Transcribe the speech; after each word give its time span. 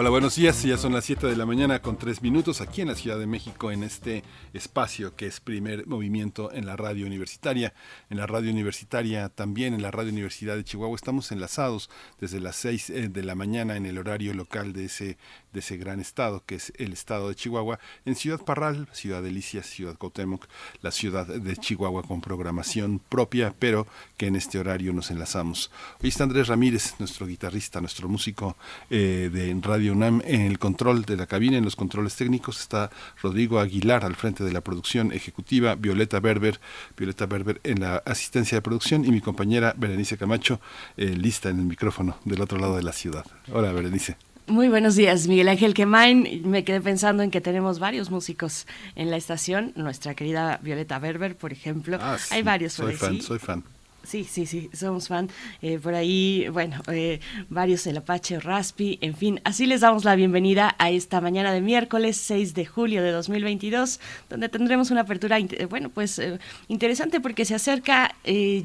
Hola, 0.00 0.10
buenos 0.10 0.36
días. 0.36 0.62
Ya 0.62 0.78
son 0.78 0.92
las 0.92 1.06
7 1.06 1.26
de 1.26 1.34
la 1.34 1.44
mañana 1.44 1.82
con 1.82 1.98
3 1.98 2.22
minutos 2.22 2.60
aquí 2.60 2.82
en 2.82 2.86
la 2.86 2.94
Ciudad 2.94 3.18
de 3.18 3.26
México 3.26 3.72
en 3.72 3.82
este 3.82 4.22
espacio 4.52 5.16
que 5.16 5.26
es 5.26 5.40
primer 5.40 5.88
movimiento 5.88 6.52
en 6.52 6.66
la 6.66 6.76
radio 6.76 7.04
universitaria. 7.04 7.74
En 8.08 8.18
la 8.18 8.28
radio 8.28 8.52
universitaria 8.52 9.28
también 9.28 9.74
en 9.74 9.82
la 9.82 9.90
radio 9.90 10.12
Universidad 10.12 10.54
de 10.54 10.62
Chihuahua 10.62 10.94
estamos 10.94 11.32
enlazados 11.32 11.90
desde 12.20 12.38
las 12.38 12.54
6 12.54 12.90
eh, 12.90 13.08
de 13.08 13.24
la 13.24 13.34
mañana 13.34 13.76
en 13.76 13.86
el 13.86 13.98
horario 13.98 14.34
local 14.34 14.72
de 14.72 14.84
ese, 14.84 15.18
de 15.52 15.60
ese 15.60 15.76
gran 15.76 16.00
estado 16.00 16.42
que 16.46 16.56
es 16.56 16.72
el 16.76 16.92
estado 16.92 17.28
de 17.28 17.34
Chihuahua 17.34 17.78
en 18.04 18.14
Ciudad 18.14 18.40
Parral, 18.40 18.88
Ciudad 18.92 19.22
Delicias, 19.22 19.66
Ciudad 19.66 19.96
Cuauhtémoc, 19.96 20.46
la 20.82 20.90
ciudad 20.90 21.26
de 21.26 21.56
Chihuahua 21.56 22.02
con 22.02 22.20
programación 22.20 23.00
propia, 23.08 23.54
pero 23.58 23.86
que 24.16 24.26
en 24.26 24.36
este 24.36 24.58
horario 24.58 24.92
nos 24.92 25.10
enlazamos. 25.10 25.70
Hoy 26.02 26.10
está 26.10 26.24
Andrés 26.24 26.48
Ramírez, 26.48 26.94
nuestro 26.98 27.26
guitarrista, 27.26 27.80
nuestro 27.80 28.08
músico 28.08 28.56
eh, 28.90 29.30
de 29.32 29.58
radio 29.62 29.92
UNAM 29.92 30.22
en 30.24 30.42
el 30.42 30.58
control 30.58 31.04
de 31.04 31.16
la 31.16 31.26
cabina, 31.26 31.56
en 31.56 31.64
los 31.64 31.76
controles 31.76 32.16
técnicos 32.16 32.60
está 32.60 32.90
Rodrigo 33.22 33.58
Aguilar 33.58 34.04
al 34.04 34.16
frente 34.16 34.44
de 34.44 34.52
la 34.52 34.60
producción 34.60 35.12
ejecutiva, 35.12 35.74
Violeta 35.74 36.20
Berber, 36.20 36.60
Violeta 36.96 37.26
Berber 37.26 37.60
en 37.64 37.80
la 37.80 38.02
asistencia 38.04 38.58
de 38.58 38.62
producción 38.62 39.04
y 39.04 39.10
mi 39.10 39.20
compañera 39.20 39.74
Berenice 39.76 40.16
Camacho 40.16 40.60
eh, 40.96 41.06
lista 41.16 41.50
en 41.50 41.58
el 41.58 41.66
micrófono 41.66 42.18
del 42.24 42.40
otro 42.40 42.58
lado 42.58 42.76
de 42.76 42.82
la 42.82 42.92
ciudad. 42.92 43.24
Hola 43.52 43.72
Berenice. 43.72 44.16
Muy 44.48 44.68
buenos 44.68 44.96
días, 44.96 45.26
Miguel 45.28 45.48
Ángel 45.48 45.74
Quemain. 45.74 46.42
Me 46.48 46.64
quedé 46.64 46.80
pensando 46.80 47.22
en 47.22 47.30
que 47.30 47.40
tenemos 47.42 47.78
varios 47.78 48.10
músicos 48.10 48.66
en 48.94 49.10
la 49.10 49.16
estación. 49.18 49.72
Nuestra 49.76 50.14
querida 50.14 50.58
Violeta 50.62 50.98
Berber, 50.98 51.36
por 51.36 51.52
ejemplo. 51.52 51.98
Ah, 52.00 52.16
Hay 52.30 52.42
varios. 52.42 52.72
Soy 52.72 52.94
fan, 52.94 53.20
soy 53.20 53.38
fan. 53.38 53.62
Sí, 54.08 54.24
sí, 54.24 54.46
sí, 54.46 54.70
somos 54.72 55.06
fan. 55.06 55.28
Eh, 55.60 55.78
por 55.78 55.92
ahí, 55.92 56.48
bueno, 56.50 56.80
eh, 56.90 57.20
varios 57.50 57.86
El 57.86 57.98
Apache, 57.98 58.40
Raspi, 58.40 58.98
en 59.02 59.14
fin, 59.14 59.38
así 59.44 59.66
les 59.66 59.82
damos 59.82 60.06
la 60.06 60.16
bienvenida 60.16 60.74
a 60.78 60.88
esta 60.88 61.20
mañana 61.20 61.52
de 61.52 61.60
miércoles 61.60 62.16
6 62.16 62.54
de 62.54 62.64
julio 62.64 63.02
de 63.02 63.10
2022, 63.10 64.00
donde 64.30 64.48
tendremos 64.48 64.90
una 64.90 65.02
apertura, 65.02 65.36
bueno, 65.68 65.90
pues 65.90 66.18
eh, 66.20 66.38
interesante 66.68 67.20
porque 67.20 67.44
se 67.44 67.54
acerca 67.54 68.14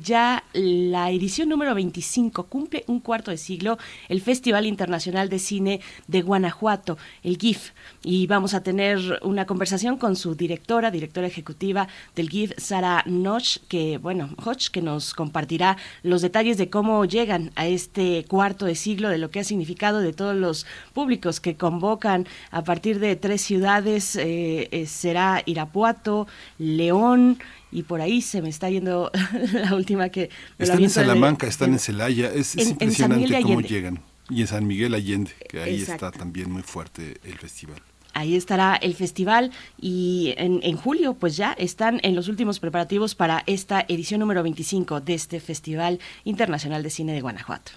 ya 0.02 0.46
la 0.54 1.12
edición 1.12 1.50
número 1.50 1.76
25, 1.76 2.46
cumple 2.46 2.86
un 2.88 3.02
cuarto 3.02 3.30
de 3.30 3.38
siglo 3.38 3.78
el 4.08 4.22
Festival 4.22 4.66
Internacional 4.66 5.28
de 5.28 5.40
Cine 5.40 5.82
de 6.08 6.22
Guanajuato, 6.22 6.98
el 7.22 7.38
GIF, 7.38 7.72
y 8.02 8.28
vamos 8.28 8.54
a 8.54 8.64
tener 8.64 9.20
una 9.24 9.46
conversación 9.46 9.98
con 9.98 10.16
su 10.16 10.36
directora, 10.36 10.90
directora 10.90 11.28
ejecutiva 11.28 11.90
del 12.16 12.30
GIF, 12.30 12.54
Sara 12.58 13.04
Noch, 13.08 13.58
que, 13.68 13.98
bueno, 13.98 14.30
Hodge, 14.46 14.70
que 14.72 14.82
nos 14.82 15.14
compartirá 15.34 15.78
los 16.04 16.22
detalles 16.22 16.58
de 16.58 16.70
cómo 16.70 17.06
llegan 17.06 17.52
a 17.56 17.66
este 17.66 18.24
cuarto 18.26 18.68
de 18.68 18.76
siglo, 18.76 19.10
de 19.10 19.18
lo 19.18 19.32
que 19.32 19.40
ha 19.40 19.44
significado 19.44 20.00
de 20.00 20.14
todos 20.14 20.36
los 20.36 20.68
públicos 20.94 21.40
que 21.40 21.56
convocan 21.56 22.28
a 22.52 22.64
partir 22.64 23.00
de 23.00 23.16
tres 23.16 23.42
ciudades, 23.42 24.16
eh, 24.16 24.70
eh, 24.72 24.86
será 24.86 25.42
Irapuato, 25.48 26.28
León, 26.60 27.40
y 27.72 27.82
por 27.82 28.00
ahí 28.00 28.22
se 28.22 28.44
me 28.44 28.50
está 28.50 28.70
yendo 28.70 29.12
la 29.54 29.74
última 29.74 30.10
que... 30.10 30.30
están 30.60 30.84
en 30.84 30.92
Salamanca, 30.92 31.48
están 31.48 31.74
en 31.74 31.80
Celaya, 31.80 32.32
es, 32.32 32.56
impresionante 32.56 33.42
cómo 33.42 33.62
llegan. 33.62 34.02
Y 34.30 34.42
en 34.42 34.48
San 34.48 34.68
Miguel 34.68 34.94
Allende, 34.94 35.32
que 35.50 35.64
ahí 35.64 35.82
está 35.82 36.12
también 36.12 36.52
muy 36.52 36.62
fuerte 36.62 37.18
el 37.24 37.40
festival. 37.40 37.82
Ahí 38.14 38.36
estará 38.36 38.76
el 38.76 38.94
festival 38.94 39.52
y 39.80 40.36
en, 40.38 40.78
julio 40.78 41.16
pues 41.16 41.36
ya 41.36 41.54
están 41.54 42.00
en 42.04 42.16
los 42.16 42.28
últimos 42.28 42.60
preparativos 42.60 43.16
para 43.16 43.44
esta 43.48 43.86
edición 43.88 44.20
número 44.20 44.44
25 44.44 45.02
de 45.02 45.14
este 45.16 45.40
Festival 45.40 46.00
Internacional 46.24 46.84
de 46.84 46.90
Cine 46.90 47.14
de 47.14 47.22
Guanajuato. 47.22 47.72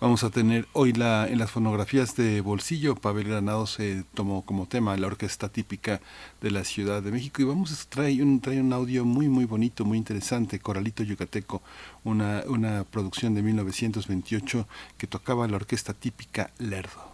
Vamos 0.00 0.24
a 0.24 0.30
tener 0.30 0.66
hoy 0.72 0.90
en 0.90 1.38
las 1.38 1.50
fonografías 1.50 2.16
de 2.16 2.40
bolsillo, 2.40 2.96
Pavel 2.96 3.28
Granado 3.28 3.68
se 3.68 4.02
tomó 4.14 4.42
como 4.42 4.66
tema 4.66 4.96
la 4.96 5.06
orquesta 5.06 5.48
típica 5.48 6.00
de 6.40 6.50
la 6.50 6.64
Ciudad 6.64 7.02
de 7.02 7.12
México 7.12 7.40
y 7.40 7.44
vamos 7.44 7.72
a 7.72 7.88
traer 7.88 8.20
un, 8.20 8.40
traer 8.40 8.62
un 8.62 8.72
audio 8.72 9.04
muy 9.04 9.28
muy 9.28 9.44
bonito, 9.44 9.84
muy 9.84 9.98
interesante, 9.98 10.58
Coralito 10.58 11.04
Yucateco, 11.04 11.62
una, 12.02 12.42
una 12.48 12.82
producción 12.82 13.34
de 13.34 13.42
1928 13.42 14.66
que 14.98 15.06
tocaba 15.06 15.46
la 15.46 15.54
orquesta 15.54 15.94
típica 15.94 16.50
Lerdo. 16.58 17.11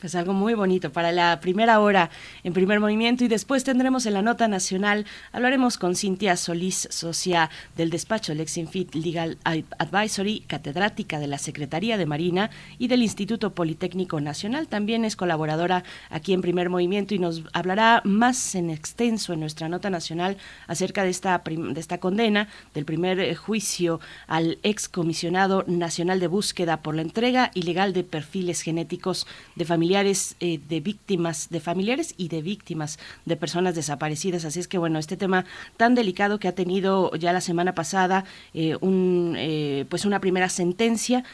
Pues 0.00 0.14
algo 0.14 0.32
muy 0.32 0.54
bonito 0.54 0.90
para 0.90 1.12
la 1.12 1.40
primera 1.40 1.78
hora 1.78 2.08
en 2.42 2.54
primer 2.54 2.80
movimiento 2.80 3.22
y 3.22 3.28
después 3.28 3.64
tendremos 3.64 4.06
en 4.06 4.14
la 4.14 4.22
nota 4.22 4.48
nacional, 4.48 5.04
hablaremos 5.30 5.76
con 5.76 5.94
Cintia 5.94 6.38
Solís, 6.38 6.88
socia 6.90 7.50
del 7.76 7.90
despacho 7.90 8.32
Lexinfit 8.32 8.94
Legal 8.94 9.36
Advisory, 9.44 10.40
catedrática 10.46 11.18
de 11.18 11.26
la 11.26 11.36
Secretaría 11.36 11.98
de 11.98 12.06
Marina 12.06 12.48
y 12.78 12.88
del 12.88 13.02
Instituto 13.02 13.54
Politécnico 13.54 14.22
Nacional. 14.22 14.68
También 14.68 15.04
es 15.04 15.16
colaboradora 15.16 15.84
aquí 16.08 16.32
en 16.32 16.40
primer 16.40 16.70
movimiento 16.70 17.14
y 17.14 17.18
nos 17.18 17.42
hablará 17.52 18.00
más 18.06 18.54
en 18.54 18.70
extenso 18.70 19.34
en 19.34 19.40
nuestra 19.40 19.68
nota 19.68 19.90
nacional 19.90 20.38
acerca 20.66 21.04
de 21.04 21.10
esta, 21.10 21.42
de 21.44 21.78
esta 21.78 21.98
condena 21.98 22.48
del 22.72 22.86
primer 22.86 23.20
eh, 23.20 23.34
juicio 23.34 24.00
al 24.28 24.58
excomisionado 24.62 25.64
nacional 25.66 26.20
de 26.20 26.26
búsqueda 26.26 26.78
por 26.78 26.94
la 26.94 27.02
entrega 27.02 27.50
ilegal 27.52 27.92
de 27.92 28.02
perfiles 28.02 28.62
genéticos 28.62 29.26
de 29.56 29.66
familia 29.66 29.89
familiares 29.90 30.36
eh, 30.38 30.60
de 30.68 30.78
víctimas, 30.78 31.48
de 31.50 31.58
familiares 31.58 32.14
y 32.16 32.28
de 32.28 32.42
víctimas 32.42 33.00
de 33.24 33.34
personas 33.36 33.74
desaparecidas. 33.74 34.44
Así 34.44 34.60
es 34.60 34.68
que 34.68 34.78
bueno, 34.78 35.00
este 35.00 35.16
tema 35.16 35.46
tan 35.76 35.96
delicado 35.96 36.38
que 36.38 36.46
ha 36.46 36.54
tenido 36.54 37.12
ya 37.16 37.32
la 37.32 37.40
semana 37.40 37.74
pasada 37.74 38.24
eh, 38.54 38.76
un, 38.80 39.34
eh, 39.36 39.86
pues 39.88 40.04
una 40.04 40.20
primera 40.20 40.48
sentencia, 40.48 41.24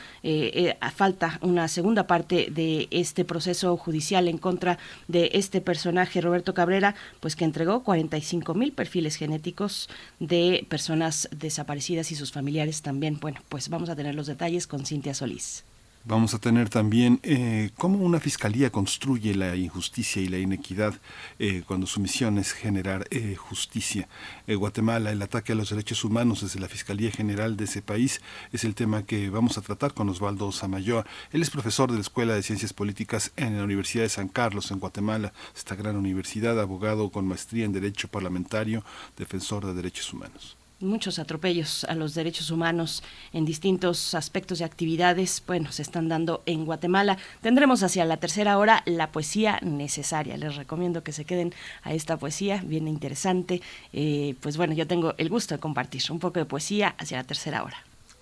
falta 0.94 1.38
una 1.42 1.68
segunda 1.68 2.06
parte 2.06 2.48
de 2.50 2.88
este 2.90 3.26
proceso 3.26 3.76
judicial 3.76 4.26
en 4.26 4.38
contra 4.38 4.78
de 5.06 5.32
este 5.34 5.60
personaje 5.60 6.22
Roberto 6.22 6.54
Cabrera, 6.54 6.94
pues 7.20 7.36
que 7.36 7.44
entregó 7.44 7.82
45 7.82 8.54
mil 8.54 8.72
perfiles 8.72 9.16
genéticos 9.16 9.90
de 10.18 10.64
personas 10.70 11.28
desaparecidas 11.30 12.10
y 12.10 12.14
sus 12.14 12.32
familiares 12.32 12.80
también. 12.80 13.18
Bueno, 13.20 13.40
pues 13.50 13.68
vamos 13.68 13.90
a 13.90 13.96
tener 13.96 14.14
los 14.14 14.26
detalles 14.26 14.66
con 14.66 14.86
Cintia 14.86 15.12
Solís. 15.12 15.62
Vamos 16.08 16.34
a 16.34 16.38
tener 16.38 16.68
también 16.68 17.18
eh, 17.24 17.70
cómo 17.76 17.98
una 17.98 18.20
fiscalía 18.20 18.70
construye 18.70 19.34
la 19.34 19.56
injusticia 19.56 20.22
y 20.22 20.28
la 20.28 20.38
inequidad 20.38 20.94
eh, 21.40 21.64
cuando 21.66 21.88
su 21.88 21.98
misión 21.98 22.38
es 22.38 22.52
generar 22.52 23.08
eh, 23.10 23.34
justicia. 23.34 24.08
Guatemala, 24.46 25.10
el 25.10 25.20
ataque 25.20 25.50
a 25.50 25.56
los 25.56 25.70
derechos 25.70 26.04
humanos 26.04 26.42
desde 26.42 26.60
la 26.60 26.68
Fiscalía 26.68 27.10
General 27.10 27.56
de 27.56 27.64
ese 27.64 27.82
país 27.82 28.20
es 28.52 28.62
el 28.62 28.76
tema 28.76 29.02
que 29.02 29.30
vamos 29.30 29.58
a 29.58 29.62
tratar 29.62 29.94
con 29.94 30.08
Osvaldo 30.08 30.52
Samayoa. 30.52 31.04
Él 31.32 31.42
es 31.42 31.50
profesor 31.50 31.90
de 31.90 31.96
la 31.96 32.02
Escuela 32.02 32.34
de 32.34 32.44
Ciencias 32.44 32.72
Políticas 32.72 33.32
en 33.34 33.58
la 33.58 33.64
Universidad 33.64 34.04
de 34.04 34.08
San 34.08 34.28
Carlos, 34.28 34.70
en 34.70 34.78
Guatemala, 34.78 35.32
esta 35.56 35.74
gran 35.74 35.96
universidad, 35.96 36.60
abogado 36.60 37.10
con 37.10 37.26
maestría 37.26 37.64
en 37.64 37.72
Derecho 37.72 38.06
Parlamentario, 38.06 38.84
defensor 39.16 39.66
de 39.66 39.74
derechos 39.74 40.12
humanos 40.12 40.55
muchos 40.80 41.18
atropellos 41.18 41.84
a 41.84 41.94
los 41.94 42.14
derechos 42.14 42.50
humanos 42.50 43.02
en 43.32 43.44
distintos 43.44 44.14
aspectos 44.14 44.60
y 44.60 44.64
actividades, 44.64 45.42
bueno, 45.46 45.72
se 45.72 45.82
están 45.82 46.08
dando 46.08 46.42
en 46.46 46.64
Guatemala. 46.64 47.18
Tendremos 47.40 47.82
hacia 47.82 48.04
la 48.04 48.18
tercera 48.18 48.58
hora 48.58 48.82
la 48.84 49.10
poesía 49.10 49.58
necesaria. 49.62 50.36
Les 50.36 50.56
recomiendo 50.56 51.02
que 51.02 51.12
se 51.12 51.24
queden 51.24 51.54
a 51.82 51.94
esta 51.94 52.16
poesía, 52.16 52.62
bien 52.64 52.88
interesante. 52.88 53.62
Eh, 53.92 54.34
pues 54.40 54.56
bueno, 54.56 54.74
yo 54.74 54.86
tengo 54.86 55.14
el 55.18 55.28
gusto 55.28 55.54
de 55.54 55.60
compartir 55.60 56.02
un 56.10 56.18
poco 56.18 56.38
de 56.38 56.44
poesía 56.44 56.94
hacia 56.98 57.18
la 57.18 57.24
tercera 57.24 57.62
hora. 57.62 57.78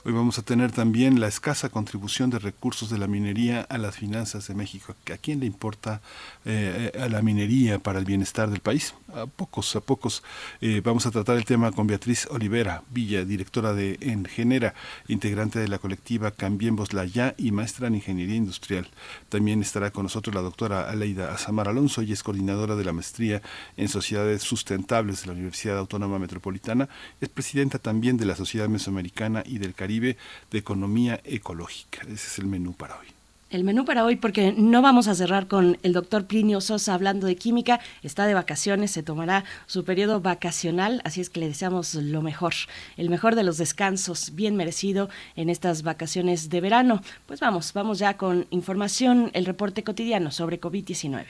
Hoy 0.06 0.12
vamos 0.12 0.38
a 0.38 0.42
tener 0.42 0.70
también 0.70 1.18
la 1.18 1.28
escasa 1.28 1.70
contribución 1.70 2.28
de 2.28 2.38
recursos 2.38 2.90
de 2.90 2.98
la 2.98 3.06
minería 3.06 3.62
a 3.62 3.78
las 3.78 3.96
finanzas 3.96 4.46
de 4.46 4.54
México. 4.54 4.94
¿A 5.10 5.16
quién 5.16 5.40
le 5.40 5.46
importa 5.46 6.02
eh, 6.44 6.92
a 7.00 7.08
la 7.08 7.22
minería 7.22 7.78
para 7.78 8.00
el 8.00 8.04
bienestar 8.04 8.50
del 8.50 8.60
país? 8.60 8.94
A 9.14 9.26
pocos, 9.26 9.76
a 9.76 9.80
pocos. 9.80 10.24
Eh, 10.60 10.80
vamos 10.82 11.06
a 11.06 11.12
tratar 11.12 11.36
el 11.36 11.44
tema 11.44 11.70
con 11.70 11.86
Beatriz 11.86 12.26
Olivera 12.30 12.82
Villa, 12.90 13.24
directora 13.24 13.72
de 13.72 13.96
Engenera, 14.00 14.74
integrante 15.06 15.60
de 15.60 15.68
la 15.68 15.78
colectiva 15.78 16.32
Cambiemos 16.32 16.92
la 16.92 17.04
Ya 17.04 17.32
y 17.38 17.52
maestra 17.52 17.86
en 17.86 17.94
Ingeniería 17.94 18.34
Industrial. 18.34 18.88
También 19.28 19.62
estará 19.62 19.92
con 19.92 20.02
nosotros 20.02 20.34
la 20.34 20.40
doctora 20.40 20.90
Aleida 20.90 21.32
Azamar 21.32 21.68
Alonso, 21.68 22.02
y 22.02 22.10
es 22.10 22.24
coordinadora 22.24 22.74
de 22.74 22.84
la 22.84 22.92
maestría 22.92 23.40
en 23.76 23.88
Sociedades 23.88 24.42
Sustentables 24.42 25.20
de 25.20 25.28
la 25.28 25.34
Universidad 25.34 25.78
Autónoma 25.78 26.18
Metropolitana. 26.18 26.88
Es 27.20 27.28
presidenta 27.28 27.78
también 27.78 28.16
de 28.16 28.26
la 28.26 28.34
Sociedad 28.34 28.68
Mesoamericana 28.68 29.44
y 29.46 29.58
del 29.58 29.74
Caribe 29.74 30.16
de 30.50 30.58
Economía 30.58 31.20
Ecológica. 31.22 32.00
Ese 32.02 32.14
es 32.14 32.38
el 32.40 32.46
menú 32.46 32.72
para 32.72 32.98
hoy. 32.98 33.13
El 33.54 33.62
menú 33.62 33.84
para 33.84 34.04
hoy, 34.04 34.16
porque 34.16 34.52
no 34.56 34.82
vamos 34.82 35.06
a 35.06 35.14
cerrar 35.14 35.46
con 35.46 35.78
el 35.84 35.92
doctor 35.92 36.26
Plinio 36.26 36.60
Sosa 36.60 36.92
hablando 36.92 37.28
de 37.28 37.36
química, 37.36 37.78
está 38.02 38.26
de 38.26 38.34
vacaciones, 38.34 38.90
se 38.90 39.04
tomará 39.04 39.44
su 39.66 39.84
periodo 39.84 40.20
vacacional, 40.20 41.00
así 41.04 41.20
es 41.20 41.30
que 41.30 41.38
le 41.38 41.46
deseamos 41.46 41.94
lo 41.94 42.20
mejor, 42.20 42.54
el 42.96 43.10
mejor 43.10 43.36
de 43.36 43.44
los 43.44 43.56
descansos, 43.56 44.34
bien 44.34 44.56
merecido 44.56 45.08
en 45.36 45.50
estas 45.50 45.84
vacaciones 45.84 46.50
de 46.50 46.60
verano. 46.60 47.00
Pues 47.26 47.38
vamos, 47.38 47.72
vamos 47.72 48.00
ya 48.00 48.16
con 48.16 48.48
información, 48.50 49.30
el 49.34 49.46
reporte 49.46 49.84
cotidiano 49.84 50.32
sobre 50.32 50.60
COVID-19. 50.60 51.24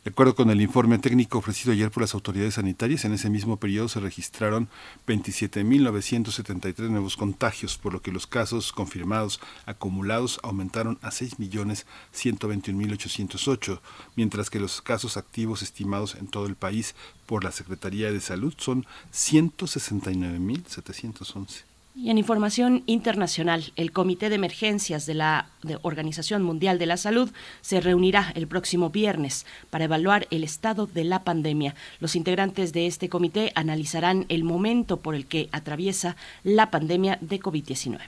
De 0.05 0.11
acuerdo 0.11 0.35
con 0.35 0.49
el 0.51 0.61
informe 0.61 0.99
técnico 0.99 1.39
ofrecido 1.39 1.73
ayer 1.73 1.89
por 1.89 2.01
las 2.01 2.13
autoridades 2.13 2.53
sanitarias, 2.53 3.05
en 3.05 3.13
ese 3.13 3.31
mismo 3.31 3.57
periodo 3.57 3.89
se 3.89 3.99
registraron 3.99 4.69
27.973 5.07 6.89
nuevos 6.89 7.17
contagios, 7.17 7.79
por 7.79 7.91
lo 7.91 8.03
que 8.03 8.11
los 8.11 8.27
casos 8.27 8.71
confirmados 8.71 9.41
acumulados 9.65 10.39
aumentaron 10.43 10.99
a 11.01 11.09
6.121.808, 11.09 13.79
mientras 14.15 14.51
que 14.51 14.59
los 14.59 14.83
casos 14.83 15.17
activos 15.17 15.63
estimados 15.63 16.13
en 16.13 16.27
todo 16.27 16.45
el 16.45 16.55
país 16.55 16.93
por 17.25 17.43
la 17.43 17.51
Secretaría 17.51 18.11
de 18.11 18.21
Salud 18.21 18.53
son 18.57 18.85
169.711. 19.11 21.74
Y 21.97 22.09
en 22.09 22.17
información 22.17 22.83
internacional, 22.87 23.71
el 23.77 23.93
Comité 23.93 24.27
de 24.27 24.35
Emergencias 24.35 25.05
de 25.05 25.13
la 25.13 25.47
Organización 25.81 26.43
Mundial 26.43 26.77
de 26.77 26.87
la 26.87 26.97
Salud 26.97 27.31
se 27.61 27.79
reunirá 27.79 28.33
el 28.35 28.47
próximo 28.47 28.89
viernes 28.89 29.45
para 29.69 29.85
evaluar 29.85 30.27
el 30.29 30.43
estado 30.43 30.87
de 30.87 31.05
la 31.05 31.23
pandemia. 31.23 31.73
Los 32.01 32.17
integrantes 32.17 32.73
de 32.73 32.87
este 32.87 33.07
comité 33.07 33.53
analizarán 33.55 34.25
el 34.27 34.43
momento 34.43 34.97
por 34.97 35.15
el 35.15 35.25
que 35.25 35.47
atraviesa 35.53 36.17
la 36.43 36.69
pandemia 36.69 37.17
de 37.21 37.39
COVID-19. 37.39 37.99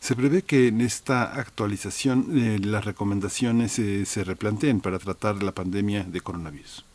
Se 0.00 0.16
prevé 0.16 0.40
que 0.40 0.68
en 0.68 0.80
esta 0.80 1.24
actualización 1.34 2.38
eh, 2.38 2.58
las 2.60 2.86
recomendaciones 2.86 3.78
eh, 3.78 4.06
se 4.06 4.24
replanteen 4.24 4.80
para 4.80 4.98
tratar 4.98 5.42
la 5.42 5.52
pandemia 5.52 6.04
de 6.04 6.20
coronavirus. 6.22 6.87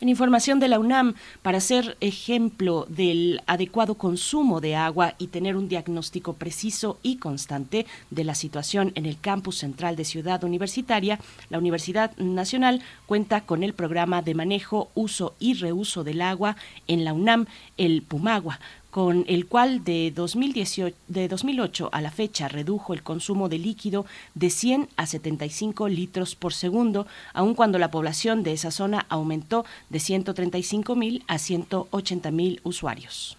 En 0.00 0.08
información 0.08 0.60
de 0.60 0.68
la 0.68 0.78
UNAM, 0.78 1.14
para 1.42 1.58
ser 1.58 1.96
ejemplo 2.00 2.86
del 2.88 3.42
adecuado 3.46 3.96
consumo 3.96 4.60
de 4.60 4.76
agua 4.76 5.14
y 5.18 5.26
tener 5.26 5.56
un 5.56 5.68
diagnóstico 5.68 6.34
preciso 6.34 7.00
y 7.02 7.16
constante 7.16 7.84
de 8.10 8.22
la 8.22 8.36
situación 8.36 8.92
en 8.94 9.06
el 9.06 9.18
campus 9.18 9.58
central 9.58 9.96
de 9.96 10.04
Ciudad 10.04 10.44
Universitaria, 10.44 11.18
la 11.50 11.58
Universidad 11.58 12.16
Nacional 12.16 12.80
cuenta 13.06 13.40
con 13.40 13.64
el 13.64 13.74
programa 13.74 14.22
de 14.22 14.34
manejo, 14.34 14.88
uso 14.94 15.34
y 15.40 15.54
reuso 15.54 16.04
del 16.04 16.22
agua 16.22 16.54
en 16.86 17.04
la 17.04 17.12
UNAM, 17.12 17.46
el 17.76 18.02
Pumagua, 18.02 18.60
con 18.90 19.24
el 19.28 19.46
cual 19.46 19.84
de, 19.84 20.12
2018, 20.14 20.96
de 21.08 21.28
2008 21.28 21.90
a 21.92 22.00
la 22.00 22.10
fecha 22.10 22.48
redujo 22.48 22.94
el 22.94 23.02
consumo 23.02 23.48
de 23.48 23.58
líquido 23.58 24.06
de 24.34 24.50
100 24.50 24.88
a 24.96 25.06
75 25.06 25.88
litros 25.88 26.34
por 26.34 26.54
segundo, 26.54 27.06
aun 27.34 27.54
cuando 27.54 27.78
la 27.78 27.90
población 27.90 28.42
de 28.42 28.52
esa 28.52 28.70
zona 28.70 29.06
aumentó 29.08 29.64
de 29.90 30.00
135 30.00 30.96
mil 30.96 31.24
a 31.28 31.38
180 31.38 32.30
mil 32.30 32.60
usuarios. 32.64 33.36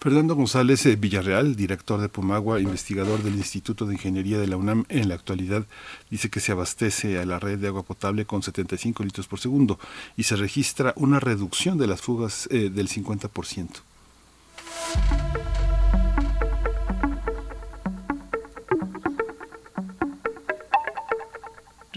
Fernando 0.00 0.36
González 0.36 0.86
eh, 0.86 0.94
Villarreal, 0.94 1.56
director 1.56 2.00
de 2.00 2.08
Pumagua, 2.08 2.60
investigador 2.60 3.20
del 3.24 3.34
Instituto 3.34 3.84
de 3.84 3.94
Ingeniería 3.94 4.38
de 4.38 4.46
la 4.46 4.56
UNAM, 4.56 4.84
en 4.88 5.08
la 5.08 5.16
actualidad 5.16 5.66
dice 6.08 6.30
que 6.30 6.38
se 6.38 6.52
abastece 6.52 7.18
a 7.18 7.24
la 7.24 7.40
red 7.40 7.58
de 7.58 7.66
agua 7.66 7.82
potable 7.82 8.24
con 8.24 8.44
75 8.44 9.02
litros 9.02 9.26
por 9.26 9.40
segundo 9.40 9.80
y 10.16 10.22
se 10.22 10.36
registra 10.36 10.92
una 10.94 11.18
reducción 11.18 11.78
de 11.78 11.88
las 11.88 12.00
fugas 12.00 12.48
eh, 12.52 12.70
del 12.70 12.88
50%. 12.88 13.68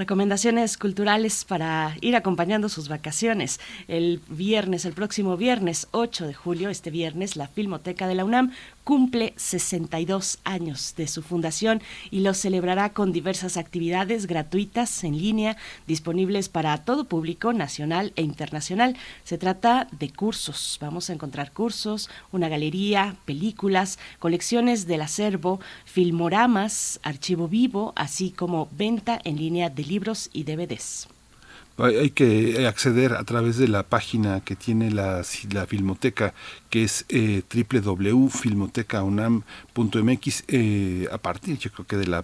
Recomendaciones 0.01 0.77
culturales 0.77 1.45
para 1.45 1.95
ir 2.01 2.15
acompañando 2.15 2.69
sus 2.69 2.89
vacaciones. 2.89 3.59
El 3.87 4.19
viernes, 4.29 4.85
el 4.85 4.93
próximo 4.93 5.37
viernes 5.37 5.87
8 5.91 6.25
de 6.25 6.33
julio, 6.33 6.69
este 6.69 6.89
viernes, 6.89 7.35
la 7.35 7.47
Filmoteca 7.47 8.07
de 8.07 8.15
la 8.15 8.25
UNAM 8.25 8.51
cumple 8.83 9.33
62 9.37 10.39
años 10.43 10.93
de 10.97 11.07
su 11.07 11.21
fundación 11.21 11.81
y 12.09 12.21
lo 12.21 12.33
celebrará 12.33 12.93
con 12.93 13.11
diversas 13.11 13.57
actividades 13.57 14.27
gratuitas 14.27 15.03
en 15.03 15.17
línea 15.17 15.57
disponibles 15.87 16.49
para 16.49 16.77
todo 16.79 17.05
público 17.05 17.53
nacional 17.53 18.13
e 18.15 18.21
internacional. 18.21 18.97
Se 19.23 19.37
trata 19.37 19.87
de 19.91 20.09
cursos, 20.09 20.77
vamos 20.81 21.09
a 21.09 21.13
encontrar 21.13 21.51
cursos, 21.51 22.09
una 22.31 22.49
galería, 22.49 23.15
películas, 23.25 23.99
colecciones 24.19 24.87
del 24.87 25.01
acervo, 25.01 25.59
filmoramas, 25.85 26.99
archivo 27.03 27.47
vivo, 27.47 27.93
así 27.95 28.31
como 28.31 28.67
venta 28.71 29.19
en 29.23 29.37
línea 29.37 29.69
de 29.69 29.83
libros 29.83 30.29
y 30.33 30.43
DVDs. 30.43 31.07
Hay 31.77 32.11
que 32.11 32.67
acceder 32.67 33.13
a 33.13 33.23
través 33.23 33.57
de 33.57 33.67
la 33.67 33.83
página 33.83 34.41
que 34.41 34.55
tiene 34.55 34.91
la, 34.91 35.23
la 35.51 35.65
Filmoteca, 35.65 36.33
que 36.71 36.83
es 36.85 37.05
eh, 37.09 37.43
www.filmotecaunam.mx. 37.53 40.43
Eh, 40.47 41.07
a 41.11 41.19
partir, 41.19 41.59
yo 41.59 41.71
creo 41.71 41.85
que 41.85 41.97
de 41.97 42.23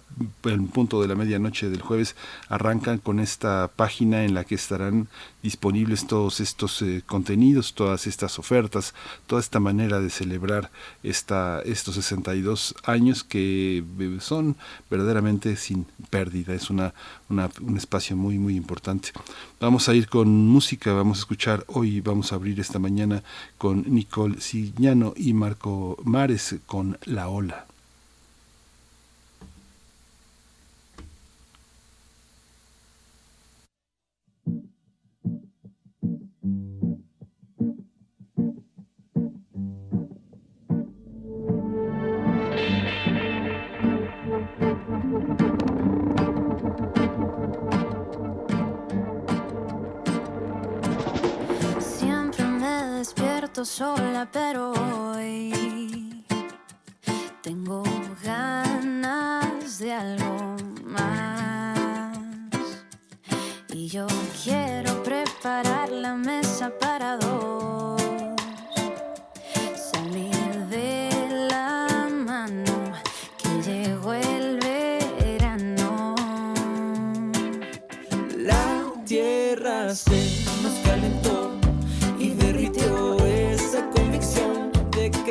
punto 0.73 0.99
de 1.01 1.07
la 1.07 1.13
medianoche 1.15 1.69
del 1.69 1.81
jueves, 1.81 2.15
arrancan 2.47 2.97
con 2.97 3.19
esta 3.19 3.69
página 3.75 4.23
en 4.23 4.33
la 4.33 4.45
que 4.45 4.55
estarán 4.55 5.09
disponibles 5.43 6.07
todos 6.07 6.39
estos 6.39 6.81
eh, 6.81 7.03
contenidos, 7.05 7.73
todas 7.73 8.07
estas 8.07 8.39
ofertas, 8.39 8.93
toda 9.27 9.41
esta 9.41 9.59
manera 9.59 9.99
de 9.99 10.09
celebrar 10.09 10.71
esta, 11.03 11.61
estos 11.61 11.95
62 11.95 12.75
años 12.83 13.23
que 13.23 13.83
eh, 13.99 14.17
son 14.19 14.55
verdaderamente 14.89 15.55
sin 15.57 15.85
pérdida. 16.09 16.53
Es 16.53 16.69
una, 16.69 16.93
un 17.29 17.77
espacio 17.77 18.15
muy, 18.15 18.39
muy 18.39 18.55
importante. 18.55 19.11
Vamos 19.59 19.89
a 19.89 19.93
ir 19.93 20.07
con 20.07 20.47
música, 20.47 20.93
vamos 20.93 21.17
a 21.17 21.21
escuchar 21.21 21.65
hoy, 21.67 21.99
vamos 22.01 22.31
a 22.31 22.35
abrir 22.35 22.59
esta 22.59 22.79
mañana 22.79 23.23
con 23.57 23.83
Nicole 23.87 24.36
Signano 24.37 25.13
y 25.15 25.33
Marco 25.33 25.97
Mares 26.03 26.55
con 26.65 26.97
La 27.05 27.29
Ola. 27.29 27.66
Sola, 53.65 54.27
pero 54.31 54.71
hoy 54.71 56.23
tengo 57.41 57.83
ganas 58.23 59.79
de 59.79 59.93
algo 59.93 60.55
más. 60.83 61.77
Y 63.69 63.87
yo 63.87 64.05
quiero 64.43 65.03
preparar 65.03 65.89
la 65.89 66.15
mesa 66.15 66.71
para 66.79 67.17
dos. 67.17 68.01
Salir 69.75 70.65
de 70.69 71.09
la 71.49 72.07
mano 72.09 72.93
que 73.41 73.61
llegó 73.63 74.13
el 74.13 74.59
verano. 74.59 76.15
La 78.37 78.93
tierra 79.05 79.95
se 79.95 80.26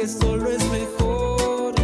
solo 0.08 0.50
es 0.50 0.62
mejor. 0.70 1.74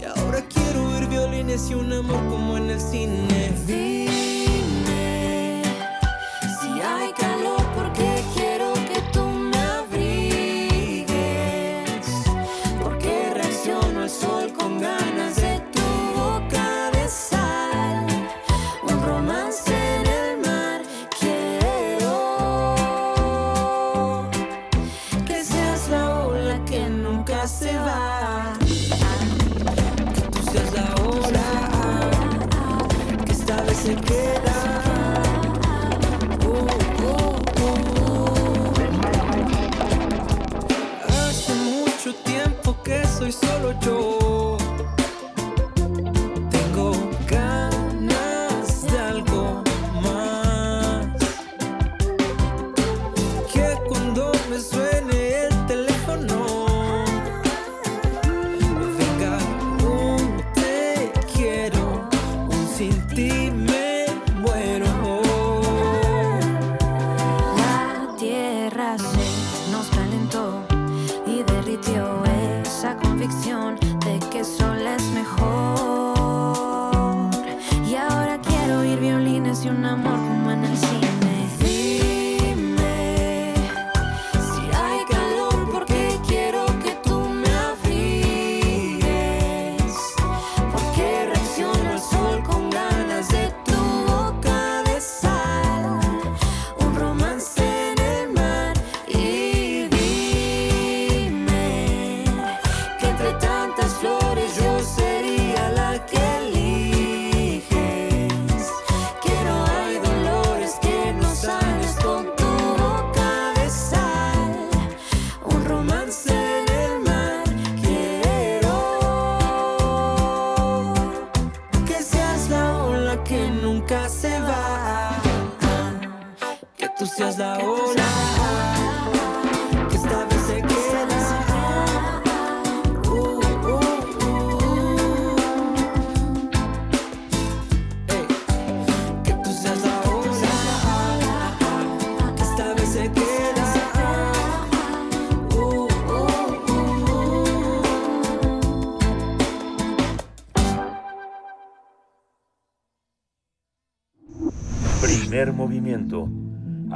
Y 0.00 0.04
ahora 0.04 0.44
quiero 0.48 0.88
oír 0.88 1.08
violines 1.08 1.70
y 1.70 1.74
un 1.74 1.92
amor 1.92 2.20
como 2.28 2.56
en 2.56 2.70
el 2.70 2.80
cine. 2.80 3.31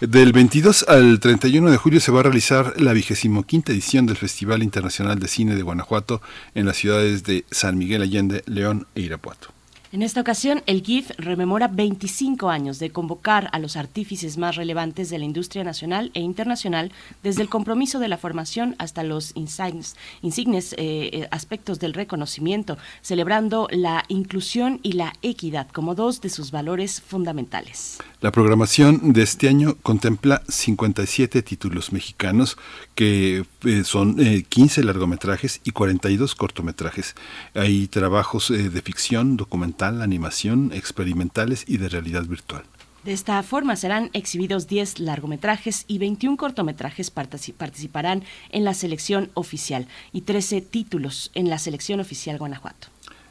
Del 0.00 0.32
22 0.32 0.84
al 0.86 1.18
31 1.18 1.72
de 1.72 1.76
julio 1.76 1.98
se 1.98 2.12
va 2.12 2.20
a 2.20 2.22
realizar 2.22 2.80
la 2.80 2.92
vigésimo 2.92 3.42
quinta 3.42 3.72
edición 3.72 4.06
del 4.06 4.16
Festival 4.16 4.62
Internacional 4.62 5.18
de 5.18 5.26
Cine 5.26 5.56
de 5.56 5.62
Guanajuato 5.62 6.22
en 6.54 6.66
las 6.66 6.76
ciudades 6.76 7.24
de 7.24 7.44
San 7.50 7.76
Miguel 7.76 8.02
Allende, 8.02 8.44
León 8.46 8.86
e 8.94 9.00
Irapuato. 9.00 9.48
En 9.90 10.02
esta 10.02 10.20
ocasión, 10.20 10.62
el 10.66 10.82
GIF 10.82 11.10
rememora 11.16 11.66
25 11.66 12.50
años 12.50 12.78
de 12.78 12.90
convocar 12.90 13.48
a 13.52 13.58
los 13.58 13.74
artífices 13.74 14.36
más 14.36 14.54
relevantes 14.54 15.08
de 15.08 15.18
la 15.18 15.24
industria 15.24 15.64
nacional 15.64 16.10
e 16.12 16.20
internacional, 16.20 16.92
desde 17.22 17.40
el 17.40 17.48
compromiso 17.48 17.98
de 17.98 18.08
la 18.08 18.18
formación 18.18 18.76
hasta 18.78 19.02
los 19.02 19.32
insignes, 19.34 20.74
eh, 20.76 21.26
aspectos 21.30 21.80
del 21.80 21.94
reconocimiento, 21.94 22.76
celebrando 23.00 23.66
la 23.70 24.04
inclusión 24.08 24.78
y 24.82 24.92
la 24.92 25.14
equidad 25.22 25.68
como 25.70 25.94
dos 25.94 26.20
de 26.20 26.28
sus 26.28 26.50
valores 26.50 27.00
fundamentales. 27.00 27.96
La 28.20 28.32
programación 28.32 29.12
de 29.12 29.22
este 29.22 29.48
año 29.48 29.76
contempla 29.80 30.42
57 30.48 31.40
títulos 31.42 31.92
mexicanos, 31.92 32.56
que 32.96 33.44
eh, 33.64 33.84
son 33.84 34.18
eh, 34.18 34.42
15 34.48 34.82
largometrajes 34.82 35.60
y 35.62 35.70
42 35.70 36.34
cortometrajes. 36.34 37.14
Hay 37.54 37.86
trabajos 37.86 38.50
eh, 38.50 38.70
de 38.70 38.82
ficción, 38.82 39.36
documental, 39.36 40.02
animación, 40.02 40.72
experimentales 40.74 41.64
y 41.68 41.76
de 41.76 41.88
realidad 41.88 42.24
virtual. 42.24 42.64
De 43.04 43.12
esta 43.12 43.40
forma 43.44 43.76
serán 43.76 44.10
exhibidos 44.14 44.66
10 44.66 44.98
largometrajes 44.98 45.84
y 45.86 45.98
21 45.98 46.36
cortometrajes 46.36 47.14
partici- 47.14 47.54
participarán 47.54 48.24
en 48.50 48.64
la 48.64 48.74
selección 48.74 49.30
oficial 49.34 49.86
y 50.12 50.22
13 50.22 50.60
títulos 50.60 51.30
en 51.34 51.48
la 51.48 51.58
selección 51.58 52.00
oficial 52.00 52.36
Guanajuato. 52.36 52.88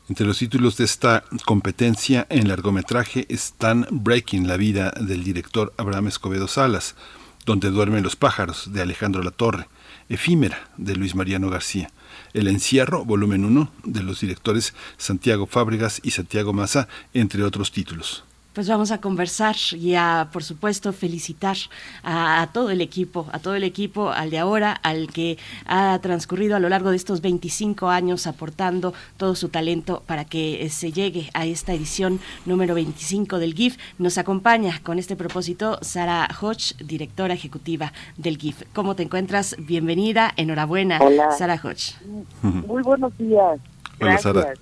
Entre 0.10 0.26
los 0.26 0.38
títulos 0.38 0.78
de 0.78 0.86
esta 0.86 1.26
competencia 1.44 2.26
en 2.30 2.48
largometraje 2.48 3.26
están 3.28 3.86
Breaking, 3.92 4.48
la 4.48 4.56
vida 4.56 4.92
del 4.92 5.26
director 5.26 5.74
Abraham 5.76 6.08
Escobedo 6.08 6.48
Salas, 6.48 6.96
Donde 7.46 7.72
duermen 7.72 8.04
los 8.04 8.16
pájaros, 8.16 8.72
de 8.72 8.82
Alejandro 8.82 9.22
Latorre, 9.22 9.68
Efímera, 10.08 10.70
de 10.78 10.96
Luis 10.96 11.14
Mariano 11.14 11.50
García, 11.50 11.92
El 12.34 12.48
encierro, 12.48 13.04
volumen 13.04 13.44
1, 13.44 13.70
de 13.84 14.04
los 14.04 14.22
directores 14.22 14.74
Santiago 14.98 15.46
Fábregas 15.46 16.00
y 16.02 16.12
Santiago 16.12 16.54
Maza, 16.54 16.88
entre 17.14 17.44
otros 17.44 17.74
títulos. 17.74 18.24
Pues 18.58 18.70
vamos 18.70 18.90
a 18.90 19.00
conversar 19.00 19.56
y 19.74 19.94
a, 19.94 20.30
por 20.34 20.44
supuesto, 20.44 20.92
felicitar 20.92 21.58
a, 22.02 22.42
a, 22.42 22.48
todo 22.48 22.72
el 22.72 22.82
equipo, 22.82 23.28
a 23.32 23.38
todo 23.38 23.54
el 23.54 23.64
equipo, 23.64 24.10
al 24.10 24.32
de 24.32 24.40
ahora, 24.40 24.72
al 24.72 25.10
que 25.10 25.38
ha 25.68 26.00
transcurrido 26.02 26.56
a 26.56 26.60
lo 26.60 26.68
largo 26.68 26.90
de 26.90 26.96
estos 26.96 27.22
25 27.22 27.88
años 27.90 28.26
aportando 28.26 28.96
todo 29.18 29.36
su 29.36 29.50
talento 29.50 30.02
para 30.08 30.26
que 30.26 30.64
eh, 30.64 30.70
se 30.72 30.92
llegue 30.92 31.30
a 31.36 31.46
esta 31.46 31.72
edición 31.72 32.20
número 32.48 32.74
25 32.74 33.38
del 33.38 33.54
GIF. 33.54 33.78
Nos 34.00 34.18
acompaña 34.18 34.82
con 34.82 34.98
este 34.98 35.16
propósito 35.16 35.78
Sara 35.84 36.28
Hodge, 36.42 36.84
directora 36.84 37.36
ejecutiva 37.36 37.94
del 38.18 38.40
GIF. 38.40 38.64
¿Cómo 38.74 38.96
te 38.96 39.04
encuentras? 39.04 39.56
Bienvenida, 39.60 40.34
enhorabuena, 40.36 40.98
Hola. 41.00 41.30
Sara 41.30 41.62
Hodge. 41.64 41.94
Muy 42.42 42.82
buenos 42.82 43.16
días. 43.20 43.60
Hola, 44.00 44.14
Gracias. 44.14 44.24
Sara. 44.24 44.54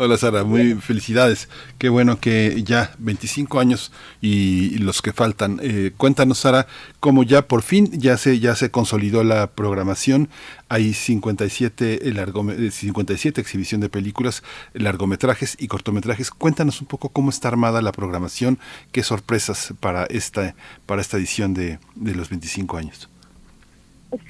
Hola 0.00 0.16
Sara, 0.16 0.44
muy 0.44 0.74
felicidades. 0.74 1.48
Qué 1.76 1.88
bueno 1.88 2.20
que 2.20 2.62
ya 2.62 2.92
25 2.98 3.58
años 3.58 3.90
y, 4.20 4.78
los 4.78 5.02
que 5.02 5.12
faltan. 5.12 5.58
Eh, 5.60 5.90
cuéntanos 5.96 6.38
Sara, 6.38 6.68
cómo 7.00 7.24
ya 7.24 7.48
por 7.48 7.62
fin 7.62 7.90
ya 7.90 8.16
se 8.16 8.38
ya 8.38 8.54
se 8.54 8.70
consolidó 8.70 9.24
la 9.24 9.48
programación. 9.48 10.28
Hay 10.68 10.94
57 10.94 11.98
largome- 12.14 12.68
eh, 12.68 12.70
57 12.70 13.40
exhibición 13.40 13.80
de 13.80 13.88
películas, 13.88 14.44
largometrajes 14.72 15.56
y 15.58 15.66
cortometrajes. 15.66 16.30
Cuéntanos 16.30 16.80
un 16.80 16.86
poco 16.86 17.08
cómo 17.08 17.30
está 17.30 17.48
armada 17.48 17.82
la 17.82 17.90
programación, 17.90 18.60
qué 18.92 19.02
sorpresas 19.02 19.74
para 19.80 20.04
esta 20.04 20.54
para 20.86 21.00
esta 21.00 21.16
edición 21.16 21.54
de, 21.54 21.80
de 21.96 22.14
los 22.14 22.30
25 22.30 22.76
años. 22.76 23.08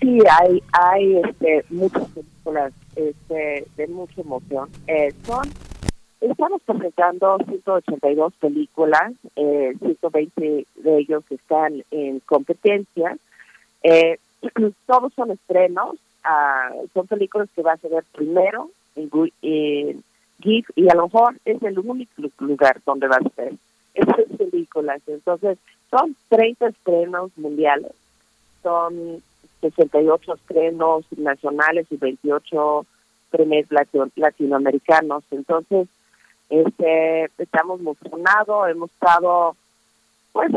Sí, 0.00 0.18
hay, 0.40 0.62
hay 0.72 1.16
este, 1.28 1.64
muchas 1.68 2.08
películas 2.08 2.72
este, 2.99 3.67
de 3.76 3.87
mucha 3.87 4.21
emoción. 4.21 4.69
Eh, 4.88 5.14
son, 5.25 5.49
estamos 6.21 6.61
presentando 6.62 7.38
182 7.47 8.33
películas, 8.35 9.12
eh, 9.37 9.75
120 9.81 10.67
de 10.75 10.99
ellos 10.99 11.25
están 11.31 11.85
en 11.93 12.19
competencia. 12.21 13.17
Eh, 13.85 14.19
todos 14.87 15.12
son 15.14 15.31
estrenos, 15.31 15.97
ah, 16.25 16.71
son 16.93 17.07
películas 17.07 17.49
que 17.55 17.62
vas 17.62 17.83
a 17.85 17.88
ver 17.88 18.05
primero 18.12 18.71
en, 18.97 19.11
en 19.43 20.05
GIF 20.40 20.69
y 20.75 20.88
a 20.88 20.95
lo 20.95 21.05
mejor 21.05 21.37
es 21.45 21.62
el 21.62 21.78
único 21.78 22.12
lugar 22.40 22.81
donde 22.85 23.07
vas 23.07 23.25
a 23.25 23.43
ver 23.43 23.52
estas 23.95 24.26
películas. 24.37 25.00
Entonces, 25.07 25.59
son 25.90 26.17
30 26.28 26.69
estrenos 26.69 27.31
mundiales, 27.37 27.93
son 28.62 29.23
68 29.60 30.34
estrenos 30.34 31.04
nacionales 31.16 31.86
y 31.90 31.96
28 31.96 32.86
premios 33.30 33.70
latino- 33.70 34.10
latinoamericanos. 34.16 35.24
Entonces, 35.30 35.88
este, 36.48 37.30
estamos 37.38 37.80
emocionados, 37.80 38.70
hemos 38.70 38.90
estado, 38.90 39.56
pues, 40.32 40.50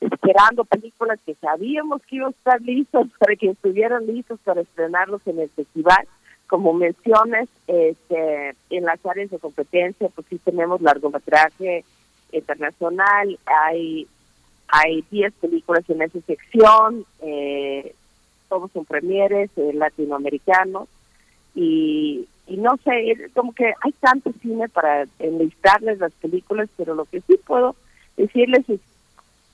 esperando 0.00 0.64
películas 0.64 1.18
que 1.26 1.34
sabíamos 1.34 2.02
que 2.02 2.16
iban 2.16 2.28
a 2.28 2.30
estar 2.30 2.60
listas 2.62 3.06
para 3.18 3.34
que 3.36 3.50
estuvieran 3.50 4.06
listos 4.06 4.38
para 4.44 4.60
estrenarlos 4.60 5.20
en 5.26 5.40
el 5.40 5.48
festival. 5.50 6.06
Como 6.46 6.72
menciones, 6.72 7.48
este, 7.66 8.54
en 8.70 8.84
las 8.84 9.04
áreas 9.04 9.30
de 9.30 9.38
competencia, 9.38 10.08
pues 10.14 10.26
sí 10.30 10.38
tenemos 10.38 10.80
largometraje 10.80 11.84
internacional, 12.32 13.38
hay 13.44 14.06
hay 14.68 15.04
10 15.10 15.32
películas 15.34 15.84
en 15.88 16.02
esa 16.02 16.20
sección, 16.20 17.04
eh, 17.22 17.94
todos 18.48 18.70
son 18.72 18.84
premieres 18.84 19.50
eh, 19.56 19.72
latinoamericanos 19.74 20.88
y, 21.54 22.28
y 22.46 22.56
no 22.56 22.76
sé, 22.84 23.30
como 23.34 23.52
que 23.52 23.72
hay 23.82 23.92
tanto 24.00 24.32
cine 24.40 24.68
para 24.68 25.06
enlistarles 25.18 25.98
las 25.98 26.12
películas, 26.12 26.68
pero 26.76 26.94
lo 26.94 27.04
que 27.04 27.20
sí 27.22 27.38
puedo 27.46 27.76
decirles 28.16 28.68
es 28.68 28.80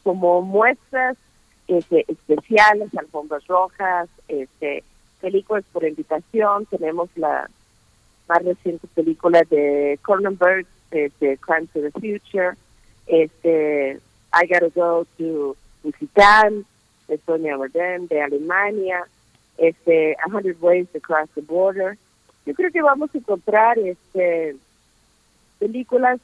como 0.02 0.42
muestras 0.42 1.16
este, 1.66 2.04
especiales, 2.08 2.94
alfombras 2.96 3.46
rojas, 3.46 4.08
este, 4.28 4.84
películas 5.20 5.64
por 5.72 5.84
invitación, 5.84 6.66
tenemos 6.66 7.08
la 7.16 7.48
más 8.28 8.44
reciente 8.44 8.86
película 8.94 9.42
de 9.50 9.98
Cronenberg, 10.02 10.66
este, 10.90 11.38
Crime 11.38 11.66
to 11.72 11.80
the 11.80 11.90
Future, 11.92 12.52
este, 13.06 14.00
I 14.34 14.46
Gotta 14.46 14.70
Go 14.74 15.06
to 15.18 15.56
Lusitán, 15.82 16.64
de 17.08 17.18
Sonia 17.26 17.56
de 17.56 18.22
Alemania, 18.22 19.06
este, 19.58 20.16
A 20.24 20.28
Hundred 20.28 20.56
Ways 20.60 20.88
to 20.92 21.00
Cross 21.00 21.28
the 21.34 21.42
Border. 21.42 21.96
Yo 22.46 22.54
creo 22.54 22.70
que 22.70 22.82
vamos 22.82 23.10
a 23.14 23.18
encontrar 23.18 23.78
este 23.78 24.56
películas 25.58 26.20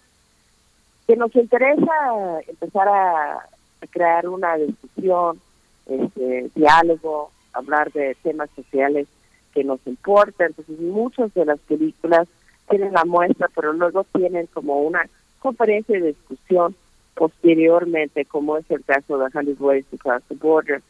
que 1.06 1.16
nos 1.16 1.34
interesa 1.34 2.40
empezar 2.46 2.88
a, 2.88 3.34
a 3.36 3.86
crear 3.90 4.28
una 4.28 4.56
discusión, 4.56 5.40
este, 5.86 6.50
diálogo, 6.54 7.30
hablar 7.52 7.90
de 7.92 8.16
temas 8.22 8.50
sociales 8.54 9.06
que 9.54 9.64
nos 9.64 9.80
importan. 9.86 10.48
Entonces, 10.48 10.78
muchas 10.78 11.32
de 11.34 11.44
las 11.44 11.58
películas 11.60 12.28
tienen 12.68 12.92
la 12.92 13.04
muestra, 13.04 13.48
pero 13.54 13.72
luego 13.72 14.04
tienen 14.12 14.46
como 14.46 14.82
una 14.82 15.08
conferencia 15.40 15.98
de 15.98 16.08
discusión 16.08 16.76
posteriormente, 17.20 18.24
como 18.24 18.56
es 18.56 18.64
el 18.70 18.82
caso 18.82 19.18
de 19.18 19.26
Hundred 19.26 19.60
Ways 19.60 19.84
to 19.90 19.98
Cross 19.98 20.22
the 20.28 20.36
Border, 20.36 20.80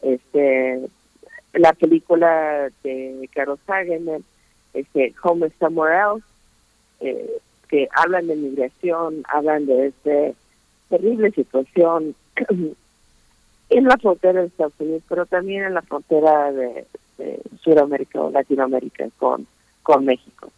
este, 0.00 0.80
la 1.54 1.72
película 1.72 2.70
de 2.84 3.28
Carol 3.34 3.58
Sagan, 3.66 4.24
este, 4.74 5.12
Home 5.24 5.50
Somewhere 5.58 5.98
Else, 5.98 6.24
eh, 7.00 7.38
que 7.68 7.88
hablan 7.96 8.28
de 8.28 8.36
migración, 8.36 9.24
hablan 9.28 9.66
de 9.66 9.88
esta 9.88 10.38
terrible 10.88 11.32
situación 11.32 12.14
en 13.70 13.84
la 13.84 13.96
frontera 13.96 14.40
de 14.40 14.46
Estados 14.46 14.74
Unidos, 14.78 15.02
pero 15.08 15.26
también 15.26 15.64
en 15.64 15.74
la 15.74 15.82
frontera 15.82 16.52
de, 16.52 16.86
de 17.18 17.42
Sudamérica 17.60 18.20
o 18.20 18.30
Latinoamérica 18.30 19.08
con, 19.18 19.48
con 19.82 20.04
México. 20.04 20.48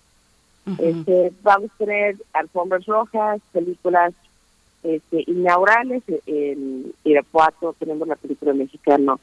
este, 0.78 1.32
vamos 1.42 1.70
a 1.70 1.78
tener 1.78 2.16
alfombras 2.34 2.84
rojas, 2.84 3.40
películas 3.54 4.12
este, 4.84 5.24
inaugurales 5.26 6.02
en 6.26 6.92
Irapuato, 7.04 7.74
tenemos 7.78 8.06
la 8.06 8.16
película 8.16 8.52
mexicana 8.52 9.16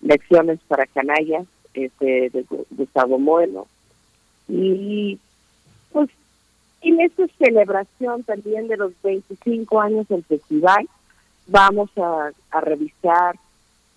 Lecciones 0.00 0.58
para 0.66 0.86
Canallas, 0.86 1.46
este, 1.74 2.30
de 2.30 2.46
Gu- 2.46 2.64
Gustavo 2.70 3.18
Moelo. 3.18 3.66
Y 4.48 5.18
pues 5.92 6.08
en 6.82 7.00
esta 7.00 7.26
celebración 7.38 8.22
también 8.22 8.68
de 8.68 8.76
los 8.76 8.92
25 9.02 9.80
años 9.80 10.08
del 10.08 10.24
festival, 10.24 10.88
vamos 11.46 11.90
a, 11.96 12.30
revisar 12.60 13.36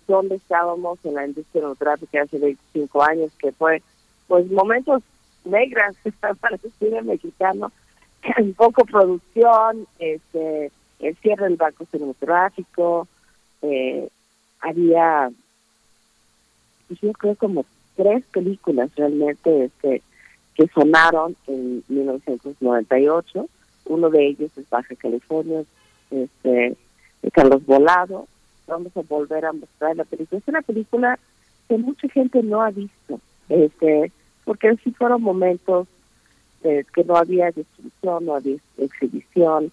dónde 0.06 0.34
estábamos 0.34 0.98
en 1.04 1.14
la 1.14 1.26
industria 1.26 1.62
cinematográfica 1.62 2.22
hace 2.22 2.38
25 2.38 3.02
años, 3.02 3.32
que 3.38 3.52
fue 3.52 3.82
pues 4.26 4.50
momentos 4.50 5.02
negras 5.44 5.96
para 6.40 6.56
el 6.56 6.72
cine 6.78 7.02
mexicano, 7.02 7.72
poco 8.56 8.84
producción, 8.84 9.86
este 9.98 10.70
el 11.08 11.16
cierre 11.16 11.44
del 11.44 11.56
banco 11.56 11.86
cinematográfico, 11.90 13.08
eh, 13.62 14.08
había 14.60 15.30
pues 16.88 17.00
yo 17.00 17.12
creo 17.12 17.34
como 17.36 17.64
tres 17.96 18.24
películas 18.32 18.90
realmente 18.96 19.64
este 19.64 20.02
que 20.54 20.68
sonaron 20.68 21.36
en 21.46 21.82
1998 21.88 23.48
uno 23.86 24.10
de 24.10 24.26
ellos 24.26 24.50
es 24.56 24.68
Baja 24.70 24.94
California 24.96 25.64
este 26.10 26.76
de 27.22 27.30
Carlos 27.30 27.64
Volado. 27.64 28.26
Vamos 28.66 28.96
a 28.96 29.02
volver 29.02 29.44
a 29.44 29.52
mostrar 29.52 29.96
la 29.96 30.04
película. 30.04 30.38
Es 30.38 30.48
una 30.48 30.62
película 30.62 31.18
que 31.68 31.78
mucha 31.78 32.08
gente 32.08 32.42
no 32.42 32.62
ha 32.62 32.70
visto 32.70 33.20
este 33.48 34.10
porque 34.44 34.74
sí 34.82 34.90
fueron 34.92 35.22
momentos 35.22 35.86
eh, 36.62 36.84
que 36.94 37.04
no 37.04 37.16
había 37.16 37.50
distribución 37.50 38.24
no 38.24 38.34
había 38.34 38.56
exhibición 38.78 39.70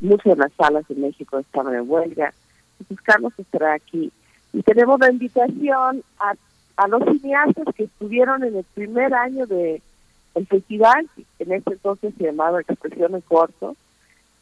muchas 0.00 0.36
de 0.36 0.36
las 0.36 0.52
salas 0.54 0.84
en 0.90 1.02
México 1.02 1.38
estaban 1.38 1.74
en 1.74 1.90
huelga 1.90 2.32
entonces 2.80 3.04
Carlos 3.04 3.32
estará 3.38 3.74
aquí 3.74 4.10
y 4.52 4.62
tenemos 4.62 5.00
la 5.00 5.10
invitación 5.10 6.02
a, 6.18 6.34
a 6.76 6.88
los 6.88 7.02
cineastas 7.04 7.74
que 7.74 7.84
estuvieron 7.84 8.44
en 8.44 8.56
el 8.56 8.64
primer 8.74 9.14
año 9.14 9.46
de 9.46 9.80
el 10.34 10.46
festival, 10.46 11.08
en 11.38 11.52
ese 11.52 11.72
entonces 11.72 12.14
se 12.16 12.24
llamaba 12.24 12.60
Expresión 12.60 13.14
en 13.14 13.20
Corto, 13.20 13.76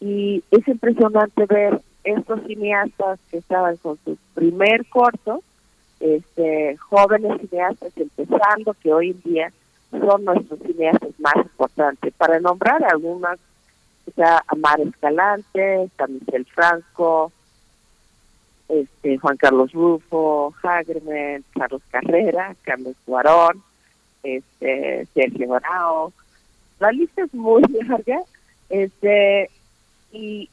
y 0.00 0.42
es 0.50 0.66
impresionante 0.66 1.46
ver 1.46 1.80
estos 2.04 2.40
cineastas 2.46 3.18
que 3.30 3.38
estaban 3.38 3.76
con 3.76 3.98
su 4.04 4.16
primer 4.34 4.86
corto, 4.88 5.42
este 5.98 6.76
jóvenes 6.78 7.40
cineastas 7.40 7.92
empezando, 7.96 8.74
que 8.82 8.92
hoy 8.92 9.10
en 9.10 9.20
día 9.22 9.52
son 9.90 10.24
nuestros 10.24 10.60
cineastas 10.60 11.10
más 11.18 11.36
importantes. 11.36 12.14
Para 12.14 12.40
nombrar 12.40 12.82
algunas, 12.84 13.38
está 14.06 14.44
Amar 14.46 14.80
Escalante, 14.80 15.84
está 15.84 16.06
Michel 16.06 16.46
Franco, 16.46 17.32
este 18.68 19.18
Juan 19.18 19.36
Carlos 19.36 19.72
Rufo, 19.72 20.54
Hagerman, 20.62 21.44
Carlos 21.54 21.82
Carrera, 21.90 22.54
Carlos 22.62 22.96
Guarón, 23.06 23.62
este 24.22 25.06
Sergio 25.14 25.48
Barao. 25.48 26.12
La 26.78 26.92
lista 26.92 27.22
es 27.22 27.34
muy 27.34 27.62
larga, 27.88 28.20
este 28.68 29.50
y 30.12 30.48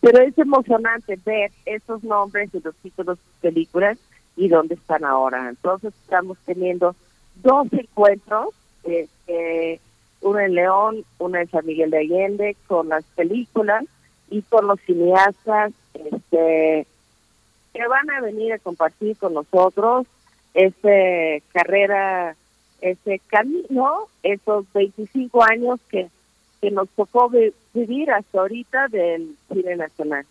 pero 0.00 0.18
es 0.18 0.36
emocionante 0.36 1.16
ver 1.24 1.52
esos 1.64 2.02
nombres 2.02 2.50
y 2.52 2.60
los 2.60 2.74
títulos 2.76 3.18
de 3.18 3.50
películas 3.50 3.98
y 4.36 4.48
dónde 4.48 4.74
están 4.74 5.04
ahora. 5.04 5.48
Entonces 5.48 5.94
estamos 6.02 6.36
teniendo 6.44 6.96
dos 7.36 7.68
encuentros, 7.72 8.48
este, 8.82 9.80
uno 10.22 10.38
en 10.40 10.54
León, 10.54 11.04
uno 11.18 11.38
en 11.38 11.50
San 11.50 11.66
Miguel 11.66 11.90
de 11.90 11.98
Allende, 11.98 12.56
con 12.66 12.88
las 12.88 13.04
películas 13.16 13.84
y 14.30 14.42
con 14.42 14.66
los 14.66 14.80
cineastas, 14.80 15.72
este 15.94 16.86
que 17.74 17.88
van 17.88 18.10
a 18.10 18.20
venir 18.20 18.52
a 18.52 18.58
compartir 18.58 19.16
con 19.16 19.32
nosotros 19.34 20.06
esta 20.52 20.88
carrera, 21.52 22.36
ese 22.82 23.18
camino, 23.28 24.08
esos 24.22 24.66
25 24.74 25.42
años 25.42 25.80
que, 25.88 26.08
nos 26.70 26.88
tocó 26.90 27.28
vi- 27.30 27.52
vivir 27.74 28.10
hasta 28.12 28.40
ahorita 28.40 28.88
del 28.88 29.34
cine 29.52 29.76
nacional. 29.76 30.24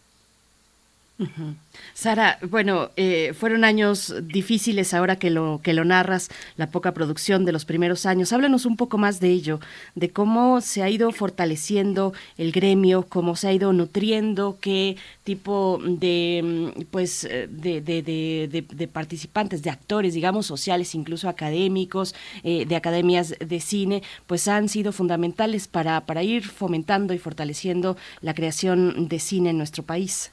Sara, 1.93 2.37
bueno, 2.49 2.89
eh, 2.97 3.33
fueron 3.37 3.63
años 3.63 4.13
difíciles 4.23 4.93
ahora 4.93 5.17
que 5.17 5.29
lo 5.29 5.59
que 5.63 5.73
lo 5.73 5.85
narras, 5.85 6.29
la 6.57 6.67
poca 6.71 6.93
producción 6.93 7.45
de 7.45 7.51
los 7.51 7.65
primeros 7.65 8.05
años. 8.05 8.33
Háblanos 8.33 8.65
un 8.65 8.75
poco 8.77 8.97
más 8.97 9.19
de 9.19 9.29
ello, 9.29 9.59
de 9.95 10.09
cómo 10.09 10.61
se 10.61 10.83
ha 10.83 10.89
ido 10.89 11.11
fortaleciendo 11.11 12.13
el 12.37 12.51
gremio, 12.51 13.03
cómo 13.07 13.35
se 13.35 13.47
ha 13.47 13.53
ido 13.53 13.71
nutriendo, 13.73 14.57
qué 14.59 14.97
tipo 15.23 15.79
de 15.83 16.73
mm, 16.77 16.81
pues 16.91 17.23
eh, 17.25 17.47
de, 17.49 17.81
de- 17.81 18.01
de- 18.01 18.47
de- 18.51 18.65
de 18.75 18.87
participantes, 18.87 19.61
de 19.63 19.69
actores, 19.69 20.13
digamos, 20.13 20.45
sociales, 20.45 20.95
incluso 20.95 21.29
académicos, 21.29 22.15
eh, 22.43 22.65
de 22.65 22.75
academias 22.75 23.35
de 23.39 23.59
cine, 23.59 24.01
pues 24.27 24.47
han 24.47 24.69
sido 24.69 24.91
fundamentales 24.91 25.67
para, 25.67 26.01
para 26.05 26.23
ir 26.23 26.43
fomentando 26.45 27.13
y 27.13 27.19
fortaleciendo 27.19 27.95
la 28.21 28.33
creación 28.33 29.07
de 29.07 29.19
cine 29.19 29.51
en 29.51 29.57
nuestro 29.57 29.83
país. 29.83 30.31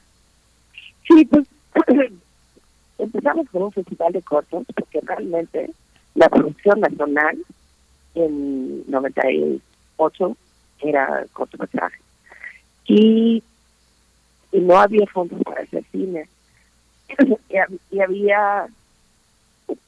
Sí, 1.09 1.25
pues 1.25 1.47
empezamos 2.99 3.49
con 3.51 3.63
un 3.63 3.73
festival 3.73 4.13
de 4.13 4.23
cortos 4.23 4.65
porque 4.75 5.01
realmente 5.03 5.71
la 6.15 6.29
producción 6.29 6.81
nacional 6.81 7.39
en 8.15 8.89
98 8.91 10.37
era 10.81 11.25
cortometraje. 11.33 11.99
Y, 12.87 13.43
y 14.53 14.61
no 14.61 14.79
había 14.79 15.07
fondos 15.07 15.43
para 15.43 15.63
hacer 15.63 15.85
cine. 15.93 16.29
Y, 17.51 17.55
hab- 17.55 17.79
y 17.91 18.01
había 18.01 18.69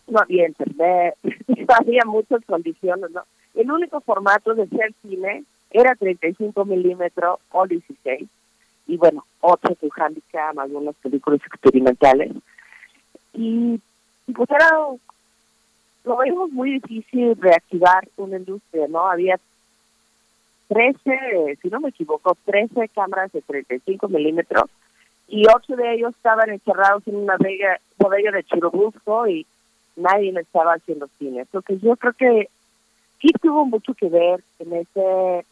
no 0.09 0.19
había 0.19 0.49
internet 0.49 1.15
había 1.79 2.03
muchas 2.07 2.43
condiciones 2.47 3.11
no 3.11 3.23
el 3.55 3.71
único 3.71 4.01
formato 4.01 4.55
de 4.55 4.63
hacer 4.63 4.95
cine 5.03 5.45
era 5.71 5.95
35 5.95 6.65
milímetros 6.65 7.39
o 7.51 7.67
16 7.67 8.27
y 8.87 8.97
bueno, 8.97 9.25
otro 9.41 9.75
que 9.77 9.89
handicap, 9.97 10.59
algunas 10.59 10.95
películas 10.97 11.41
experimentales. 11.47 12.33
Y, 13.33 13.81
pues 14.35 14.51
era, 14.51 14.69
lo 16.05 16.17
veíamos 16.17 16.51
muy 16.51 16.81
difícil 16.81 17.37
reactivar 17.41 18.09
una 18.17 18.37
industria, 18.37 18.87
¿no? 18.89 19.07
Había 19.07 19.39
13, 20.69 21.59
si 21.61 21.69
no 21.69 21.81
me 21.81 21.89
equivoco, 21.89 22.37
13 22.45 22.89
cámaras 22.89 23.33
de 23.33 23.43
35 23.43 24.09
milímetros 24.09 24.71
y 25.31 25.45
ocho 25.49 25.77
de 25.77 25.95
ellos 25.95 26.15
estaban 26.17 26.51
encerrados 26.51 27.07
en 27.07 27.17
una 27.17 27.37
bodega, 27.37 27.81
bodega 27.99 28.33
de 28.33 28.45
Churubusco 28.45 29.29
y 29.29 29.47
nadie 29.97 30.33
le 30.33 30.41
estaba 30.41 30.75
haciendo 30.75 31.09
cine. 31.19 31.41
Entonces 31.41 31.81
yo 31.81 31.97
creo 31.97 32.13
que 32.15 32.49
sí 33.21 33.29
tuvo 33.41 33.65
mucho 33.65 33.95
que 33.95 34.09
ver 34.09 34.43
en 34.59 34.73
ese 34.73 35.45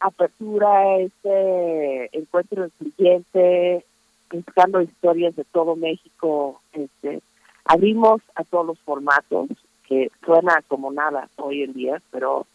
apertura, 0.00 0.98
ese 0.98 2.10
encuentro 2.12 2.66
incluyente, 2.66 3.84
buscando 4.30 4.82
historias 4.82 5.34
de 5.36 5.44
todo 5.44 5.76
México. 5.76 6.60
Este, 6.72 7.20
abrimos 7.64 8.20
a 8.34 8.44
todos 8.44 8.66
los 8.66 8.78
formatos, 8.80 9.48
que 9.88 10.10
suena 10.24 10.62
como 10.68 10.90
nada 10.92 11.28
hoy 11.36 11.62
en 11.62 11.72
día, 11.74 12.02
pero 12.10 12.46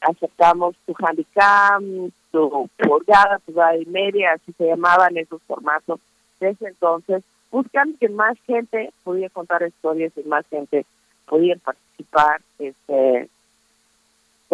aceptamos 0.00 0.74
tu 0.86 0.94
handicap, 0.98 1.82
tu 2.30 2.68
pulgada, 2.78 3.38
tu 3.46 3.52
grada 3.52 3.76
y 3.76 3.86
media, 3.86 4.32
así 4.32 4.52
se 4.52 4.66
llamaban 4.66 5.16
esos 5.16 5.42
formatos. 5.42 6.00
Desde 6.40 6.68
entonces, 6.68 7.22
buscan 7.50 7.94
que 7.98 8.08
más 8.08 8.36
gente 8.46 8.92
pudiera 9.02 9.30
contar 9.30 9.62
historias 9.66 10.12
y 10.16 10.26
más 10.28 10.46
gente 10.48 10.84
pudiera 11.26 11.60
participar 11.60 12.40
este, 12.58 13.28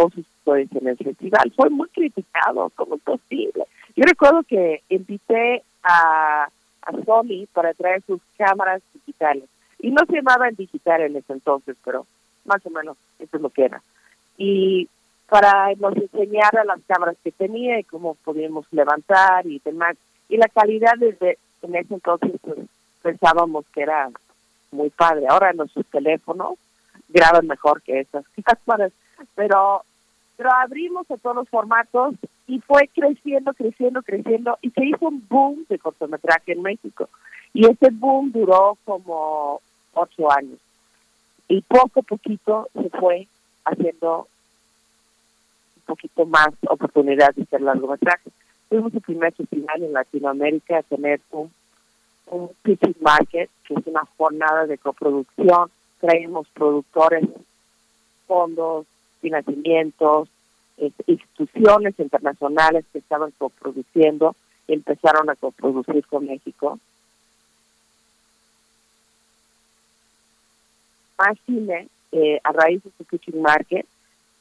sus 0.08 0.26
historias 0.26 0.70
en 0.72 0.88
el 0.88 0.96
festival. 0.96 1.52
Fue 1.54 1.68
muy 1.68 1.88
criticado, 1.88 2.70
como 2.74 2.96
es 2.96 3.02
posible. 3.02 3.64
Yo 3.96 4.04
recuerdo 4.04 4.42
que 4.44 4.82
invité 4.88 5.62
a, 5.82 6.48
a 6.82 6.92
Sony 7.04 7.46
para 7.52 7.74
traer 7.74 8.02
sus 8.06 8.20
cámaras 8.38 8.80
digitales. 8.94 9.44
Y 9.78 9.90
no 9.90 10.04
se 10.06 10.16
llamaban 10.16 10.54
digitales 10.54 11.10
en 11.10 11.16
ese 11.16 11.32
entonces, 11.32 11.76
pero 11.84 12.06
más 12.44 12.64
o 12.64 12.70
menos 12.70 12.96
eso 13.18 13.36
es 13.36 13.42
lo 13.42 13.50
que 13.50 13.64
era. 13.64 13.82
Y 14.36 14.88
para 15.28 15.72
nos 15.76 15.96
enseñar 15.96 16.56
a 16.58 16.64
las 16.64 16.80
cámaras 16.86 17.16
que 17.22 17.30
tenía 17.30 17.78
y 17.78 17.84
cómo 17.84 18.16
podíamos 18.24 18.66
levantar 18.72 19.46
y 19.46 19.60
demás. 19.64 19.96
Y 20.28 20.36
la 20.36 20.48
calidad 20.48 20.94
desde 20.98 21.38
en 21.62 21.76
ese 21.76 21.94
entonces 21.94 22.32
pues, 22.42 22.58
pensábamos 23.02 23.64
que 23.72 23.82
era 23.82 24.10
muy 24.72 24.90
padre. 24.90 25.26
Ahora 25.28 25.52
nuestros 25.52 25.86
teléfonos 25.86 26.54
graban 27.08 27.46
mejor 27.46 27.82
que 27.82 28.00
esas 28.00 28.24
cámaras, 28.66 28.92
pero 29.34 29.84
pero 30.40 30.54
abrimos 30.54 31.04
a 31.10 31.18
todos 31.18 31.36
los 31.36 31.48
formatos 31.50 32.14
y 32.46 32.60
fue 32.60 32.88
creciendo, 32.94 33.52
creciendo, 33.52 34.00
creciendo 34.00 34.56
y 34.62 34.70
se 34.70 34.86
hizo 34.86 35.08
un 35.08 35.22
boom 35.28 35.66
de 35.68 35.78
cortometraje 35.78 36.52
en 36.52 36.62
México. 36.62 37.10
Y 37.52 37.66
ese 37.66 37.90
boom 37.90 38.32
duró 38.32 38.78
como 38.86 39.60
ocho 39.92 40.32
años. 40.32 40.58
Y 41.46 41.60
poco 41.60 42.00
a 42.00 42.02
poquito 42.04 42.70
se 42.72 42.88
fue 42.88 43.28
haciendo 43.66 44.28
un 45.76 45.82
poquito 45.84 46.24
más 46.24 46.48
oportunidad 46.70 47.34
de 47.34 47.42
hacer 47.42 47.60
largometraje. 47.60 48.30
Fuimos 48.70 48.94
el 48.94 49.02
primer 49.02 49.34
festival 49.34 49.82
en 49.82 49.92
Latinoamérica 49.92 50.78
a 50.78 50.82
tener 50.84 51.20
un, 51.32 51.52
un 52.28 52.50
pitching 52.62 52.96
market, 53.02 53.50
que 53.64 53.74
es 53.74 53.86
una 53.86 54.08
jornada 54.16 54.64
de 54.64 54.78
coproducción. 54.78 55.70
Traemos 56.00 56.48
productores, 56.54 57.28
fondos, 58.26 58.86
financiamientos, 59.20 60.28
eh, 60.78 60.90
instituciones 61.06 61.98
internacionales 61.98 62.84
que 62.92 62.98
estaban 62.98 63.32
coproduciendo, 63.38 64.34
empezaron 64.66 65.28
a 65.28 65.36
coproducir 65.36 66.06
con 66.06 66.26
México. 66.26 66.78
Más 71.18 71.36
cine, 71.44 71.88
eh, 72.12 72.40
a 72.42 72.52
raíz 72.52 72.82
de 72.82 72.90
su 72.96 73.04
pitching 73.04 73.42
market, 73.42 73.86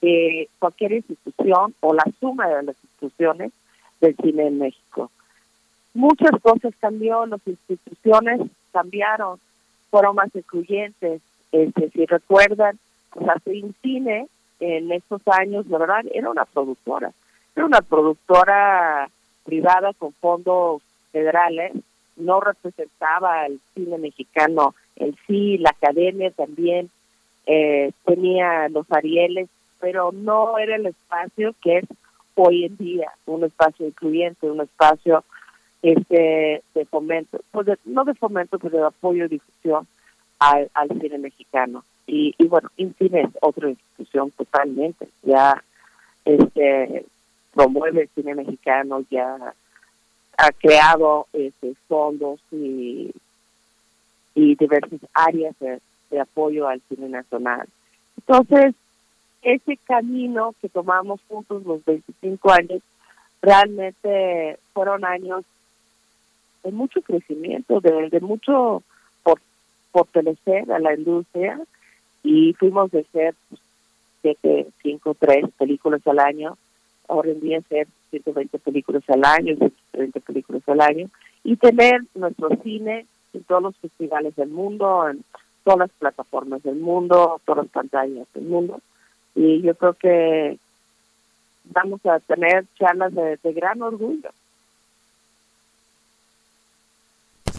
eh, 0.02 0.48
cualquier 0.60 0.94
institución 0.94 1.76
o 1.82 1.94
la 1.94 2.06
suma 2.20 2.48
de 2.48 2.64
las 2.64 2.76
instituciones 2.84 3.52
del 4.00 4.16
cine 4.16 4.48
en 4.48 4.60
México. 4.60 5.12
Muchas 5.94 6.32
cosas 6.42 6.74
cambió, 6.80 7.26
las 7.26 7.42
instituciones 7.46 8.42
cambiaron, 8.72 9.40
fueron 9.90 10.16
más 10.16 10.34
incluyentes. 10.34 11.22
Este, 11.52 11.90
si 11.90 12.06
recuerdan, 12.06 12.80
pues 13.12 13.28
hace 13.28 13.62
un 13.62 13.76
cine 13.82 14.28
en 14.60 14.92
estos 14.92 15.22
años, 15.28 15.68
la 15.68 15.78
verdad, 15.78 16.06
era 16.14 16.30
una 16.30 16.46
productora. 16.46 17.12
Era 17.56 17.66
una 17.66 17.82
productora 17.82 19.10
privada 19.46 19.94
con 19.94 20.14
fondos 20.14 20.82
federales, 21.12 21.74
no 22.18 22.40
representaba 22.42 23.42
al 23.42 23.60
cine 23.74 23.98
mexicano 23.98 24.76
en 24.98 25.16
sí, 25.26 25.58
la 25.58 25.70
academia 25.72 26.30
también 26.32 26.90
eh, 27.46 27.92
tenía 28.06 28.68
los 28.70 28.86
Arieles, 28.92 29.48
pero 29.80 30.12
no 30.12 30.58
era 30.58 30.76
el 30.76 30.86
espacio 30.88 31.56
que 31.64 31.78
es 31.78 31.86
hoy 32.36 32.66
en 32.66 32.78
día, 32.78 33.12
un 33.26 33.44
espacio 33.46 33.88
incluyente, 33.88 34.50
un 34.50 34.62
espacio 34.62 35.24
este 35.82 36.62
de 36.76 36.86
fomento, 36.86 37.40
pues 37.52 37.66
de- 37.68 37.78
no 37.86 38.04
de 38.04 38.14
fomento, 38.14 38.60
pero 38.60 38.78
de 38.78 38.86
apoyo 38.88 39.26
y 39.26 39.30
difusión 39.30 39.88
al, 40.40 40.70
al 40.74 40.90
cine 41.00 41.18
mexicano. 41.18 41.84
Y, 42.10 42.34
y 42.40 42.48
bueno, 42.48 42.70
INCINE 42.76 43.22
es 43.22 43.30
otra 43.40 43.70
institución 43.70 44.32
totalmente, 44.32 45.08
ya 45.22 45.64
este 46.26 47.06
promueve 47.54 48.02
el 48.04 48.10
cine 48.16 48.34
mexicano, 48.34 49.06
ya 49.12 49.54
ha 50.38 50.52
creado 50.54 51.28
este, 51.34 51.76
fondos 51.88 52.40
y, 52.52 53.12
y 54.34 54.56
diversas 54.56 55.00
áreas 55.14 55.56
de, 55.60 55.80
de 56.10 56.20
apoyo 56.20 56.68
al 56.68 56.82
cine 56.90 57.10
nacional. 57.10 57.68
Entonces, 58.18 58.74
ese 59.44 59.78
camino 59.78 60.56
que 60.62 60.70
tomamos 60.70 61.20
juntos 61.28 61.64
los 61.64 61.86
25 61.86 62.52
años, 62.52 62.82
realmente 63.42 64.58
fueron 64.74 65.06
años 65.06 65.44
de 66.64 66.72
mucho 66.72 67.02
crecimiento, 67.02 67.80
de, 67.82 68.10
de 68.10 68.20
mucho 68.20 68.82
por, 69.22 69.40
fortalecer 69.92 70.72
a 70.72 70.80
la 70.80 70.96
industria 70.96 71.60
y 72.24 72.54
fuimos 72.54 72.92
de 72.92 73.04
ser 73.12 73.36
pues, 73.50 73.62
siete, 74.22 74.68
cinco, 74.82 75.16
tres 75.18 75.46
películas 75.58 76.06
al 76.08 76.20
año, 76.20 76.58
ahora 77.08 77.32
en 77.32 77.40
día 77.40 77.62
ser 77.70 77.88
120 78.12 78.60
películas 78.60 79.04
al 79.10 79.24
año, 79.24 79.56
130 79.56 80.20
películas 80.22 80.62
al 80.68 80.82
año, 80.82 81.10
y 81.44 81.56
tener 81.56 82.02
nuestro 82.16 82.50
cine 82.64 83.06
en 83.34 83.44
todos 83.44 83.62
los 83.62 83.78
festivales 83.78 84.36
del 84.36 84.50
mundo, 84.50 85.08
en 85.10 85.24
todas 85.64 85.80
las 85.80 85.92
plataformas 85.92 86.64
del 86.64 86.78
mundo, 86.78 87.40
todas 87.46 87.66
las 87.66 87.72
pantallas 87.72 88.28
del 88.34 88.46
mundo. 88.46 88.82
Y 89.36 89.62
yo 89.62 89.76
creo 89.76 89.94
que 89.94 90.58
vamos 91.66 92.06
a 92.06 92.20
tener 92.20 92.66
charlas 92.78 93.14
de 93.14 93.54
gran 93.54 93.82
orgullo. 93.82 94.30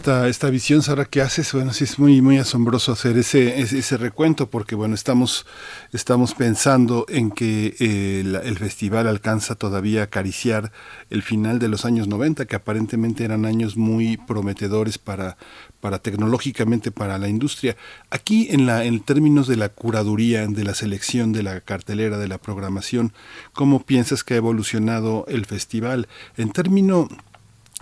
Esta, 0.01 0.27
esta 0.27 0.49
visión, 0.49 0.81
Sara, 0.81 1.05
que 1.05 1.21
haces, 1.21 1.53
bueno, 1.53 1.73
sí 1.73 1.83
es 1.83 1.99
muy, 1.99 2.23
muy 2.23 2.39
asombroso 2.39 2.91
hacer 2.91 3.19
ese, 3.19 3.61
ese, 3.61 3.97
recuento, 3.97 4.49
porque 4.49 4.73
bueno, 4.73 4.95
estamos, 4.95 5.45
estamos 5.93 6.33
pensando 6.33 7.05
en 7.07 7.29
que 7.29 7.75
eh, 7.79 8.21
el 8.43 8.57
festival 8.57 9.05
alcanza 9.05 9.53
todavía 9.53 10.01
a 10.01 10.05
acariciar 10.05 10.71
el 11.11 11.21
final 11.21 11.59
de 11.59 11.67
los 11.67 11.85
años 11.85 12.07
90, 12.07 12.47
que 12.47 12.55
aparentemente 12.55 13.23
eran 13.23 13.45
años 13.45 13.77
muy 13.77 14.17
prometedores 14.17 14.97
para, 14.97 15.37
para 15.81 15.99
tecnológicamente 15.99 16.89
para 16.89 17.19
la 17.19 17.27
industria. 17.27 17.77
Aquí 18.09 18.47
en 18.49 18.65
la 18.65 18.83
en 18.85 19.01
términos 19.01 19.45
de 19.45 19.57
la 19.57 19.69
curaduría, 19.69 20.47
de 20.47 20.63
la 20.63 20.73
selección 20.73 21.31
de 21.31 21.43
la 21.43 21.61
cartelera, 21.61 22.17
de 22.17 22.27
la 22.27 22.39
programación, 22.39 23.13
¿cómo 23.53 23.85
piensas 23.85 24.23
que 24.23 24.33
ha 24.33 24.37
evolucionado 24.37 25.25
el 25.27 25.45
festival? 25.45 26.07
En 26.37 26.51
términos 26.51 27.07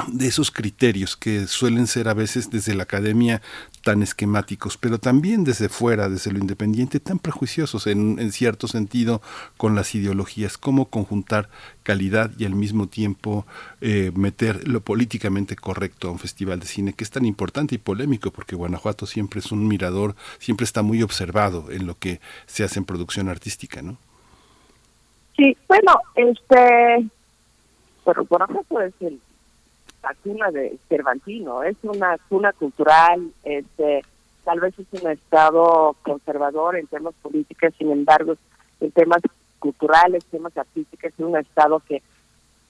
de 0.08 0.28
esos 0.28 0.52
criterios 0.52 1.18
que 1.18 1.48
suelen 1.48 1.88
ser 1.88 2.08
a 2.08 2.14
veces 2.14 2.50
desde 2.50 2.76
la 2.76 2.84
academia 2.84 3.42
tan 3.84 4.04
esquemáticos, 4.04 4.78
pero 4.78 5.00
también 5.00 5.44
desde 5.44 5.70
fuera, 5.70 6.10
desde 6.10 6.32
lo 6.32 6.40
independiente, 6.40 7.00
tan 7.00 7.20
prejuiciosos 7.20 7.88
en, 7.88 8.20
en 8.20 8.32
cierto 8.32 8.68
sentido 8.68 9.22
con 9.58 9.76
las 9.76 9.96
ideologías, 9.96 10.58
cómo 10.58 10.86
conjuntar 10.86 11.50
calidad 11.84 12.32
y 12.38 12.46
al 12.46 12.54
mismo 12.54 12.88
tiempo 12.88 13.46
eh, 13.82 14.12
meter 14.16 14.68
lo 14.68 14.82
políticamente 14.82 15.56
correcto 15.56 16.08
a 16.08 16.12
un 16.12 16.20
festival 16.20 16.60
de 16.60 16.68
cine 16.68 16.94
que 16.94 17.04
es 17.04 17.10
tan 17.10 17.26
importante 17.26 17.76
y 17.76 17.78
polémico, 17.78 18.32
porque 18.32 18.56
Guanajuato 18.56 19.06
siempre 19.06 19.40
es 19.40 19.52
un 19.52 19.68
mirador, 19.68 20.16
siempre 20.38 20.66
está 20.66 20.84
muy 20.84 21.02
observado 21.02 21.72
en 21.72 21.88
lo 21.88 21.98
que 21.98 22.20
se 22.46 22.64
hace 22.64 22.80
en 22.80 22.86
producción 22.86 23.30
artística, 23.30 23.82
¿no? 23.82 23.98
Sí, 25.36 25.58
bueno, 25.68 25.94
este, 26.16 27.10
pero 28.06 28.26
Guanajuato 28.26 28.82
es 28.82 28.94
el, 29.00 29.20
la 30.04 30.16
cuna 30.24 30.52
de 30.52 30.78
Cervantino, 30.88 31.64
es 31.64 31.78
una 31.84 32.18
cuna 32.30 32.54
cultural, 32.54 33.32
este, 33.44 34.02
tal 34.44 34.60
vez 34.60 34.74
es 34.80 35.02
un 35.02 35.12
estado 35.12 35.96
conservador 36.04 36.78
en 36.78 36.88
temas 36.88 37.14
políticos, 37.22 37.74
sin 37.78 37.92
embargo, 37.92 38.36
en 38.80 38.92
temas 38.92 39.22
culturales, 39.60 40.24
temas 40.26 40.58
artísticos, 40.58 41.12
es 41.12 41.20
un 41.20 41.38
estado 41.38 41.82
que 41.88 42.02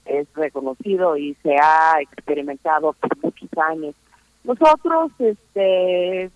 es 0.04 0.26
reconocido 0.34 1.16
y 1.16 1.34
se 1.42 1.56
ha 1.56 2.00
experimentado 2.00 2.92
por 2.94 3.16
muchos 3.22 3.48
años. 3.58 3.94
Nosotros 4.42 5.12
este, 5.18 6.30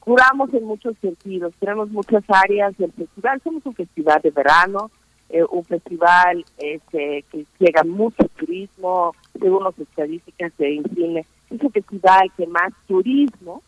curamos 0.00 0.52
en 0.52 0.64
muchos 0.64 0.96
sentidos, 1.00 1.54
tenemos 1.60 1.90
muchas 1.90 2.24
áreas 2.28 2.76
del 2.76 2.92
festival, 2.92 3.40
somos 3.42 3.64
un 3.66 3.74
festival 3.74 4.20
de 4.22 4.30
verano, 4.30 4.90
eh, 5.28 5.44
un 5.50 5.64
festival 5.64 6.44
este, 6.58 7.24
que 7.30 7.46
llega 7.58 7.82
mucho 7.84 8.24
turismo, 8.36 9.14
según 9.40 9.64
las 9.64 9.78
estadísticas 9.78 10.52
de 10.58 10.74
INCINE, 10.74 11.26
es 11.50 11.60
un 11.60 11.70
festival 11.70 12.30
que 12.36 12.46
más 12.46 12.72
turismo 12.86 13.62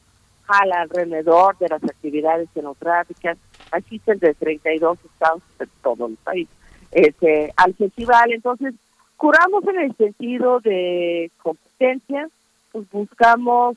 jala 0.48 0.82
alrededor 0.82 1.58
de 1.58 1.68
las 1.68 1.84
actividades 1.84 2.48
cenográficas, 2.54 3.36
asisten 3.70 4.18
de 4.18 4.34
32 4.34 4.98
estados 5.04 5.42
de 5.58 5.66
todo 5.82 6.06
el 6.06 6.16
país. 6.16 6.48
Este, 6.90 7.52
al 7.56 7.74
festival, 7.74 8.32
entonces 8.32 8.74
curamos 9.16 9.62
en 9.64 9.80
el 9.80 9.96
sentido 9.96 10.60
de 10.60 11.30
competencia, 11.42 12.28
pues 12.72 12.90
buscamos 12.90 13.76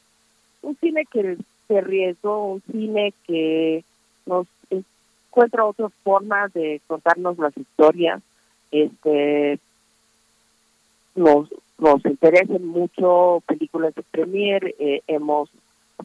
un 0.61 0.77
cine 0.77 1.05
que 1.11 1.37
se 1.67 1.81
riesgo, 1.81 2.53
un 2.53 2.63
cine 2.71 3.13
que 3.27 3.83
nos 4.25 4.47
encuentra 5.31 5.63
otras 5.63 5.93
formas 6.03 6.51
de 6.51 6.81
contarnos 6.87 7.37
las 7.37 7.57
historias, 7.57 8.21
este 8.69 9.59
nos 11.15 11.49
nos 11.77 12.05
interesan 12.05 12.65
mucho 12.65 13.41
películas 13.47 13.95
de 13.95 14.03
premier, 14.03 14.75
eh, 14.77 15.01
hemos 15.07 15.49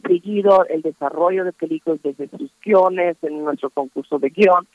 seguido 0.07 0.65
el 0.65 0.81
desarrollo 0.81 1.43
de 1.43 1.51
películas 1.51 1.99
desde 2.01 2.29
sus 2.29 2.49
guiones 2.63 3.17
en 3.21 3.43
nuestro 3.43 3.69
concurso 3.69 4.17
de 4.17 4.29
guion, 4.29 4.65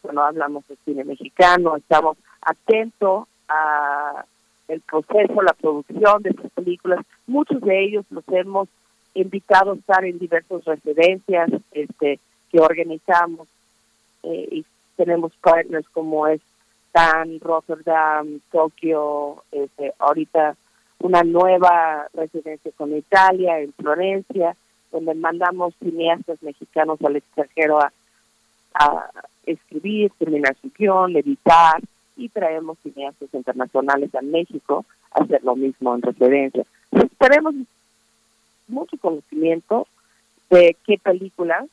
cuando 0.00 0.22
hablamos 0.22 0.68
de 0.68 0.76
cine 0.84 1.02
mexicano, 1.02 1.76
estamos 1.76 2.18
atentos 2.42 3.26
a 3.48 4.24
el 4.68 4.80
proceso, 4.82 5.42
la 5.42 5.54
producción 5.54 6.22
de 6.22 6.30
estas 6.30 6.50
películas. 6.52 7.04
Muchos 7.26 7.60
de 7.60 7.84
ellos 7.84 8.04
los 8.10 8.24
hemos 8.28 8.68
invitado 9.14 9.72
a 9.72 9.76
estar 9.76 10.04
en 10.04 10.18
diversas 10.18 10.64
residencias 10.64 11.50
este, 11.72 12.20
que 12.50 12.60
organizamos 12.60 13.48
eh, 14.24 14.48
y 14.50 14.64
tenemos 14.96 15.32
partners 15.40 15.86
como 15.92 16.26
es 16.26 16.40
San 16.92 17.40
Rotterdam, 17.40 18.40
Tokio, 18.52 19.42
este, 19.50 19.92
ahorita 19.98 20.56
una 21.00 21.22
nueva 21.22 22.08
residencia 22.14 22.70
con 22.76 22.96
Italia, 22.96 23.60
en 23.60 23.72
Florencia, 23.72 24.56
donde 24.92 25.14
mandamos 25.14 25.74
cineastas 25.82 26.42
mexicanos 26.42 26.98
al 27.02 27.16
extranjero 27.16 27.80
a, 27.80 27.92
escribir, 29.46 30.10
terminar 30.18 30.56
su 30.60 30.70
guion, 30.76 31.14
editar, 31.16 31.80
y 32.16 32.28
traemos 32.28 32.78
cineastas 32.82 33.28
internacionales 33.32 34.12
a 34.14 34.22
México 34.22 34.84
a 35.12 35.22
hacer 35.22 35.44
lo 35.44 35.54
mismo 35.54 35.94
en 35.94 36.02
residencia. 36.02 36.64
Entonces, 36.90 37.18
tenemos 37.18 37.54
mucho 38.66 38.96
conocimiento 38.98 39.86
de 40.50 40.76
qué 40.86 40.98
películas 40.98 41.66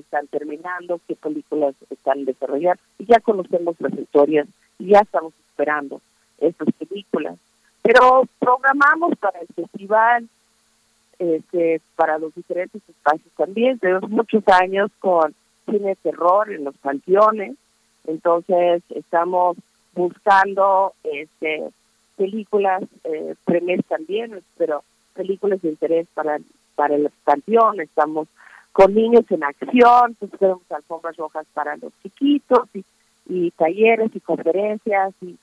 están 0.00 0.26
terminando, 0.28 1.00
qué 1.06 1.16
películas 1.16 1.74
están 1.90 2.24
desarrollando, 2.24 2.80
y 2.98 3.06
ya 3.06 3.20
conocemos 3.20 3.76
las 3.80 3.92
historias, 3.94 4.46
y 4.78 4.88
ya 4.88 5.00
estamos 5.00 5.32
esperando 5.50 6.00
estas 6.38 6.68
películas. 6.74 7.38
Pero 7.82 8.24
programamos 8.38 9.16
para 9.18 9.40
el 9.40 9.48
festival, 9.48 10.28
este, 11.18 11.80
para 11.94 12.18
los 12.18 12.34
diferentes 12.34 12.82
espacios 12.88 13.32
también, 13.36 13.78
tenemos 13.78 14.10
muchos 14.10 14.42
años 14.48 14.90
con 14.98 15.34
cine 15.64 15.90
de 15.90 15.96
terror 15.96 16.50
en 16.52 16.64
los 16.64 16.76
panteones, 16.76 17.56
entonces 18.06 18.82
estamos 18.90 19.56
buscando 19.94 20.92
este 21.04 21.70
películas, 22.16 22.82
eh, 23.04 23.34
premios 23.44 23.84
también, 23.86 24.42
pero 24.56 24.82
películas 25.14 25.60
de 25.62 25.68
interés 25.68 26.06
para, 26.14 26.38
para 26.74 26.94
el 26.94 27.10
panteón, 27.24 27.80
estamos 27.80 28.28
con 28.76 28.92
niños 28.92 29.24
en 29.30 29.42
acción, 29.42 30.16
tenemos 30.38 30.60
alfombras 30.70 31.16
rojas 31.16 31.46
para 31.54 31.78
los 31.78 31.94
chiquitos 32.02 32.68
y, 32.74 32.84
y 33.26 33.50
talleres 33.52 34.10
y 34.14 34.20
conferencias 34.20 35.14
y, 35.22 35.34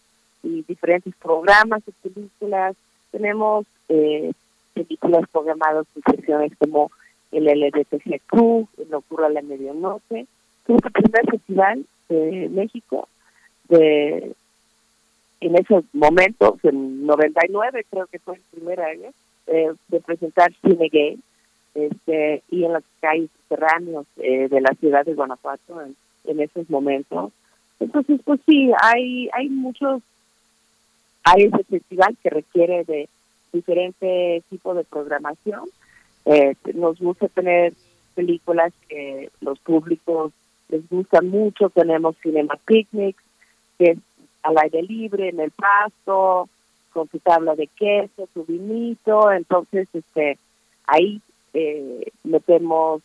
y 0.44 0.62
diferentes 0.68 1.16
programas 1.16 1.82
de 1.84 1.94
películas. 2.04 2.76
Tenemos 3.10 3.66
eh, 3.90 4.34
películas 4.76 5.28
programadas 5.32 5.88
en 5.96 6.16
secciones 6.16 6.52
como 6.60 6.92
el 7.32 8.22
Crew, 8.28 8.68
el 8.78 8.94
Ocurra 8.94 9.26
a 9.26 9.30
la 9.30 9.42
Medianoche, 9.42 10.20
es 10.20 10.28
el 10.68 10.92
primer 10.92 11.26
festival 11.32 11.88
de 12.10 12.50
México 12.50 13.08
de 13.68 14.36
en 15.40 15.56
esos 15.56 15.86
momentos, 15.92 16.60
en 16.62 17.08
99 17.08 17.84
creo 17.90 18.06
que 18.06 18.20
fue 18.20 18.36
el 18.36 18.42
primer 18.52 18.80
año, 18.80 19.10
eh, 19.48 19.74
de 19.88 20.00
presentar 20.02 20.54
cine 20.62 20.88
gay 20.90 21.20
este, 21.76 22.44
y 22.50 22.64
en 22.64 22.74
las 22.74 22.84
calles 23.02 23.30
subterráneos 23.38 24.06
eh, 24.18 24.48
de 24.48 24.62
la 24.62 24.74
ciudad 24.80 25.06
de 25.06 25.14
Guanajuato 25.14 25.82
en, 25.82 26.40
esos 26.40 26.70
momentos. 26.70 27.32
Entonces, 27.80 28.22
pues 28.24 28.40
sí, 28.46 28.72
hay 28.82 29.30
hay 29.34 29.50
muchos, 29.50 30.02
hay 31.24 31.44
ese 31.44 31.64
festival 31.66 32.16
que 32.24 32.30
requiere 32.30 32.84
de 32.86 33.10
diferente 33.52 34.42
tipo 34.50 34.74
de 34.74 34.84
programación. 34.84 35.64
Eh, 36.26 36.56
nos 36.74 37.00
gusta 37.00 37.28
tener 37.28 37.74
películas 38.16 38.72
que 38.88 39.30
los 39.42 39.60
públicos 39.60 40.32
les 40.70 40.88
gustan 40.90 41.28
mucho, 41.28 41.70
tenemos 41.70 42.16
Cinema 42.24 42.58
Picnics, 42.66 43.22
que 43.78 43.92
es 43.92 43.98
al 44.44 44.58
aire 44.58 44.82
libre, 44.84 45.30
en 45.30 45.40
el 45.40 45.52
pasto, 45.52 46.50
con 46.94 47.10
su 47.10 47.20
tabla 47.20 47.56
de 47.56 47.68
queso, 47.68 48.30
su 48.34 48.46
vinito, 48.46 49.32
entonces 49.32 49.88
este 49.94 50.38
ahí 50.88 51.22
eh, 51.54 52.12
metemos 52.24 53.02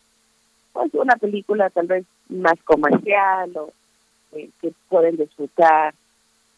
pues 0.73 0.93
una 0.93 1.15
película 1.15 1.69
tal 1.69 1.87
vez 1.87 2.05
más 2.29 2.55
comercial 2.63 3.55
o 3.57 3.71
eh, 4.33 4.49
que 4.61 4.71
pueden 4.87 5.17
disfrutar 5.17 5.93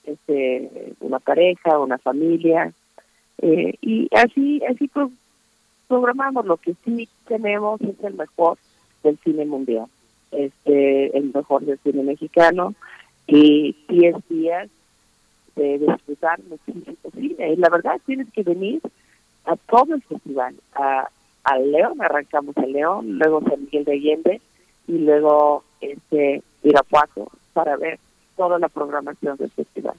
este 0.04 0.94
una 1.00 1.20
pareja 1.20 1.80
una 1.80 1.98
familia 1.98 2.74
eh, 3.42 3.76
y 3.82 4.08
así 4.16 4.62
así 4.70 4.88
pro- 4.88 5.12
programamos. 5.88 6.46
Lo 6.46 6.58
que 6.58 6.74
sí 6.86 7.08
tenemos 7.28 7.80
es 7.82 8.04
el 8.04 8.14
mejor 8.16 8.58
del 9.04 9.18
cine 9.24 9.46
mundial 9.46 9.86
este 10.32 11.18
el 11.18 11.32
mejor 11.34 11.64
del 11.66 11.78
cine 11.80 12.04
mexicano 12.04 12.74
y 13.28 13.76
10 13.90 14.16
días 14.30 14.70
de 15.56 15.80
disfrutar 15.80 16.40
muchísimo 16.50 16.96
cine. 17.14 17.54
Y 17.54 17.56
la 17.58 17.70
verdad 17.70 18.00
tienes 18.06 18.32
que 18.32 18.44
venir 18.44 18.82
a 19.46 19.56
todo 19.56 19.94
el 19.96 20.02
festival 20.04 20.56
a 20.74 21.10
a 21.44 21.58
León, 21.58 22.02
arrancamos 22.02 22.56
en 22.58 22.74
León, 22.74 23.18
luego 23.18 23.42
San 23.42 23.62
Miguel 23.66 23.86
de 23.86 23.94
Allende 23.94 24.42
y 24.88 24.98
luego 25.00 25.64
este 25.80 26.44
Irapuato 26.64 27.32
para 27.54 27.76
ver 27.78 28.00
toda 28.36 28.60
la 28.60 28.70
programación 28.70 29.38
del 29.38 29.52
festival. 29.52 29.96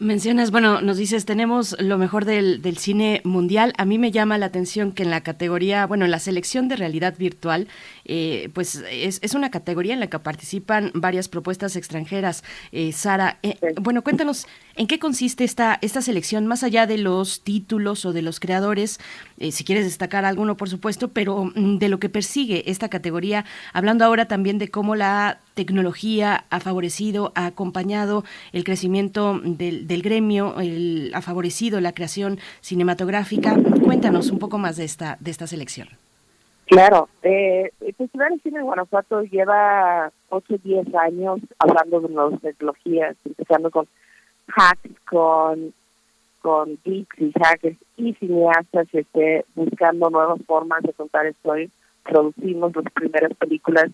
Mencionas, 0.00 0.50
bueno, 0.50 0.80
nos 0.80 0.96
dices, 0.96 1.24
tenemos 1.24 1.76
lo 1.78 1.98
mejor 1.98 2.24
del, 2.24 2.60
del 2.62 2.78
cine 2.78 3.20
mundial. 3.22 3.72
A 3.78 3.84
mí 3.84 3.96
me 3.96 4.10
llama 4.10 4.38
la 4.38 4.46
atención 4.46 4.90
que 4.90 5.04
en 5.04 5.10
la 5.10 5.20
categoría, 5.20 5.86
bueno, 5.86 6.04
en 6.04 6.10
la 6.10 6.18
selección 6.18 6.66
de 6.66 6.74
realidad 6.74 7.14
virtual, 7.16 7.68
eh, 8.04 8.50
pues 8.54 8.82
es, 8.90 9.20
es 9.22 9.34
una 9.34 9.52
categoría 9.52 9.94
en 9.94 10.00
la 10.00 10.08
que 10.08 10.18
participan 10.18 10.90
varias 10.94 11.28
propuestas 11.28 11.76
extranjeras. 11.76 12.42
Eh, 12.72 12.90
Sara, 12.90 13.38
eh, 13.44 13.56
bueno, 13.80 14.02
cuéntanos, 14.02 14.48
¿en 14.74 14.88
qué 14.88 14.98
consiste 14.98 15.44
esta, 15.44 15.78
esta 15.80 16.02
selección, 16.02 16.44
más 16.48 16.64
allá 16.64 16.88
de 16.88 16.98
los 16.98 17.42
títulos 17.42 18.04
o 18.04 18.12
de 18.12 18.22
los 18.22 18.40
creadores? 18.40 18.98
Eh, 19.38 19.52
si 19.52 19.62
quieres 19.62 19.84
destacar 19.84 20.24
alguno, 20.24 20.56
por 20.56 20.68
supuesto, 20.68 21.12
pero 21.12 21.52
mm, 21.54 21.78
de 21.78 21.88
lo 21.88 22.00
que 22.00 22.08
persigue 22.08 22.68
esta 22.68 22.88
categoría, 22.88 23.44
hablando 23.72 24.04
ahora 24.04 24.26
también 24.26 24.58
de 24.58 24.72
cómo 24.72 24.96
la 24.96 25.38
tecnología 25.54 26.44
ha 26.50 26.60
favorecido, 26.60 27.32
ha 27.34 27.46
acompañado 27.46 28.24
el 28.52 28.64
crecimiento 28.64 29.40
del, 29.42 29.86
del 29.86 30.02
gremio, 30.02 30.60
el- 30.60 31.12
ha 31.14 31.22
favorecido 31.22 31.80
la 31.80 31.92
creación 31.92 32.38
cinematográfica. 32.60 33.56
Cuéntanos 33.84 34.30
un 34.30 34.38
poco 34.38 34.58
más 34.58 34.76
de 34.76 34.84
esta, 34.84 35.16
de 35.20 35.30
esta 35.30 35.46
selección. 35.46 35.88
Claro, 36.66 37.08
eh, 37.22 37.70
el 37.80 37.94
Festival 37.94 38.32
de 38.34 38.38
Cine 38.40 38.58
de 38.58 38.64
Guanajuato 38.64 39.22
lleva 39.22 40.10
8 40.30 40.54
o 40.54 40.58
10 40.58 40.94
años 40.94 41.40
hablando 41.58 42.00
de 42.00 42.08
nuevas 42.08 42.40
tecnologías, 42.40 43.16
empezando 43.24 43.70
con 43.70 43.86
hacks, 44.56 44.90
con, 45.08 45.74
con 46.40 46.78
geeks 46.84 47.18
y 47.20 47.32
hackers 47.32 47.76
y 47.98 48.14
cineastas 48.14 48.86
este, 48.92 49.44
buscando 49.54 50.08
nuevas 50.08 50.40
formas 50.46 50.82
de 50.82 50.92
contar 50.94 51.26
historias. 51.26 51.70
Producimos 52.02 52.74
las 52.74 52.92
primeras 52.92 53.34
películas 53.34 53.90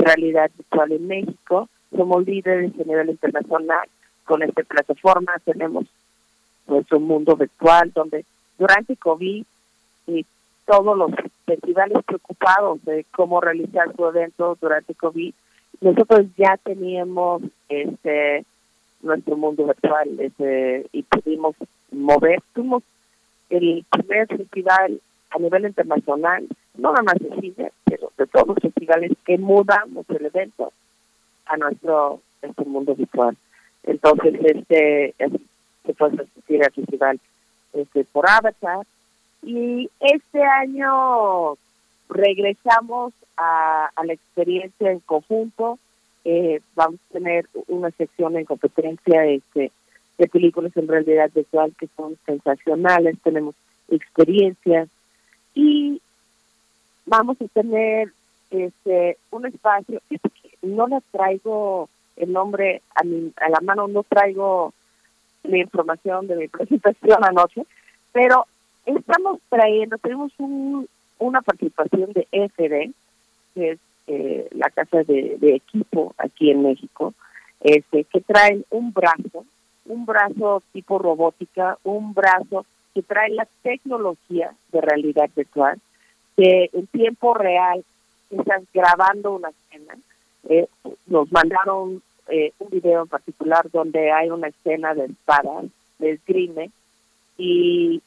realidad 0.00 0.50
virtual 0.56 0.92
en 0.92 1.06
México. 1.06 1.68
Somos 1.94 2.26
líderes 2.26 2.72
a 2.80 2.84
nivel 2.84 3.10
internacional 3.10 3.88
con 4.24 4.42
esta 4.42 4.62
plataforma. 4.62 5.32
Tenemos 5.44 5.86
nuestro 6.66 7.00
mundo 7.00 7.36
virtual 7.36 7.92
donde 7.94 8.24
durante 8.58 8.96
COVID 8.96 9.44
y 10.08 10.26
todos 10.66 10.96
los 10.96 11.10
festivales 11.44 11.98
preocupados 12.04 12.84
de 12.84 13.06
cómo 13.14 13.40
realizar 13.40 13.94
su 13.94 14.06
evento 14.06 14.58
durante 14.60 14.94
COVID, 14.94 15.32
nosotros 15.80 16.26
ya 16.36 16.56
teníamos 16.56 17.42
este 17.68 18.44
nuestro 19.02 19.36
mundo 19.36 19.66
virtual 19.66 20.08
este, 20.18 20.86
y 20.92 21.02
pudimos 21.02 21.54
mover, 21.92 22.40
fuimos 22.54 22.82
el 23.50 23.84
primer 23.90 24.26
festival 24.26 25.00
a 25.30 25.38
nivel 25.38 25.64
internacional, 25.66 26.46
no 26.76 26.92
nada 26.92 27.02
más 27.02 27.18
de 27.18 27.30
cine, 27.40 27.72
pero 27.84 28.10
de 28.16 28.26
todos 28.26 28.48
los 28.48 28.58
festivales 28.58 29.12
que 29.24 29.38
mudamos 29.38 30.04
el 30.10 30.26
evento 30.26 30.72
a 31.46 31.56
nuestro 31.56 32.20
este 32.42 32.64
mundo 32.64 32.94
virtual. 32.94 33.36
Entonces, 33.84 34.34
este, 34.44 35.14
es- 35.18 35.32
se 35.84 35.94
fue 35.94 36.08
a 36.08 36.12
asistir 36.22 36.62
al 36.64 36.72
festival 36.72 37.20
este, 37.72 38.04
por 38.04 38.28
Avatar. 38.28 38.86
Y 39.42 39.88
este 40.00 40.42
año 40.42 41.54
regresamos 42.08 43.12
a, 43.36 43.90
a 43.94 44.04
la 44.04 44.12
experiencia 44.14 44.90
en 44.90 45.00
conjunto. 45.00 45.78
Eh, 46.24 46.60
vamos 46.74 46.98
a 47.10 47.12
tener 47.12 47.46
una 47.68 47.90
sección 47.92 48.36
en 48.36 48.44
competencia 48.44 49.24
este, 49.26 49.70
de 50.18 50.28
películas 50.28 50.76
en 50.76 50.88
realidad 50.88 51.30
virtual 51.34 51.72
que 51.78 51.88
son 51.96 52.16
sensacionales. 52.26 53.16
Tenemos 53.22 53.54
experiencias 53.88 54.88
y 55.56 56.02
vamos 57.06 57.38
a 57.40 57.48
tener 57.48 58.12
este 58.50 59.16
un 59.30 59.46
espacio. 59.46 60.00
No 60.62 60.86
le 60.86 60.98
traigo 61.10 61.88
el 62.16 62.32
nombre 62.32 62.82
a, 62.94 63.02
mi, 63.02 63.32
a 63.36 63.48
la 63.48 63.60
mano, 63.62 63.88
no 63.88 64.04
traigo 64.04 64.72
la 65.42 65.58
información 65.58 66.26
de 66.26 66.36
mi 66.36 66.48
presentación 66.56 67.24
anoche, 67.24 67.66
pero 68.12 68.46
estamos 68.84 69.40
trayendo, 69.48 69.96
tenemos 69.98 70.32
un, 70.38 70.86
una 71.18 71.40
participación 71.40 72.12
de 72.12 72.28
FD, 72.30 72.92
que 73.54 73.70
es 73.70 73.78
eh, 74.08 74.48
la 74.52 74.68
casa 74.70 75.02
de, 75.04 75.36
de 75.38 75.54
equipo 75.56 76.14
aquí 76.18 76.50
en 76.50 76.62
México, 76.62 77.14
este, 77.60 78.04
que 78.04 78.20
traen 78.20 78.64
un 78.70 78.92
brazo, 78.92 79.46
un 79.86 80.04
brazo 80.04 80.62
tipo 80.72 80.98
robótica, 80.98 81.78
un 81.82 82.12
brazo 82.12 82.66
que 82.96 83.02
trae 83.02 83.28
la 83.28 83.46
tecnología 83.62 84.54
de 84.72 84.80
realidad 84.80 85.28
virtual, 85.36 85.78
que 86.34 86.70
en 86.72 86.86
tiempo 86.86 87.34
real 87.34 87.84
estás 88.30 88.62
grabando 88.72 89.34
una 89.34 89.50
escena. 89.50 89.98
Eh, 90.48 90.66
nos 91.06 91.30
mandaron 91.30 92.02
eh, 92.28 92.54
un 92.58 92.70
video 92.70 93.02
en 93.02 93.08
particular 93.08 93.70
donde 93.70 94.10
hay 94.12 94.30
una 94.30 94.48
escena 94.48 94.94
de 94.94 95.04
espada, 95.04 95.64
de 95.98 96.12
esgrime, 96.12 96.70
y, 97.36 98.00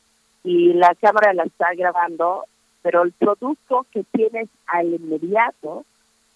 y 0.43 0.73
la 0.73 0.95
cámara 0.95 1.33
la 1.33 1.43
está 1.43 1.67
grabando, 1.75 2.45
pero 2.81 3.03
el 3.03 3.11
producto 3.11 3.85
que 3.91 4.03
tienes 4.05 4.49
al 4.65 4.91
inmediato 4.91 5.85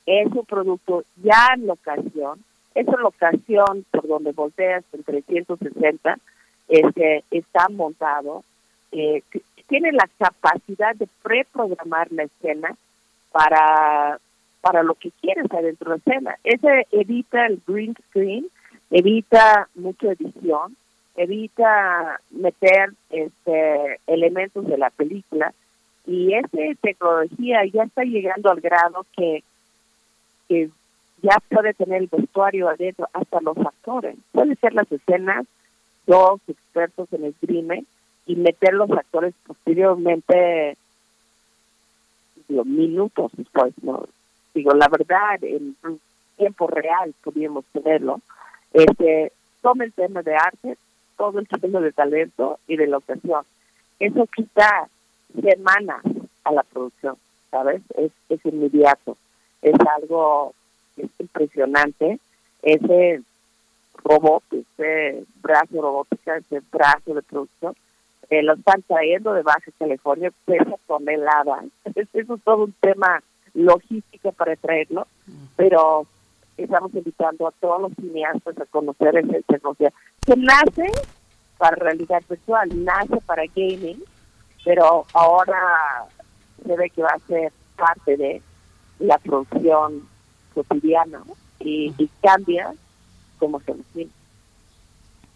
es 0.05 0.27
un 0.27 0.45
producto 0.45 1.05
ya 1.23 1.55
en 1.55 1.65
locación, 1.65 2.43
esa 2.75 2.97
locación 2.97 3.83
por 3.89 4.07
donde 4.07 4.31
volteas 4.31 4.83
en 4.93 5.01
360 5.01 6.19
este, 6.67 7.23
está 7.31 7.69
montado, 7.69 8.43
eh, 8.91 9.23
tiene 9.67 9.91
la 9.91 10.07
capacidad 10.17 10.95
de 10.95 11.07
preprogramar 11.21 12.11
la 12.11 12.23
escena 12.23 12.75
para, 13.31 14.19
para 14.61 14.83
lo 14.83 14.95
que 14.95 15.11
quieres 15.21 15.51
adentro 15.51 15.91
de 15.91 15.97
la 15.97 16.13
escena. 16.13 16.37
Ese 16.43 16.87
evita 16.91 17.45
el 17.47 17.61
green 17.65 17.95
screen, 18.09 18.47
evita 18.91 19.67
mucha 19.75 20.11
edición, 20.11 20.75
evita 21.15 22.19
meter 22.31 22.93
este, 23.09 23.99
elementos 24.07 24.65
de 24.67 24.77
la 24.77 24.89
película 24.89 25.53
y 26.05 26.33
esa 26.33 26.49
tecnología 26.81 27.65
ya 27.65 27.83
está 27.83 28.03
llegando 28.03 28.51
al 28.51 28.59
grado 28.59 29.05
que, 29.15 29.43
que 30.49 30.69
ya 31.21 31.37
puede 31.49 31.73
tener 31.73 32.01
el 32.01 32.09
vestuario 32.11 32.67
adentro, 32.67 33.07
hasta 33.13 33.39
los 33.41 33.57
actores. 33.57 34.17
Puede 34.33 34.55
ser 34.55 34.73
las 34.73 34.91
escenas, 34.91 35.45
dos 36.05 36.41
expertos 36.47 37.07
en 37.13 37.25
esgrime, 37.25 37.85
y 38.25 38.35
meter 38.35 38.73
los 38.73 38.89
actores 38.91 39.33
posteriormente, 39.45 40.77
digo, 42.47 42.63
minutos 42.63 43.31
después, 43.35 43.73
¿no? 43.81 44.05
Digo, 44.53 44.73
la 44.73 44.87
verdad, 44.87 45.43
en 45.43 45.75
tiempo 46.37 46.67
real 46.67 47.13
podríamos 47.23 47.65
tenerlo. 47.73 48.21
Este, 48.71 49.31
todo 49.61 49.83
el 49.83 49.91
tema 49.93 50.21
de 50.21 50.35
arte, 50.35 50.77
todo 51.17 51.39
el 51.39 51.47
tema 51.47 51.79
de 51.79 51.91
talento 51.91 52.59
y 52.67 52.77
de 52.77 52.87
locación. 52.87 53.43
Eso 53.99 54.27
quita 54.27 54.87
semanas 55.41 56.03
a 56.43 56.51
la 56.51 56.63
producción, 56.63 57.17
¿sabes? 57.51 57.81
Es, 57.97 58.11
es 58.29 58.45
inmediato. 58.45 59.17
Es 59.61 59.75
algo 59.97 60.53
es 60.97 61.09
impresionante. 61.19 62.19
Ese 62.61 63.21
robot, 64.03 64.43
ese 64.51 65.25
brazo 65.41 65.81
robótica, 65.81 66.37
ese 66.37 66.61
brazo 66.71 67.13
de 67.13 67.21
producción, 67.21 67.75
eh, 68.29 68.41
lo 68.41 68.53
están 68.53 68.81
trayendo 68.83 69.33
de 69.33 69.43
Baja 69.43 69.71
California, 69.77 70.31
pesa 70.45 70.75
toneladas. 70.87 71.65
Eso 71.95 72.33
es 72.35 72.43
todo 72.43 72.65
un 72.65 72.73
tema 72.81 73.21
logístico 73.53 74.31
para 74.31 74.55
traerlo, 74.55 75.07
pero 75.55 76.07
estamos 76.57 76.93
invitando 76.95 77.47
a 77.47 77.51
todos 77.51 77.81
los 77.81 77.93
cineastas 77.93 78.57
a 78.59 78.65
conocer 78.65 79.17
esa 79.17 79.39
tecnología 79.47 79.93
que 80.25 80.35
nace 80.35 80.89
para 81.57 81.75
realidad 81.75 82.23
virtual, 82.27 82.69
nace 82.83 83.17
para 83.25 83.43
gaming, 83.55 84.03
pero 84.63 85.05
ahora 85.13 86.05
se 86.65 86.75
ve 86.75 86.89
que 86.89 87.03
va 87.03 87.11
a 87.13 87.19
ser 87.27 87.51
parte 87.75 88.17
de 88.17 88.41
la 88.99 89.17
producción 89.17 90.07
cotidiana 90.53 91.21
y, 91.59 91.93
y 91.97 92.09
cambia 92.21 92.73
viene. 93.93 94.11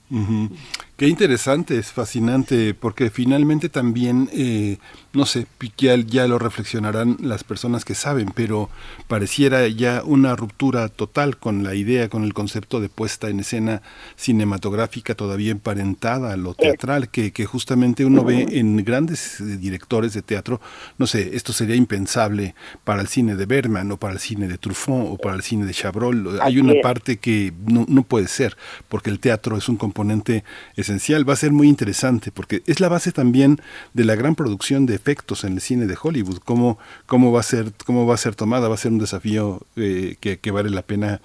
Ujú. 0.10 0.56
Qué 0.98 1.08
interesante, 1.08 1.78
es 1.78 1.92
fascinante, 1.92 2.74
porque 2.74 3.12
finalmente 3.12 3.70
también, 3.70 4.32
eh, 4.34 4.78
no 5.14 5.28
sé, 5.28 5.46
ya, 5.78 5.96
ya 5.96 6.28
lo 6.28 6.40
reflexionarán 6.40 7.18
las 7.22 7.44
personas 7.44 7.86
que 7.86 7.94
saben, 7.94 8.32
pero 8.34 8.72
pareciera 9.08 9.68
ya 9.68 10.02
una 10.04 10.36
ruptura 10.36 10.90
total 10.90 11.38
con 11.38 11.64
la 11.64 11.76
idea, 11.76 12.10
con 12.10 12.24
el 12.24 12.34
concepto 12.34 12.80
de 12.80 12.90
puesta 12.90 13.30
en 13.30 13.42
escena 13.42 13.84
cinematográfica 14.16 15.14
todavía 15.14 15.52
emparentada 15.52 16.34
a 16.34 16.36
lo 16.36 16.56
teatral, 16.56 17.10
que, 17.10 17.32
que 17.32 17.46
justamente 17.46 18.04
uno 18.04 18.24
ve 18.24 18.48
en 18.54 18.84
grandes 18.84 19.40
eh, 19.40 19.58
directores 19.58 20.16
de 20.16 20.24
teatro, 20.24 20.60
no 20.98 21.06
sé, 21.06 21.36
esto 21.36 21.54
sería 21.54 21.76
impensable 21.76 22.56
para 22.84 23.02
el 23.02 23.08
cine 23.08 23.36
de 23.36 23.46
Berman 23.46 23.92
o 23.92 23.98
para 23.98 24.14
el 24.14 24.20
cine 24.20 24.48
de 24.48 24.58
Truffaut 24.58 25.12
o 25.12 25.18
para 25.18 25.36
el 25.36 25.44
cine 25.44 25.68
de 25.68 25.76
Chabrol. 25.76 26.40
Hay 26.42 26.58
una 26.58 26.74
es. 26.74 26.82
parte 26.82 27.18
que 27.18 27.54
no, 27.68 27.86
no 27.88 28.02
puede 28.02 28.28
ser, 28.28 28.58
porque 28.90 29.12
el 29.12 29.20
teatro 29.20 29.58
es 29.58 29.70
un 29.70 29.76
componente 29.78 30.44
esencial. 30.88 31.28
Va 31.28 31.34
a 31.34 31.38
ser 31.38 31.52
muy 31.52 31.68
interesante, 31.68 32.32
porque 32.32 32.64
es 32.66 32.80
la 32.80 32.90
base 32.90 33.12
también 33.12 33.60
de 33.94 34.06
la 34.06 34.16
gran 34.16 34.36
producción 34.36 34.86
de 34.86 34.96
efectos 34.96 35.44
en 35.44 35.54
el 35.54 35.62
cine 35.62 35.86
de 35.86 35.98
Hollywood. 36.02 36.40
¿Cómo, 36.46 36.78
cómo, 37.06 37.32
va, 37.32 37.42
a 37.42 37.44
ser, 37.44 37.72
cómo 37.86 38.06
va 38.06 38.14
a 38.16 38.18
ser 38.18 38.36
tomada? 38.36 38.68
Va 38.68 38.76
a 38.76 38.78
ser 38.78 38.92
un 38.92 39.00
desafío 39.00 39.62
eh, 39.76 40.16
que, 40.20 40.38
que 40.40 40.52
vale 40.52 40.70
la 40.70 40.82
pena 40.82 41.20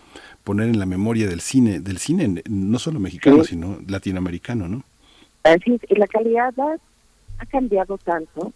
poner 0.44 0.68
en 0.68 0.78
la 0.78 0.86
memoria 0.86 1.28
del 1.28 1.40
cine, 1.40 1.78
del 1.80 1.98
cine 1.98 2.42
no 2.48 2.78
solo 2.78 2.98
mexicano, 2.98 3.44
Sí. 3.44 3.50
sino 3.50 3.78
latinoamericano, 3.86 4.66
¿no? 4.68 4.82
Así 5.44 5.74
es, 5.74 5.80
y 5.90 5.94
la 5.96 6.06
calidad 6.06 6.52
ha, 6.58 6.76
ha 7.38 7.46
cambiado 7.46 7.96
tanto 7.98 8.52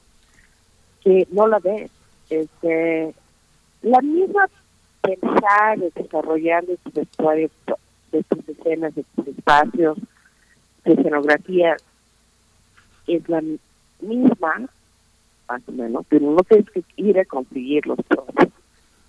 que 1.03 1.27
no 1.31 1.47
la 1.47 1.59
ves. 1.61 1.91
Este, 2.29 3.15
la 3.83 4.01
misma 4.01 4.49
pensar 5.01 5.79
de 5.79 5.93
desarrollar 5.95 6.67
de 6.67 6.77
tus 6.79 6.93
vestuarios, 6.95 7.51
de 8.11 8.23
tus 8.25 8.49
escenas, 8.49 8.95
de 8.97 9.05
tus 9.15 9.29
espacios, 9.29 9.99
de 10.87 10.95
escenografía, 10.95 11.77
es 13.07 13.29
la 13.29 13.43
misma, 14.01 14.69
más 15.49 15.63
o 15.69 15.73
menos, 15.73 16.07
pero 16.09 16.31
no 16.31 16.43
tienes 16.43 16.71
que 16.71 16.85
ir 16.97 17.19
a 17.19 17.25
conseguirlos 17.25 17.99
todos. 18.09 18.51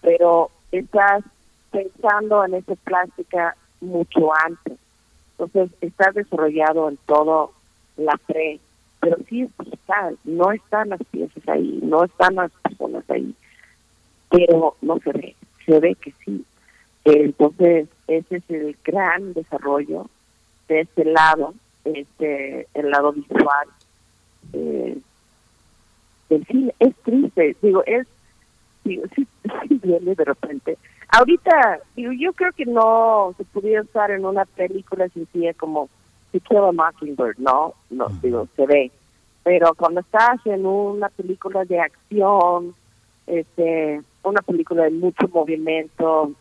Pero 0.01 0.51
estás 0.71 1.23
pensando 1.71 2.43
en 2.45 2.55
esa 2.55 2.75
plástica 2.75 3.55
mucho 3.81 4.31
antes. 4.45 4.77
Entonces, 5.37 5.71
está 5.81 6.11
desarrollado 6.11 6.89
en 6.89 6.97
todo 7.05 7.51
la 7.97 8.17
pre, 8.25 8.59
pero 8.99 9.17
sí 9.29 9.43
es 9.43 9.49
digital, 9.57 10.17
no 10.23 10.51
están 10.51 10.89
las 10.89 11.03
piezas 11.11 11.47
ahí, 11.47 11.79
no 11.83 12.03
están 12.03 12.35
las 12.35 12.51
personas 12.63 13.03
ahí, 13.09 13.35
pero 14.29 14.75
no 14.81 14.99
se 14.99 15.11
ve, 15.11 15.35
se 15.65 15.79
ve 15.79 15.95
que 15.95 16.13
sí. 16.25 16.43
Entonces, 17.05 17.87
ese 18.07 18.37
es 18.37 18.43
el 18.49 18.75
gran 18.83 19.33
desarrollo 19.33 20.09
de 20.67 20.81
este 20.81 21.05
lado, 21.05 21.53
este 21.95 22.67
el 22.73 22.89
lado 22.89 23.13
visual 23.13 23.67
eh, 24.53 24.97
del 26.29 26.45
cine. 26.45 26.73
Es 26.79 26.95
triste, 27.03 27.55
digo, 27.61 27.83
es, 27.85 28.07
digo, 28.83 29.03
sí, 29.15 29.27
sí 29.43 29.79
viene 29.83 30.15
de 30.15 30.25
repente. 30.25 30.77
Ahorita, 31.09 31.79
digo, 31.95 32.11
yo 32.11 32.33
creo 32.33 32.51
que 32.51 32.65
no 32.65 33.33
se 33.37 33.43
pudiera 33.45 33.81
usar 33.81 34.11
en 34.11 34.25
una 34.25 34.45
película 34.45 35.07
sencilla 35.09 35.53
como 35.53 35.89
To 36.31 36.39
Kill 36.39 36.57
a 36.57 36.71
Mockingbird, 36.71 37.37
¿no? 37.37 37.73
No, 37.89 38.07
digo, 38.21 38.47
se 38.55 38.65
ve. 38.65 38.91
Pero 39.43 39.73
cuando 39.75 40.01
estás 40.01 40.45
en 40.45 40.65
una 40.65 41.07
película 41.09 41.63
de 41.63 41.79
acción, 41.79 42.75
este, 43.25 44.01
una 44.23 44.41
película 44.41 44.83
de 44.83 44.91
mucho 44.91 45.27
movimiento, 45.29 46.33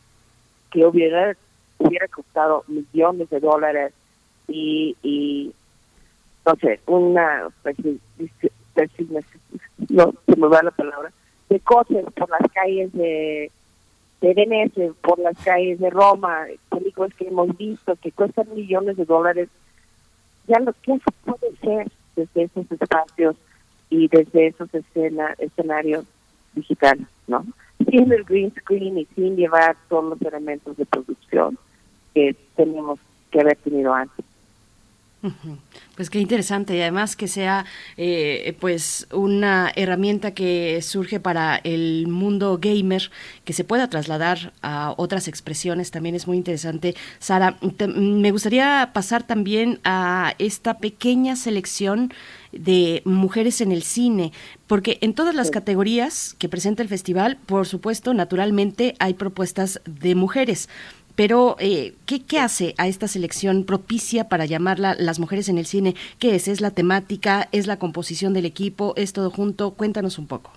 que 0.70 0.84
hubiera 0.84 1.36
hubiera 1.78 2.08
costado 2.08 2.64
millones 2.68 3.28
de 3.30 3.38
dólares 3.38 3.92
y, 4.48 4.96
y 5.02 5.52
no 6.44 6.54
sé, 6.56 6.80
una, 6.86 7.48
no 9.88 10.14
se 10.26 10.36
me 10.36 10.48
va 10.48 10.62
la 10.62 10.70
palabra, 10.70 11.12
de 11.48 11.60
coches 11.60 12.04
por 12.14 12.30
las 12.30 12.50
calles 12.52 12.92
de, 12.92 13.50
de 14.20 14.34
Venecia, 14.34 14.92
por 15.02 15.18
las 15.18 15.36
calles 15.44 15.78
de 15.80 15.90
Roma, 15.90 16.46
películas 16.70 17.14
que 17.14 17.28
hemos 17.28 17.56
visto 17.56 17.96
que 17.96 18.12
cuestan 18.12 18.54
millones 18.54 18.96
de 18.96 19.04
dólares, 19.04 19.48
ya 20.46 20.60
lo 20.60 20.72
que 20.72 20.92
se 20.92 21.12
puede 21.24 21.54
hacer 21.54 21.90
desde 22.14 22.42
esos 22.44 22.70
espacios 22.70 23.36
y 23.90 24.08
desde 24.08 24.48
esos 24.48 24.72
escena, 24.74 25.34
escenarios 25.38 26.04
digitales, 26.54 27.06
¿no? 27.26 27.44
Sin 27.90 28.10
el 28.12 28.24
green 28.24 28.52
screen 28.52 28.98
y 28.98 29.04
sin 29.14 29.36
llevar 29.36 29.76
todos 29.88 30.04
los 30.04 30.22
elementos 30.22 30.76
de 30.76 30.86
producción 30.86 31.58
que 32.14 32.34
tenemos 32.56 32.98
que 33.30 33.40
haber 33.40 33.56
tenido 33.58 33.92
antes. 33.92 34.24
Pues 35.96 36.10
qué 36.10 36.18
interesante 36.20 36.76
y 36.76 36.80
además 36.82 37.16
que 37.16 37.26
sea 37.26 37.64
eh, 37.96 38.54
pues 38.60 39.06
una 39.12 39.72
herramienta 39.74 40.32
que 40.32 40.80
surge 40.82 41.20
para 41.20 41.56
el 41.56 42.06
mundo 42.06 42.58
gamer 42.60 43.10
que 43.44 43.52
se 43.54 43.64
pueda 43.64 43.88
trasladar 43.88 44.52
a 44.62 44.92
otras 44.98 45.26
expresiones 45.26 45.90
también 45.90 46.14
es 46.14 46.26
muy 46.26 46.36
interesante. 46.36 46.94
Sara, 47.18 47.56
te- 47.76 47.88
me 47.88 48.30
gustaría 48.30 48.90
pasar 48.92 49.22
también 49.26 49.80
a 49.84 50.34
esta 50.38 50.78
pequeña 50.78 51.34
selección 51.36 52.12
de 52.52 53.02
mujeres 53.04 53.60
en 53.60 53.72
el 53.72 53.82
cine, 53.82 54.32
porque 54.66 54.98
en 55.00 55.14
todas 55.14 55.34
las 55.34 55.50
categorías 55.50 56.34
que 56.38 56.48
presenta 56.48 56.82
el 56.82 56.88
festival, 56.88 57.36
por 57.46 57.66
supuesto, 57.66 58.14
naturalmente 58.14 58.94
hay 58.98 59.14
propuestas 59.14 59.80
de 59.86 60.14
mujeres. 60.14 60.68
Pero, 61.16 61.56
eh, 61.58 61.94
¿qué, 62.04 62.22
¿qué 62.22 62.38
hace 62.38 62.74
a 62.76 62.86
esta 62.86 63.08
selección 63.08 63.64
propicia 63.64 64.28
para 64.28 64.44
llamarla 64.44 64.94
las 64.98 65.18
mujeres 65.18 65.48
en 65.48 65.56
el 65.56 65.66
cine? 65.66 65.94
¿Qué 66.18 66.34
es? 66.34 66.46
¿Es 66.46 66.60
la 66.60 66.70
temática? 66.70 67.48
¿Es 67.52 67.66
la 67.66 67.78
composición 67.78 68.34
del 68.34 68.44
equipo? 68.44 68.92
¿Es 68.96 69.14
todo 69.14 69.30
junto? 69.30 69.72
Cuéntanos 69.72 70.18
un 70.18 70.26
poco. 70.26 70.52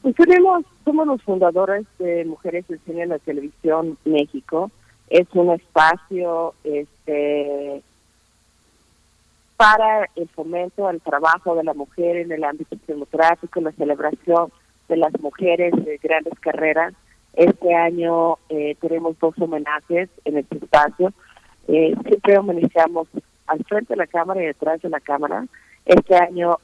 Pues 0.00 0.14
tenemos, 0.16 0.64
somos 0.84 1.06
los 1.06 1.22
fundadores 1.22 1.84
de 1.98 2.24
Mujeres 2.24 2.66
del 2.68 2.80
Cine 2.86 3.02
en 3.02 3.08
la 3.10 3.18
Televisión 3.18 3.98
México. 4.04 4.70
Es 5.10 5.26
un 5.34 5.50
espacio 5.50 6.54
este, 6.64 7.82
para 9.56 10.08
el 10.16 10.28
fomento 10.28 10.86
al 10.86 11.00
trabajo 11.00 11.54
de 11.54 11.64
la 11.64 11.74
mujer 11.74 12.16
en 12.16 12.32
el 12.32 12.44
ámbito 12.44 12.76
cinematográfico, 12.86 13.60
la 13.60 13.72
celebración 13.72 14.50
de 14.88 14.96
las 14.96 15.12
mujeres 15.20 15.72
de 15.84 15.98
grandes 16.02 16.38
carreras. 16.40 16.94
Este 17.36 17.74
año 17.74 18.38
eh, 18.48 18.76
tenemos 18.80 19.18
dos 19.18 19.34
homenajes 19.38 20.08
en 20.24 20.38
este 20.38 20.56
espacio. 20.56 21.12
Eh, 21.68 21.94
siempre 22.06 22.38
homenajeamos 22.38 23.08
al 23.46 23.62
frente 23.64 23.92
de 23.92 23.98
la 23.98 24.06
cámara 24.06 24.42
y 24.42 24.46
detrás 24.46 24.80
de 24.80 24.88
la 24.88 25.00
cámara. 25.00 25.46
Este 25.84 26.16
año 26.16 26.58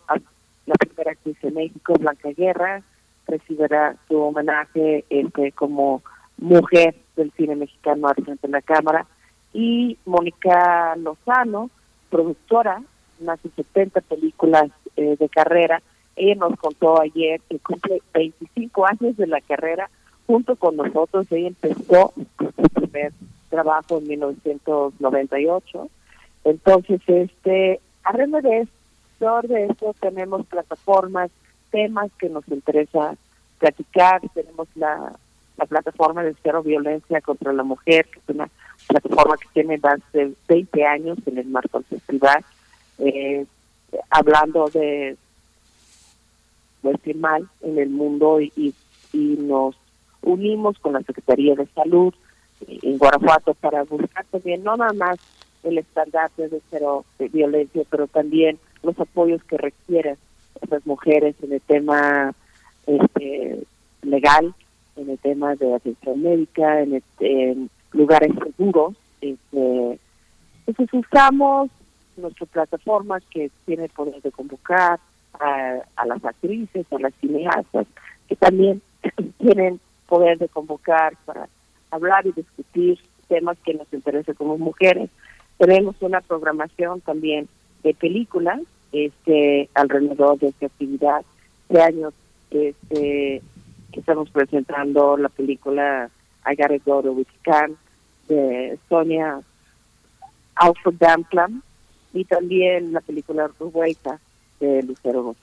la 0.64 0.74
primera 0.74 1.12
actriz 1.12 1.36
de 1.42 1.50
México, 1.50 1.94
Blanca 1.98 2.30
Guerra, 2.30 2.82
recibirá 3.26 3.96
su 4.08 4.18
homenaje 4.18 5.04
este, 5.10 5.52
como 5.52 6.02
mujer 6.38 6.94
del 7.16 7.30
cine 7.32 7.54
mexicano 7.54 8.08
al 8.08 8.24
frente 8.24 8.46
de 8.46 8.52
la 8.52 8.62
cámara. 8.62 9.06
Y 9.52 9.98
Mónica 10.06 10.96
Lozano, 10.96 11.68
productora, 12.08 12.82
de 13.18 13.50
70 13.56 14.00
películas 14.00 14.70
eh, 14.96 15.16
de 15.18 15.28
carrera. 15.28 15.82
Ella 16.16 16.34
nos 16.34 16.58
contó 16.58 17.00
ayer 17.00 17.40
que 17.48 17.58
cumple 17.58 18.02
25 18.14 18.86
años 18.86 19.16
de 19.16 19.26
la 19.26 19.40
carrera 19.42 19.88
junto 20.26 20.56
con 20.56 20.76
nosotros. 20.76 21.26
Ella 21.30 21.48
empezó 21.48 22.12
su 22.38 22.68
primer 22.68 23.12
trabajo 23.50 23.98
en 23.98 24.08
1998. 24.08 25.88
Entonces, 26.44 27.00
este, 27.06 27.80
alrededor 28.04 28.42
de 28.42 28.60
esto, 28.60 29.40
de 29.42 29.66
esto 29.66 29.94
tenemos 30.00 30.44
plataformas, 30.46 31.30
temas 31.70 32.10
que 32.18 32.28
nos 32.28 32.46
interesa 32.48 33.16
platicar. 33.58 34.20
Tenemos 34.34 34.68
la, 34.74 35.12
la 35.56 35.66
plataforma 35.66 36.24
de 36.24 36.34
Cero 36.42 36.62
Violencia 36.62 37.20
contra 37.20 37.52
la 37.52 37.62
Mujer, 37.62 38.06
que 38.06 38.18
es 38.18 38.28
una 38.28 38.48
plataforma 38.88 39.36
que 39.36 39.48
tiene 39.52 39.78
más 39.78 40.00
de 40.12 40.32
20 40.48 40.84
años 40.86 41.18
en 41.26 41.38
el 41.38 41.46
marco 41.46 41.78
del 41.78 42.00
festival, 42.00 42.44
eh, 42.98 43.46
hablando 44.10 44.68
de 44.68 45.16
pues, 46.80 47.16
mal 47.16 47.48
en 47.60 47.78
el 47.78 47.90
mundo 47.90 48.40
y, 48.40 48.52
y, 48.56 48.74
y 49.12 49.36
nos 49.38 49.76
unimos 50.22 50.78
con 50.78 50.92
la 50.94 51.02
Secretaría 51.02 51.54
de 51.54 51.66
Salud 51.74 52.14
en 52.68 52.96
Guanajuato 52.98 53.54
para 53.54 53.82
buscar 53.84 54.24
también 54.30 54.62
no 54.62 54.76
nada 54.76 54.92
más 54.92 55.16
el 55.64 55.78
estandarte 55.78 56.48
de 56.48 56.60
cero 56.70 57.04
de 57.18 57.28
violencia, 57.28 57.82
pero 57.90 58.06
también 58.06 58.58
los 58.82 58.98
apoyos 58.98 59.42
que 59.44 59.56
requieren 59.58 60.16
esas 60.60 60.84
mujeres 60.86 61.34
en 61.42 61.52
el 61.52 61.60
tema 61.60 62.32
este, 62.86 63.62
legal, 64.02 64.54
en 64.96 65.10
el 65.10 65.18
tema 65.18 65.54
de 65.56 65.74
atención 65.74 66.22
médica, 66.22 66.80
en, 66.82 66.94
el- 66.94 67.02
en 67.20 67.70
lugares 67.92 68.30
seguros. 68.42 68.94
Este, 69.20 69.98
entonces 70.66 70.94
usamos 70.94 71.70
nuestra 72.16 72.46
plataforma 72.46 73.20
que 73.30 73.50
tiene 73.64 73.84
el 73.84 73.90
poder 73.90 74.20
de 74.20 74.30
convocar 74.32 74.98
a, 75.40 75.76
a 75.96 76.06
las 76.06 76.24
actrices, 76.24 76.86
a 76.92 76.98
las 76.98 77.14
cineastas, 77.20 77.86
que 78.28 78.36
también 78.36 78.82
tienen 79.38 79.80
poder 80.12 80.36
de 80.36 80.48
convocar 80.50 81.16
para 81.24 81.48
hablar 81.90 82.26
y 82.26 82.32
discutir 82.32 82.98
temas 83.28 83.56
que 83.64 83.72
nos 83.72 83.90
interesan 83.94 84.34
como 84.34 84.58
mujeres. 84.58 85.08
Tenemos 85.56 85.96
una 86.00 86.20
programación 86.20 87.00
también 87.00 87.48
de 87.82 87.94
películas 87.94 88.60
este 88.92 89.70
alrededor 89.72 90.38
de 90.38 90.48
esta 90.48 90.66
actividad. 90.66 91.24
Este 91.66 91.80
año 91.80 92.12
este, 92.50 93.40
estamos 93.94 94.28
presentando 94.28 95.16
la 95.16 95.30
película 95.30 96.10
I 96.44 96.56
Gotta 96.56 96.76
Go 96.84 97.02
to 97.02 97.12
Wiccan 97.12 97.74
de 98.28 98.78
Sonia 98.90 99.40
Alfred 100.56 100.96
Damplam 100.98 101.62
y 102.12 102.26
también 102.26 102.92
la 102.92 103.00
película 103.00 103.50
Rueita 103.58 104.20
de 104.60 104.82
Lucero 104.82 105.34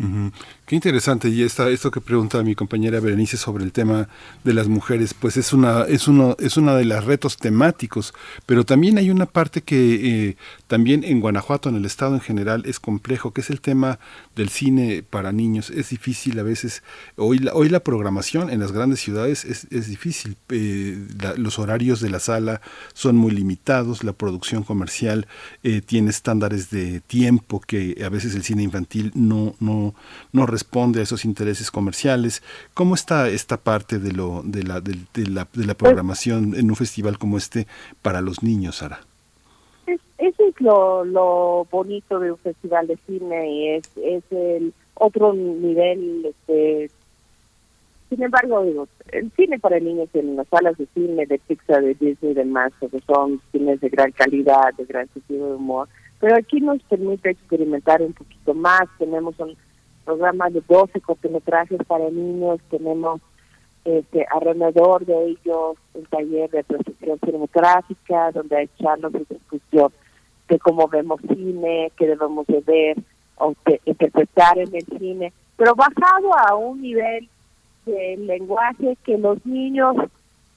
González. 0.00 0.32
Ujú. 0.32 0.32
Qué 0.66 0.76
interesante 0.76 1.28
y 1.28 1.42
esta, 1.42 1.68
esto 1.68 1.90
que 1.90 2.00
pregunta 2.00 2.42
mi 2.44 2.54
compañera 2.54 3.00
Berenice 3.00 3.36
sobre 3.36 3.64
el 3.64 3.72
tema 3.72 4.08
de 4.44 4.54
las 4.54 4.68
mujeres, 4.68 5.14
pues 5.14 5.36
es 5.36 5.52
una 5.52 5.82
es 5.82 6.06
uno 6.08 6.36
es 6.38 6.56
una 6.56 6.76
de 6.76 6.84
los 6.84 7.04
retos 7.04 7.36
temáticos, 7.36 8.14
pero 8.46 8.64
también 8.64 8.96
hay 8.96 9.10
una 9.10 9.26
parte 9.26 9.62
que 9.62 10.28
eh, 10.28 10.36
también 10.68 11.02
en 11.02 11.20
Guanajuato, 11.20 11.68
en 11.68 11.74
el 11.74 11.84
estado 11.84 12.14
en 12.14 12.20
general, 12.20 12.62
es 12.66 12.78
complejo, 12.78 13.32
que 13.32 13.40
es 13.40 13.50
el 13.50 13.60
tema 13.60 13.98
del 14.36 14.48
cine 14.48 15.02
para 15.02 15.32
niños. 15.32 15.70
Es 15.70 15.90
difícil 15.90 16.38
a 16.38 16.44
veces 16.44 16.82
hoy 17.16 17.38
la, 17.40 17.52
hoy 17.52 17.68
la 17.68 17.80
programación 17.80 18.48
en 18.48 18.60
las 18.60 18.70
grandes 18.72 19.00
ciudades 19.00 19.44
es, 19.44 19.66
es 19.72 19.88
difícil. 19.88 20.36
eh, 20.50 20.98
la- 21.20 21.34
los 21.34 21.58
horarios 21.58 22.00
de 22.00 22.10
la 22.10 22.20
sala 22.20 22.60
son 22.94 23.16
muy 23.16 23.32
limitados, 23.32 24.04
la 24.04 24.12
producción 24.12 24.62
comercial 24.62 25.26
eh, 25.64 25.80
tiene 25.84 26.10
estándares 26.10 26.70
de 26.70 27.00
tiempo 27.00 27.60
que 27.60 28.02
a 28.04 28.08
veces 28.08 28.34
el 28.36 28.44
cine 28.44 28.62
infantil 28.62 29.10
no 29.14 29.54
no 29.60 29.89
no 30.32 30.46
responde 30.46 31.00
a 31.00 31.02
esos 31.02 31.24
intereses 31.24 31.70
comerciales. 31.70 32.42
¿Cómo 32.74 32.94
está 32.94 33.28
esta 33.28 33.56
parte 33.56 33.98
de 33.98 34.12
lo 34.12 34.42
de 34.44 34.62
la 34.62 34.80
de, 34.80 34.96
de 35.14 35.26
la, 35.28 35.46
de 35.52 35.66
la 35.66 35.74
programación 35.74 36.54
en 36.54 36.70
un 36.70 36.76
festival 36.76 37.18
como 37.18 37.36
este 37.38 37.66
para 38.02 38.20
los 38.20 38.42
niños, 38.42 38.76
Sara? 38.76 39.00
Es- 39.86 40.00
eso 40.18 40.42
es 40.48 40.60
lo, 40.60 41.04
lo 41.04 41.66
bonito 41.70 42.18
de 42.20 42.32
un 42.32 42.38
festival 42.38 42.86
de 42.86 42.98
cine 43.06 43.50
y 43.50 43.68
es, 43.70 43.90
es 43.96 44.24
el 44.30 44.72
otro 44.94 45.32
nivel. 45.32 46.26
Este, 46.26 46.90
sin 48.10 48.22
embargo, 48.22 48.62
digo, 48.64 48.88
el 49.12 49.30
cine 49.36 49.58
para 49.58 49.78
niños 49.78 50.08
en 50.14 50.36
las 50.36 50.46
salas 50.48 50.76
de 50.76 50.86
cine 50.94 51.26
de 51.26 51.38
Pixar, 51.38 51.80
de 51.82 51.94
Disney 51.94 52.32
y 52.32 52.34
demás, 52.34 52.72
que 52.80 52.88
son 53.06 53.40
cines 53.52 53.80
de 53.80 53.88
gran 53.88 54.10
calidad, 54.12 54.74
de 54.76 54.84
gran 54.84 55.08
sentido 55.14 55.48
de 55.48 55.54
humor, 55.54 55.88
pero 56.18 56.36
aquí 56.36 56.60
nos 56.60 56.82
permite 56.82 57.30
experimentar 57.30 58.02
un 58.02 58.12
poquito 58.12 58.52
más. 58.52 58.82
Tenemos 58.98 59.38
un 59.38 59.56
programa 60.10 60.50
de 60.50 60.60
12 60.66 61.00
cortometrajes 61.02 61.78
para 61.86 62.10
niños, 62.10 62.58
tenemos 62.68 63.20
este, 63.84 64.26
alrededor 64.28 65.06
de 65.06 65.14
ellos 65.26 65.76
un 65.94 66.04
taller 66.06 66.50
de 66.50 66.64
percepción 66.64 67.18
cinematográfica, 67.24 68.32
donde 68.32 68.56
hay 68.56 68.68
charlas 68.80 69.12
de 69.12 69.24
discusión 69.30 69.92
de 70.48 70.58
cómo 70.58 70.88
vemos 70.88 71.20
cine, 71.28 71.92
qué 71.96 72.08
debemos 72.08 72.44
de 72.48 72.60
ver 72.60 72.96
o 73.36 73.54
de 73.64 73.80
interpretar 73.84 74.58
en 74.58 74.74
el 74.74 74.84
cine, 74.98 75.32
pero 75.56 75.76
bajado 75.76 76.36
a 76.36 76.56
un 76.56 76.82
nivel 76.82 77.28
de 77.86 78.16
lenguaje 78.16 78.96
que 79.04 79.16
los 79.16 79.46
niños 79.46 79.94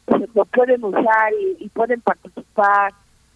pues, 0.05 0.23
lo 0.33 0.45
pueden 0.45 0.83
usar 0.83 1.31
y, 1.39 1.63
y 1.63 1.69
pueden 1.69 2.01
participar 2.01 2.91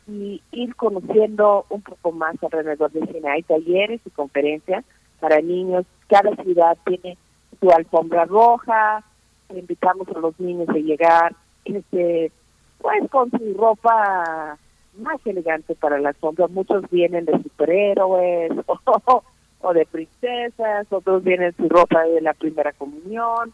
y 0.08 0.42
ir 0.52 0.76
conociendo 0.76 1.68
un 1.70 1.84
poco 1.84 2.12
más 2.12 2.36
alrededor 2.42 2.92
del 2.92 3.08
cine. 3.08 3.30
Hay 3.30 3.44
talleres 3.44 4.02
y 4.04 4.10
conferencias 4.10 4.84
para 5.20 5.42
niños. 5.42 5.86
Cada 6.08 6.36
ciudad 6.44 6.78
tiene 6.86 7.18
su 7.60 7.70
alfombra 7.70 8.26
roja. 8.26 9.04
Invitamos 9.50 10.08
a 10.10 10.20
los 10.20 10.40
niños 10.40 10.70
a 10.70 10.74
llegar. 10.74 11.36
Este, 11.66 12.32
pues 12.80 13.10
con 13.10 13.32
su 13.32 13.54
ropa 13.58 14.58
más 14.98 15.20
elegante 15.26 15.76
para 15.76 16.00
la 16.00 16.14
sombra. 16.14 16.48
Muchos 16.48 16.90
vienen 16.90 17.26
de 17.26 17.42
superhéroes 17.44 18.52
o, 18.68 19.24
o 19.62 19.74
de 19.74 19.86
princesas, 19.86 20.88
otros 20.90 21.24
vienen 21.24 21.56
su 21.56 21.68
ropa 21.70 22.04
de 22.04 22.22
la 22.22 22.34
primera 22.34 22.72
comunión, 22.74 23.54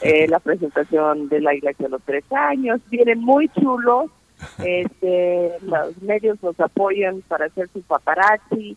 eh, 0.00 0.26
la 0.28 0.40
presentación 0.40 1.28
de 1.28 1.40
la 1.40 1.54
iglesia 1.54 1.86
de 1.86 1.90
los 1.90 2.02
tres 2.02 2.24
años, 2.32 2.80
vienen 2.90 3.20
muy 3.20 3.48
chulos. 3.48 4.10
Este, 4.62 5.52
los 5.62 5.96
medios 6.02 6.38
los 6.42 6.58
apoyan 6.60 7.22
para 7.22 7.46
hacer 7.46 7.68
su 7.68 7.80
paparazzi 7.82 8.76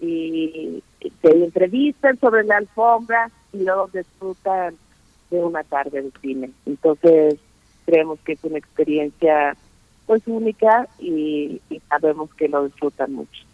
y 0.00 0.84
se 1.00 1.30
entrevistan 1.30 2.18
sobre 2.18 2.44
la 2.44 2.58
alfombra 2.58 3.30
y 3.52 3.64
luego 3.64 3.88
disfrutan 3.92 4.76
de 5.30 5.38
una 5.38 5.62
tarde 5.64 6.02
de 6.02 6.12
cine. 6.20 6.50
Entonces, 6.66 7.36
creemos 7.86 8.18
que 8.20 8.32
es 8.32 8.44
una 8.44 8.58
experiencia 8.58 9.56
pues 10.06 10.22
única 10.26 10.88
y, 10.98 11.60
sabemos 11.88 12.34
que 12.34 12.48
lo 12.48 12.64
disfrutan 12.64 13.12
mucho. 13.12 13.44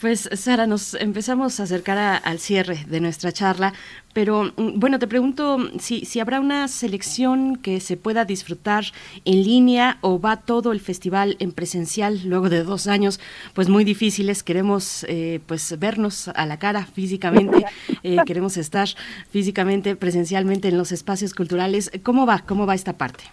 Pues 0.00 0.28
Sara, 0.32 0.68
nos 0.68 0.94
empezamos 0.94 1.58
a 1.58 1.64
acercar 1.64 1.98
a- 1.98 2.16
al 2.16 2.38
cierre 2.38 2.84
de 2.86 3.00
nuestra 3.00 3.32
charla, 3.32 3.72
pero 4.12 4.44
mm, 4.56 4.78
bueno, 4.78 5.00
te 5.00 5.08
pregunto 5.08 5.58
si, 5.80 6.04
si 6.04 6.20
habrá 6.20 6.38
una 6.38 6.68
selección 6.68 7.56
que 7.56 7.80
se 7.80 7.96
pueda 7.96 8.24
disfrutar 8.24 8.84
en 9.24 9.42
línea 9.42 9.98
o 10.00 10.20
va 10.20 10.36
todo 10.36 10.70
el 10.70 10.78
festival 10.78 11.34
en 11.40 11.50
presencial 11.50 12.20
luego 12.24 12.48
de 12.48 12.62
dos 12.62 12.86
años, 12.86 13.18
pues 13.54 13.68
muy 13.68 13.82
difíciles. 13.82 14.44
Queremos 14.44 15.04
eh, 15.08 15.40
pues 15.46 15.76
vernos 15.80 16.28
a 16.28 16.46
la 16.46 16.60
cara 16.60 16.86
físicamente, 16.86 17.64
eh, 18.04 18.18
queremos 18.24 18.56
estar 18.56 18.86
físicamente, 19.30 19.96
presencialmente 19.96 20.68
en 20.68 20.78
los 20.78 20.92
espacios 20.92 21.34
culturales. 21.34 21.90
¿Cómo 22.04 22.24
va? 22.24 22.44
¿Cómo 22.46 22.66
va 22.66 22.76
esta 22.76 22.92
parte? 22.92 23.24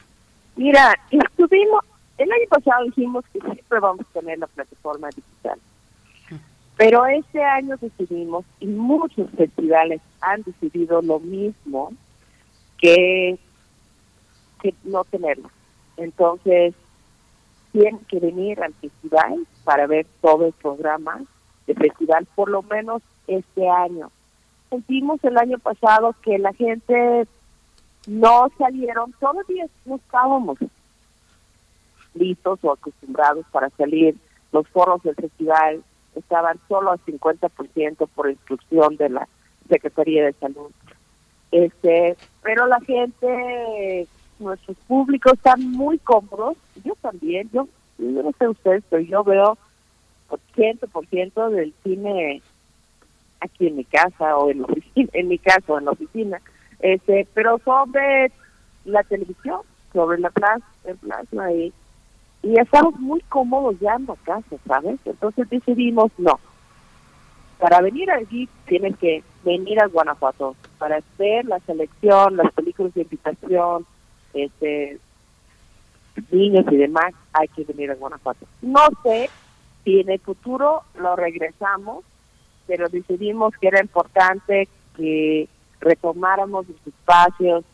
Mira, 0.56 0.96
estuvimos, 1.12 1.84
el 2.18 2.32
año 2.32 2.48
pasado 2.50 2.86
dijimos 2.86 3.24
que 3.32 3.40
siempre 3.40 3.80
vamos 3.80 4.04
a 4.10 4.20
tener 4.20 4.40
la 4.40 4.48
plataforma 4.48 5.10
digital. 5.10 5.60
Pero 6.78 7.06
este 7.06 7.42
año 7.44 7.78
decidimos, 7.78 8.46
y 8.60 8.68
muchos 8.68 9.30
festivales 9.32 10.02
han 10.22 10.44
decidido 10.44 11.02
lo 11.02 11.20
mismo, 11.20 11.94
que, 12.78 13.38
que 14.62 14.74
no 14.84 15.06
tenerlo. 15.06 15.50
Entonces, 15.96 16.74
tienen 17.72 18.00
que 18.06 18.20
venir 18.20 18.62
al 18.62 18.74
festival 18.74 19.48
para 19.64 19.88
ver 19.88 20.06
todo 20.22 20.48
el 20.48 20.54
programa 20.54 21.22
de 21.68 21.74
festival, 21.76 22.28
por 22.36 22.50
lo 22.50 22.62
menos 22.64 23.02
este 23.28 23.70
año. 23.70 24.12
Sentimos 24.70 25.24
el 25.24 25.38
año 25.38 25.60
pasado 25.60 26.14
que 26.22 26.38
la 26.38 26.54
gente 26.54 27.28
no 28.08 28.50
salieron, 28.58 29.14
todavía 29.20 29.66
no 29.86 29.96
estábamos 29.96 30.58
listos 32.14 32.60
o 32.64 32.72
acostumbrados 32.72 33.46
para 33.52 33.70
salir. 33.72 34.16
Los 34.52 34.68
foros 34.70 35.04
del 35.04 35.16
festival 35.16 35.84
estaban 36.16 36.60
solo 36.68 36.92
al 36.92 37.00
50% 37.00 38.08
por 38.14 38.30
instrucción 38.30 38.96
de 38.98 39.10
la 39.10 39.28
Secretaría 39.70 40.26
de 40.26 40.34
Salud. 40.34 40.72
Este, 41.52 42.16
pero 42.44 42.68
la 42.68 42.80
gente, 42.82 44.08
nuestros 44.40 44.78
públicos 44.88 45.34
están 45.34 45.72
muy 45.72 45.98
cómodos, 46.00 46.58
yo 46.84 46.96
también, 47.02 47.50
yo, 47.54 47.68
no 47.98 48.32
sé 48.38 48.48
ustedes, 48.48 48.84
pero 48.90 49.02
yo 49.02 49.24
veo 49.24 49.58
80% 50.30 51.50
del 51.50 51.74
cine 51.84 52.42
aquí 53.40 53.68
en 53.68 53.78
mi 53.78 53.86
casa 53.86 54.38
o 54.38 54.50
en 54.50 54.62
la 54.62 54.68
oficina, 54.68 55.10
en 55.14 55.28
mi 55.28 55.38
casa 55.38 55.74
o 55.74 55.80
en 55.80 55.86
la 55.86 55.92
oficina, 55.92 56.42
este, 56.80 57.28
pero 57.34 57.60
sobre 57.64 58.32
la 58.86 59.04
televisión, 59.04 59.62
sobre 59.94 60.20
la 60.20 60.30
plaza, 60.30 60.66
el 60.84 60.98
plasma 60.98 61.52
y, 61.52 61.74
y 62.46 62.60
estamos 62.60 63.00
muy 63.00 63.22
cómodos 63.22 63.76
ya 63.80 63.96
en 63.96 64.06
la 64.06 64.16
casa, 64.18 64.56
¿sabes? 64.68 65.00
Entonces 65.04 65.50
decidimos 65.50 66.12
no. 66.20 66.40
Para 67.58 67.82
venir 67.82 68.12
allí 68.12 68.48
tienes 68.68 68.96
que 68.98 69.24
venir 69.44 69.82
a 69.82 69.88
Guanajuato 69.88 70.56
para 70.78 70.98
hacer 70.98 71.46
la 71.46 71.60
selección, 71.62 72.38
las 72.38 72.54
películas 72.54 72.94
de 72.94 73.02
invitación, 73.02 73.88
este 74.36 75.00
niños 76.32 76.66
y 76.72 76.78
demás, 76.78 77.14
hay 77.34 77.48
que 77.48 77.64
venir 77.64 77.90
a 77.90 77.96
Guanajuato. 77.96 78.46
No 78.62 78.86
sé 79.02 79.28
si 79.84 80.02
en 80.02 80.12
el 80.12 80.20
futuro 80.20 80.84
lo 81.00 81.16
regresamos, 81.16 82.06
pero 82.68 82.90
decidimos 82.90 83.56
que 83.60 83.70
era 83.70 83.82
importante 83.82 84.68
que 84.96 85.50
retomáramos 85.80 86.68
los 86.68 86.88
espacios, 86.88 87.66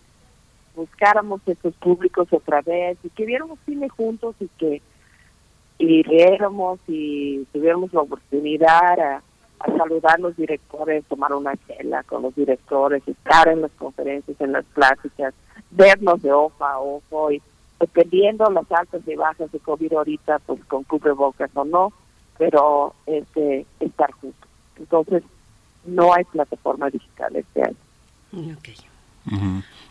buscáramos 0.75 1.41
estos 1.45 1.73
públicos 1.75 2.27
otra 2.31 2.61
vez 2.61 2.97
y 3.03 3.09
que 3.09 3.25
viéramos 3.25 3.59
cine 3.65 3.89
juntos 3.89 4.35
y 4.39 4.47
que 4.57 4.81
y 5.77 6.03
riéramos 6.03 6.79
y 6.87 7.43
tuviéramos 7.51 7.91
la 7.91 8.01
oportunidad 8.01 8.99
a, 8.99 9.23
saludar 9.77 10.15
a 10.15 10.21
los 10.21 10.35
directores, 10.35 11.05
tomar 11.05 11.33
una 11.33 11.53
chela 11.67 12.03
con 12.03 12.23
los 12.23 12.35
directores, 12.35 13.07
estar 13.07 13.47
en 13.47 13.61
las 13.61 13.71
conferencias, 13.71 14.39
en 14.41 14.53
las 14.53 14.65
pláticas, 14.65 15.33
vernos 15.71 16.21
de 16.21 16.31
ojo 16.31 16.65
a 16.65 16.79
ojo 16.79 17.31
y 17.31 17.41
dependiendo 17.79 18.49
las 18.49 18.71
altas 18.71 19.01
y 19.07 19.15
bajas 19.15 19.51
de 19.51 19.59
COVID 19.59 19.93
ahorita, 19.93 20.39
pues 20.39 20.63
con 20.65 20.83
cubrebocas 20.83 21.49
o 21.55 21.65
no, 21.65 21.93
pero 22.37 22.93
este 23.05 23.65
estar 23.79 24.11
juntos. 24.13 24.49
Entonces, 24.77 25.23
no 25.85 26.13
hay 26.13 26.23
plataforma 26.25 26.89
digital 26.89 27.35
este 27.35 27.63
año. 27.63 27.75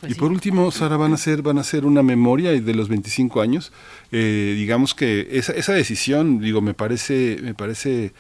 Y 0.08 0.14
por 0.14 0.32
último, 0.32 0.70
Sara, 0.70 0.96
van 0.96 1.12
a 1.12 1.14
hacer, 1.16 1.42
van 1.42 1.58
a 1.58 1.60
hacer 1.60 1.84
una 1.84 2.02
memoria 2.02 2.52
de 2.52 2.74
los 2.74 2.88
25 2.88 3.40
años. 3.40 3.72
Eh, 4.12 4.54
digamos 4.56 4.94
que 4.94 5.28
esa, 5.32 5.52
esa 5.52 5.74
decisión, 5.74 6.40
digo, 6.40 6.62
me 6.62 6.74
parece, 6.74 7.38
me 7.42 7.54
parece 7.54 8.12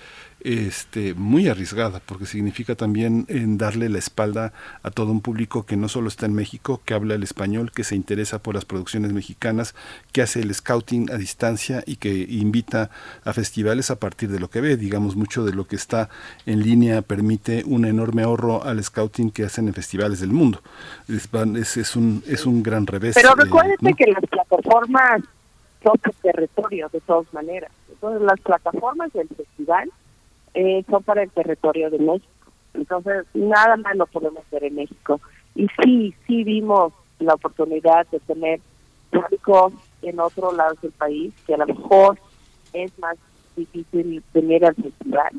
este, 0.42 1.14
muy 1.14 1.48
arriesgada, 1.48 2.00
porque 2.04 2.26
significa 2.26 2.74
también 2.74 3.26
en 3.28 3.58
darle 3.58 3.88
la 3.88 3.98
espalda 3.98 4.52
a 4.82 4.90
todo 4.90 5.12
un 5.12 5.20
público 5.20 5.66
que 5.66 5.76
no 5.76 5.88
solo 5.88 6.08
está 6.08 6.26
en 6.26 6.34
México, 6.34 6.80
que 6.84 6.94
habla 6.94 7.14
el 7.14 7.22
español, 7.22 7.72
que 7.72 7.84
se 7.84 7.94
interesa 7.96 8.42
por 8.42 8.54
las 8.54 8.64
producciones 8.64 9.12
mexicanas, 9.12 9.74
que 10.12 10.22
hace 10.22 10.40
el 10.40 10.54
scouting 10.54 11.10
a 11.10 11.16
distancia 11.16 11.82
y 11.86 11.96
que 11.96 12.12
invita 12.28 12.90
a 13.24 13.32
festivales 13.32 13.90
a 13.90 13.96
partir 13.96 14.30
de 14.30 14.40
lo 14.40 14.48
que 14.50 14.60
ve. 14.60 14.76
Digamos, 14.76 15.16
mucho 15.16 15.44
de 15.44 15.52
lo 15.52 15.66
que 15.66 15.76
está 15.76 16.08
en 16.46 16.62
línea 16.62 17.02
permite 17.02 17.62
un 17.66 17.84
enorme 17.84 18.22
ahorro 18.22 18.64
al 18.64 18.82
scouting 18.82 19.30
que 19.30 19.44
hacen 19.44 19.68
en 19.68 19.74
festivales 19.74 20.20
del 20.20 20.30
mundo. 20.30 20.62
Es, 21.08 21.30
van- 21.30 21.56
es, 21.56 21.76
es 21.76 21.96
un, 21.96 22.22
es 22.26 22.46
un 22.46 22.62
gran 22.62 22.86
revés. 22.86 23.14
Pero 23.14 23.30
eh, 23.30 23.44
recuérdate 23.44 23.90
¿no? 23.90 23.96
que 23.96 24.06
las 24.06 24.24
plataformas 24.30 25.22
son 25.82 25.94
territorio, 26.22 26.88
de 26.92 27.00
todas 27.00 27.32
maneras. 27.32 27.70
Entonces, 27.90 28.22
las 28.22 28.40
plataformas 28.40 29.12
del 29.12 29.28
festival 29.28 29.90
eh, 30.54 30.84
son 30.88 31.02
para 31.02 31.22
el 31.22 31.30
territorio 31.30 31.90
de 31.90 31.98
México. 31.98 32.52
Entonces, 32.74 33.26
nada 33.34 33.76
más 33.76 33.96
lo 33.96 34.06
podemos 34.06 34.44
hacer 34.46 34.64
en 34.64 34.76
México. 34.76 35.20
Y 35.54 35.66
sí, 35.82 36.14
sí 36.26 36.44
vimos 36.44 36.92
la 37.18 37.34
oportunidad 37.34 38.06
de 38.08 38.20
tener 38.20 38.60
públicos 39.10 39.72
en 40.02 40.20
otros 40.20 40.54
lados 40.56 40.80
del 40.80 40.92
país, 40.92 41.34
que 41.46 41.54
a 41.54 41.58
lo 41.58 41.66
mejor 41.66 42.18
es 42.72 42.96
más 42.98 43.16
difícil 43.56 44.22
venir 44.32 44.64
al 44.64 44.74
festival, 44.74 45.32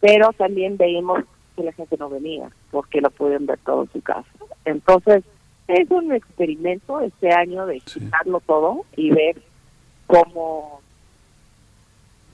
pero 0.00 0.32
también 0.32 0.76
veíamos 0.76 1.20
que 1.56 1.64
la 1.64 1.72
gente 1.72 1.96
no 1.98 2.08
venía, 2.08 2.50
porque 2.70 3.00
lo 3.00 3.10
pueden 3.10 3.46
ver 3.46 3.58
todo 3.64 3.82
en 3.82 3.92
su 3.92 4.00
casa. 4.02 4.28
Entonces, 4.64 5.24
es 5.66 5.90
un 5.90 6.12
experimento 6.12 7.00
este 7.00 7.32
año 7.32 7.66
de 7.66 7.80
quitarlo 7.80 8.40
todo 8.40 8.84
y 8.96 9.10
ver 9.10 9.40
cómo 10.06 10.80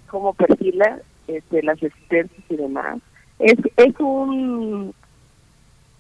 cómo 0.09 0.33
perfila 0.35 1.01
este, 1.29 1.63
las 1.63 1.83
existencias 1.83 2.45
y 2.49 2.57
demás. 2.57 2.99
Es, 3.39 3.57
es 3.77 4.01
un 4.01 4.95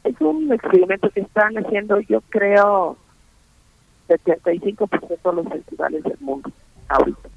es 0.04 0.20
un 0.20 0.52
experimento 0.52 1.10
que 1.10 1.20
están 1.20 1.56
haciendo, 1.58 1.98
yo 2.00 2.20
creo, 2.28 2.96
75% 4.08 4.88
de 5.22 5.32
los 5.32 5.48
festivales 5.48 6.04
del 6.04 6.18
mundo 6.20 6.50
ahorita, 6.88 7.28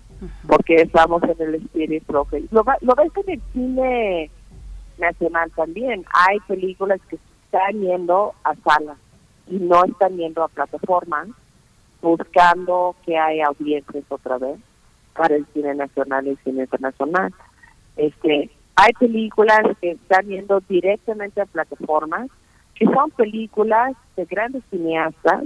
porque 0.47 0.75
estamos 0.75 1.23
en 1.23 1.41
el 1.41 2.03
Rock. 2.07 2.33
Lo, 2.51 2.63
lo 2.81 2.95
ves 2.95 3.11
en 3.25 3.33
el 3.33 3.41
cine 3.53 4.31
nacional 4.99 5.51
también. 5.55 6.05
Hay 6.13 6.39
películas 6.41 6.99
que 7.09 7.17
están 7.45 7.81
yendo 7.81 8.33
a 8.43 8.53
salas 8.55 8.97
y 9.47 9.57
no 9.57 9.83
están 9.85 10.15
yendo 10.17 10.43
a 10.43 10.47
plataformas 10.47 11.29
buscando 12.01 12.95
que 13.05 13.17
haya 13.17 13.47
audiencias 13.47 14.03
otra 14.09 14.37
vez 14.37 14.59
para 15.15 15.35
el 15.35 15.45
cine 15.53 15.73
nacional 15.75 16.27
y 16.27 16.29
el 16.31 16.37
cine 16.43 16.61
internacional. 16.61 17.33
Este, 17.99 18.49
hay 18.77 18.93
películas 18.93 19.59
que 19.81 19.91
están 19.91 20.25
yendo 20.25 20.61
directamente 20.69 21.41
a 21.41 21.45
plataformas, 21.45 22.29
que 22.75 22.85
son 22.85 23.11
películas 23.11 23.91
de 24.15 24.23
grandes 24.23 24.63
cineastas, 24.69 25.43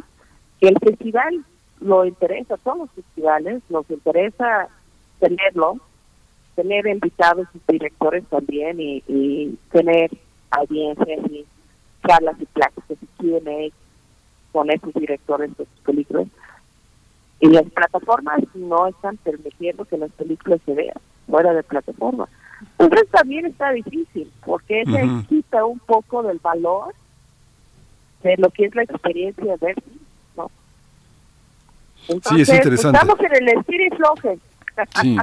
que 0.60 0.68
el 0.68 0.78
festival 0.78 1.44
lo 1.82 2.06
interesa, 2.06 2.58
todos 2.58 2.78
los 2.78 2.92
festivales 2.92 3.64
nos 3.70 3.90
interesa 3.90 4.68
tenerlo, 5.20 5.78
tener 6.56 6.86
invitados 6.86 7.48
y 7.56 7.72
directores 7.72 8.24
también 8.28 8.80
y, 8.80 9.04
y 9.08 9.58
tener 9.72 10.12
audiencias 10.52 11.32
y 11.32 11.44
charlas 12.08 12.40
y 12.40 12.46
pláticas 12.46 12.98
y 13.02 13.08
Q&A 13.18 13.74
con 14.52 14.70
esos 14.70 14.94
directores 14.94 15.58
de 15.58 15.66
sus 15.66 15.80
películas. 15.84 16.28
Y 17.40 17.48
las 17.48 17.68
plataformas 17.72 18.44
no 18.54 18.86
están 18.86 19.18
permitiendo 19.18 19.86
que 19.86 19.98
las 19.98 20.12
películas 20.12 20.62
se 20.68 20.76
vean 20.76 20.98
fuera 21.26 21.52
de 21.52 21.64
plataforma. 21.64 22.30
Entonces 22.78 23.10
también 23.10 23.46
está 23.46 23.72
difícil, 23.72 24.32
porque 24.46 24.84
se 24.86 25.04
Ujú. 25.06 25.26
quita 25.28 25.66
un 25.66 25.80
poco 25.80 26.24
del 26.24 26.40
valor 26.40 26.94
de 28.24 28.36
lo 28.38 28.50
que 28.50 28.66
es 28.66 28.76
la 28.76 28.84
experiencia 28.84 29.44
de 29.44 29.58
ver, 29.58 29.76
¿no? 30.38 30.50
Entonces, 32.08 32.50
interesante. 32.50 32.98
Estamos 32.98 33.20
en 33.20 33.44
el 33.44 33.58
estilo 33.58 33.84
y 33.84 33.90
floje. 33.98 34.40
Sí. 35.02 35.16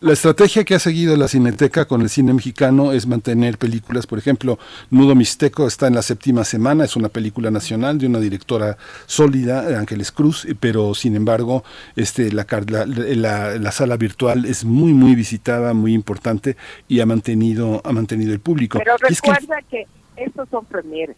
La 0.00 0.12
estrategia 0.12 0.64
que 0.64 0.74
ha 0.74 0.78
seguido 0.78 1.16
la 1.16 1.28
Cineteca 1.28 1.84
con 1.86 2.02
el 2.02 2.08
cine 2.08 2.32
mexicano 2.32 2.92
es 2.92 3.06
mantener 3.06 3.56
películas, 3.58 4.06
por 4.06 4.18
ejemplo, 4.18 4.58
Nudo 4.90 5.14
Mixteco 5.14 5.66
está 5.66 5.86
en 5.86 5.94
la 5.94 6.02
séptima 6.02 6.44
semana, 6.44 6.84
es 6.84 6.96
una 6.96 7.08
película 7.08 7.50
nacional 7.50 7.98
de 7.98 8.06
una 8.06 8.18
directora 8.18 8.76
sólida, 9.06 9.78
Ángeles 9.78 10.10
Cruz, 10.10 10.46
pero 10.60 10.94
sin 10.94 11.14
embargo, 11.16 11.62
este 11.96 12.32
la, 12.32 12.46
la, 12.66 12.86
la- 12.86 13.58
la 13.58 13.72
sala 13.72 13.96
virtual 13.96 14.44
es 14.44 14.64
muy 14.64 14.92
muy 14.92 15.14
visitada, 15.14 15.74
muy 15.74 15.94
importante 15.94 16.56
y 16.88 17.00
ha 17.00 17.06
mantenido 17.06 17.80
ha 17.84 17.92
mantenido 17.92 18.32
el 18.32 18.40
público. 18.40 18.78
Pero 18.78 18.96
Y 19.08 19.12
es 19.12 19.20
que 19.22 19.30
el- 19.30 19.36
recuerda 19.36 19.62
que 19.70 19.86
estos 20.16 20.48
son 20.48 20.64
premieres. 20.64 21.16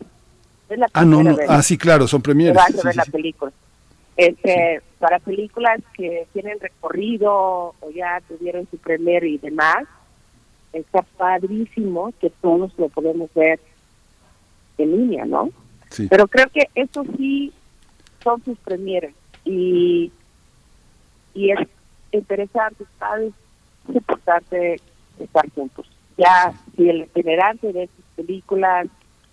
Es 0.68 0.78
la 0.78 0.86
ah 0.92 1.04
no, 1.04 1.22
no, 1.22 1.36
ah 1.48 1.62
sí 1.62 1.78
claro, 1.78 2.06
son 2.06 2.20
premieres. 2.22 2.54
vas 2.56 2.68
a 2.68 2.72
sí, 2.72 2.80
ver 2.84 2.92
sí, 2.92 2.96
la 2.98 3.04
sí. 3.04 3.10
película. 3.10 3.52
Este, 4.16 4.82
Para 5.00 5.18
películas 5.18 5.80
que 5.94 6.28
tienen 6.32 6.60
recorrido 6.60 7.74
o 7.80 7.90
ya 7.92 8.20
tuvieron 8.28 8.68
su 8.70 8.78
premier 8.78 9.24
y 9.24 9.38
demás, 9.38 9.88
está 10.72 11.02
padrísimo 11.16 12.12
que 12.20 12.30
todos 12.40 12.72
lo 12.78 12.88
podemos 12.88 13.32
ver 13.34 13.58
en 14.78 14.96
línea, 14.96 15.24
¿no? 15.24 15.50
Sí. 15.90 16.06
Pero 16.08 16.28
creo 16.28 16.48
que 16.50 16.68
eso 16.74 17.04
sí 17.16 17.52
son 18.22 18.44
sus 18.44 18.58
premieres 18.58 19.14
y, 19.44 20.12
y 21.34 21.50
es 21.50 21.58
interesante, 22.12 22.84
¿sabes? 22.98 23.32
Es 23.88 23.96
importante 23.96 24.80
estar 25.18 25.50
juntos. 25.50 25.90
Ya, 26.16 26.52
si 26.76 26.88
el 26.88 27.02
itinerante 27.02 27.72
de 27.72 27.84
estas 27.84 28.04
películas 28.16 28.86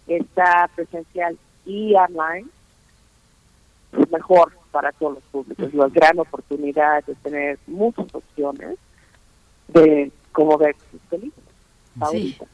está 0.07 0.69
presencial 0.73 1.37
y 1.65 1.93
online, 1.95 2.47
mejor 4.09 4.53
para 4.77 4.91
todos 4.91 5.15
los 5.15 5.23
públicos. 5.31 5.73
La 5.73 5.87
gran 5.87 6.19
oportunidad 6.19 7.03
de 7.05 7.15
tener 7.15 7.57
muchas 7.65 8.05
opciones 8.13 8.77
de 9.69 10.11
cómo 10.31 10.55
ver 10.55 10.75
sus 10.91 11.01
películas. 11.09 11.49
Sí. 11.93 11.99
favoritas. 11.99 12.47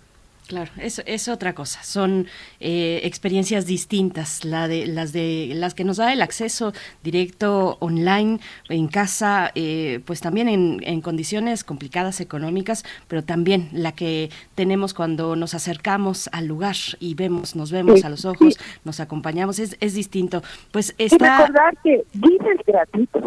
Claro, 0.48 0.72
es, 0.78 1.02
es 1.06 1.30
otra 1.30 1.54
cosa. 1.56 1.82
Son 1.84 2.28
eh, 2.60 3.00
experiencias 3.04 3.66
distintas, 3.66 4.44
la 4.44 4.68
de 4.68 4.86
las 4.88 5.14
de 5.14 5.52
las 5.56 5.74
que 5.74 5.86
nos 5.86 5.98
da 5.98 6.12
el 6.12 6.22
acceso 6.22 6.74
directo 7.02 7.78
online 7.80 8.40
en 8.68 8.88
casa, 8.88 9.52
eh, 9.56 10.02
pues 10.06 10.20
también 10.20 10.50
en, 10.50 10.82
en 10.84 11.02
condiciones 11.02 11.64
complicadas 11.64 12.20
económicas, 12.20 12.84
pero 13.08 13.24
también 13.24 13.70
la 13.72 13.94
que 13.94 14.30
tenemos 14.56 14.94
cuando 14.94 15.36
nos 15.38 15.54
acercamos 15.54 16.30
al 16.34 16.48
lugar 16.48 16.76
y 17.00 17.16
vemos, 17.16 17.56
nos 17.56 17.72
vemos 17.72 18.04
a 18.04 18.10
los 18.10 18.26
ojos, 18.26 18.60
nos 18.84 19.00
acompañamos, 19.00 19.60
es, 19.60 19.78
es 19.80 19.94
distinto. 19.94 20.44
Pues 20.72 20.94
Y 20.98 21.06
está 21.06 21.38
recordar 21.40 21.78
que 21.84 22.04
es 22.14 22.66
gratuito. 22.66 23.22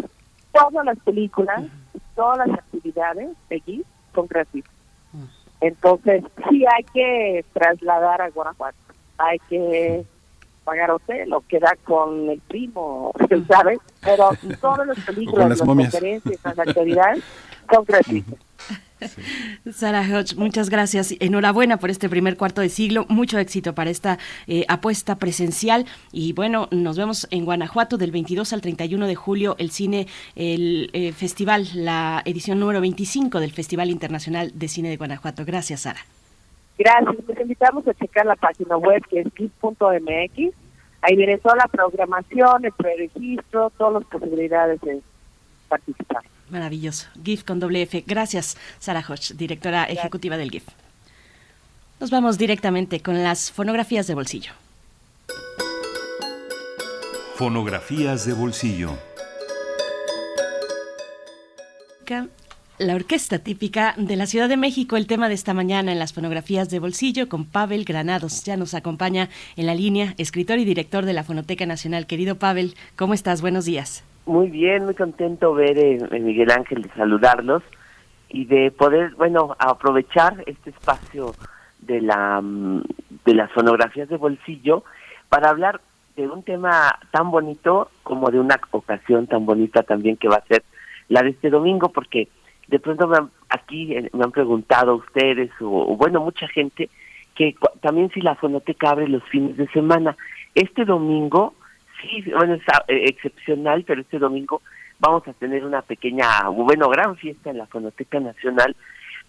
Todas 0.53 0.85
las 0.85 0.97
películas, 0.99 1.63
todas 2.15 2.47
las 2.47 2.59
actividades 2.59 3.29
de 3.49 3.59
GIF 3.61 3.85
son 4.13 4.27
gratuitas. 4.27 4.76
Entonces, 5.61 6.23
sí 6.49 6.65
hay 6.65 6.83
que 6.93 7.45
trasladar 7.53 8.21
a 8.21 8.29
Guanajuato. 8.29 8.77
Hay 9.17 9.39
que 9.49 10.05
pagar 10.63 10.91
hotel 10.91 11.33
o 11.33 11.41
quedar 11.41 11.77
con 11.79 12.29
el 12.29 12.41
primo, 12.41 13.13
¿sabes? 13.47 13.79
Pero 14.01 14.29
todas 14.59 14.85
las 14.85 14.99
películas, 14.99 15.49
las 15.49 15.59
las 15.59 15.67
conferencias, 15.67 16.39
las 16.43 16.59
actividades 16.59 17.23
son 17.71 17.85
gratuitas. 17.85 18.46
Sara 19.71 20.01
Hodge, 20.01 20.35
muchas 20.35 20.69
gracias. 20.69 21.13
Enhorabuena 21.19 21.77
por 21.77 21.89
este 21.89 22.09
primer 22.09 22.37
cuarto 22.37 22.61
de 22.61 22.69
siglo. 22.69 23.05
Mucho 23.09 23.37
éxito 23.37 23.73
para 23.75 23.89
esta 23.89 24.17
eh, 24.47 24.65
apuesta 24.67 25.15
presencial. 25.15 25.85
Y 26.11 26.33
bueno, 26.33 26.67
nos 26.71 26.97
vemos 26.97 27.27
en 27.31 27.45
Guanajuato 27.45 27.97
del 27.97 28.11
22 28.11 28.53
al 28.53 28.61
31 28.61 29.07
de 29.07 29.15
julio, 29.15 29.55
el 29.59 29.71
cine, 29.71 30.07
el 30.35 30.89
eh, 30.93 31.11
festival, 31.11 31.67
la 31.73 32.21
edición 32.25 32.59
número 32.59 32.81
25 32.81 33.39
del 33.39 33.51
Festival 33.51 33.89
Internacional 33.89 34.51
de 34.55 34.67
Cine 34.67 34.89
de 34.89 34.97
Guanajuato. 34.97 35.45
Gracias, 35.45 35.81
Sara. 35.81 35.99
Gracias. 36.77 37.27
Les 37.27 37.39
invitamos 37.39 37.87
a 37.87 37.93
checar 37.93 38.25
la 38.25 38.35
página 38.35 38.77
web 38.77 39.03
que 39.09 39.21
es 39.21 39.27
gif.mx. 39.35 40.53
Ahí 41.01 41.15
viene 41.15 41.37
toda 41.37 41.55
la 41.55 41.67
programación, 41.67 42.65
el 42.65 42.71
preregistro, 42.71 43.71
todas 43.77 43.93
las 43.93 44.03
posibilidades 44.05 44.81
de 44.81 45.01
participar. 45.69 46.23
Maravilloso. 46.49 47.07
GIF 47.23 47.43
con 47.43 47.59
doble 47.59 47.81
F. 47.81 48.03
Gracias, 48.07 48.57
Sara 48.79 49.03
Hodge, 49.07 49.33
directora 49.35 49.83
ejecutiva 49.85 50.37
del 50.37 50.51
GIF. 50.51 50.65
Nos 51.99 52.09
vamos 52.09 52.37
directamente 52.37 53.01
con 53.01 53.21
las 53.23 53.51
fonografías 53.51 54.07
de 54.07 54.13
bolsillo. 54.13 54.51
Fonografías 57.35 58.25
de 58.25 58.33
bolsillo. 58.33 58.97
La 62.77 62.95
orquesta 62.95 63.39
típica 63.39 63.95
de 63.97 64.15
la 64.15 64.27
Ciudad 64.27 64.47
de 64.47 64.55
México, 64.55 64.95
el 64.95 65.07
tema 65.07 65.27
de 65.27 65.35
esta 65.35 65.53
mañana 65.53 65.91
en 65.91 65.99
las 65.99 66.13
fonografías 66.13 66.69
de 66.69 66.79
bolsillo 66.79 67.27
con 67.27 67.43
Pavel 67.43 67.83
Granados. 67.83 68.43
Ya 68.43 68.55
nos 68.55 68.73
acompaña 68.75 69.29
en 69.57 69.65
la 69.65 69.75
línea, 69.75 70.13
escritor 70.17 70.59
y 70.59 70.65
director 70.65 71.05
de 71.05 71.13
la 71.13 71.23
Fonoteca 71.23 71.65
Nacional. 71.65 72.07
Querido 72.07 72.35
Pavel, 72.35 72.75
¿cómo 72.95 73.13
estás? 73.13 73.41
Buenos 73.41 73.65
días. 73.65 74.03
Muy 74.27 74.49
bien, 74.49 74.85
muy 74.85 74.93
contento 74.93 75.53
ver 75.53 75.77
eh, 75.79 75.97
eh, 76.11 76.19
Miguel 76.19 76.51
Ángel 76.51 76.81
de 76.83 76.89
saludarlos 76.89 77.63
y 78.29 78.45
de 78.45 78.71
poder, 78.71 79.15
bueno, 79.15 79.55
aprovechar 79.57 80.43
este 80.45 80.69
espacio 80.71 81.33
de 81.79 82.01
la 82.01 82.41
mm, 82.41 82.81
de 83.25 83.33
las 83.33 83.51
fonografías 83.53 84.09
de 84.09 84.17
bolsillo 84.17 84.83
para 85.29 85.49
hablar 85.49 85.79
de 86.17 86.27
un 86.27 86.43
tema 86.43 86.99
tan 87.11 87.31
bonito 87.31 87.89
como 88.03 88.29
de 88.29 88.39
una 88.39 88.59
ocasión 88.71 89.27
tan 89.27 89.45
bonita 89.45 89.83
también 89.83 90.17
que 90.17 90.27
va 90.27 90.37
a 90.37 90.45
ser 90.47 90.63
la 91.09 91.21
de 91.21 91.29
este 91.29 91.49
domingo, 91.49 91.89
porque 91.89 92.27
de 92.67 92.79
pronto 92.79 93.07
me 93.07 93.17
han- 93.17 93.31
aquí 93.49 93.95
eh, 93.95 94.09
me 94.13 94.25
han 94.25 94.31
preguntado 94.31 94.95
ustedes 94.95 95.51
o, 95.61 95.93
o, 95.93 95.95
bueno 95.95 96.19
mucha 96.21 96.47
gente 96.49 96.89
que 97.35 97.55
también 97.81 98.09
si 98.11 98.19
la 98.21 98.35
fonoteca 98.35 98.89
abre 98.89 99.07
los 99.07 99.23
fines 99.25 99.55
de 99.55 99.67
semana. 99.69 100.17
Este 100.55 100.83
domingo 100.85 101.53
Sí, 102.01 102.23
bueno, 102.31 102.55
es 102.55 102.61
eh, 102.87 103.05
excepcional, 103.07 103.83
pero 103.85 104.01
este 104.01 104.19
domingo 104.19 104.61
vamos 104.99 105.27
a 105.27 105.33
tener 105.33 105.65
una 105.65 105.81
pequeña, 105.81 106.47
bueno, 106.49 106.89
gran 106.89 107.15
fiesta 107.17 107.49
en 107.49 107.57
la 107.57 107.67
Fonoteca 107.67 108.19
Nacional 108.19 108.75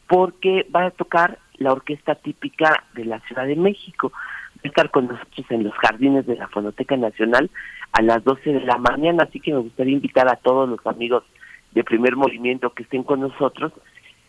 porque 0.07 0.67
va 0.75 0.87
a 0.87 0.91
tocar 0.91 1.39
la 1.59 1.73
orquesta 1.73 2.15
típica 2.15 2.85
de 2.95 3.05
la 3.05 3.21
Ciudad 3.21 3.47
de 3.47 3.57
México. 3.57 4.11
Va 4.13 4.61
a 4.65 4.69
estar 4.69 4.91
con 4.91 5.07
nosotros 5.09 5.47
en 5.51 5.65
los 5.65 5.75
jardines 5.75 6.27
de 6.27 6.37
la 6.37 6.49
Fonoteca 6.49 6.97
Nacional 6.97 7.51
a 7.93 8.03
las 8.03 8.25
12 8.25 8.53
de 8.55 8.61
la 8.61 8.79
mañana, 8.79 9.25
así 9.25 9.41
que 9.41 9.53
me 9.53 9.59
gustaría 9.61 9.93
invitar 9.95 10.29
a 10.29 10.37
todos 10.37 10.69
los 10.69 10.87
amigos 10.87 11.25
de 11.73 11.85
primer 11.85 12.17
movimiento 12.17 12.71
que 12.71 12.83
estén 12.85 13.03
con 13.03 13.21
nosotros 13.21 13.73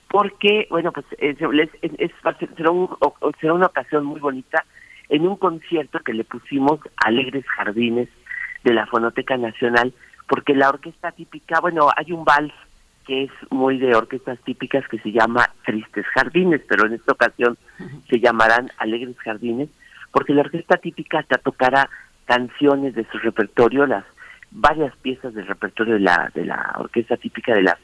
porque, 0.10 0.68
bueno, 0.70 0.92
pues 0.92 1.06
es, 1.20 1.38
es- 1.42 1.92
es- 2.00 2.12
ser- 2.24 2.50
será, 2.58 2.72
un- 2.72 2.90
será 3.40 3.54
una 3.54 3.68
ocasión 3.68 4.06
muy 4.06 4.20
bonita 4.20 4.66
en 5.08 5.26
un 5.28 5.36
concierto 5.38 6.00
que 6.00 6.14
le 6.14 6.24
pusimos 6.24 6.80
Alegres 6.98 7.46
Jardines 7.48 8.10
de 8.64 8.74
la 8.74 8.86
Fonoteca 8.86 9.38
Nacional, 9.38 9.94
porque 10.28 10.54
la 10.54 10.70
orquesta 10.70 11.12
típica, 11.12 11.60
bueno, 11.60 11.90
hay 11.96 12.12
un 12.12 12.24
vals 12.24 12.54
que 13.06 13.24
es 13.24 13.32
muy 13.50 13.78
de 13.80 13.96
orquestas 13.96 14.38
típicas 14.42 14.88
que 14.88 15.00
se 15.00 15.12
llama 15.12 15.50
Tristes 15.66 16.06
Jardines, 16.14 16.62
pero 16.68 16.86
en 16.86 16.94
esta 16.94 17.14
ocasión 17.14 17.58
se 18.08 18.20
llamarán 18.20 18.70
Alegres 18.78 19.18
Jardines, 19.20 19.70
porque 20.12 20.34
la 20.34 20.42
orquesta 20.42 20.78
típica 20.78 21.24
te 21.24 21.38
tocará 21.40 21.90
canciones 22.26 22.94
de 22.94 23.06
su 23.12 23.18
repertorio, 23.18 23.88
las 23.88 24.06
varias 24.52 24.96
piezas 24.98 25.34
del 25.34 25.48
repertorio 25.48 25.96
de 25.96 26.02
la, 26.02 26.32
de 26.36 26.46
la 26.46 26.76
orquesta 26.78 27.18
típica 27.18 27.54
de 27.54 27.64
las 27.64 27.78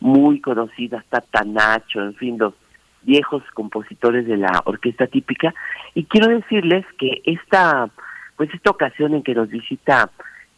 muy 0.00 0.40
conocidas, 0.40 1.04
Tata 1.08 1.42
Nacho, 1.44 2.00
en 2.00 2.14
fin, 2.14 2.38
los 2.38 2.54
viejos 3.02 3.42
compositores 3.54 4.26
de 4.26 4.36
la 4.36 4.62
orquesta 4.64 5.06
típica. 5.06 5.54
Y 5.94 6.04
quiero 6.04 6.28
decirles 6.28 6.84
que 6.98 7.22
esta, 7.24 7.90
pues 8.38 8.54
esta 8.54 8.70
ocasión 8.70 9.14
en 9.14 9.22
que 9.24 9.34
nos 9.34 9.50
visita 9.50 10.10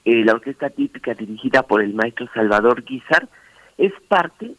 eh, 0.05 0.22
la 0.22 0.35
orquesta 0.35 0.68
típica 0.68 1.14
dirigida 1.14 1.62
por 1.62 1.83
el 1.83 1.95
maestro 1.95 2.28
Salvador 2.35 2.85
Guizar, 2.85 3.26
es 3.78 3.93
parte 4.07 4.53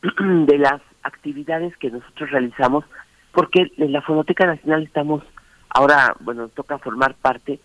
de 0.20 0.58
las 0.58 0.80
actividades 1.02 1.76
que 1.78 1.90
nosotros 1.90 2.30
realizamos, 2.30 2.84
porque 3.32 3.72
en 3.76 3.92
la 3.92 4.00
Fonoteca 4.00 4.46
Nacional 4.46 4.84
estamos 4.84 5.24
ahora, 5.70 6.14
bueno, 6.20 6.48
toca 6.48 6.78
formar 6.78 7.14
parte 7.14 7.58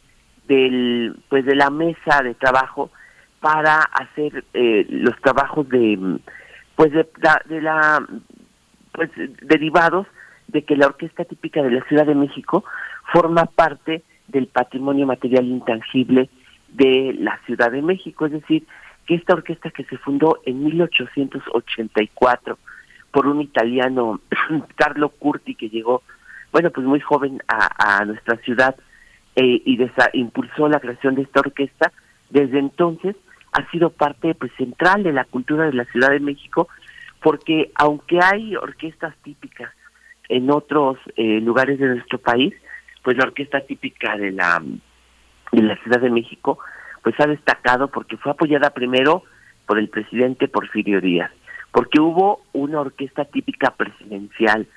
del, 0.47 1.16
pues 1.30 1.45
de 1.45 1.55
la 1.55 1.70
mesa 1.70 2.24
de 2.24 2.34
trabajo 2.34 2.89
para 3.39 3.82
hacer 3.82 4.43
eh, 4.55 4.88
los 4.89 5.16
trabajos 5.22 5.70
de, 5.70 6.18
pues 6.76 6.91
de, 6.91 7.07
de 7.45 7.61
la, 7.61 8.03
pues 8.91 9.11
derivados 9.43 10.07
de 10.47 10.64
que 10.64 10.76
la 10.76 10.88
orquesta 10.88 11.24
típica 11.24 11.61
de 11.61 11.70
la 11.70 11.84
Ciudad 11.86 12.07
de 12.07 12.16
México 12.16 12.66
forma 13.11 13.45
parte 13.45 14.03
del 14.28 14.47
patrimonio 14.47 15.05
material 15.05 15.45
intangible 15.45 16.30
de 16.69 17.15
la 17.19 17.39
Ciudad 17.45 17.71
de 17.71 17.82
México, 17.82 18.26
es 18.26 18.32
decir, 18.34 18.65
que 19.05 19.15
esta 19.15 19.34
orquesta 19.34 19.69
que 19.69 19.84
se 19.86 19.97
fundó 19.97 20.39
en 20.45 20.63
1884 20.63 22.57
por 23.11 23.28
un 23.28 23.41
italiano, 23.41 24.21
Carlo 24.76 25.09
Curti, 25.09 25.55
que 25.55 25.69
llegó, 25.69 26.01
bueno, 26.51 26.71
pues 26.71 26.86
muy 26.86 26.99
joven 26.99 27.41
a, 27.47 28.03
nuestra 28.05 28.38
ciudad 28.38 28.76
eh, 29.36 29.61
y 29.65 29.78
desa- 29.78 30.09
impulsó 30.13 30.67
la 30.67 30.80
creación 30.80 31.15
de 31.15 31.24
esta 31.24 31.41
orquesta, 31.41 31.91
desde 32.30 32.59
entonces 32.59 33.15
ha 33.51 33.69
sido 33.69 33.91
parte 33.91 34.34
pues 34.34 34.51
central 34.57 35.03
de 35.03 35.13
la 35.13 35.26
cultura 35.26 35.65
de 35.65 35.74
la 35.74 35.86
Ciudad 35.86 36.09
de 36.09 36.19
México, 36.19 36.67
porque 37.21 37.71
aunque 37.76 38.19
hay 38.19 38.55
orquestas 38.55 39.15
típicas 39.24 39.71
en 40.30 40.49
otros 40.49 40.97
eh, 41.15 41.39
lugares 41.39 41.80
de 41.80 41.88
nuestro 41.88 42.17
país, 42.17 42.53
pues 43.04 43.18
la 43.18 43.26
orquesta 43.26 43.62
típica 43.62 44.18
de 44.18 44.32
la 44.32 44.62
de 45.51 45.62
la 45.62 45.78
Ciudad 45.78 46.01
de 46.01 46.10
México, 46.10 46.58
pues 47.04 47.16
ha 47.20 47.28
destacado 47.28 47.89
porque 47.89 48.18
fue 48.18 48.32
apoyada 48.32 48.72
primero 48.72 49.24
por 49.68 49.78
el 49.78 49.88
presidente 49.88 50.47
Porfirio 50.47 50.99
Díaz, 50.99 51.32
porque 51.72 51.99
hubo 51.99 52.41
una 52.54 52.82
orquesta 52.82 53.26
típica 53.26 53.72
presidencial, 53.72 54.68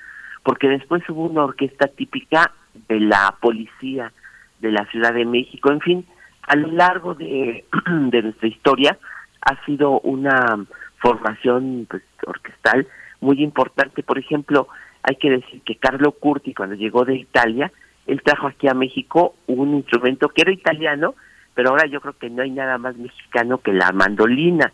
porque 0.43 0.69
después 0.69 1.03
hubo 1.09 1.25
una 1.25 1.43
orquesta 1.43 1.87
típica 1.87 2.51
de 2.87 2.99
la 2.99 3.35
policía 3.41 4.13
de 4.59 4.71
la 4.71 4.85
Ciudad 4.85 5.13
de 5.13 5.25
México, 5.25 5.71
en 5.71 5.81
fin, 5.81 6.05
a 6.43 6.55
lo 6.55 6.71
largo 6.71 7.15
de, 7.15 7.65
de 7.87 8.21
nuestra 8.21 8.47
historia 8.47 8.97
ha 9.41 9.65
sido 9.65 9.99
una 10.01 10.65
formación 10.97 11.87
pues, 11.89 12.03
orquestal 12.25 12.87
muy 13.19 13.41
importante. 13.43 14.03
Por 14.03 14.17
ejemplo, 14.17 14.67
hay 15.03 15.15
que 15.15 15.29
decir 15.29 15.61
que 15.61 15.75
Carlo 15.75 16.11
Curti, 16.11 16.53
cuando 16.53 16.75
llegó 16.75 17.05
de 17.05 17.15
Italia, 17.15 17.71
él 18.07 18.21
trajo 18.23 18.47
aquí 18.47 18.67
a 18.67 18.73
México 18.73 19.35
un 19.47 19.75
instrumento 19.75 20.29
que 20.29 20.41
era 20.41 20.51
italiano, 20.51 21.15
pero 21.53 21.69
ahora 21.69 21.87
yo 21.87 22.01
creo 22.01 22.13
que 22.17 22.29
no 22.29 22.41
hay 22.41 22.51
nada 22.51 22.77
más 22.77 22.95
mexicano 22.97 23.59
que 23.59 23.73
la 23.73 23.91
mandolina. 23.91 24.71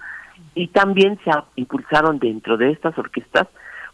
Y 0.56 0.68
también 0.68 1.20
se 1.24 1.32
impulsaron 1.56 2.20
dentro 2.20 2.58
de 2.58 2.72
estas 2.72 2.98
orquestas, 2.98 3.48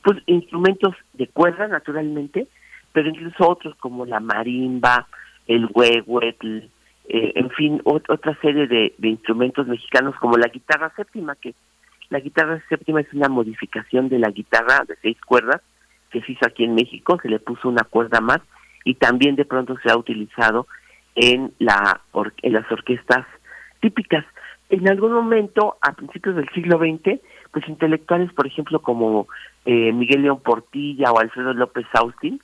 pues 0.04 0.18
instrumentos 0.26 0.96
de 1.14 1.28
cuerda, 1.28 1.68
naturalmente, 1.68 2.48
pero 2.92 3.10
incluso 3.10 3.48
otros 3.48 3.76
como 3.76 4.06
la 4.06 4.20
marimba, 4.20 5.08
el 5.48 5.68
huehuetl, 5.74 6.58
eh, 7.08 7.32
en 7.36 7.50
fin, 7.52 7.80
ot- 7.84 8.06
otra 8.08 8.38
serie 8.42 8.68
de 8.68 9.08
instrumentos 9.08 9.68
mexicanos 9.68 10.16
como 10.16 10.38
la 10.38 10.48
guitarra 10.48 10.92
séptima, 10.96 11.36
que 11.36 11.54
la 12.10 12.20
guitarra 12.20 12.62
séptima 12.70 13.02
es 13.02 13.14
una 13.14 13.30
modificación 13.30 14.10
de 14.10 14.20
la 14.20 14.30
guitarra 14.30 14.84
de 14.88 14.96
seis 15.02 15.18
cuerdas 15.22 15.62
que 16.10 16.22
se 16.22 16.32
hizo 16.32 16.46
aquí 16.48 16.64
en 16.64 16.74
México, 16.74 17.20
se 17.22 17.30
le 17.30 17.40
puso 17.40 17.70
una 17.70 17.84
cuerda 17.84 18.20
más 18.20 18.40
y 18.84 18.96
también 18.96 19.36
de 19.36 19.46
pronto 19.46 19.76
se 19.84 19.92
ha 19.92 19.98
utilizado 19.98 20.68
en, 21.16 21.52
la 21.60 22.02
or- 22.12 22.34
en 22.42 22.54
las 22.54 22.72
orquestas 22.72 23.26
típicas. 23.82 24.26
En 24.70 24.88
algún 24.88 25.12
momento, 25.14 25.78
a 25.82 25.94
principios 25.94 26.36
del 26.36 26.48
siglo 26.50 26.78
XX, 26.78 27.20
pues 27.52 27.68
intelectuales, 27.68 28.32
por 28.34 28.46
ejemplo, 28.46 28.82
como 28.82 29.28
eh, 29.66 29.92
Miguel 29.92 30.22
León 30.22 30.42
Portilla 30.42 31.12
o 31.12 31.20
Alfredo 31.20 31.54
López 31.54 31.86
Austin, 31.94 32.40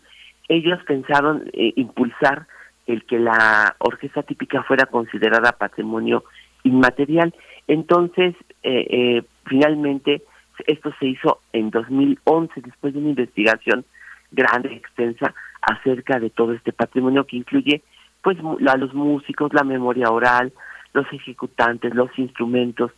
ellos 0.47 0.79
pensaron 0.88 1.49
eh, 1.53 1.73
impulsar 1.75 2.47
el 2.88 3.03
que 3.05 3.19
la 3.19 3.75
orquesta 3.79 4.23
típica 4.23 4.63
fuera 4.63 4.86
considerada 4.88 5.53
patrimonio 5.53 6.23
inmaterial. 6.63 7.33
Entonces, 7.67 8.36
eh, 8.63 8.88
eh, 8.89 9.23
finalmente, 9.45 10.23
esto 10.67 10.93
se 10.99 11.07
hizo 11.07 11.41
en 11.53 11.69
2011, 11.71 12.61
después 12.61 12.93
de 12.93 12.99
una 12.99 13.09
investigación 13.09 13.86
grande, 14.31 14.73
extensa, 14.73 15.33
acerca 15.66 16.20
de 16.20 16.30
todo 16.30 16.53
este 16.53 16.74
patrimonio 16.74 17.26
que 17.26 17.38
incluye 17.38 17.84
pues 18.22 18.38
a 18.39 18.78
los 18.78 18.93
músicos, 18.93 19.53
la 19.53 19.63
memoria 19.63 20.09
oral, 20.09 20.51
los 20.93 21.05
ejecutantes, 21.11 21.93
los 21.93 22.09
instrumentos, 22.18 22.91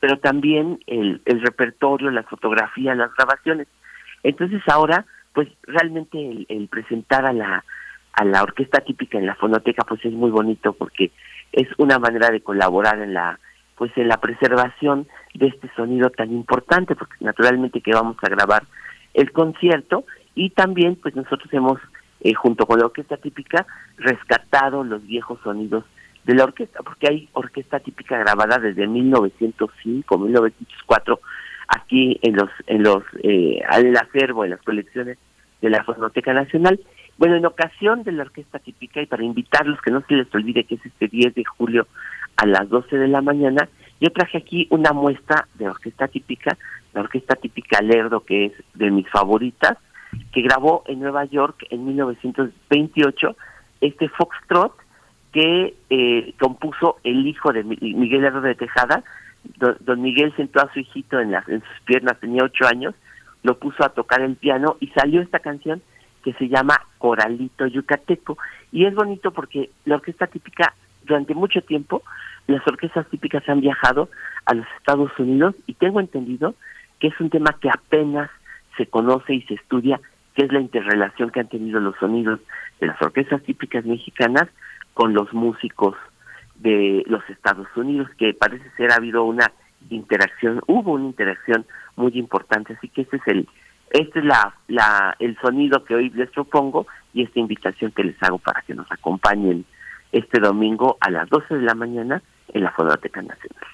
pero 0.00 0.18
también 0.18 0.78
el, 0.86 1.22
el 1.24 1.40
repertorio, 1.40 2.10
las 2.10 2.26
fotografías, 2.26 2.96
las 2.96 3.14
grabaciones. 3.14 3.66
Entonces 4.22 4.62
ahora, 4.66 5.06
pues 5.32 5.48
realmente 5.62 6.18
el, 6.18 6.46
el 6.48 6.68
presentar 6.68 7.24
a 7.26 7.32
la 7.32 7.64
a 8.16 8.24
la 8.24 8.44
orquesta 8.44 8.80
típica 8.80 9.18
en 9.18 9.26
la 9.26 9.34
fonoteca, 9.34 9.82
pues 9.84 10.04
es 10.04 10.12
muy 10.12 10.30
bonito 10.30 10.72
porque 10.72 11.10
es 11.52 11.66
una 11.78 11.98
manera 11.98 12.30
de 12.30 12.42
colaborar 12.42 13.00
en 13.00 13.14
la 13.14 13.40
pues 13.76 13.90
en 13.96 14.06
la 14.06 14.18
preservación 14.18 15.08
de 15.34 15.48
este 15.48 15.68
sonido 15.74 16.10
tan 16.10 16.30
importante, 16.30 16.94
porque 16.94 17.16
naturalmente 17.20 17.80
que 17.80 17.92
vamos 17.92 18.16
a 18.22 18.28
grabar 18.28 18.62
el 19.14 19.32
concierto 19.32 20.04
y 20.34 20.50
también 20.50 20.96
pues 20.96 21.16
nosotros 21.16 21.52
hemos 21.52 21.80
eh, 22.24 22.34
junto 22.34 22.66
con 22.66 22.78
la 22.78 22.86
orquesta 22.86 23.18
típica 23.18 23.66
rescatado 23.98 24.82
los 24.82 25.06
viejos 25.06 25.38
sonidos 25.44 25.84
de 26.24 26.34
la 26.34 26.44
orquesta, 26.44 26.80
porque 26.82 27.06
hay 27.08 27.28
orquesta 27.34 27.80
típica 27.80 28.18
grabada 28.18 28.58
desde 28.58 28.86
1905, 28.86 30.18
1904 30.18 31.20
aquí 31.68 32.18
en 32.22 32.36
los 32.36 32.50
en 32.66 32.82
los 32.82 33.02
eh, 33.22 33.60
al 33.68 33.94
acervo 33.96 34.44
en 34.44 34.52
las 34.52 34.62
colecciones 34.62 35.18
de 35.60 35.70
la 35.70 35.84
Fonoteca 35.84 36.32
Nacional. 36.32 36.80
Bueno, 37.18 37.36
en 37.36 37.46
ocasión 37.46 38.02
de 38.02 38.12
la 38.12 38.22
orquesta 38.22 38.58
típica 38.58 39.02
y 39.02 39.06
para 39.06 39.22
invitarlos 39.22 39.80
que 39.82 39.90
no 39.90 40.02
se 40.08 40.14
les 40.14 40.34
olvide 40.34 40.64
que 40.64 40.76
es 40.76 40.86
este 40.86 41.08
10 41.08 41.34
de 41.34 41.44
julio 41.44 41.86
a 42.36 42.46
las 42.46 42.68
12 42.68 42.96
de 42.96 43.08
la 43.08 43.20
mañana, 43.20 43.68
yo 44.00 44.10
traje 44.10 44.38
aquí 44.38 44.66
una 44.70 44.92
muestra 44.92 45.46
de 45.54 45.68
orquesta 45.68 46.08
típica, 46.08 46.56
la 46.94 47.02
orquesta 47.02 47.36
típica 47.36 47.80
Lerdo 47.82 48.20
que 48.20 48.46
es 48.46 48.52
de 48.74 48.90
mis 48.90 49.08
favoritas, 49.10 49.78
que 50.32 50.42
grabó 50.42 50.82
en 50.86 51.00
Nueva 51.00 51.24
York 51.24 51.66
en 51.70 51.84
1928 51.86 53.36
este 53.80 54.08
Foxtrot 54.08 54.72
que 55.32 55.74
eh, 55.90 56.34
compuso 56.38 56.96
el 57.04 57.26
hijo 57.26 57.52
de 57.52 57.64
Mi- 57.64 57.78
Miguel 57.94 58.22
Lerdo 58.22 58.40
de 58.40 58.54
Tejada. 58.54 59.02
Don, 59.58 59.76
don 59.80 60.00
Miguel 60.00 60.32
sentó 60.36 60.60
a 60.60 60.72
su 60.72 60.80
hijito 60.80 61.20
en, 61.20 61.32
las 61.32 61.46
en 61.48 61.60
sus 61.60 61.80
piernas, 61.84 62.18
tenía 62.20 62.44
ocho 62.44 62.66
años, 62.66 62.94
lo 63.42 63.58
puso 63.58 63.84
a 63.84 63.90
tocar 63.90 64.20
el 64.22 64.36
piano 64.36 64.76
y 64.80 64.86
salió 64.88 65.20
esta 65.20 65.40
canción 65.40 65.82
que 66.22 66.32
se 66.34 66.48
llama 66.48 66.80
Coralito 66.98 67.66
Yucateco. 67.66 68.38
Y 68.72 68.86
es 68.86 68.94
bonito 68.94 69.32
porque 69.32 69.70
la 69.84 69.96
orquesta 69.96 70.26
típica, 70.28 70.72
durante 71.04 71.34
mucho 71.34 71.60
tiempo, 71.60 72.02
las 72.46 72.66
orquestas 72.66 73.06
típicas 73.08 73.46
han 73.48 73.60
viajado 73.60 74.08
a 74.46 74.54
los 74.54 74.66
Estados 74.78 75.10
Unidos 75.18 75.54
y 75.66 75.74
tengo 75.74 76.00
entendido 76.00 76.54
que 77.00 77.08
es 77.08 77.20
un 77.20 77.28
tema 77.28 77.56
que 77.60 77.68
apenas 77.68 78.30
se 78.76 78.86
conoce 78.86 79.34
y 79.34 79.42
se 79.42 79.54
estudia, 79.54 80.00
que 80.34 80.44
es 80.44 80.52
la 80.52 80.60
interrelación 80.60 81.30
que 81.30 81.40
han 81.40 81.48
tenido 81.48 81.80
los 81.80 81.96
sonidos 81.96 82.40
de 82.80 82.88
las 82.88 83.00
orquestas 83.00 83.42
típicas 83.42 83.84
mexicanas 83.84 84.48
con 84.94 85.14
los 85.14 85.32
músicos 85.32 85.96
de 86.56 87.02
los 87.06 87.28
Estados 87.28 87.68
Unidos, 87.76 88.08
que 88.16 88.34
parece 88.34 88.68
ser 88.76 88.92
ha 88.92 88.96
habido 88.96 89.24
una 89.24 89.50
interacción, 89.90 90.60
hubo 90.66 90.92
una 90.92 91.06
interacción 91.06 91.66
muy 91.96 92.12
importante, 92.18 92.74
así 92.74 92.88
que 92.88 93.02
este 93.02 93.16
es 93.16 93.26
el 93.26 93.48
este 93.90 94.18
es 94.18 94.24
la, 94.24 94.54
la 94.66 95.14
el 95.20 95.36
sonido 95.38 95.84
que 95.84 95.94
hoy 95.94 96.10
les 96.10 96.30
propongo 96.30 96.86
y 97.12 97.22
esta 97.22 97.38
invitación 97.38 97.92
que 97.92 98.02
les 98.02 98.20
hago 98.22 98.38
para 98.38 98.62
que 98.62 98.74
nos 98.74 98.90
acompañen 98.90 99.64
este 100.10 100.40
domingo 100.40 100.96
a 101.00 101.10
las 101.10 101.28
12 101.28 101.56
de 101.56 101.62
la 101.62 101.74
mañana 101.74 102.22
en 102.52 102.64
la 102.64 102.72
Fonoteca 102.72 103.22
Nacional. 103.22 103.73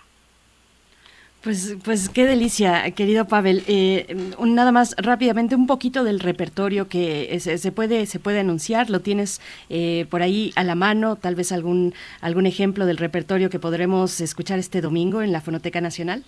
Pues, 1.43 1.79
pues 1.85 2.11
qué 2.11 2.27
delicia, 2.27 2.91
querido 2.91 3.27
Pavel. 3.27 3.63
Eh, 3.67 4.15
un- 4.37 4.55
nada 4.55 4.73
más 4.73 4.95
rápidamente 4.99 5.55
un 5.55 5.67
poquito 5.67 6.05
del 6.05 6.21
repertorio 6.21 6.87
que 6.87 7.35
se, 7.41 7.57
se 7.57 7.73
puede 7.73 8.05
se 8.05 8.19
puede 8.19 8.41
anunciar. 8.41 8.91
Lo 8.91 9.01
tienes 9.01 9.41
eh, 9.71 10.05
por 10.11 10.21
ahí 10.21 10.53
a 10.55 10.65
la 10.65 10.75
mano, 10.75 11.17
tal 11.17 11.37
vez 11.37 11.51
algún 11.53 11.95
algún 12.21 12.45
ejemplo 12.45 12.85
del 12.85 12.99
repertorio 12.99 13.49
que 13.49 13.59
podremos 13.59 14.21
escuchar 14.21 14.59
este 14.59 14.83
domingo 14.83 15.23
en 15.23 15.33
la 15.33 15.41
Fonoteca 15.41 15.81
Nacional. 15.81 16.25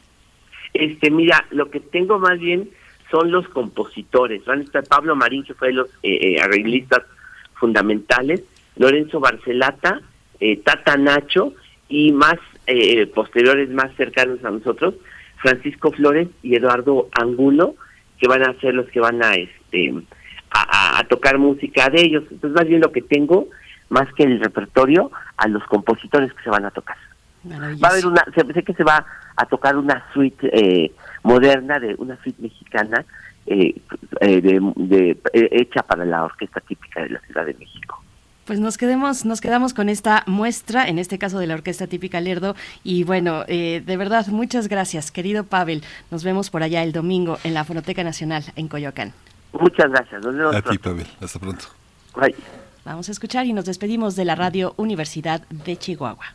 Este, 0.73 1.11
mira, 1.11 1.45
lo 1.51 1.71
que 1.71 1.81
tengo 1.81 2.19
más 2.19 2.39
bien 2.41 2.71
son 3.11 3.31
los 3.31 3.47
compositores. 3.51 4.43
Van 4.47 4.61
a 4.61 4.65
estar 4.65 4.83
Pablo 4.85 5.15
Marín, 5.15 5.45
que 5.45 5.53
fue 5.53 5.69
de 5.69 5.75
los 5.75 5.89
eh, 6.03 6.37
eh, 6.37 6.41
arreglistas 6.41 7.03
fundamentales, 7.61 8.43
Lorenzo 8.77 9.21
Barcelata, 9.21 10.01
eh, 10.41 10.57
Tata 10.65 10.97
Nacho 10.97 11.53
y 11.91 12.13
más 12.13 12.37
eh, 12.67 13.07
posteriores, 13.09 13.71
más 13.71 13.95
cercanos 13.97 14.45
a 14.45 14.51
nosotros, 14.51 14.95
Francisco 15.37 15.91
Flores 15.93 16.29
y 16.43 16.55
Eduardo 16.57 17.09
Angulo, 17.13 17.75
que 18.19 18.29
van 18.29 18.43
a 18.43 18.55
ser 18.61 18.75
los 18.75 18.87
que 18.91 19.01
van 19.01 19.23
a 19.25 19.35
este 19.35 19.93
a, 20.51 21.03
tocar 21.09 21.39
música 21.39 21.89
de 21.89 22.03
ellos. 22.03 22.25
Entonces, 22.31 22.53
más 22.57 22.69
bien 22.69 22.81
lo 22.81 22.93
que 22.93 23.03
tengo, 23.03 23.49
más 23.89 24.13
que 24.15 24.23
el 24.25 24.39
repertorio, 24.41 25.11
a 25.37 25.49
los 25.49 25.65
compositores 25.65 26.33
que 26.35 26.43
se 26.43 26.51
van 26.51 26.65
a 26.65 26.71
tocar. 26.71 26.97
Va 27.83 27.89
a 27.89 27.91
haber 27.93 28.07
una, 28.07 28.25
se- 28.35 28.53
sé 28.53 28.63
que 28.63 28.75
se 28.75 28.85
va 28.85 29.05
a 29.37 29.47
tocar 29.47 29.77
una 29.77 30.05
suite 30.13 30.49
eh, 30.53 30.93
moderna, 31.25 31.81
de 31.81 31.95
una 31.99 32.17
suite 32.23 32.41
mexicana, 32.41 33.05
eh, 33.47 33.75
eh, 34.21 34.41
de, 34.41 34.61
de- 34.77 35.19
eh, 35.33 35.49
hecha 35.51 35.83
para 35.83 36.05
la 36.05 36.25
orquesta 36.25 36.61
típica 36.61 37.03
de 37.03 37.09
la 37.11 37.21
Ciudad 37.21 37.45
de 37.47 37.55
México. 37.55 38.02
Pues 38.45 38.59
nos 38.59 38.77
quedemos, 38.77 39.25
nos 39.25 39.41
quedamos 39.41 39.73
con 39.73 39.89
esta 39.89 40.25
muestra, 40.27 40.89
en 40.89 40.99
este 40.99 41.19
caso 41.19 41.39
de 41.39 41.47
la 41.47 41.55
Orquesta 41.55 41.87
Típica 41.87 42.21
Lerdo. 42.21 42.57
Y 42.83 43.05
bueno, 43.05 43.45
eh, 43.47 43.83
de 43.87 43.97
verdad, 43.97 44.27
muchas 44.27 44.67
gracias, 44.69 45.13
querido 45.13 45.45
Pavel. 45.45 45.85
Nos 46.11 46.25
vemos 46.25 46.51
por 46.51 46.65
allá 46.65 46.83
el 46.83 46.93
domingo 46.93 47.39
en 47.45 47.55
la 47.55 47.65
Fonoteca 47.65 48.03
Nacional 48.03 48.45
en 48.57 48.67
Coyoacán. 48.67 49.13
Muchas 49.53 49.91
gracias. 49.91 50.25
Nos 50.25 50.35
vemos 50.35 50.57
A 50.57 50.63
ti. 50.63 50.79
Pavel. 50.79 51.07
Hasta 51.21 51.39
pronto. 51.39 51.67
Bye. 52.17 52.35
Vamos 52.85 53.09
a 53.09 53.13
escuchar 53.13 53.47
y 53.47 53.53
nos 53.53 53.65
despedimos 53.65 54.17
de 54.17 54.25
la 54.25 54.35
Radio 54.35 54.75
Universidad 54.77 55.47
de 55.49 55.77
Chihuahua. 55.77 56.35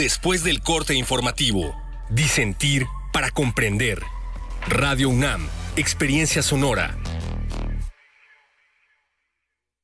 después 0.00 0.42
del 0.42 0.62
corte 0.62 0.94
informativo. 0.94 1.76
Disentir 2.08 2.86
para 3.12 3.30
comprender. 3.30 4.00
Radio 4.66 5.10
UNAM, 5.10 5.46
Experiencia 5.76 6.42
Sonora. 6.42 6.96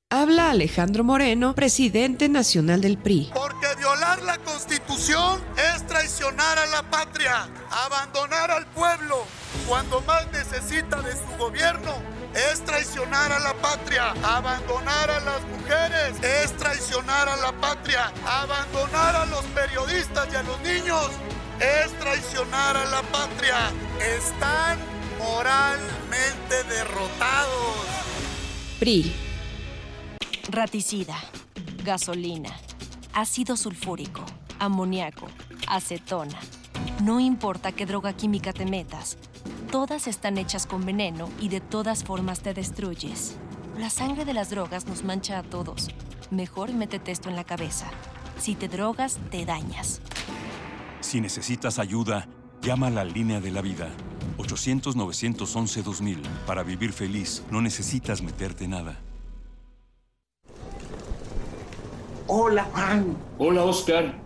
Habla 0.08 0.52
Alejandro 0.52 1.04
Moreno, 1.04 1.54
presidente 1.54 2.30
nacional 2.30 2.80
del 2.80 2.96
PRI. 2.96 3.30
Porque 3.34 3.66
violar 3.76 4.22
la 4.22 4.38
constitución 4.38 5.42
es 5.74 5.86
traicionar 5.86 6.58
a 6.60 6.66
la 6.66 6.82
patria, 6.90 7.50
abandonar 7.70 8.50
al 8.50 8.64
pueblo 8.68 9.26
cuando 9.68 10.00
más 10.00 10.26
necesita 10.32 11.02
de 11.02 11.12
su 11.12 11.36
gobierno. 11.38 12.15
Es 12.36 12.62
traicionar 12.66 13.32
a 13.32 13.38
la 13.38 13.54
patria, 13.54 14.10
abandonar 14.22 15.10
a 15.10 15.20
las 15.20 15.42
mujeres, 15.44 16.22
es 16.22 16.54
traicionar 16.58 17.30
a 17.30 17.36
la 17.36 17.50
patria, 17.52 18.12
abandonar 18.26 19.16
a 19.16 19.24
los 19.24 19.42
periodistas 19.46 20.28
y 20.30 20.36
a 20.36 20.42
los 20.42 20.60
niños, 20.60 21.08
es 21.58 21.98
traicionar 21.98 22.76
a 22.76 22.84
la 22.84 23.00
patria. 23.04 23.72
Están 24.18 24.78
moralmente 25.18 26.62
derrotados. 26.68 27.76
PRI. 28.80 29.16
Raticida, 30.50 31.16
gasolina, 31.84 32.54
ácido 33.14 33.56
sulfúrico, 33.56 34.26
amoníaco, 34.58 35.26
acetona. 35.68 36.38
No 37.02 37.18
importa 37.18 37.72
qué 37.72 37.86
droga 37.86 38.12
química 38.12 38.52
te 38.52 38.66
metas, 38.66 39.16
todas 39.66 40.06
están 40.06 40.38
hechas 40.38 40.66
con 40.66 40.84
veneno 40.86 41.28
y 41.40 41.48
de 41.48 41.60
todas 41.60 42.04
formas 42.04 42.40
te 42.40 42.54
destruyes. 42.54 43.36
La 43.78 43.90
sangre 43.90 44.24
de 44.24 44.32
las 44.32 44.50
drogas 44.50 44.86
nos 44.86 45.04
mancha 45.04 45.38
a 45.38 45.42
todos. 45.42 45.88
Mejor 46.30 46.72
métete 46.72 47.12
esto 47.12 47.28
en 47.28 47.36
la 47.36 47.44
cabeza. 47.44 47.86
Si 48.38 48.54
te 48.54 48.68
drogas, 48.68 49.18
te 49.30 49.44
dañas. 49.44 50.00
Si 51.00 51.20
necesitas 51.20 51.78
ayuda, 51.78 52.26
llama 52.62 52.88
a 52.88 52.90
la 52.90 53.04
línea 53.04 53.40
de 53.40 53.50
la 53.50 53.60
vida. 53.60 53.90
800-911-2000. 54.38 56.22
Para 56.46 56.62
vivir 56.62 56.92
feliz, 56.92 57.42
no 57.50 57.60
necesitas 57.60 58.22
meterte 58.22 58.66
nada. 58.66 58.98
Hola, 62.26 62.64
Juan. 62.72 63.16
Hola, 63.38 63.62
Oscar. 63.64 64.25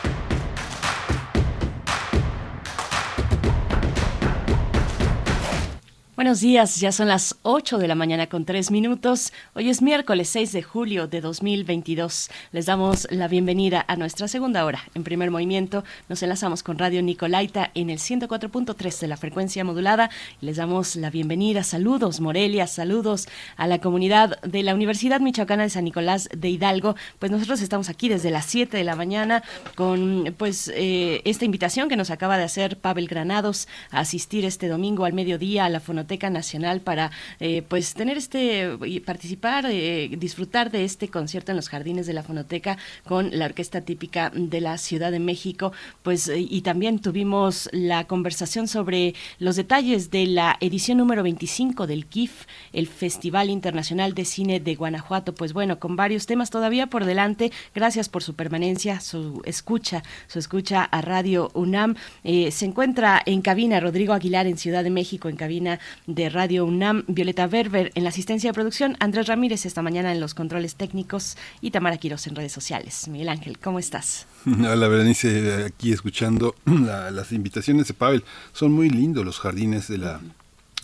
Buenos 6.21 6.41
días, 6.41 6.79
ya 6.79 6.91
son 6.91 7.07
las 7.07 7.35
8 7.41 7.79
de 7.79 7.87
la 7.87 7.95
mañana 7.95 8.27
con 8.27 8.45
3 8.45 8.69
minutos. 8.69 9.33
Hoy 9.55 9.71
es 9.71 9.81
miércoles 9.81 10.29
6 10.29 10.51
de 10.51 10.61
julio 10.61 11.07
de 11.07 11.19
2022. 11.19 12.29
Les 12.51 12.67
damos 12.67 13.07
la 13.09 13.27
bienvenida 13.27 13.83
a 13.87 13.95
nuestra 13.95 14.27
segunda 14.27 14.63
hora. 14.63 14.83
En 14.93 15.03
primer 15.03 15.31
movimiento 15.31 15.83
nos 16.09 16.21
enlazamos 16.21 16.61
con 16.61 16.77
Radio 16.77 17.01
Nicolaita 17.01 17.71
en 17.73 17.89
el 17.89 17.97
104.3 17.97 18.99
de 18.99 19.07
la 19.07 19.17
frecuencia 19.17 19.63
modulada. 19.63 20.11
Les 20.41 20.57
damos 20.57 20.95
la 20.95 21.09
bienvenida. 21.09 21.63
Saludos 21.63 22.19
Morelia, 22.19 22.67
saludos 22.67 23.27
a 23.57 23.65
la 23.65 23.79
comunidad 23.79 24.39
de 24.43 24.61
la 24.61 24.75
Universidad 24.75 25.21
Michoacana 25.21 25.63
de 25.63 25.71
San 25.71 25.85
Nicolás 25.85 26.29
de 26.37 26.49
Hidalgo. 26.49 26.95
Pues 27.17 27.31
nosotros 27.31 27.61
estamos 27.61 27.89
aquí 27.89 28.09
desde 28.09 28.29
las 28.29 28.45
7 28.45 28.77
de 28.77 28.83
la 28.83 28.95
mañana 28.95 29.41
con 29.73 30.35
pues 30.37 30.71
eh, 30.75 31.23
esta 31.25 31.45
invitación 31.45 31.89
que 31.89 31.95
nos 31.95 32.11
acaba 32.11 32.37
de 32.37 32.43
hacer 32.43 32.77
Pavel 32.77 33.07
Granados 33.07 33.67
a 33.89 34.01
asistir 34.01 34.45
este 34.45 34.67
domingo 34.67 35.05
al 35.05 35.13
mediodía 35.13 35.65
a 35.65 35.69
la 35.69 35.79
Fonoteca 35.79 36.10
Nacional 36.29 36.81
para 36.81 37.11
eh, 37.39 37.63
pues 37.67 37.93
tener 37.93 38.17
este 38.17 38.77
participar, 39.05 39.65
eh, 39.69 40.09
disfrutar 40.17 40.71
de 40.71 40.83
este 40.83 41.07
concierto 41.07 41.51
en 41.51 41.55
los 41.55 41.69
jardines 41.69 42.05
de 42.05 42.13
la 42.13 42.23
Fonoteca 42.23 42.77
con 43.05 43.29
la 43.37 43.45
orquesta 43.45 43.81
típica 43.81 44.31
de 44.35 44.59
la 44.61 44.77
Ciudad 44.77 45.11
de 45.11 45.19
México. 45.19 45.71
Pues 46.03 46.27
eh, 46.27 46.39
y 46.39 46.61
también 46.61 46.99
tuvimos 46.99 47.69
la 47.71 48.05
conversación 48.07 48.67
sobre 48.67 49.15
los 49.39 49.55
detalles 49.55 50.11
de 50.11 50.25
la 50.25 50.57
edición 50.59 50.97
número 50.97 51.23
25 51.23 51.87
del 51.87 52.05
KIF, 52.05 52.45
el 52.73 52.87
Festival 52.87 53.49
Internacional 53.49 54.13
de 54.13 54.25
Cine 54.25 54.59
de 54.59 54.75
Guanajuato. 54.75 55.33
Pues 55.33 55.53
bueno, 55.53 55.79
con 55.79 55.95
varios 55.95 56.25
temas 56.25 56.49
todavía 56.49 56.87
por 56.87 57.05
delante. 57.05 57.51
Gracias 57.73 58.09
por 58.09 58.21
su 58.21 58.33
permanencia, 58.35 58.99
su 58.99 59.41
escucha, 59.45 60.03
su 60.27 60.39
escucha 60.39 60.83
a 60.83 61.01
Radio 61.01 61.51
UNAM. 61.53 61.95
Se 62.23 62.65
encuentra 62.65 63.21
en 63.25 63.41
cabina 63.41 63.79
Rodrigo 63.79 64.13
Aguilar 64.13 64.45
en 64.47 64.57
Ciudad 64.57 64.83
de 64.83 64.89
México, 64.89 65.29
en 65.29 65.37
cabina 65.37 65.79
de 66.07 66.29
Radio 66.29 66.65
UNAM, 66.65 67.03
Violeta 67.07 67.47
Berber 67.47 67.91
en 67.95 68.03
la 68.03 68.09
asistencia 68.09 68.49
de 68.49 68.53
producción, 68.53 68.97
Andrés 68.99 69.27
Ramírez 69.27 69.65
esta 69.65 69.81
mañana 69.81 70.11
en 70.11 70.19
los 70.19 70.33
controles 70.33 70.75
técnicos 70.75 71.37
y 71.61 71.71
Tamara 71.71 71.97
Quiroz 71.97 72.27
en 72.27 72.35
redes 72.35 72.51
sociales. 72.51 73.07
Miguel 73.07 73.29
Ángel, 73.29 73.57
¿cómo 73.59 73.79
estás? 73.79 74.27
Hola 74.45 74.87
Berenice, 74.87 75.65
aquí 75.65 75.91
escuchando 75.91 76.55
la- 76.65 77.11
las 77.11 77.31
invitaciones 77.31 77.87
de 77.87 77.93
Pavel. 77.93 78.23
Son 78.53 78.71
muy 78.71 78.89
lindos 78.89 79.25
los 79.25 79.39
jardines 79.39 79.87
de 79.87 79.97
la, 79.97 80.19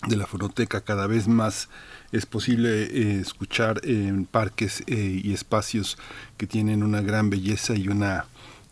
de 0.07 0.15
la 0.15 0.27
fonoteca, 0.27 0.81
cada 0.81 1.07
vez 1.07 1.27
más 1.27 1.69
es 2.11 2.25
posible 2.25 2.83
eh, 2.83 3.19
escuchar 3.19 3.81
en 3.83 4.25
parques 4.25 4.81
eh, 4.87 5.21
y 5.23 5.33
espacios 5.33 5.97
que 6.37 6.47
tienen 6.47 6.83
una 6.83 7.01
gran 7.01 7.29
belleza 7.29 7.75
y 7.75 7.89
una 7.89 8.25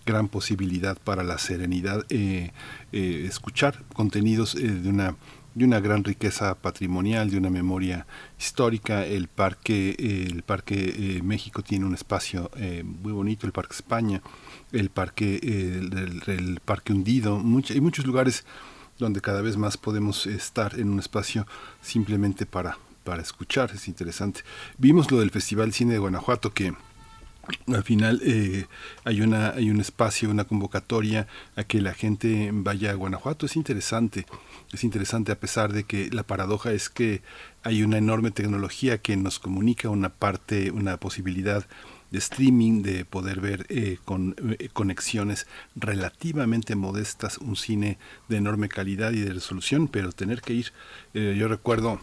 gran 0.05 0.27
posibilidad 0.29 0.97
para 1.03 1.23
la 1.23 1.37
serenidad, 1.39 2.05
eh, 2.09 2.51
eh, 2.93 3.25
escuchar 3.27 3.83
contenidos 3.93 4.55
eh, 4.55 4.67
de 4.69 4.87
una 4.87 5.15
de 5.55 5.65
una 5.65 5.79
gran 5.79 6.03
riqueza 6.03 6.53
patrimonial, 6.55 7.31
de 7.31 7.37
una 7.37 7.49
memoria 7.49 8.05
histórica. 8.37 9.05
El 9.05 9.27
Parque, 9.27 9.95
el 10.31 10.43
parque 10.43 10.75
eh, 10.97 11.21
México 11.23 11.63
tiene 11.63 11.85
un 11.85 11.95
espacio 11.95 12.51
eh, 12.57 12.83
muy 12.83 13.13
bonito, 13.13 13.47
el 13.47 13.53
Parque 13.53 13.73
España, 13.73 14.21
el 14.71 14.89
Parque, 14.89 15.39
eh, 15.41 15.79
el, 15.81 16.23
el 16.27 16.59
Parque 16.59 16.93
Hundido, 16.93 17.39
much- 17.39 17.71
hay 17.71 17.81
muchos 17.81 18.05
lugares 18.05 18.45
donde 18.99 19.21
cada 19.21 19.41
vez 19.41 19.57
más 19.57 19.77
podemos 19.77 20.27
estar 20.27 20.79
en 20.79 20.89
un 20.89 20.99
espacio 20.99 21.47
simplemente 21.81 22.45
para, 22.45 22.77
para 23.03 23.21
escuchar, 23.21 23.71
es 23.73 23.87
interesante. 23.87 24.41
Vimos 24.77 25.09
lo 25.09 25.19
del 25.19 25.31
Festival 25.31 25.73
Cine 25.73 25.93
de 25.93 25.99
Guanajuato 25.99 26.53
que 26.53 26.73
al 27.67 27.83
final 27.83 28.21
eh, 28.23 28.65
hay 29.03 29.21
una 29.21 29.49
hay 29.51 29.69
un 29.69 29.79
espacio 29.79 30.31
una 30.31 30.45
convocatoria 30.45 31.27
a 31.55 31.63
que 31.63 31.79
la 31.79 31.93
gente 31.93 32.49
vaya 32.51 32.89
a 32.89 32.95
Guanajuato 32.95 33.45
es 33.45 33.55
interesante 33.55 34.25
es 34.71 34.83
interesante 34.83 35.31
a 35.31 35.39
pesar 35.39 35.73
de 35.73 35.83
que 35.83 36.09
la 36.11 36.23
paradoja 36.23 36.71
es 36.71 36.89
que 36.89 37.21
hay 37.63 37.83
una 37.83 37.97
enorme 37.97 38.31
tecnología 38.31 38.97
que 38.97 39.17
nos 39.17 39.39
comunica 39.39 39.89
una 39.89 40.09
parte 40.09 40.71
una 40.71 40.97
posibilidad 40.97 41.65
de 42.11 42.19
streaming, 42.19 42.81
de 42.81 43.03
poder 43.03 43.41
ver 43.41 43.65
eh, 43.69 43.97
con 44.05 44.35
eh, 44.59 44.69
conexiones 44.71 45.47
relativamente 45.75 46.75
modestas 46.75 47.37
un 47.37 47.55
cine 47.55 47.97
de 48.29 48.37
enorme 48.37 48.69
calidad 48.69 49.11
y 49.11 49.21
de 49.21 49.33
resolución, 49.33 49.87
pero 49.87 50.11
tener 50.11 50.41
que 50.41 50.53
ir, 50.53 50.73
eh, 51.13 51.35
yo 51.37 51.47
recuerdo 51.47 51.99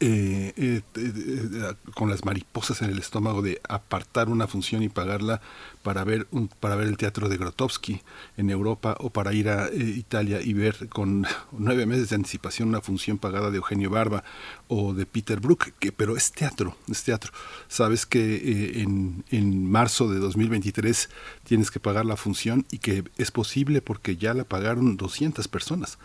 eh, 0.00 0.52
eh, 0.56 0.80
eh, 0.96 1.74
con 1.94 2.10
las 2.10 2.24
mariposas 2.24 2.82
en 2.82 2.90
el 2.90 2.98
estómago 2.98 3.42
de 3.42 3.60
apartar 3.68 4.28
una 4.28 4.46
función 4.46 4.82
y 4.82 4.88
pagarla 4.88 5.40
para 5.82 6.04
ver 6.04 6.26
para 6.60 6.76
ver 6.76 6.88
el 6.88 6.96
teatro 6.96 7.28
de 7.28 7.36
Grotowski 7.36 8.02
en 8.36 8.50
Europa 8.50 8.96
o 9.00 9.10
para 9.10 9.32
ir 9.32 9.48
a 9.48 9.68
Italia 9.72 10.40
y 10.42 10.52
ver 10.52 10.88
con 10.88 11.26
nueve 11.52 11.86
meses 11.86 12.10
de 12.10 12.16
anticipación 12.16 12.68
una 12.68 12.80
función 12.80 13.18
pagada 13.18 13.50
de 13.50 13.56
Eugenio 13.56 13.90
Barba 13.90 14.24
o 14.68 14.94
de 14.94 15.06
Peter 15.06 15.40
Brook, 15.40 15.72
que, 15.78 15.92
pero 15.92 16.16
es 16.16 16.32
teatro, 16.32 16.76
es 16.88 17.02
teatro. 17.02 17.32
Sabes 17.68 18.06
que 18.06 18.82
en, 18.82 19.24
en 19.30 19.70
marzo 19.70 20.08
de 20.08 20.18
2023 20.18 21.10
tienes 21.44 21.70
que 21.70 21.80
pagar 21.80 22.06
la 22.06 22.16
función 22.16 22.66
y 22.70 22.78
que 22.78 23.04
es 23.18 23.30
posible 23.30 23.82
porque 23.82 24.16
ya 24.16 24.34
la 24.34 24.44
pagaron 24.44 24.96
200 24.96 25.48
personas 25.48 25.98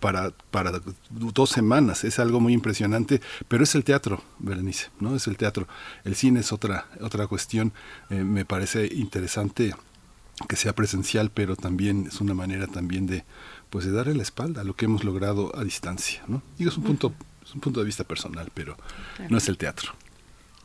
para, 0.00 0.30
para 0.50 0.72
dos 1.10 1.50
semanas. 1.50 2.04
Es 2.04 2.18
algo 2.18 2.40
muy 2.40 2.52
impresionante, 2.52 3.20
pero 3.48 3.64
es 3.64 3.74
el 3.74 3.84
teatro, 3.84 4.22
Berenice, 4.38 4.90
¿no? 5.00 5.16
Es 5.16 5.26
el 5.26 5.36
teatro. 5.36 5.66
El 6.04 6.14
cine 6.14 6.40
es 6.40 6.52
otra, 6.52 6.86
otra 7.00 7.26
cuestión. 7.26 7.72
Eh, 8.10 8.24
me 8.24 8.44
parece 8.44 8.86
interesante 8.86 9.74
que 10.48 10.56
sea 10.56 10.74
presencial, 10.74 11.30
pero 11.30 11.56
también 11.56 12.06
es 12.06 12.20
una 12.20 12.34
manera 12.34 12.66
también 12.68 13.06
de 13.06 13.24
pues 13.70 13.84
de 13.84 13.92
darle 13.92 14.14
la 14.14 14.22
espalda 14.22 14.62
a 14.62 14.64
lo 14.64 14.74
que 14.74 14.86
hemos 14.86 15.04
logrado 15.04 15.54
a 15.56 15.64
distancia, 15.64 16.22
¿no? 16.26 16.42
Digo, 16.56 16.70
es 16.70 16.76
un 16.76 16.84
punto, 16.84 17.12
es 17.44 17.54
un 17.54 17.60
punto 17.60 17.80
de 17.80 17.86
vista 17.86 18.04
personal, 18.04 18.50
pero 18.54 18.76
no 19.28 19.36
es 19.36 19.48
el 19.48 19.58
teatro. 19.58 19.92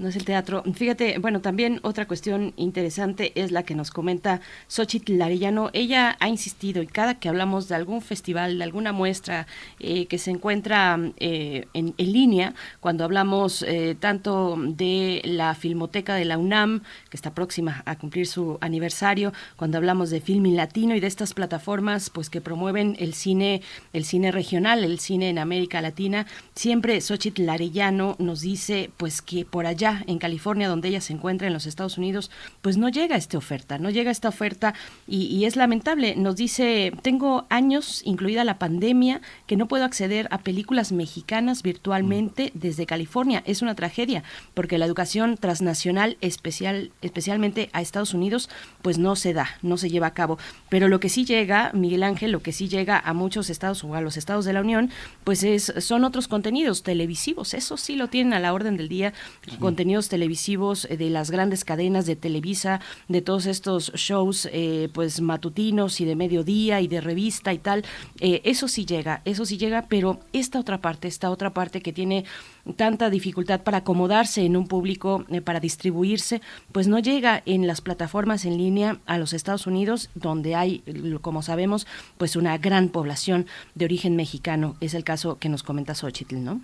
No 0.03 0.09
es 0.09 0.17
el 0.17 0.25
teatro. 0.25 0.63
Fíjate, 0.73 1.17
bueno, 1.19 1.39
también 1.39 1.79
otra 1.81 2.09
cuestión 2.09 2.51
interesante 2.57 3.31
es 3.41 3.53
la 3.53 3.63
que 3.63 3.73
nos 3.73 3.89
comenta 3.89 4.41
Xochitl 4.67 5.21
Arellano. 5.21 5.69
Ella 5.71 6.17
ha 6.19 6.27
insistido 6.27 6.81
y 6.81 6.87
cada 6.87 7.21
que 7.21 7.29
hablamos 7.29 7.69
de 7.69 7.75
algún 7.75 8.01
festival, 8.01 8.57
de 8.57 8.65
alguna 8.65 8.91
muestra 8.91 9.47
eh, 9.79 10.07
que 10.07 10.17
se 10.17 10.31
encuentra 10.31 10.99
eh, 11.21 11.67
en, 11.73 11.93
línea, 11.97 12.53
cuando 12.81 13.05
hablamos 13.05 13.61
eh, 13.61 13.95
tanto 13.97 14.57
de 14.59 15.21
la 15.23 15.55
Filmoteca 15.55 16.15
de 16.15 16.25
la 16.25 16.37
UNAM, 16.37 16.81
que 17.09 17.15
está 17.15 17.33
próxima 17.33 17.81
a 17.85 17.97
cumplir 17.97 18.27
su 18.27 18.57
aniversario, 18.59 19.31
cuando 19.55 19.77
hablamos 19.77 20.09
de 20.09 20.19
Filmin 20.19 20.57
Latino 20.57 20.95
y 20.95 20.99
de 20.99 21.07
estas 21.07 21.33
plataformas 21.33 22.09
pues 22.09 22.29
que 22.29 22.41
promueven 22.41 22.97
el 22.99 23.13
cine, 23.13 23.61
el 23.93 24.03
cine 24.03 24.33
regional, 24.33 24.83
el 24.83 24.99
cine 24.99 25.29
en 25.29 25.39
América 25.39 25.79
Latina, 25.79 26.27
siempre 26.55 26.99
Xochitl 26.99 27.47
Arellano 27.47 28.17
nos 28.19 28.41
dice 28.41 28.91
pues 28.97 29.21
que 29.21 29.45
por 29.45 29.65
allá 29.65 29.92
en 30.07 30.19
California, 30.19 30.67
donde 30.67 30.89
ella 30.89 31.01
se 31.01 31.13
encuentra 31.13 31.47
en 31.47 31.53
los 31.53 31.65
Estados 31.65 31.97
Unidos, 31.97 32.31
pues 32.61 32.77
no 32.77 32.89
llega 32.89 33.15
esta 33.15 33.37
oferta, 33.37 33.77
no 33.77 33.89
llega 33.89 34.11
esta 34.11 34.29
oferta 34.29 34.73
y, 35.07 35.25
y 35.25 35.45
es 35.45 35.55
lamentable. 35.55 36.15
Nos 36.15 36.35
dice, 36.35 36.93
tengo 37.01 37.45
años, 37.49 38.01
incluida 38.05 38.43
la 38.43 38.59
pandemia, 38.59 39.21
que 39.47 39.57
no 39.57 39.67
puedo 39.67 39.85
acceder 39.85 40.27
a 40.31 40.39
películas 40.39 40.91
mexicanas 40.91 41.63
virtualmente 41.63 42.51
desde 42.53 42.85
California. 42.85 43.43
Es 43.45 43.61
una 43.61 43.75
tragedia 43.75 44.23
porque 44.53 44.77
la 44.77 44.85
educación 44.85 45.37
transnacional, 45.37 46.17
especial, 46.21 46.91
especialmente 47.01 47.69
a 47.73 47.81
Estados 47.81 48.13
Unidos, 48.13 48.49
pues 48.81 48.97
no 48.97 49.15
se 49.15 49.33
da, 49.33 49.49
no 49.61 49.77
se 49.77 49.89
lleva 49.89 50.07
a 50.07 50.13
cabo. 50.13 50.37
Pero 50.69 50.87
lo 50.87 50.99
que 50.99 51.09
sí 51.09 51.25
llega, 51.25 51.71
Miguel 51.73 52.03
Ángel, 52.03 52.31
lo 52.31 52.41
que 52.41 52.51
sí 52.51 52.67
llega 52.67 52.99
a 52.99 53.13
muchos 53.13 53.49
estados 53.49 53.83
o 53.83 53.95
a 53.95 54.01
los 54.01 54.17
estados 54.17 54.45
de 54.45 54.53
la 54.53 54.61
Unión, 54.61 54.89
pues 55.23 55.43
es, 55.43 55.73
son 55.79 56.03
otros 56.03 56.27
contenidos 56.27 56.83
televisivos. 56.83 57.53
Eso 57.53 57.77
sí 57.77 57.95
lo 57.95 58.07
tienen 58.07 58.33
a 58.33 58.39
la 58.39 58.53
orden 58.53 58.77
del 58.77 58.89
día, 58.89 59.13
contenidos 59.73 60.07
televisivos 60.07 60.85
eh, 60.85 60.97
de 60.97 61.09
las 61.09 61.31
grandes 61.31 61.65
cadenas 61.65 62.05
de 62.05 62.15
Televisa, 62.15 62.79
de 63.07 63.23
todos 63.23 63.47
estos 63.47 63.91
shows 63.95 64.47
eh, 64.51 64.87
pues 64.93 65.19
matutinos 65.19 65.99
y 65.99 66.05
de 66.05 66.15
mediodía 66.15 66.79
y 66.79 66.87
de 66.87 67.01
revista 67.01 67.53
y 67.53 67.57
tal. 67.57 67.83
Eh, 68.19 68.41
eso 68.43 68.67
sí 68.67 68.85
llega, 68.85 69.23
eso 69.25 69.47
sí 69.47 69.57
llega, 69.57 69.87
pero 69.89 70.19
esta 70.31 70.59
otra 70.59 70.79
parte, 70.79 71.07
esta 71.07 71.31
otra 71.31 71.55
parte 71.55 71.81
que 71.81 71.91
tiene 71.91 72.23
tanta 72.75 73.09
dificultad 73.09 73.61
para 73.61 73.79
acomodarse 73.79 74.45
en 74.45 74.55
un 74.57 74.67
público, 74.67 75.25
eh, 75.29 75.41
para 75.41 75.59
distribuirse, 75.59 76.39
pues 76.71 76.87
no 76.87 76.99
llega 76.99 77.41
en 77.47 77.65
las 77.65 77.81
plataformas 77.81 78.45
en 78.45 78.59
línea 78.59 78.99
a 79.07 79.17
los 79.17 79.33
Estados 79.33 79.65
Unidos, 79.65 80.11
donde 80.13 80.53
hay, 80.53 80.83
como 81.21 81.41
sabemos, 81.41 81.87
pues 82.19 82.35
una 82.35 82.59
gran 82.59 82.89
población 82.89 83.47
de 83.73 83.85
origen 83.85 84.15
mexicano. 84.15 84.75
Es 84.81 84.93
el 84.93 85.03
caso 85.03 85.39
que 85.39 85.49
nos 85.49 85.63
comenta 85.63 85.95
Xochitl, 85.95 86.43
¿no? 86.43 86.61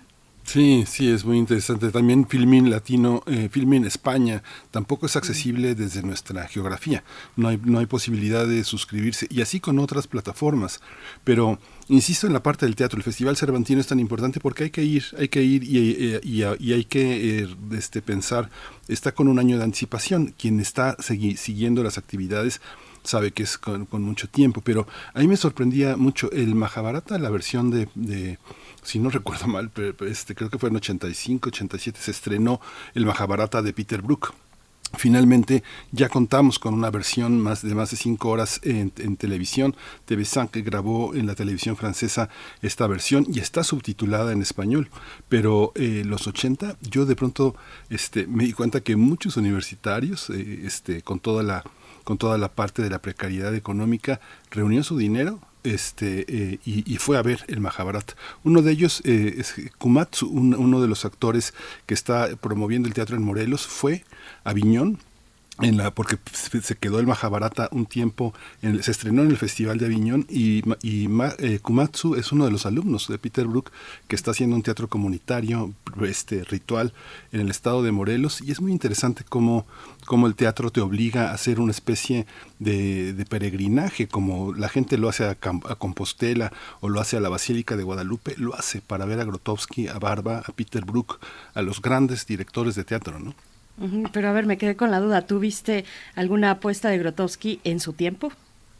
Sí, 0.52 0.84
sí, 0.84 1.08
es 1.08 1.24
muy 1.24 1.38
interesante. 1.38 1.90
También 1.92 2.26
Filmin 2.26 2.70
Latino, 2.70 3.22
eh, 3.26 3.48
Filmin 3.52 3.84
España, 3.84 4.42
tampoco 4.72 5.06
es 5.06 5.14
accesible 5.14 5.76
desde 5.76 6.02
nuestra 6.02 6.48
geografía. 6.48 7.04
No 7.36 7.46
hay, 7.48 7.60
no 7.62 7.78
hay 7.78 7.86
posibilidad 7.86 8.48
de 8.48 8.64
suscribirse 8.64 9.28
y 9.30 9.42
así 9.42 9.60
con 9.60 9.78
otras 9.78 10.08
plataformas. 10.08 10.80
Pero 11.22 11.60
insisto 11.88 12.26
en 12.26 12.32
la 12.32 12.42
parte 12.42 12.66
del 12.66 12.74
teatro. 12.74 12.96
El 12.96 13.04
Festival 13.04 13.36
Cervantino 13.36 13.80
es 13.80 13.86
tan 13.86 14.00
importante 14.00 14.40
porque 14.40 14.64
hay 14.64 14.70
que 14.70 14.82
ir, 14.82 15.04
hay 15.18 15.28
que 15.28 15.42
ir 15.42 15.62
y, 15.62 15.76
eh, 16.16 16.20
y- 16.24 16.42
y 16.68 16.72
hay 16.72 16.84
que 16.84 17.42
eh, 17.44 17.48
este, 17.72 18.02
pensar. 18.02 18.50
Está 18.88 19.12
con 19.12 19.28
un 19.28 19.38
año 19.38 19.56
de 19.56 19.62
anticipación. 19.64 20.34
Quien 20.36 20.58
está 20.58 20.96
siguiendo 21.00 21.84
las 21.84 21.96
actividades 21.96 22.60
sabe 23.04 23.30
que 23.30 23.44
es 23.44 23.56
con, 23.56 23.86
con 23.86 24.02
mucho 24.02 24.28
tiempo, 24.28 24.60
pero 24.62 24.86
a 25.14 25.20
mí 25.20 25.26
me 25.28 25.36
sorprendía 25.36 25.96
mucho 25.96 26.30
el 26.32 26.54
Mahabharata, 26.54 27.18
la 27.18 27.30
versión 27.30 27.70
de, 27.70 27.88
de- 27.94 28.38
si 28.82 28.98
no 28.98 29.10
recuerdo 29.10 29.46
mal, 29.46 29.70
este, 30.06 30.34
creo 30.34 30.50
que 30.50 30.58
fue 30.58 30.68
en 30.68 30.76
85, 30.76 31.48
87, 31.48 31.98
se 32.00 32.10
estrenó 32.10 32.60
el 32.94 33.06
Mahabharata 33.06 33.62
de 33.62 33.72
Peter 33.72 34.02
Brook. 34.02 34.34
Finalmente 34.94 35.62
ya 35.92 36.08
contamos 36.08 36.58
con 36.58 36.74
una 36.74 36.90
versión 36.90 37.40
más 37.40 37.62
de 37.62 37.76
más 37.76 37.92
de 37.92 37.96
cinco 37.96 38.28
horas 38.28 38.60
en, 38.64 38.90
televisión. 39.16 39.76
TV5 40.08 40.50
que 40.50 40.62
grabó 40.62 41.14
en 41.14 41.26
la 41.26 41.36
televisión 41.36 41.76
francesa 41.76 42.28
esta 42.60 42.88
versión 42.88 43.24
y 43.32 43.38
está 43.38 43.62
subtitulada 43.62 44.32
en 44.32 44.42
español. 44.42 44.90
Pero 45.28 45.72
eh, 45.76 46.02
los 46.04 46.26
80 46.26 46.76
yo 46.80 47.06
de 47.06 47.14
pronto 47.14 47.54
este, 47.88 48.26
me 48.26 48.44
di 48.44 48.52
cuenta 48.52 48.80
que 48.80 48.96
muchos 48.96 49.36
universitarios, 49.36 50.28
eh, 50.30 50.62
este, 50.64 51.02
con 51.02 51.20
toda 51.20 51.44
la 51.44 51.62
con 52.02 52.18
toda 52.18 52.38
la 52.38 52.48
parte 52.48 52.82
de 52.82 52.90
la 52.90 53.00
precariedad 53.00 53.54
económica, 53.54 54.20
reunió 54.50 54.82
su 54.82 54.96
dinero 54.96 55.38
este, 55.64 56.24
eh, 56.28 56.58
y, 56.64 56.96
fue 56.96 57.16
a 57.18 57.22
ver 57.22 57.44
el 57.48 57.60
Mahabharata. 57.60 58.14
Uno 58.44 58.62
de 58.62 58.72
ellos 58.72 59.02
eh, 59.04 59.34
es 59.38 59.54
Kumatsu, 59.78 60.28
un- 60.28 60.54
uno 60.54 60.80
de 60.80 60.88
los 60.88 61.04
actores 61.04 61.54
que 61.86 61.94
está 61.94 62.28
promoviendo 62.36 62.88
el 62.88 62.94
teatro 62.94 63.16
en 63.16 63.22
Morelos, 63.22 63.66
fue 63.66 64.04
a 64.44 64.52
Viñón. 64.52 64.98
En 65.62 65.76
la, 65.76 65.90
porque 65.90 66.16
se 66.32 66.74
quedó 66.76 67.00
el 67.00 67.06
Mahabharata 67.06 67.68
un 67.72 67.84
tiempo, 67.84 68.32
en 68.62 68.82
se 68.82 68.90
estrenó 68.92 69.22
en 69.22 69.30
el 69.30 69.36
Festival 69.36 69.76
de 69.76 69.84
Aviñón 69.86 70.24
y, 70.30 70.62
y 70.80 71.06
ma- 71.08 71.34
eh, 71.38 71.58
Kumatsu 71.60 72.14
es 72.14 72.32
uno 72.32 72.46
de 72.46 72.50
los 72.50 72.64
alumnos 72.64 73.08
de 73.08 73.18
Peter 73.18 73.46
Brook 73.46 73.70
que 74.08 74.16
está 74.16 74.30
haciendo 74.30 74.56
un 74.56 74.62
teatro 74.62 74.88
comunitario, 74.88 75.74
este 76.00 76.44
ritual 76.44 76.94
en 77.32 77.40
el 77.40 77.50
estado 77.50 77.82
de 77.82 77.92
Morelos 77.92 78.40
y 78.40 78.52
es 78.52 78.62
muy 78.62 78.72
interesante 78.72 79.22
cómo, 79.28 79.66
cómo 80.06 80.26
el 80.28 80.34
teatro 80.34 80.70
te 80.70 80.80
obliga 80.80 81.30
a 81.30 81.34
hacer 81.34 81.60
una 81.60 81.72
especie 81.72 82.26
de, 82.58 83.12
peregrinaje, 83.28 84.08
como 84.08 84.54
la 84.54 84.70
gente 84.70 84.96
lo 84.96 85.10
hace 85.10 85.24
a, 85.24 85.32
a 85.32 85.74
Compostela 85.74 86.52
o 86.80 86.88
lo 86.88 87.00
hace 87.02 87.18
a 87.18 87.20
la 87.20 87.28
Basílica 87.28 87.76
de 87.76 87.82
Guadalupe, 87.82 88.34
lo 88.38 88.54
hace 88.54 88.80
para 88.80 89.04
ver 89.04 89.20
a 89.20 89.24
Grotowski, 89.24 89.88
a 89.88 89.98
Barba, 89.98 90.38
a 90.38 90.52
Peter 90.52 90.86
Brook, 90.86 91.18
a 91.52 91.60
los 91.60 91.82
grandes 91.82 92.24
directores 92.26 92.76
de 92.76 92.84
teatro, 92.84 93.18
¿no? 93.18 93.34
Pero 94.12 94.28
a 94.28 94.32
ver, 94.32 94.46
me 94.46 94.58
quedé 94.58 94.76
con 94.76 94.90
la 94.90 95.00
duda. 95.00 95.26
¿Tú 95.26 95.38
viste 95.38 95.84
alguna 96.14 96.50
apuesta 96.50 96.88
de 96.90 96.98
Grotowski 96.98 97.60
en 97.64 97.80
su 97.80 97.92
tiempo? 97.94 98.32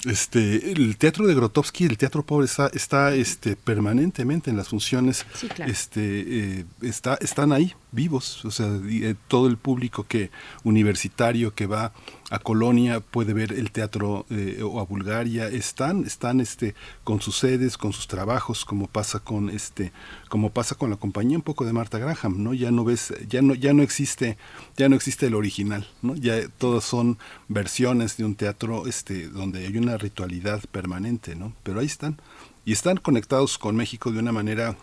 Este, 0.06 0.72
el 0.72 0.96
teatro 0.96 1.26
de 1.26 1.34
Grotowski, 1.34 1.84
el 1.84 1.98
teatro 1.98 2.22
pobre 2.22 2.46
está, 2.46 2.68
está 2.72 3.14
este, 3.14 3.54
permanentemente 3.54 4.48
en 4.50 4.56
las 4.56 4.68
funciones, 4.68 5.26
Sí, 5.34 5.46
claro. 5.48 5.70
este, 5.70 6.60
eh, 6.60 6.64
está, 6.80 7.16
están 7.20 7.52
ahí 7.52 7.74
vivos, 7.92 8.42
o 8.46 8.50
sea, 8.50 8.66
eh, 8.88 9.14
todo 9.28 9.46
el 9.46 9.58
público 9.58 10.04
que 10.08 10.30
universitario 10.64 11.54
que 11.54 11.66
va 11.66 11.92
a 12.30 12.38
Colonia 12.38 13.00
puede 13.00 13.34
ver 13.34 13.52
el 13.52 13.72
teatro 13.72 14.24
eh, 14.30 14.62
o 14.62 14.80
a 14.80 14.84
Bulgaria, 14.84 15.48
están, 15.48 16.04
están 16.04 16.40
este, 16.40 16.74
con 17.02 17.20
sus 17.20 17.36
sedes, 17.36 17.76
con 17.76 17.92
sus 17.92 18.06
trabajos, 18.06 18.64
como 18.64 18.86
pasa 18.86 19.18
con 19.18 19.50
este, 19.50 19.92
como 20.28 20.50
pasa 20.50 20.76
con 20.76 20.90
la 20.90 20.96
compañía 20.96 21.36
un 21.36 21.42
poco 21.42 21.66
de 21.66 21.72
Marta 21.72 21.98
Graham, 21.98 22.42
¿no? 22.42 22.54
Ya 22.54 22.70
no 22.70 22.84
ves, 22.84 23.12
ya 23.28 23.42
no, 23.42 23.54
ya 23.54 23.74
no 23.74 23.82
existe, 23.82 24.38
ya 24.76 24.88
no 24.88 24.94
existe 24.94 25.26
el 25.26 25.34
original, 25.34 25.88
¿no? 26.02 26.14
Ya 26.14 26.48
todas 26.48 26.84
son 26.84 27.18
versiones 27.48 28.16
de 28.16 28.24
un 28.24 28.36
teatro 28.36 28.86
este, 28.86 29.28
donde 29.28 29.66
hay 29.66 29.76
una 29.76 29.98
ritualidad 29.98 30.62
permanente, 30.70 31.34
¿no? 31.34 31.52
Pero 31.64 31.80
ahí 31.80 31.86
están. 31.86 32.20
Y 32.64 32.72
están 32.72 32.98
conectados 32.98 33.58
con 33.58 33.74
México 33.74 34.12
de 34.12 34.20
una 34.20 34.32
manera 34.32 34.76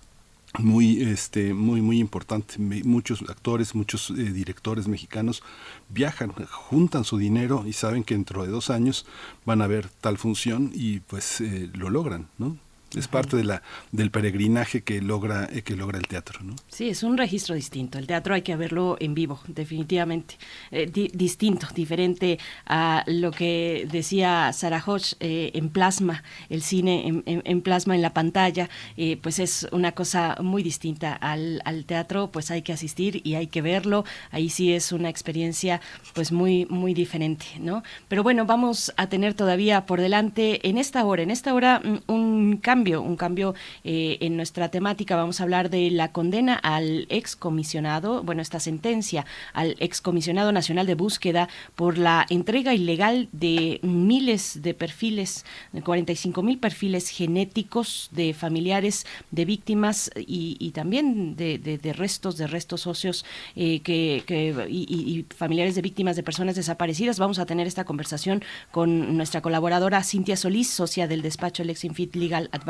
muy 0.59 1.01
este 1.01 1.53
muy 1.53 1.81
muy 1.81 1.99
importante. 1.99 2.55
Muchos 2.57 3.21
actores 3.29 3.75
muchos 3.75 4.09
eh, 4.11 4.13
directores 4.13 4.87
mexicanos 4.87 5.43
viajan 5.89 6.31
juntan 6.31 7.03
su 7.03 7.17
dinero 7.17 7.63
y 7.65 7.73
saben 7.73 8.03
que 8.03 8.15
dentro 8.15 8.43
de 8.43 8.49
dos 8.49 8.69
años 8.69 9.05
van 9.45 9.61
a 9.61 9.67
ver 9.67 9.89
tal 10.01 10.17
función 10.17 10.71
y 10.73 10.99
pues 10.99 11.41
eh, 11.41 11.69
lo 11.73 11.89
logran 11.89 12.27
no 12.37 12.57
Es 12.95 13.07
parte 13.07 13.35
de 13.35 13.43
la 13.43 13.61
del 13.91 14.11
peregrinaje 14.11 14.81
que 14.81 15.01
logra 15.01 15.47
eh, 15.51 15.61
que 15.61 15.75
logra 15.75 15.97
el 15.97 16.07
teatro, 16.07 16.39
¿no? 16.41 16.55
Sí, 16.69 16.89
es 16.89 17.03
un 17.03 17.17
registro 17.17 17.53
distinto. 17.53 17.97
El 17.97 18.07
teatro 18.07 18.33
hay 18.33 18.43
que 18.43 18.55
verlo 18.55 18.95
en 18.99 19.13
vivo, 19.13 19.41
definitivamente. 19.47 20.35
Eh, 20.71 20.89
di- 20.91 21.11
distinto, 21.13 21.67
diferente 21.75 22.39
a 22.65 23.03
lo 23.07 23.31
que 23.31 23.87
decía 23.91 24.51
Sarah 24.53 24.81
Hodge 24.85 25.15
eh, 25.19 25.51
en 25.53 25.69
plasma, 25.69 26.23
el 26.49 26.61
cine 26.61 27.07
en, 27.07 27.23
en- 27.25 27.41
en 27.43 27.61
plasma 27.61 27.93
en 27.93 28.01
la 28.01 28.13
pantalla, 28.13 28.69
eh, 28.95 29.17
pues 29.21 29.39
es 29.39 29.67
una 29.71 29.91
cosa 29.91 30.37
muy 30.41 30.63
distinta 30.63 31.13
al, 31.13 31.61
al 31.65 31.83
teatro, 31.85 32.31
pues 32.31 32.51
hay 32.51 32.61
que 32.61 32.71
asistir 32.73 33.21
y 33.25 33.35
hay 33.35 33.47
que 33.47 33.61
verlo. 33.61 34.05
Ahí 34.31 34.49
sí 34.49 34.71
es 34.71 34.93
una 34.93 35.09
experiencia 35.09 35.81
pues 36.13 36.31
muy, 36.31 36.65
muy 36.69 36.93
diferente, 36.93 37.45
¿no? 37.59 37.83
Pero 38.07 38.23
bueno, 38.23 38.45
vamos 38.45 38.93
a 38.95 39.07
tener 39.07 39.33
todavía 39.33 39.85
por 39.85 39.99
delante 39.99 40.67
en 40.69 40.77
esta 40.77 41.03
hora, 41.03 41.21
en 41.23 41.31
esta 41.31 41.53
hora 41.53 41.81
mm, 41.83 42.11
un 42.11 42.57
cambio, 42.57 42.76
un 42.77 43.15
cambio 43.15 43.55
eh, 43.83 44.17
en 44.21 44.37
nuestra 44.37 44.69
temática. 44.69 45.15
Vamos 45.15 45.39
a 45.39 45.43
hablar 45.43 45.69
de 45.69 45.89
la 45.91 46.11
condena 46.11 46.55
al 46.55 47.07
excomisionado, 47.09 48.23
bueno, 48.23 48.41
esta 48.41 48.59
sentencia 48.59 49.25
al 49.53 49.75
excomisionado 49.79 50.51
nacional 50.51 50.85
de 50.85 50.95
búsqueda 50.95 51.49
por 51.75 51.97
la 51.97 52.25
entrega 52.29 52.73
ilegal 52.73 53.29
de 53.31 53.79
miles 53.81 54.61
de 54.61 54.73
perfiles, 54.73 55.45
de 55.73 55.81
45 55.81 56.43
mil 56.43 56.59
perfiles 56.59 57.09
genéticos 57.09 58.09
de 58.11 58.33
familiares 58.33 59.05
de 59.31 59.45
víctimas 59.45 60.11
y, 60.15 60.71
también 60.71 61.35
de, 61.35 61.93
restos, 61.95 62.37
de 62.37 62.47
restos 62.47 62.81
socios 62.81 63.25
eh, 63.55 63.79
que, 63.81 64.23
y 64.69 65.25
familiares 65.35 65.75
de 65.75 65.81
víctimas 65.81 66.15
de 66.15 66.23
personas 66.23 66.55
desaparecidas. 66.55 67.19
Vamos 67.19 67.39
a 67.39 67.45
tener 67.45 67.67
esta 67.67 67.85
conversación 67.85 68.43
con 68.71 69.17
nuestra 69.17 69.41
colaboradora 69.41 70.03
Cintia 70.03 70.35
Solís, 70.35 70.69
socia 70.69 71.07
del 71.07 71.21
despacho 71.21 71.63
Lexinfit 71.63 72.15
Legal 72.15 72.49
Advisory, 72.51 72.66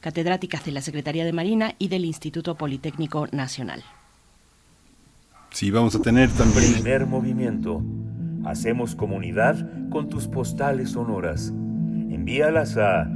catedrática 0.00 0.60
de 0.64 0.72
la 0.72 0.80
Secretaría 0.80 1.24
de 1.24 1.32
Marina 1.32 1.74
y 1.78 1.88
del 1.88 2.04
Instituto 2.04 2.56
Politécnico 2.56 3.26
Nacional. 3.32 3.84
Sí, 5.50 5.70
vamos 5.70 5.94
a 5.94 6.02
tener 6.02 6.30
también 6.30 6.72
Primer 6.74 7.06
movimiento. 7.06 7.82
Hacemos 8.44 8.94
comunidad 8.94 9.88
con 9.90 10.08
tus 10.08 10.26
postales 10.26 10.90
sonoras. 10.90 11.48
Envíalas 11.48 12.76
a 12.76 13.08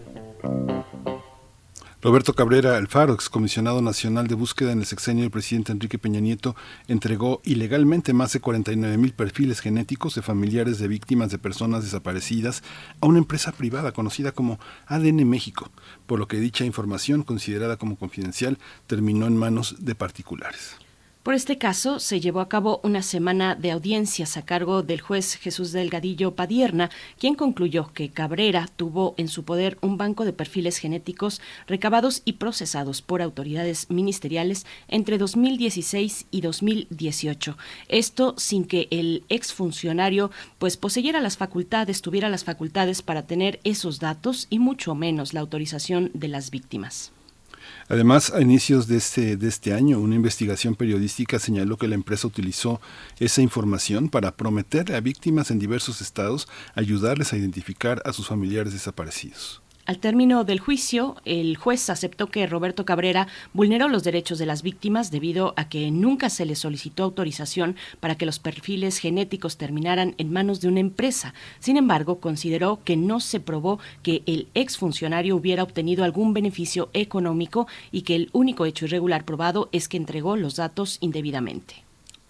Roberto 2.03 2.33
Cabrera 2.33 2.75
Alfaro, 2.75 3.13
excomisionado 3.13 3.81
nacional 3.81 4.27
de 4.27 4.35
búsqueda 4.35 4.73
en 4.73 4.79
el 4.79 4.85
sexenio 4.85 5.23
del 5.23 5.31
presidente 5.31 5.71
Enrique 5.71 5.97
Peña 5.97 6.19
Nieto, 6.19 6.53
entregó 6.89 7.39
ilegalmente 7.45 8.11
más 8.11 8.33
de 8.33 8.41
49 8.41 8.97
mil 8.97 9.13
perfiles 9.13 9.61
genéticos 9.61 10.13
de 10.13 10.21
familiares 10.21 10.79
de 10.79 10.89
víctimas 10.89 11.31
de 11.31 11.37
personas 11.37 11.81
desaparecidas 11.85 12.61
a 12.99 13.05
una 13.05 13.19
empresa 13.19 13.53
privada 13.53 13.93
conocida 13.93 14.33
como 14.33 14.59
ADN 14.87 15.25
México, 15.25 15.71
por 16.05 16.19
lo 16.19 16.27
que 16.27 16.41
dicha 16.41 16.65
información, 16.65 17.23
considerada 17.23 17.77
como 17.77 17.95
confidencial, 17.95 18.57
terminó 18.85 19.25
en 19.25 19.37
manos 19.37 19.77
de 19.79 19.95
particulares. 19.95 20.82
Por 21.23 21.35
este 21.35 21.57
caso, 21.57 21.99
se 21.99 22.19
llevó 22.19 22.41
a 22.41 22.49
cabo 22.49 22.81
una 22.83 23.01
semana 23.01 23.55
de 23.55 23.71
audiencias 23.71 24.35
a 24.35 24.43
cargo 24.43 24.83
del 24.83 24.99
juez 24.99 25.35
Jesús 25.35 25.71
Delgadillo 25.71 26.35
Padierna, 26.35 26.89
quien 27.17 27.35
concluyó 27.35 27.93
que 27.93 28.09
Cabrera 28.09 28.67
tuvo 28.75 29.15
en 29.15 29.29
su 29.29 29.45
poder 29.45 29.77
un 29.79 29.95
banco 29.95 30.25
de 30.25 30.33
perfiles 30.33 30.79
genéticos 30.79 31.39
recabados 31.65 32.23
y 32.25 32.33
procesados 32.33 33.01
por 33.01 33.21
autoridades 33.21 33.89
ministeriales 33.89 34.65
entre 34.89 35.17
2016 35.17 36.25
y 36.29 36.41
2018. 36.41 37.57
Esto 37.87 38.35
sin 38.37 38.65
que 38.65 38.89
el 38.91 39.23
exfuncionario 39.29 40.29
pues 40.57 40.75
poseyera 40.75 41.21
las 41.21 41.37
facultades, 41.37 42.01
tuviera 42.01 42.27
las 42.27 42.43
facultades 42.43 43.01
para 43.01 43.25
tener 43.25 43.61
esos 43.63 44.01
datos 44.01 44.47
y 44.49 44.59
mucho 44.59 44.93
menos 44.93 45.33
la 45.33 45.39
autorización 45.39 46.11
de 46.13 46.27
las 46.27 46.51
víctimas. 46.51 47.12
Además, 47.93 48.31
a 48.33 48.41
inicios 48.41 48.87
de 48.87 48.97
este, 48.97 49.37
de 49.37 49.47
este 49.47 49.71
año, 49.71 49.99
una 49.99 50.15
investigación 50.15 50.73
periodística 50.73 51.37
señaló 51.37 51.77
que 51.77 51.87
la 51.87 51.93
empresa 51.93 52.25
utilizó 52.25 52.81
esa 53.19 53.43
información 53.43 54.09
para 54.09 54.35
prometerle 54.35 54.95
a 54.95 54.99
víctimas 54.99 55.51
en 55.51 55.59
diversos 55.59 56.01
estados 56.01 56.47
ayudarles 56.73 57.33
a 57.33 57.37
identificar 57.37 58.01
a 58.03 58.11
sus 58.11 58.27
familiares 58.27 58.73
desaparecidos. 58.73 59.62
Al 59.85 59.97
término 59.97 60.45
del 60.45 60.61
juicio, 60.61 61.17
el 61.25 61.57
juez 61.57 61.89
aceptó 61.89 62.27
que 62.27 62.47
Roberto 62.47 62.85
Cabrera 62.85 63.27
vulneró 63.51 63.89
los 63.89 64.05
derechos 64.05 64.39
de 64.39 64.45
las 64.45 64.63
víctimas 64.63 65.11
debido 65.11 65.53
a 65.57 65.67
que 65.67 65.91
nunca 65.91 66.29
se 66.29 66.45
le 66.45 66.55
solicitó 66.55 67.03
autorización 67.03 67.75
para 67.99 68.15
que 68.15 68.25
los 68.25 68.39
perfiles 68.39 68.97
genéticos 68.97 69.57
terminaran 69.57 70.15
en 70.17 70.31
manos 70.31 70.61
de 70.61 70.69
una 70.69 70.79
empresa. 70.79 71.33
Sin 71.59 71.75
embargo, 71.75 72.21
consideró 72.21 72.79
que 72.85 72.95
no 72.95 73.19
se 73.19 73.41
probó 73.41 73.79
que 74.03 74.23
el 74.25 74.47
exfuncionario 74.53 75.35
hubiera 75.35 75.63
obtenido 75.63 76.05
algún 76.05 76.33
beneficio 76.33 76.89
económico 76.93 77.67
y 77.91 78.03
que 78.03 78.15
el 78.15 78.29
único 78.31 78.65
hecho 78.65 78.85
irregular 78.85 79.25
probado 79.25 79.67
es 79.73 79.89
que 79.89 79.97
entregó 79.97 80.37
los 80.37 80.55
datos 80.55 80.97
indebidamente. 81.01 81.82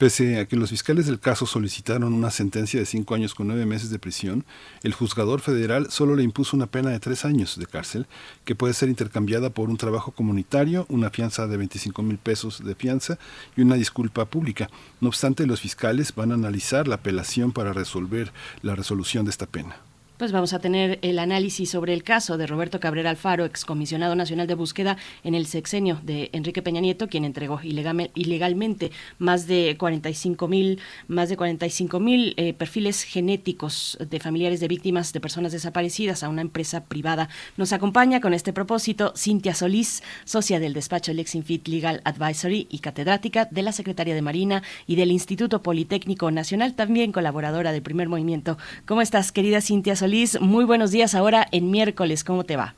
Pese 0.03 0.37
a 0.37 0.45
que 0.49 0.57
los 0.57 0.69
fiscales 0.69 1.05
del 1.05 1.21
caso 1.21 1.45
solicitaron 1.45 2.11
una 2.11 2.29
sentencia 2.29 2.77
de 2.77 2.85
cinco 2.85 3.15
años 3.15 3.33
con 3.33 3.47
nueve 3.47 3.65
meses 3.65 3.89
de 3.89 3.99
prisión, 3.99 4.43
el 4.81 4.91
juzgador 4.91 5.39
federal 5.39 5.91
solo 5.91 6.17
le 6.17 6.23
impuso 6.23 6.57
una 6.57 6.67
pena 6.67 6.89
de 6.89 6.99
tres 6.99 7.23
años 7.23 7.57
de 7.57 7.67
cárcel, 7.67 8.05
que 8.43 8.53
puede 8.53 8.73
ser 8.73 8.89
intercambiada 8.89 9.51
por 9.51 9.69
un 9.69 9.77
trabajo 9.77 10.11
comunitario, 10.11 10.85
una 10.89 11.09
fianza 11.09 11.47
de 11.47 11.55
25 11.55 12.03
mil 12.03 12.17
pesos 12.17 12.65
de 12.65 12.75
fianza 12.75 13.17
y 13.55 13.61
una 13.61 13.75
disculpa 13.75 14.25
pública. 14.25 14.69
No 14.99 15.07
obstante, 15.07 15.47
los 15.47 15.61
fiscales 15.61 16.13
van 16.13 16.31
a 16.31 16.35
analizar 16.35 16.89
la 16.89 16.95
apelación 16.95 17.53
para 17.53 17.71
resolver 17.71 18.33
la 18.61 18.75
resolución 18.75 19.23
de 19.23 19.31
esta 19.31 19.45
pena. 19.45 19.77
Pues 20.15 20.31
vamos 20.31 20.53
a 20.53 20.59
tener 20.59 20.99
el 21.01 21.17
análisis 21.17 21.71
sobre 21.71 21.91
el 21.91 22.03
caso 22.03 22.37
de 22.37 22.45
Roberto 22.45 22.79
Cabrera 22.79 23.09
Alfaro, 23.09 23.45
excomisionado 23.45 24.15
nacional 24.15 24.45
de 24.45 24.53
búsqueda 24.53 24.95
en 25.23 25.33
el 25.33 25.47
sexenio 25.47 25.99
de 26.03 26.29
Enrique 26.33 26.61
Peña 26.61 26.81
Nieto, 26.81 27.07
quien 27.07 27.25
entregó 27.25 27.59
ilegalmente 27.63 28.91
más 29.17 29.47
de 29.47 29.75
45 29.75 30.47
mil 30.47 30.79
más 31.07 31.29
de 31.29 31.35
45 31.35 31.99
mil 31.99 32.35
eh, 32.37 32.53
perfiles 32.53 33.01
genéticos 33.01 33.97
de 34.07 34.19
familiares 34.19 34.59
de 34.59 34.67
víctimas 34.67 35.13
de 35.13 35.19
personas 35.19 35.51
desaparecidas 35.51 36.21
a 36.21 36.29
una 36.29 36.41
empresa 36.41 36.85
privada. 36.85 37.27
Nos 37.57 37.73
acompaña 37.73 38.21
con 38.21 38.35
este 38.35 38.53
propósito 38.53 39.13
Cintia 39.17 39.55
Solís, 39.55 40.03
socia 40.25 40.59
del 40.59 40.73
despacho 40.73 41.11
Lexinfit 41.11 41.67
Legal 41.67 42.01
Advisory 42.05 42.67
y 42.69 42.79
catedrática 42.79 43.47
de 43.49 43.63
la 43.63 43.71
Secretaría 43.71 44.13
de 44.13 44.21
Marina 44.21 44.61
y 44.85 44.95
del 44.95 45.11
Instituto 45.11 45.63
Politécnico 45.63 46.29
Nacional, 46.29 46.75
también 46.75 47.11
colaboradora 47.11 47.71
del 47.71 47.81
Primer 47.81 48.09
Movimiento. 48.09 48.59
¿Cómo 48.85 49.01
estás, 49.01 49.31
querida 49.31 49.59
Cintia? 49.59 50.02
Muy 50.41 50.65
buenos 50.65 50.91
días 50.91 51.15
ahora 51.15 51.45
en 51.51 51.71
miércoles. 51.71 52.23
¿Cómo 52.23 52.43
te 52.43 52.57
va? 52.57 52.75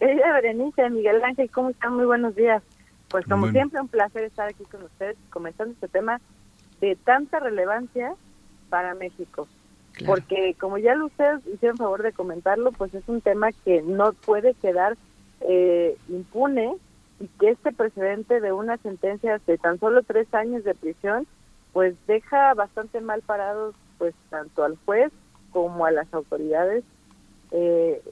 Ella, 0.00 0.32
Berenice, 0.34 0.90
Miguel 0.90 1.24
Ángel, 1.24 1.50
¿cómo 1.50 1.70
están? 1.70 1.94
Muy 1.94 2.04
buenos 2.04 2.36
días. 2.36 2.62
Pues 3.08 3.24
como 3.24 3.42
Bueno. 3.42 3.52
siempre, 3.52 3.80
un 3.80 3.88
placer 3.88 4.24
estar 4.24 4.48
aquí 4.48 4.64
con 4.64 4.82
ustedes 4.82 5.16
comentando 5.30 5.72
este 5.72 5.88
tema 5.88 6.20
de 6.80 6.96
tanta 6.96 7.40
relevancia 7.40 8.12
para 8.68 8.94
México. 8.94 9.48
Claro. 9.92 10.12
Porque 10.12 10.54
como 10.60 10.76
ya 10.76 10.94
lo 10.94 11.06
ustedes 11.06 11.40
hicieron 11.46 11.78
favor 11.78 12.02
de 12.02 12.12
comentarlo, 12.12 12.72
pues 12.72 12.92
es 12.92 13.08
un 13.08 13.22
tema 13.22 13.48
que 13.64 13.80
no 13.80 14.12
puede 14.12 14.52
quedar 14.54 14.96
eh, 15.40 15.96
impune 16.08 16.74
y 17.18 17.28
que 17.40 17.50
este 17.50 17.72
precedente 17.72 18.40
de 18.40 18.52
una 18.52 18.76
sentencia 18.78 19.40
de 19.46 19.56
tan 19.56 19.78
solo 19.80 20.02
tres 20.02 20.32
años 20.34 20.64
de 20.64 20.74
prisión, 20.74 21.26
pues 21.72 21.94
deja 22.06 22.52
bastante 22.52 23.00
mal 23.00 23.22
parados 23.22 23.74
pues 23.96 24.14
tanto 24.28 24.64
al 24.64 24.76
juez 24.84 25.10
como 25.56 25.86
a 25.86 25.90
las 25.90 26.12
autoridades 26.12 26.84
eh, 27.50 28.02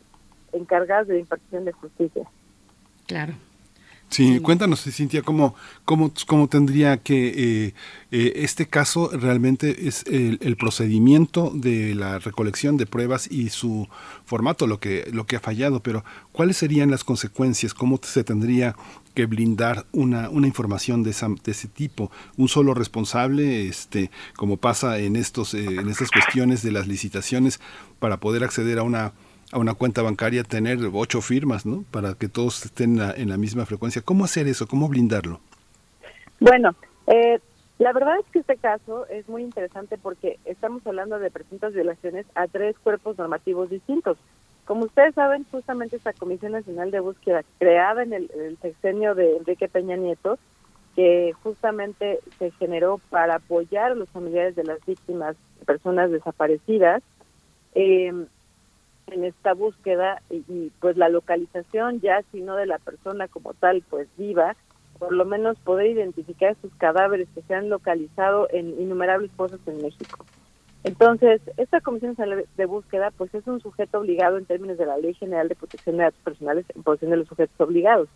encargadas 0.54 1.08
de 1.08 1.12
la 1.12 1.20
impartición 1.20 1.66
de 1.66 1.72
justicia. 1.72 2.26
Claro. 3.06 3.34
Sí, 4.10 4.38
cuéntanos, 4.38 4.82
Cintia, 4.84 5.22
cómo, 5.22 5.56
cómo, 5.84 6.12
cómo 6.28 6.46
tendría 6.48 6.98
que 6.98 7.66
eh, 7.66 7.74
eh, 8.12 8.32
este 8.36 8.66
caso 8.68 9.10
realmente 9.12 9.88
es 9.88 10.04
el, 10.06 10.38
el 10.40 10.56
procedimiento 10.56 11.50
de 11.52 11.96
la 11.96 12.20
recolección 12.20 12.76
de 12.76 12.86
pruebas 12.86 13.26
y 13.28 13.48
su 13.50 13.88
formato 14.24 14.68
lo 14.68 14.78
que 14.78 15.08
lo 15.12 15.26
que 15.26 15.34
ha 15.34 15.40
fallado, 15.40 15.80
pero 15.82 16.04
¿cuáles 16.30 16.56
serían 16.58 16.92
las 16.92 17.02
consecuencias? 17.02 17.74
¿Cómo 17.74 17.98
se 18.04 18.22
tendría 18.22 18.76
que 19.14 19.26
blindar 19.26 19.84
una, 19.90 20.28
una 20.30 20.46
información 20.46 21.02
de, 21.02 21.10
esa- 21.10 21.28
de 21.28 21.50
ese 21.50 21.66
tipo? 21.66 22.12
Un 22.36 22.46
solo 22.46 22.72
responsable, 22.72 23.66
este, 23.66 24.12
como 24.36 24.58
pasa 24.58 24.98
en 25.00 25.16
estos 25.16 25.54
eh, 25.54 25.64
en 25.80 25.88
estas 25.88 26.12
cuestiones 26.12 26.62
de 26.62 26.70
las 26.70 26.86
licitaciones, 26.86 27.58
para 27.98 28.20
poder 28.20 28.44
acceder 28.44 28.78
a 28.78 28.84
una 28.84 29.12
a 29.54 29.58
una 29.58 29.74
cuenta 29.74 30.02
bancaria 30.02 30.42
tener 30.42 30.78
ocho 30.92 31.20
firmas, 31.20 31.64
¿no? 31.64 31.84
Para 31.92 32.14
que 32.14 32.28
todos 32.28 32.64
estén 32.64 33.00
en 33.00 33.28
la, 33.28 33.36
misma 33.36 33.64
frecuencia. 33.64 34.02
¿Cómo 34.02 34.24
hacer 34.24 34.48
eso? 34.48 34.66
¿Cómo 34.66 34.88
blindarlo? 34.88 35.38
Bueno, 36.40 36.74
eh, 37.06 37.38
la 37.78 37.92
verdad 37.92 38.18
es 38.18 38.26
que 38.32 38.40
este 38.40 38.56
caso 38.56 39.06
es 39.06 39.28
muy 39.28 39.42
interesante 39.42 39.96
porque 39.96 40.40
estamos 40.44 40.84
hablando 40.84 41.20
de 41.20 41.30
presuntas 41.30 41.72
violaciones 41.72 42.26
a 42.34 42.48
tres 42.48 42.76
cuerpos 42.80 43.16
normativos 43.16 43.70
distintos. 43.70 44.18
Como 44.64 44.86
ustedes 44.86 45.14
saben, 45.14 45.46
justamente 45.52 45.96
esta 45.96 46.12
Comisión 46.12 46.50
Nacional 46.50 46.90
de 46.90 46.98
Búsqueda, 46.98 47.44
creada 47.58 48.02
en 48.02 48.12
el, 48.12 48.30
el 48.34 48.58
sexenio 48.60 49.14
de 49.14 49.36
Enrique 49.36 49.68
Peña 49.68 49.94
Nieto, 49.96 50.36
que 50.96 51.32
justamente 51.44 52.18
se 52.40 52.50
generó 52.52 53.00
para 53.08 53.36
apoyar 53.36 53.92
a 53.92 53.94
los 53.94 54.08
familiares 54.08 54.56
de 54.56 54.64
las 54.64 54.84
víctimas, 54.84 55.36
personas 55.64 56.10
desaparecidas, 56.10 57.02
eh, 57.74 58.12
en 59.08 59.24
esta 59.24 59.54
búsqueda 59.54 60.22
y, 60.30 60.44
y, 60.48 60.72
pues 60.80 60.96
la 60.96 61.08
localización 61.08 62.00
ya, 62.00 62.22
si 62.32 62.40
no 62.40 62.56
de 62.56 62.66
la 62.66 62.78
persona 62.78 63.28
como 63.28 63.54
tal, 63.54 63.82
pues 63.88 64.08
viva, 64.16 64.56
por 64.98 65.12
lo 65.12 65.24
menos 65.24 65.58
poder 65.60 65.86
identificar 65.86 66.52
estos 66.52 66.72
cadáveres 66.78 67.28
que 67.34 67.42
se 67.42 67.54
han 67.54 67.68
localizado 67.68 68.48
en 68.50 68.80
innumerables 68.80 69.30
pozos 69.36 69.60
en 69.66 69.82
México. 69.82 70.24
Entonces, 70.84 71.40
esta 71.56 71.80
Comisión 71.80 72.14
de 72.56 72.66
Búsqueda 72.66 73.10
pues 73.10 73.34
es 73.34 73.46
un 73.46 73.60
sujeto 73.60 74.00
obligado 74.00 74.36
en 74.36 74.44
términos 74.44 74.76
de 74.76 74.84
la 74.84 74.98
Ley 74.98 75.14
General 75.14 75.48
de 75.48 75.54
Protección 75.54 75.96
de 75.96 76.04
Datos 76.04 76.20
Personales 76.22 76.66
en 76.74 76.82
posesión 76.82 77.10
de 77.10 77.16
los 77.16 77.28
sujetos 77.28 77.58
obligados. 77.58 78.08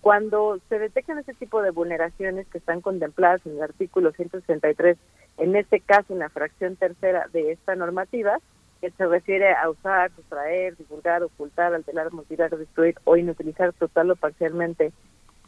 Cuando 0.00 0.58
se 0.68 0.78
detectan 0.78 1.18
este 1.18 1.34
tipo 1.34 1.62
de 1.62 1.70
vulneraciones 1.70 2.46
que 2.48 2.58
están 2.58 2.80
contempladas 2.80 3.44
en 3.44 3.52
el 3.52 3.62
artículo 3.62 4.12
163, 4.12 4.98
en 5.38 5.56
este 5.56 5.80
caso 5.80 6.12
en 6.12 6.20
la 6.20 6.28
fracción 6.28 6.76
tercera 6.76 7.26
de 7.32 7.52
esta 7.52 7.74
normativa, 7.74 8.38
que 8.82 8.90
se 8.90 9.06
refiere 9.06 9.54
a 9.54 9.70
usar, 9.70 10.10
sustraer, 10.16 10.76
divulgar, 10.76 11.22
ocultar, 11.22 11.72
alterar, 11.72 12.12
mutilar, 12.12 12.50
destruir 12.50 12.96
o 13.04 13.16
inutilizar 13.16 13.72
total 13.74 14.10
o 14.10 14.16
parcialmente 14.16 14.92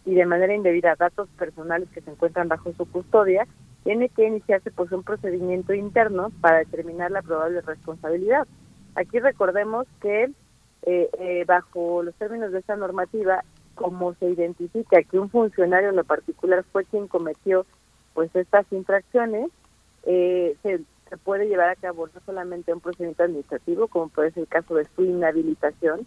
y 0.06 0.14
de 0.14 0.24
manera 0.24 0.54
indebida 0.54 0.94
datos 0.94 1.28
personales 1.36 1.88
que 1.90 2.00
se 2.00 2.12
encuentran 2.12 2.46
bajo 2.46 2.72
su 2.74 2.86
custodia, 2.86 3.44
tiene 3.82 4.08
que 4.08 4.28
iniciarse 4.28 4.70
pues 4.70 4.92
un 4.92 5.02
procedimiento 5.02 5.74
interno 5.74 6.30
para 6.40 6.58
determinar 6.58 7.10
la 7.10 7.22
probable 7.22 7.60
responsabilidad. 7.62 8.46
Aquí 8.94 9.18
recordemos 9.18 9.88
que 10.00 10.30
eh, 10.82 11.10
eh, 11.18 11.44
bajo 11.44 12.04
los 12.04 12.14
términos 12.14 12.52
de 12.52 12.60
esta 12.60 12.76
normativa, 12.76 13.42
como 13.74 14.14
se 14.14 14.26
identifica 14.30 15.02
que 15.02 15.18
un 15.18 15.28
funcionario 15.28 15.88
en 15.88 15.96
lo 15.96 16.04
particular 16.04 16.64
fue 16.70 16.84
quien 16.84 17.08
cometió 17.08 17.66
pues 18.12 18.30
estas 18.36 18.64
infracciones, 18.70 19.50
eh, 20.04 20.54
se, 20.62 20.82
se 21.08 21.16
puede 21.16 21.46
llevar 21.46 21.70
a 21.70 21.76
cabo 21.76 22.06
no 22.06 22.20
solamente 22.24 22.72
un 22.72 22.80
procedimiento 22.80 23.24
administrativo, 23.24 23.88
como 23.88 24.08
puede 24.08 24.30
ser 24.32 24.42
el 24.42 24.48
caso 24.48 24.74
de 24.74 24.86
su 24.96 25.04
inhabilitación 25.04 26.06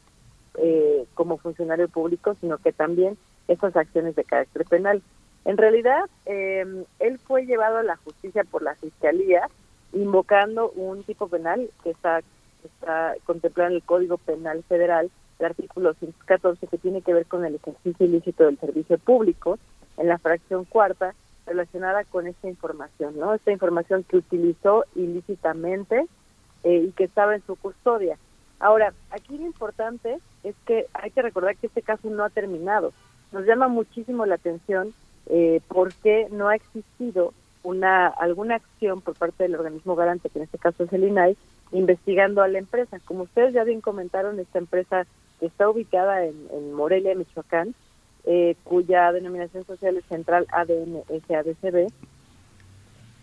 eh, 0.58 1.06
como 1.14 1.38
funcionario 1.38 1.88
público, 1.88 2.36
sino 2.42 2.58
que 2.58 2.74
también 2.74 3.18
estas 3.48 3.76
acciones 3.76 4.16
de 4.16 4.24
carácter 4.24 4.66
penal. 4.66 5.02
En 5.46 5.58
realidad, 5.58 6.10
eh, 6.26 6.66
él 7.00 7.20
fue 7.20 7.46
llevado 7.46 7.78
a 7.78 7.84
la 7.84 7.96
justicia 7.98 8.44
por 8.44 8.62
la 8.64 8.76
Fiscalía 8.76 9.50
invocando 9.94 10.72
un 10.72 11.04
tipo 11.04 11.28
penal 11.28 11.70
que 11.84 11.92
está, 11.92 12.22
está 12.64 13.16
contemplado 13.26 13.70
en 13.70 13.76
el 13.78 13.84
Código 13.84 14.18
Penal 14.18 14.64
Federal, 14.64 15.10
el 15.40 15.46
artículo 15.46 15.94
114, 15.94 16.68
que 16.68 16.78
tiene 16.78 17.02
que 17.02 17.14
ver 17.14 17.26
con 17.28 17.46
el 17.46 17.56
ejercicio 17.56 18.06
ilícito 18.06 18.46
del 18.46 18.60
servicio 18.60 18.98
público, 18.98 19.58
en 19.98 20.08
la 20.08 20.18
fracción 20.18 20.66
cuarta, 20.66 21.14
relacionada 21.48 22.04
con 22.04 22.28
esta 22.28 22.48
información, 22.48 23.18
¿no? 23.18 23.34
Esta 23.34 23.52
información 23.52 24.04
que 24.04 24.18
utilizó 24.18 24.86
ilícitamente 24.96 26.06
eh, 26.64 26.86
y 26.88 26.92
que 26.92 27.06
estaba 27.06 27.36
en 27.36 27.46
su 27.46 27.56
custodia. 27.56 28.18
Ahora, 28.60 28.94
aquí 29.12 29.38
lo 29.38 29.46
importante 29.46 30.20
es 30.44 30.56
que 30.66 30.88
hay 30.94 31.12
que 31.12 31.22
recordar 31.22 31.56
que 31.56 31.68
este 31.68 31.82
caso 31.82 32.10
no 32.10 32.24
ha 32.24 32.30
terminado. 32.30 32.92
Nos 33.32 33.46
llama 33.46 33.68
muchísimo 33.68 34.26
la 34.26 34.36
atención 34.36 34.94
eh, 35.28 35.62
porque 35.68 36.28
no 36.32 36.48
ha 36.48 36.56
existido 36.56 37.34
una 37.64 38.08
alguna 38.08 38.56
acción 38.56 39.02
por 39.02 39.16
parte 39.16 39.44
del 39.44 39.56
organismo 39.56 39.96
garante, 39.96 40.30
que 40.30 40.40
en 40.40 40.46
este 40.46 40.58
caso 40.58 40.84
es 40.84 40.94
el 40.94 41.04
INAI, 41.04 41.38
investigando 41.72 42.42
a 42.42 42.48
la 42.48 42.60
empresa. 42.60 43.00
Como 43.06 43.24
ustedes 43.24 43.54
ya 43.54 43.64
bien 43.64 43.82
comentaron, 43.82 44.40
esta 44.40 44.60
empresa 44.60 45.06
está 45.42 45.70
ubicada 45.70 46.24
en, 46.24 46.36
en 46.52 46.74
Morelia, 46.74 47.14
Michoacán, 47.14 47.76
eh, 48.30 48.56
cuya 48.66 49.14
denominación 49.14 49.66
social 49.66 49.96
es 49.96 50.04
Central 50.06 50.48
ADN 50.52 51.02
SADCB, 51.28 51.88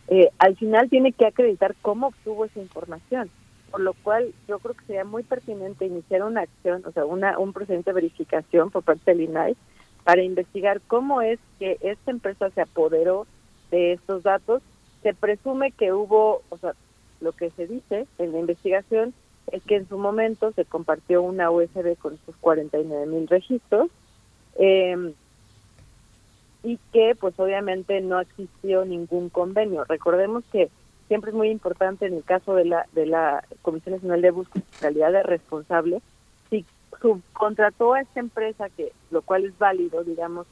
eh, 0.09 0.31
al 0.39 0.57
final 0.57 0.89
tiene 0.89 1.13
que 1.13 1.27
acreditar 1.27 1.75
cómo 1.83 2.07
obtuvo 2.07 2.47
esa 2.47 2.59
información, 2.61 3.29
por 3.71 3.81
lo 3.81 3.93
cual 3.93 4.33
yo 4.49 4.59
creo 4.61 4.75
que 4.75 4.87
sería 4.87 5.05
muy 5.05 5.23
pertinente 5.23 5.85
iniciar 5.85 6.23
una 6.23 6.41
acción, 6.41 6.83
o 6.87 6.93
sea, 6.93 7.05
una, 7.05 7.39
un 7.39 7.53
procedimiento 7.53 7.91
de 7.91 7.97
verificación 7.97 8.71
por 8.71 8.83
parte 8.83 9.11
del 9.11 9.21
INAI 9.21 9.57
para 10.05 10.23
investigar 10.23 10.81
cómo 10.87 11.21
es 11.21 11.39
que 11.59 11.77
esta 11.83 12.11
empresa 12.11 12.49
se 12.51 12.63
apoderó 12.63 13.27
de 13.71 13.93
estos 13.93 14.23
datos. 14.23 14.63
Se 15.03 15.13
presume 15.13 15.71
que 15.73 15.93
hubo, 15.93 16.41
o 16.49 16.57
sea, 16.57 16.73
lo 17.21 17.33
que 17.33 17.51
se 17.51 17.67
dice 17.67 18.07
en 18.17 18.33
la 18.33 18.39
investigación 18.39 19.13
es 19.53 19.63
que 19.65 19.77
en 19.77 19.87
su 19.87 19.99
momento 19.99 20.53
se 20.53 20.65
compartió 20.65 21.21
una 21.21 21.51
USB 21.51 21.95
con 21.99 22.15
estos 22.15 22.37
49 22.37 23.05
mil 23.05 23.29
registros 23.29 23.91
eh, 24.57 25.13
y 26.63 26.79
que 26.93 27.15
pues 27.15 27.39
obviamente 27.39 28.01
no 28.01 28.21
existió 28.21 28.85
ningún 28.85 29.29
convenio. 29.29 29.85
Recordemos 29.85 30.45
que 30.51 30.71
siempre 31.09 31.31
es 31.31 31.37
muy 31.37 31.51
importante 31.51 32.07
en 32.07 32.15
el 32.15 32.25
caso 32.25 32.55
de 32.55 32.65
la 32.65 32.87
de 32.93 33.07
la 33.07 33.45
Comisión 33.63 33.95
Nacional 33.95 34.23
de 34.23 34.31
Búsqueda 34.31 34.65
y 34.67 34.81
Calidad 34.81 35.13
de 35.13 35.23
responsable 35.23 36.01
si 36.49 36.65
subcontrató 37.01 37.95
a 37.95 38.01
esta 38.01 38.21
empresa 38.21 38.69
que 38.71 38.93
lo 39.11 39.23
cual 39.23 39.45
es 39.45 39.59
válido, 39.59 40.03
digamos, 40.05 40.47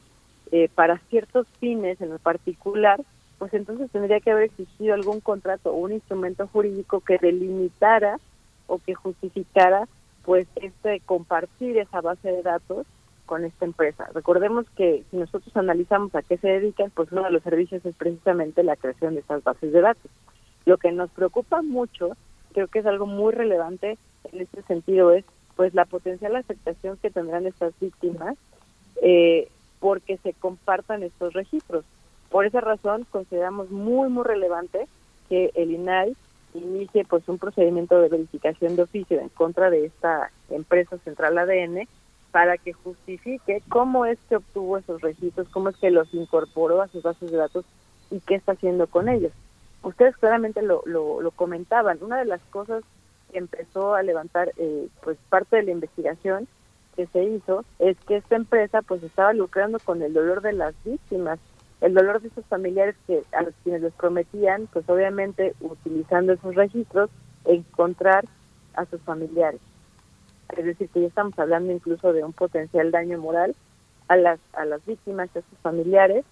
eh, 0.51 0.69
para 0.73 0.99
ciertos 1.09 1.47
fines 1.59 1.99
en 1.99 2.09
lo 2.09 2.19
particular, 2.19 3.01
pues 3.39 3.53
entonces 3.55 3.89
tendría 3.91 4.19
que 4.19 4.31
haber 4.31 4.43
existido 4.43 4.93
algún 4.93 5.19
contrato 5.19 5.71
o 5.71 5.77
un 5.77 5.93
instrumento 5.93 6.47
jurídico 6.47 6.99
que 6.99 7.17
delimitara 7.17 8.19
o 8.67 8.77
que 8.77 8.93
justificara 8.93 9.87
pues 10.23 10.47
este 10.55 10.99
compartir 11.01 11.77
esa 11.77 12.01
base 12.01 12.31
de 12.31 12.41
datos 12.43 12.85
con 13.25 13.45
esta 13.45 13.65
empresa. 13.65 14.09
Recordemos 14.13 14.65
que 14.75 15.03
si 15.09 15.17
nosotros 15.17 15.55
analizamos 15.55 16.13
a 16.15 16.21
qué 16.21 16.37
se 16.37 16.47
dedican, 16.47 16.91
pues 16.91 17.11
uno 17.11 17.23
de 17.23 17.31
los 17.31 17.43
servicios 17.43 17.85
es 17.85 17.95
precisamente 17.95 18.63
la 18.63 18.75
creación 18.75 19.15
de 19.15 19.21
estas 19.21 19.43
bases 19.43 19.71
de 19.71 19.81
datos. 19.81 20.11
Lo 20.65 20.77
que 20.77 20.91
nos 20.91 21.09
preocupa 21.11 21.61
mucho, 21.61 22.15
creo 22.53 22.67
que 22.67 22.79
es 22.79 22.85
algo 22.85 23.05
muy 23.05 23.33
relevante 23.33 23.97
en 24.31 24.41
este 24.41 24.61
sentido, 24.63 25.11
es 25.11 25.25
pues 25.55 25.73
la 25.73 25.85
potencial 25.85 26.35
afectación 26.35 26.97
que 26.97 27.11
tendrán 27.11 27.45
estas 27.45 27.73
víctimas 27.79 28.35
eh, 29.01 29.49
porque 29.79 30.17
se 30.17 30.33
compartan 30.33 31.03
estos 31.03 31.33
registros. 31.33 31.85
Por 32.29 32.45
esa 32.45 32.61
razón 32.61 33.05
consideramos 33.11 33.69
muy 33.69 34.09
muy 34.09 34.23
relevante 34.23 34.87
que 35.29 35.51
el 35.55 35.71
INAI 35.71 36.15
inicie 36.55 37.05
pues 37.05 37.27
un 37.27 37.37
procedimiento 37.37 37.99
de 37.99 38.09
verificación 38.09 38.75
de 38.75 38.83
oficio 38.83 39.19
en 39.19 39.29
contra 39.29 39.69
de 39.69 39.85
esta 39.85 40.31
empresa 40.49 40.97
central 40.99 41.37
ADN 41.37 41.87
para 42.33 42.57
que 42.57 42.73
justifique 42.73 43.61
cómo 43.69 44.07
es 44.07 44.17
que 44.27 44.37
obtuvo 44.37 44.79
esos 44.79 44.99
registros, 45.01 45.47
cómo 45.49 45.69
es 45.69 45.77
que 45.77 45.91
los 45.91 46.11
incorporó 46.15 46.81
a 46.81 46.87
sus 46.87 47.03
bases 47.03 47.29
de 47.29 47.37
datos 47.37 47.63
y 48.09 48.21
qué 48.21 48.33
está 48.33 48.53
haciendo 48.53 48.87
con 48.87 49.07
ellos. 49.07 49.31
Ustedes 49.83 50.17
claramente 50.17 50.63
lo, 50.63 50.81
lo, 50.87 51.21
lo 51.21 51.29
comentaban. 51.29 51.99
Una 52.01 52.17
de 52.17 52.25
las 52.25 52.41
cosas 52.49 52.83
que 53.31 53.37
empezó 53.37 53.93
a 53.93 54.01
levantar 54.01 54.51
eh, 54.57 54.87
pues 55.03 55.19
parte 55.29 55.57
de 55.57 55.63
la 55.63 55.71
investigación 55.71 56.47
que 56.95 57.05
se 57.05 57.23
hizo 57.23 57.65
es 57.77 57.97
que 58.07 58.17
esta 58.17 58.35
empresa 58.35 58.81
pues 58.81 59.03
estaba 59.03 59.31
lucrando 59.33 59.77
con 59.77 60.01
el 60.01 60.11
dolor 60.11 60.41
de 60.41 60.53
las 60.53 60.73
víctimas, 60.83 61.37
el 61.81 61.93
dolor 61.93 62.19
de 62.19 62.29
esos 62.29 62.45
familiares 62.47 62.95
que 63.05 63.21
a 63.33 63.43
los 63.43 63.53
quienes 63.63 63.83
les 63.83 63.93
prometían, 63.93 64.67
pues 64.73 64.89
obviamente 64.89 65.53
utilizando 65.61 66.33
esos 66.33 66.55
registros, 66.55 67.11
encontrar 67.45 68.25
a 68.73 68.85
sus 68.85 68.99
familiares 69.01 69.61
es 70.57 70.65
decir, 70.65 70.89
que 70.89 71.01
ya 71.01 71.07
estamos 71.07 71.37
hablando 71.37 71.71
incluso 71.71 72.13
de 72.13 72.23
un 72.23 72.33
potencial 72.33 72.91
daño 72.91 73.17
moral 73.17 73.55
a 74.07 74.17
las, 74.17 74.39
a 74.53 74.65
las 74.65 74.85
víctimas 74.85 75.29
a 75.35 75.41
sus 75.41 75.59
familiares, 75.61 76.25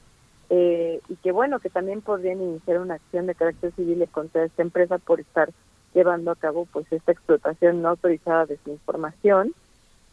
eh, 0.49 0.99
y 1.07 1.15
que 1.15 1.31
bueno, 1.31 1.60
que 1.60 1.69
también 1.69 2.02
podrían 2.02 2.41
iniciar 2.41 2.80
una 2.80 2.95
acción 2.95 3.26
de 3.26 3.35
carácter 3.35 3.72
civil 3.73 4.06
contra 4.11 4.43
esta 4.43 4.61
empresa 4.61 4.98
por 4.98 5.22
estar 5.22 5.49
llevando 5.93 6.31
a 6.31 6.35
cabo 6.35 6.68
pues 6.72 6.91
esta 6.91 7.14
explotación 7.14 7.81
no 7.81 7.89
autorizada 7.89 8.45
de 8.45 8.57
su 8.64 8.72
información 8.72 9.53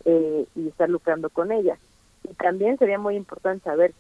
eh, 0.05 0.47
y 0.55 0.69
estar 0.69 0.89
lucrando 0.89 1.29
con 1.29 1.51
ella. 1.51 1.77
Y 2.23 2.35
también 2.35 2.79
sería 2.79 2.99
muy 2.99 3.17
importante 3.17 3.65
saber 3.65 3.95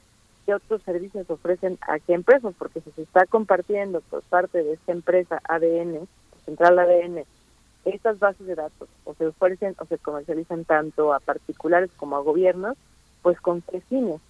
qué 0.46 0.54
otros 0.54 0.82
servicios 0.82 1.28
ofrecen 1.28 1.76
a 1.80 1.98
qué 1.98 2.14
empresas, 2.14 2.54
porque 2.56 2.80
si 2.82 2.90
se 2.92 3.02
está 3.02 3.26
compartiendo 3.26 4.00
por 4.02 4.22
parte 4.22 4.62
de 4.62 4.74
esta 4.74 4.92
empresa 4.92 5.40
ADN, 5.48 6.06
Central 6.44 6.78
ADN, 6.78 7.24
estas 7.84 8.18
bases 8.18 8.46
de 8.46 8.54
datos 8.54 8.88
o 9.04 9.14
se 9.14 9.26
ofrecen 9.26 9.74
o 9.78 9.84
se 9.86 9.98
comercializan 9.98 10.64
tanto 10.64 11.12
a 11.12 11.20
particulares 11.20 11.90
como 11.96 12.16
a 12.16 12.20
gobiernos, 12.20 12.76
pues 13.22 13.40
con 13.40 13.62
qué 13.62 13.80
fines. 13.82 14.20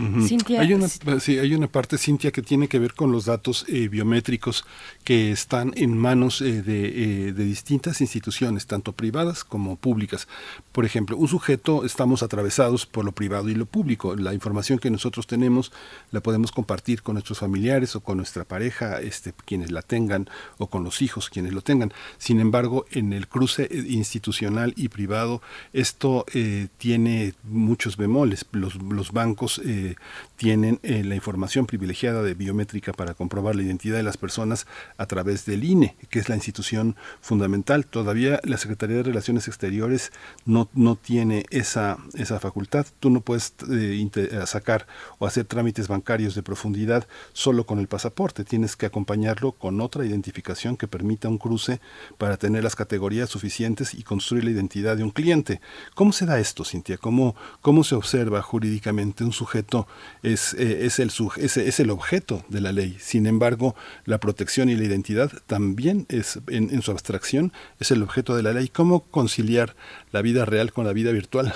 Ujú. 0.00 0.26
Cintia, 0.26 0.60
Hay 0.60 0.72
una, 0.72 0.88
sí, 0.88 1.38
hay 1.38 1.54
una 1.54 1.66
parte, 1.66 1.98
Cintia, 1.98 2.30
que 2.30 2.42
tiene 2.42 2.68
que 2.68 2.78
ver 2.78 2.94
con 2.94 3.12
los 3.12 3.26
datos 3.26 3.66
eh, 3.68 3.88
biométricos 3.88 4.64
que 5.04 5.30
están 5.30 5.72
en 5.76 5.96
manos 5.96 6.40
eh, 6.40 6.62
de, 6.62 7.28
eh, 7.28 7.32
de 7.32 7.44
distintas 7.44 8.00
instituciones, 8.00 8.66
tanto 8.66 8.92
privadas 8.92 9.44
como 9.44 9.76
públicas. 9.76 10.26
Por 10.72 10.84
ejemplo, 10.84 11.16
un 11.16 11.28
sujeto, 11.28 11.84
estamos 11.84 12.22
atravesados 12.22 12.86
por 12.86 13.04
lo 13.04 13.12
privado 13.12 13.48
y 13.48 13.54
lo 13.54 13.66
público. 13.66 14.16
La 14.16 14.32
información 14.32 14.78
que 14.78 14.90
nosotros 14.90 15.26
tenemos 15.26 15.72
la 16.10 16.20
podemos 16.20 16.50
compartir 16.52 17.02
con 17.02 17.14
nuestros 17.14 17.38
familiares 17.38 17.94
o 17.96 18.00
con 18.00 18.16
nuestra 18.16 18.44
pareja, 18.44 19.00
este, 19.00 19.34
quienes 19.44 19.70
la 19.70 19.82
tengan, 19.82 20.28
o 20.58 20.68
con 20.68 20.84
los 20.84 21.02
hijos, 21.02 21.28
quienes 21.28 21.52
lo 21.52 21.62
tengan. 21.62 21.92
Sin 22.18 22.40
embargo, 22.40 22.86
en 22.90 23.12
el 23.12 23.28
cruce 23.28 23.64
eh, 23.70 23.84
institucional 23.88 24.72
y 24.76 24.88
privado, 24.88 25.42
esto 25.72 26.24
eh, 26.32 26.68
tiene 26.78 27.34
muchos 27.44 27.96
bemoles. 27.96 28.46
Los, 28.52 28.76
los 28.76 29.12
bancos 29.12 29.60
eh, 29.64 29.89
tienen 30.36 30.80
eh, 30.82 31.04
la 31.04 31.14
información 31.14 31.66
privilegiada 31.66 32.22
de 32.22 32.34
biométrica 32.34 32.92
para 32.92 33.14
comprobar 33.14 33.56
la 33.56 33.62
identidad 33.62 33.96
de 33.96 34.02
las 34.02 34.16
personas 34.16 34.66
a 34.96 35.06
través 35.06 35.44
del 35.46 35.64
INE, 35.64 35.96
que 36.08 36.18
es 36.18 36.28
la 36.28 36.34
institución 36.34 36.96
fundamental. 37.20 37.86
Todavía 37.86 38.40
la 38.44 38.56
Secretaría 38.56 38.96
de 38.96 39.02
Relaciones 39.02 39.48
Exteriores 39.48 40.12
no, 40.44 40.68
no 40.74 40.96
tiene 40.96 41.44
esa, 41.50 41.98
esa 42.14 42.40
facultad. 42.40 42.86
Tú 43.00 43.10
no 43.10 43.20
puedes 43.20 43.54
eh, 43.70 44.10
eh, 44.14 44.42
sacar 44.46 44.86
o 45.18 45.26
hacer 45.26 45.44
trámites 45.44 45.88
bancarios 45.88 46.34
de 46.34 46.42
profundidad 46.42 47.06
solo 47.32 47.66
con 47.66 47.78
el 47.78 47.88
pasaporte. 47.88 48.44
Tienes 48.44 48.76
que 48.76 48.86
acompañarlo 48.86 49.52
con 49.52 49.80
otra 49.80 50.04
identificación 50.04 50.76
que 50.76 50.88
permita 50.88 51.28
un 51.28 51.38
cruce 51.38 51.80
para 52.18 52.36
tener 52.36 52.64
las 52.64 52.76
categorías 52.76 53.28
suficientes 53.28 53.94
y 53.94 54.02
construir 54.02 54.44
la 54.44 54.50
identidad 54.50 54.96
de 54.96 55.04
un 55.04 55.10
cliente. 55.10 55.60
¿Cómo 55.94 56.12
se 56.12 56.26
da 56.26 56.38
esto, 56.38 56.64
Cintia? 56.64 56.98
¿Cómo, 56.98 57.34
cómo 57.60 57.84
se 57.84 57.94
observa 57.94 58.42
jurídicamente 58.42 59.24
un 59.24 59.32
sujeto 59.32 59.79
es, 60.22 60.54
eh, 60.54 60.86
es, 60.86 60.98
el, 60.98 61.10
suje- 61.10 61.42
es, 61.42 61.56
es 61.56 61.80
el 61.80 61.90
objeto 61.90 62.42
de 62.48 62.60
la 62.60 62.72
ley? 62.72 62.96
Sin 62.98 63.26
embargo, 63.26 63.74
la 64.04 64.18
protección 64.18 64.68
y 64.68 64.76
la 64.76 64.84
identidad 64.84 65.30
también 65.46 66.06
es, 66.08 66.38
en, 66.48 66.70
en 66.70 66.82
su 66.82 66.90
abstracción, 66.90 67.52
es 67.78 67.90
el 67.90 68.02
objeto 68.02 68.36
de 68.36 68.42
la 68.42 68.52
ley. 68.52 68.68
¿Cómo 68.68 69.00
conciliar 69.10 69.74
la 70.12 70.22
vida 70.22 70.44
real 70.44 70.72
con 70.72 70.84
la 70.86 70.92
vida 70.92 71.12
virtual? 71.12 71.52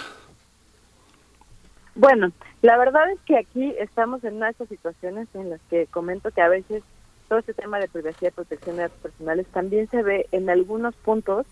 Bueno, 1.94 2.32
la 2.62 2.76
verdad 2.76 3.10
es 3.12 3.20
que 3.26 3.38
aquí 3.38 3.72
estamos 3.78 4.24
en 4.24 4.34
una 4.36 4.46
de 4.46 4.52
estas 4.52 4.68
situaciones 4.68 5.28
en 5.34 5.50
las 5.50 5.60
que 5.70 5.86
comento 5.86 6.30
que 6.30 6.40
a 6.42 6.48
veces 6.48 6.82
todo 7.28 7.38
este 7.38 7.54
tema 7.54 7.78
de 7.78 7.88
privacidad 7.88 8.32
y 8.32 8.34
protección 8.34 8.76
de 8.76 8.82
datos 8.82 8.98
personales 9.00 9.46
también 9.52 9.88
se 9.90 10.02
ve 10.02 10.26
en 10.32 10.50
algunos 10.50 10.94
puntos 10.96 11.46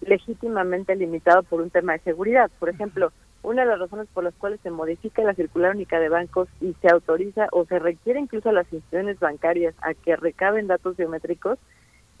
legítimamente 0.00 0.94
limitado 0.94 1.42
por 1.42 1.60
un 1.60 1.70
tema 1.70 1.94
de 1.94 1.98
seguridad. 2.00 2.50
Por 2.60 2.68
ejemplo, 2.68 3.12
una 3.42 3.62
de 3.62 3.68
las 3.68 3.78
razones 3.78 4.08
por 4.12 4.24
las 4.24 4.34
cuales 4.34 4.60
se 4.62 4.70
modifica 4.70 5.22
la 5.22 5.34
circular 5.34 5.74
única 5.74 6.00
de 6.00 6.08
bancos 6.08 6.48
y 6.60 6.74
se 6.80 6.88
autoriza 6.88 7.48
o 7.52 7.64
se 7.66 7.78
requiere 7.78 8.20
incluso 8.20 8.48
a 8.48 8.52
las 8.52 8.72
instituciones 8.72 9.18
bancarias 9.20 9.74
a 9.80 9.94
que 9.94 10.16
recaben 10.16 10.66
datos 10.66 10.96
biométricos, 10.96 11.58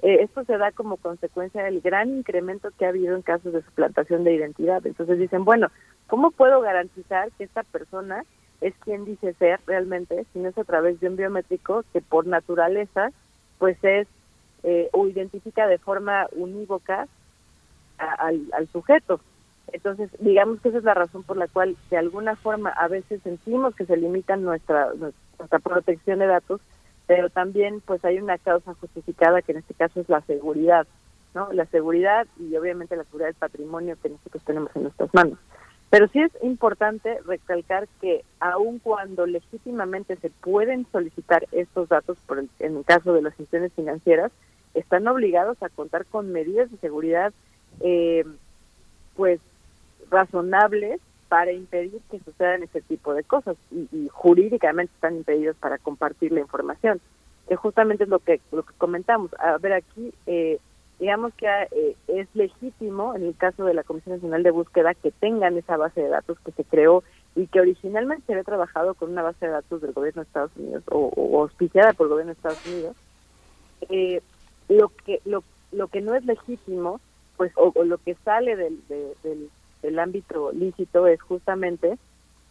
eh, 0.00 0.18
esto 0.22 0.44
se 0.44 0.56
da 0.58 0.70
como 0.70 0.96
consecuencia 0.96 1.64
del 1.64 1.80
gran 1.80 2.10
incremento 2.10 2.70
que 2.78 2.86
ha 2.86 2.90
habido 2.90 3.16
en 3.16 3.22
casos 3.22 3.52
de 3.52 3.62
suplantación 3.62 4.22
de 4.22 4.34
identidad. 4.34 4.86
Entonces 4.86 5.18
dicen, 5.18 5.44
bueno, 5.44 5.68
¿cómo 6.06 6.30
puedo 6.30 6.60
garantizar 6.60 7.30
que 7.32 7.44
esta 7.44 7.64
persona 7.64 8.24
es 8.60 8.74
quien 8.84 9.04
dice 9.04 9.34
ser 9.34 9.60
realmente, 9.66 10.24
si 10.32 10.38
no 10.38 10.48
es 10.48 10.58
a 10.58 10.64
través 10.64 11.00
de 11.00 11.08
un 11.08 11.16
biométrico 11.16 11.84
que 11.92 12.00
por 12.00 12.26
naturaleza 12.26 13.10
pues 13.58 13.76
es 13.82 14.06
eh, 14.62 14.88
o 14.92 15.08
identifica 15.08 15.66
de 15.66 15.78
forma 15.78 16.28
unívoca 16.32 17.08
al 17.98 18.68
sujeto? 18.70 19.20
Entonces, 19.72 20.10
digamos 20.18 20.60
que 20.60 20.68
esa 20.70 20.78
es 20.78 20.84
la 20.84 20.94
razón 20.94 21.22
por 21.22 21.36
la 21.36 21.48
cual 21.48 21.76
de 21.90 21.96
alguna 21.96 22.36
forma 22.36 22.70
a 22.70 22.88
veces 22.88 23.20
sentimos 23.22 23.74
que 23.74 23.86
se 23.86 23.96
limita 23.96 24.36
nuestra, 24.36 24.92
nuestra 24.94 25.58
protección 25.58 26.18
de 26.18 26.26
datos, 26.26 26.60
pero 27.06 27.30
también 27.30 27.80
pues 27.80 28.04
hay 28.04 28.18
una 28.18 28.38
causa 28.38 28.74
justificada 28.74 29.42
que 29.42 29.52
en 29.52 29.58
este 29.58 29.74
caso 29.74 30.00
es 30.00 30.08
la 30.08 30.20
seguridad, 30.22 30.86
¿no? 31.34 31.52
La 31.52 31.66
seguridad 31.66 32.26
y 32.38 32.56
obviamente 32.56 32.96
la 32.96 33.04
seguridad 33.04 33.28
del 33.28 33.34
patrimonio 33.36 33.96
que 34.02 34.10
nosotros 34.10 34.42
tenemos 34.44 34.74
en 34.76 34.84
nuestras 34.84 35.12
manos. 35.14 35.38
Pero 35.90 36.06
sí 36.08 36.20
es 36.20 36.32
importante 36.42 37.18
recalcar 37.26 37.88
que 38.00 38.24
aun 38.40 38.78
cuando 38.78 39.26
legítimamente 39.26 40.16
se 40.16 40.28
pueden 40.28 40.86
solicitar 40.92 41.46
estos 41.50 41.88
datos, 41.88 42.18
por 42.26 42.40
el- 42.40 42.50
en 42.58 42.76
el 42.76 42.84
caso 42.84 43.14
de 43.14 43.22
las 43.22 43.32
instituciones 43.32 43.72
financieras, 43.72 44.30
están 44.74 45.08
obligados 45.08 45.62
a 45.62 45.70
contar 45.70 46.04
con 46.04 46.30
medidas 46.30 46.70
de 46.70 46.76
seguridad, 46.76 47.32
eh, 47.80 48.24
pues 49.16 49.40
razonables 50.10 51.00
para 51.28 51.52
impedir 51.52 52.00
que 52.10 52.20
sucedan 52.20 52.62
ese 52.62 52.80
tipo 52.82 53.12
de 53.14 53.22
cosas 53.24 53.56
y, 53.70 53.88
y 53.92 54.08
jurídicamente 54.08 54.92
están 54.94 55.16
impedidos 55.16 55.56
para 55.56 55.78
compartir 55.78 56.32
la 56.32 56.40
información 56.40 57.00
que 57.48 57.56
justamente 57.56 58.04
es 58.04 58.10
lo 58.10 58.18
que 58.18 58.40
lo 58.52 58.62
que 58.62 58.74
comentamos. 58.78 59.30
A 59.38 59.56
ver 59.58 59.72
aquí 59.74 60.12
eh, 60.26 60.58
digamos 60.98 61.32
que 61.34 61.46
eh, 61.70 61.96
es 62.08 62.28
legítimo 62.34 63.14
en 63.14 63.22
el 63.24 63.36
caso 63.36 63.64
de 63.64 63.74
la 63.74 63.84
Comisión 63.84 64.16
Nacional 64.16 64.42
de 64.42 64.50
Búsqueda 64.50 64.94
que 64.94 65.10
tengan 65.12 65.56
esa 65.56 65.76
base 65.76 66.00
de 66.02 66.08
datos 66.08 66.38
que 66.44 66.52
se 66.52 66.64
creó 66.64 67.04
y 67.36 67.46
que 67.46 67.60
originalmente 67.60 68.24
se 68.26 68.32
había 68.32 68.44
trabajado 68.44 68.94
con 68.94 69.12
una 69.12 69.22
base 69.22 69.46
de 69.46 69.52
datos 69.52 69.80
del 69.80 69.92
gobierno 69.92 70.22
de 70.22 70.26
Estados 70.26 70.50
Unidos 70.56 70.82
o, 70.90 71.40
auspiciada 71.42 71.92
por 71.92 72.06
el 72.06 72.10
gobierno 72.12 72.32
de 72.32 72.36
Estados 72.36 72.66
Unidos 72.66 72.96
eh, 73.90 74.20
lo 74.68 74.88
que 75.04 75.20
lo, 75.24 75.44
lo 75.72 75.88
que 75.88 76.00
no 76.00 76.14
es 76.14 76.24
legítimo 76.24 77.00
pues 77.36 77.52
o, 77.56 77.72
o 77.74 77.84
lo 77.84 77.98
que 77.98 78.14
sale 78.24 78.56
del, 78.56 78.80
de- 78.88 79.14
del, 79.22 79.50
del 79.82 79.98
ámbito 79.98 80.52
lícito 80.52 81.06
es 81.06 81.20
justamente 81.20 81.98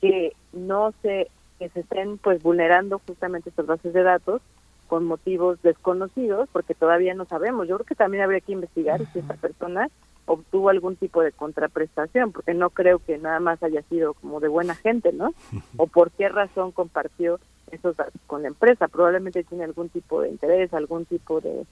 que 0.01 0.33
no 0.53 0.93
se 1.01 1.29
que 1.59 1.69
se 1.69 1.79
estén 1.79 2.19
pues 2.19 2.41
vulnerando 2.43 3.01
justamente 3.07 3.49
estas 3.49 3.65
bases 3.65 3.91
de 3.91 4.03
datos 4.03 4.41
con 4.87 5.05
motivos 5.05 5.61
desconocidos 5.63 6.47
porque 6.51 6.75
todavía 6.75 7.13
no 7.13 7.25
sabemos. 7.25 7.67
Yo 7.67 7.75
creo 7.75 7.85
que 7.85 7.95
también 7.95 8.23
habría 8.23 8.41
que 8.41 8.51
investigar 8.51 9.01
si 9.11 9.19
esta 9.19 9.33
persona 9.33 9.89
obtuvo 10.25 10.69
algún 10.69 10.95
tipo 10.97 11.21
de 11.21 11.31
contraprestación 11.31 12.31
porque 12.31 12.53
no 12.53 12.69
creo 12.69 12.99
que 12.99 13.17
nada 13.17 13.39
más 13.39 13.63
haya 13.63 13.81
sido 13.83 14.13
como 14.13 14.39
de 14.39 14.49
buena 14.49 14.75
gente 14.75 15.13
no 15.13 15.33
o 15.77 15.87
por 15.87 16.11
qué 16.11 16.29
razón 16.29 16.71
compartió 16.71 17.39
esos 17.71 17.97
datos 17.97 18.21
con 18.27 18.43
la 18.43 18.49
empresa. 18.49 18.87
Probablemente 18.87 19.43
tiene 19.43 19.63
algún 19.63 19.89
tipo 19.89 20.21
de 20.21 20.29
interés 20.29 20.73
algún 20.73 21.05
tipo 21.05 21.41
de, 21.41 21.65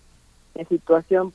de 0.55 0.65
situación 0.65 1.33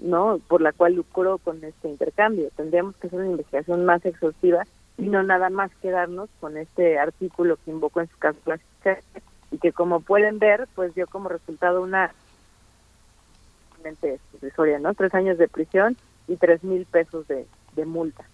no 0.00 0.38
por 0.48 0.60
la 0.60 0.72
cual 0.72 0.94
lucró 0.94 1.38
con 1.38 1.62
este 1.64 1.88
intercambio. 1.88 2.50
Tendríamos 2.56 2.96
que 2.96 3.06
hacer 3.06 3.20
una 3.20 3.30
investigación 3.30 3.84
más 3.84 4.04
exhaustiva 4.04 4.64
y 4.98 5.08
no 5.08 5.22
nada 5.22 5.50
más 5.50 5.70
quedarnos 5.76 6.28
con 6.40 6.56
este 6.56 6.98
artículo 6.98 7.56
que 7.64 7.70
invocó 7.70 8.00
en 8.00 8.08
su 8.08 8.18
caso 8.18 8.38
la 8.46 8.58
y 9.50 9.58
que 9.58 9.72
como 9.72 10.00
pueden 10.00 10.38
ver 10.38 10.68
pues 10.74 10.94
dio 10.94 11.06
como 11.06 11.28
resultado 11.28 11.82
una 11.82 12.12
irrisoria, 14.34 14.78
no 14.80 14.94
tres 14.94 15.14
años 15.14 15.38
de 15.38 15.46
prisión 15.48 15.96
y 16.26 16.36
tres 16.36 16.64
mil 16.64 16.86
pesos 16.86 17.26
de, 17.28 17.46
multa 17.84 18.24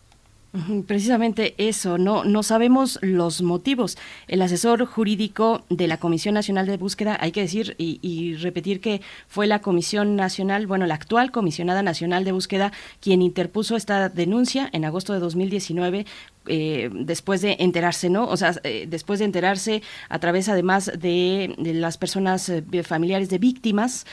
Precisamente 0.87 1.55
eso, 1.57 1.97
no, 1.97 2.25
no 2.25 2.43
sabemos 2.43 2.99
los 3.01 3.41
motivos. 3.41 3.97
El 4.29 4.43
asesor 4.43 4.85
jurídico 4.85 5.65
de 5.71 5.89
la 5.89 5.97
Comisión 5.97 6.35
Nacional 6.35 6.67
de 6.67 6.77
Búsqueda, 6.77 7.17
hay 7.19 7.33
que 7.33 7.41
decir 7.41 7.75
y, 7.79 7.99
y 8.03 8.37
repetir 8.37 8.83
que 8.83 9.01
fue 9.29 9.47
la 9.47 9.61
Comisión 9.61 10.15
Nacional, 10.15 10.67
bueno, 10.67 10.87
la 10.87 10.95
actual 10.95 11.31
Comisionada 11.31 11.83
Nacional 11.83 12.25
de 12.25 12.33
Búsqueda, 12.33 12.71
quien 13.01 13.23
interpuso 13.23 13.77
esta 13.77 14.11
denuncia 14.11 14.69
en 14.73 14.85
agosto 14.85 15.15
de 15.15 15.21
2019 15.21 16.05
eh, 16.47 16.91
después 16.93 17.41
de 17.41 17.57
enterarse, 17.61 18.11
¿no? 18.11 18.27
O 18.27 18.37
sea, 18.37 18.55
eh, 18.65 18.87
después 18.89 19.21
de 19.21 19.27
enterarse 19.27 19.81
a 20.09 20.19
través 20.19 20.49
además 20.49 20.91
de, 20.99 21.55
las 21.59 21.99
personas 21.99 22.49
eh, 22.49 22.63
familiares 22.83 23.29
de 23.29 23.39
víctimas, 23.39 24.07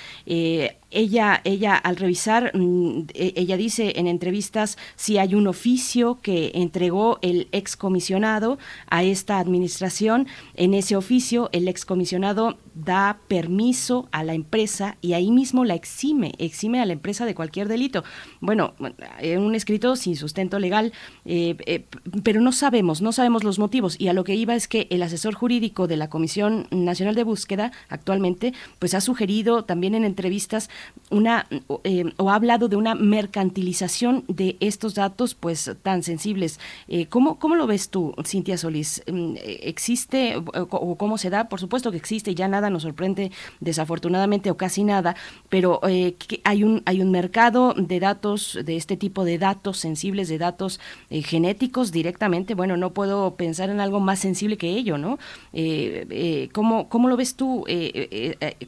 ella, 0.92 1.42
ella 1.44 1.76
al 1.76 1.96
revisar, 1.96 2.52
mm, 2.56 3.08
e- 3.14 3.34
ella 3.36 3.58
dice 3.58 3.94
en 3.98 4.08
entrevistas 4.08 4.78
si 4.96 5.18
hay 5.18 5.36
un 5.36 5.48
oficio 5.48 6.20
que 6.22 6.52
entregó 6.56 7.20
el 7.22 7.48
excomisionado 7.52 8.58
a 8.88 9.04
esta 9.04 9.40
administración. 9.40 10.28
En 10.56 10.74
ese 10.74 10.96
oficio, 10.96 11.50
el 11.52 11.68
excomisionado 11.68 12.58
da 12.74 13.20
permiso 13.28 14.08
a 14.12 14.24
la 14.24 14.34
empresa 14.34 14.98
y 15.02 15.14
ahí 15.14 15.32
mismo 15.32 15.66
la 15.66 15.76
exime, 15.76 16.34
exime 16.38 16.82
a 16.82 16.86
la 16.86 16.94
empresa 16.94 17.26
de 17.26 17.36
cualquier 17.36 17.68
delito. 17.68 18.04
Bueno, 18.40 18.74
en 19.20 19.42
un 19.42 19.56
escrito 19.56 19.96
sin 19.96 20.16
sustento 20.16 20.60
legal, 20.60 20.94
eh, 21.26 21.56
eh, 21.66 21.86
pero 22.24 22.42
no 22.42 22.52
sabemos, 22.52 23.02
no 23.02 23.12
sabemos 23.12 23.44
los 23.44 23.60
motivos. 23.60 23.96
Y 24.00 24.08
a 24.08 24.14
lo 24.14 24.24
que 24.24 24.36
iba 24.36 24.56
es 24.56 24.68
que 24.68 24.88
el 24.90 25.04
asesor 25.04 25.36
jurídico 25.36 25.88
de 25.88 25.98
la 25.98 26.10
Comisión 26.10 26.68
Nacional 26.72 27.16
de 27.16 27.24
Búsqueda 27.24 27.72
actualmente, 27.90 28.54
pues 28.80 28.94
ha 28.94 29.02
sugerido 29.02 29.66
también 29.66 29.94
en 29.96 30.06
entrevistas 30.06 30.70
una 31.10 31.48
eh, 31.84 32.14
o 32.18 32.30
ha 32.30 32.36
hablado 32.36 32.68
de 32.68 32.76
una 32.76 32.96
mercantilización 32.96 34.24
de 34.28 34.58
estos 34.60 34.96
datos 34.96 35.36
pues 35.36 35.72
tan 35.82 36.04
sensibles. 36.04 36.60
Eh, 36.88 37.08
¿cómo, 37.08 37.40
¿Cómo 37.40 37.56
lo 37.56 37.68
ves 37.68 37.90
tú, 37.90 38.14
Cintia 38.26 38.58
Solís? 38.58 39.04
Mm, 39.12 39.36
¿Existe 39.44 40.36
o 40.38 40.96
cómo 40.98 41.18
se 41.18 41.30
da? 41.30 41.50
Por 41.50 41.60
supuesto 41.60 41.92
que 41.92 41.98
existe, 41.98 42.36
ya 42.36 42.48
nada 42.48 42.70
nos 42.70 42.84
sorprende 42.84 43.32
desafortunadamente 43.60 44.52
o 44.52 44.58
casi 44.58 44.84
nada, 44.84 45.16
pero 45.50 45.80
eh, 45.88 46.16
hay, 46.44 46.64
un, 46.64 46.82
hay 46.86 47.02
un 47.02 47.12
mercado 47.12 47.74
de 47.76 48.00
datos, 48.00 48.58
de 48.64 48.76
este 48.76 48.98
tipo 48.98 49.26
de 49.26 49.38
datos 49.38 49.78
sensibles, 49.78 50.30
de 50.30 50.38
datos 50.38 50.80
eh, 51.10 51.22
genéticos 51.22 51.92
directamente. 51.92 52.56
Bueno, 52.56 52.78
no 52.78 52.94
puedo 52.94 53.36
pensar 53.36 53.70
en 53.70 53.80
algo 53.80 54.00
más 54.00 54.20
sensible 54.20 54.58
que 54.58 54.70
ello, 54.70 54.98
¿no? 54.98 55.18
Eh, 55.54 56.06
eh 56.10 56.50
¿cómo, 56.54 56.90
¿cómo, 56.90 57.10
lo 57.10 57.18
ves 57.18 57.36
tú? 57.36 57.66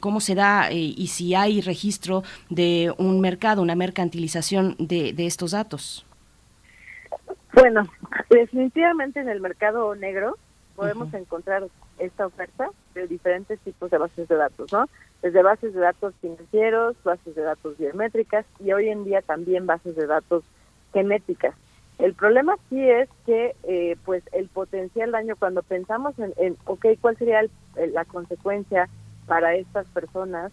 ¿Cómo 0.00 0.20
se 0.20 0.34
da 0.34 0.72
y 0.72 1.06
si 1.06 1.34
hay 1.34 1.60
registro 1.60 2.01
de 2.48 2.94
un 2.98 3.20
mercado, 3.20 3.62
una 3.62 3.74
mercantilización 3.74 4.76
de, 4.78 5.12
de 5.12 5.26
estos 5.26 5.52
datos? 5.52 6.06
Bueno, 7.52 7.86
definitivamente 8.30 9.20
en 9.20 9.28
el 9.28 9.40
mercado 9.40 9.94
negro 9.94 10.36
podemos 10.74 11.12
encontrar 11.14 11.68
esta 11.98 12.26
oferta 12.26 12.68
de 12.94 13.06
diferentes 13.06 13.60
tipos 13.60 13.90
de 13.90 13.98
bases 13.98 14.26
de 14.26 14.36
datos, 14.36 14.72
¿no? 14.72 14.86
Desde 15.22 15.42
bases 15.42 15.74
de 15.74 15.80
datos 15.80 16.14
financieros, 16.20 16.96
bases 17.04 17.34
de 17.34 17.42
datos 17.42 17.78
biométricas 17.78 18.44
y 18.58 18.72
hoy 18.72 18.88
en 18.88 19.04
día 19.04 19.22
también 19.22 19.66
bases 19.66 19.94
de 19.94 20.06
datos 20.06 20.42
genéticas. 20.92 21.54
El 21.98 22.14
problema 22.14 22.56
sí 22.68 22.80
es 22.82 23.08
que, 23.26 23.54
eh, 23.64 23.96
pues, 24.04 24.24
el 24.32 24.48
potencial 24.48 25.12
daño, 25.12 25.36
cuando 25.36 25.62
pensamos 25.62 26.18
en, 26.18 26.32
en 26.38 26.56
ok, 26.64 26.86
¿cuál 27.00 27.16
sería 27.16 27.42
la 27.92 28.04
consecuencia 28.04 28.88
para 29.26 29.54
estas 29.54 29.86
personas 29.88 30.50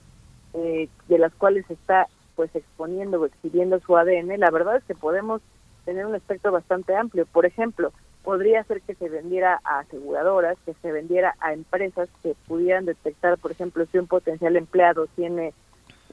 eh, 0.54 0.90
de 1.08 1.18
las 1.18 1.34
cuales 1.34 1.70
está, 1.70 2.08
pues, 2.36 2.54
exponiendo 2.56 3.22
o 3.22 3.26
exhibiendo 3.26 3.80
su 3.80 3.98
ADN? 3.98 4.40
La 4.40 4.52
verdad 4.52 4.78
es 4.78 4.84
que 4.84 4.96
podemos 4.96 5.42
tener 5.86 6.06
un 6.06 6.16
espectro 6.16 6.52
bastante 6.52 6.96
amplio. 6.96 7.26
Por 7.26 7.46
ejemplo, 7.46 7.92
podría 8.24 8.64
ser 8.64 8.82
que 8.82 8.96
se 8.96 9.10
vendiera 9.10 9.60
a 9.64 9.80
aseguradoras, 9.80 10.58
que 10.66 10.74
se 10.82 10.92
vendiera 10.92 11.36
a 11.40 11.54
empresas 11.54 12.10
que 12.22 12.36
pudieran 12.48 12.86
detectar, 12.86 13.38
por 13.38 13.52
ejemplo, 13.52 13.86
si 13.92 13.98
un 13.98 14.08
potencial 14.08 14.56
empleado 14.56 15.08
tiene 15.16 15.54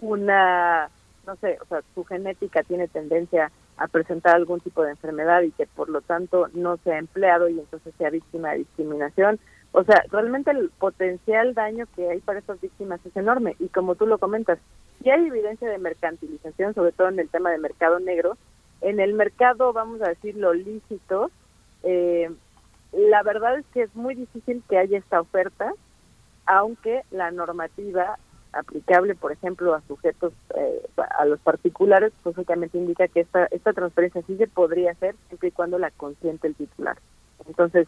una, 0.01 0.89
no 1.27 1.37
sé, 1.37 1.59
o 1.61 1.67
sea, 1.67 1.83
su 1.95 2.05
genética 2.05 2.63
tiene 2.63 2.89
tendencia 2.89 3.51
a 3.77 3.89
presentar 3.89 4.37
algún 4.37 4.61
tipo 4.61 4.83
de 4.83 4.93
enfermedad 4.93 5.43
y 5.43 5.51
que 5.51 5.67
por 5.67 5.89
lo 5.89 6.01
tanto 6.01 6.49
no 6.55 6.79
sea 6.79 6.99
empleado 6.99 7.49
y 7.49 7.59
entonces 7.59 7.93
sea 7.99 8.11
víctima 8.11 8.53
de 8.53 8.59
discriminación. 8.59 9.39
O 9.79 9.85
sea, 9.85 10.03
realmente 10.11 10.51
el 10.53 10.71
potencial 10.71 11.53
daño 11.53 11.85
que 11.95 12.09
hay 12.09 12.21
para 12.21 12.39
estas 12.39 12.59
víctimas 12.63 12.99
es 13.05 13.15
enorme 13.15 13.57
y 13.59 13.69
como 13.69 13.95
tú 13.95 14.07
lo 14.07 14.17
comentas, 14.17 14.59
si 15.03 15.11
hay 15.11 15.27
evidencia 15.27 15.69
de 15.69 15.77
mercantilización, 15.77 16.73
sobre 16.73 16.93
todo 16.93 17.11
en 17.11 17.19
el 17.19 17.29
tema 17.29 17.51
de 17.51 17.59
mercado 17.59 18.01
negro, 18.01 18.39
en 18.81 19.01
el 19.01 19.13
mercado, 19.13 19.75
vamos 19.75 20.01
a 20.01 20.09
decir, 20.09 20.35
lo 20.35 20.55
lícito, 20.55 21.31
eh, 21.83 22.31
la 22.93 23.23
verdad 23.23 23.59
es 23.59 23.67
que 23.75 23.83
es 23.83 23.95
muy 23.95 24.15
difícil 24.15 24.63
que 24.67 24.79
haya 24.79 24.97
esta 24.97 25.21
oferta, 25.21 25.75
aunque 26.47 27.03
la 27.11 27.31
normativa 27.31 28.19
aplicable, 28.55 29.15
por 29.15 29.33
ejemplo, 29.33 29.75
a 29.75 29.83
sujetos, 29.83 30.33
eh, 30.55 30.89
a 30.97 31.27
los 31.27 31.39
particulares, 31.41 32.15
pues 32.23 32.39
obviamente 32.39 32.79
indica 32.79 33.09
que 33.09 33.21
esta, 33.21 33.45
esta 33.51 33.75
transferencia 33.75 34.23
sí 34.27 34.39
se 34.39 34.47
podría 34.47 34.93
hacer 34.93 35.17
siempre 35.29 35.51
y 35.51 35.53
cuando 35.53 35.79
la 35.79 35.91
consiente 35.91 36.49
el 36.49 36.55
titular. 36.55 36.97
Entonces, 37.47 37.87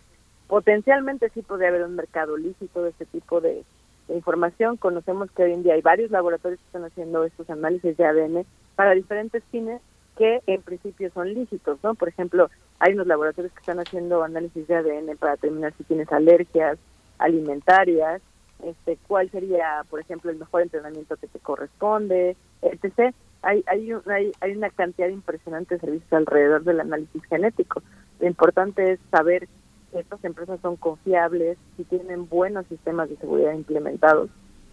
potencialmente 0.48 1.30
sí 1.30 1.42
podría 1.42 1.68
haber 1.68 1.84
un 1.84 1.94
mercado 1.94 2.36
lícito 2.36 2.82
de 2.82 2.90
este 2.90 3.04
tipo 3.06 3.40
de, 3.40 3.64
información. 4.08 4.78
Conocemos 4.78 5.30
que 5.32 5.42
hoy 5.42 5.52
en 5.52 5.62
día 5.62 5.74
hay 5.74 5.82
varios 5.82 6.10
laboratorios 6.10 6.58
que 6.60 6.66
están 6.66 6.84
haciendo 6.84 7.24
estos 7.24 7.50
análisis 7.50 7.94
de 7.94 8.06
ADN 8.06 8.46
para 8.74 8.92
diferentes 8.92 9.44
fines 9.50 9.82
que 10.16 10.40
en 10.46 10.62
principio 10.62 11.10
son 11.12 11.34
lícitos, 11.34 11.78
¿no? 11.82 11.94
Por 11.94 12.08
ejemplo, 12.08 12.50
hay 12.80 12.94
unos 12.94 13.06
laboratorios 13.06 13.52
que 13.52 13.60
están 13.60 13.80
haciendo 13.80 14.22
análisis 14.22 14.66
de 14.66 14.76
ADN 14.76 15.16
para 15.18 15.32
determinar 15.32 15.74
si 15.76 15.84
tienes 15.84 16.10
alergias 16.10 16.78
alimentarias, 17.18 18.22
este, 18.64 18.98
cuál 19.06 19.30
sería, 19.30 19.84
por 19.90 20.00
ejemplo, 20.00 20.30
el 20.30 20.38
mejor 20.38 20.62
entrenamiento 20.62 21.16
que 21.16 21.28
te 21.28 21.38
corresponde, 21.38 22.36
etc. 22.62 23.14
Hay, 23.42 23.62
hay, 23.66 23.92
hay, 24.06 24.32
hay 24.40 24.52
una 24.56 24.70
cantidad 24.70 25.08
impresionante 25.08 25.74
de 25.74 25.80
servicios 25.80 26.12
alrededor 26.12 26.64
del 26.64 26.80
análisis 26.80 27.22
genético. 27.26 27.82
Lo 28.20 28.26
importante 28.26 28.92
es 28.92 29.00
saber 29.10 29.48
estas 29.92 30.22
empresas 30.24 30.58
son 30.60 30.76
confiables, 30.76 31.58
si 31.76 31.84
tienen 31.84 32.28
buenos 32.28 32.66
sistemas 32.66 33.08
de 33.08 33.16
seguridad 33.16 33.52
implementados. 33.54 34.30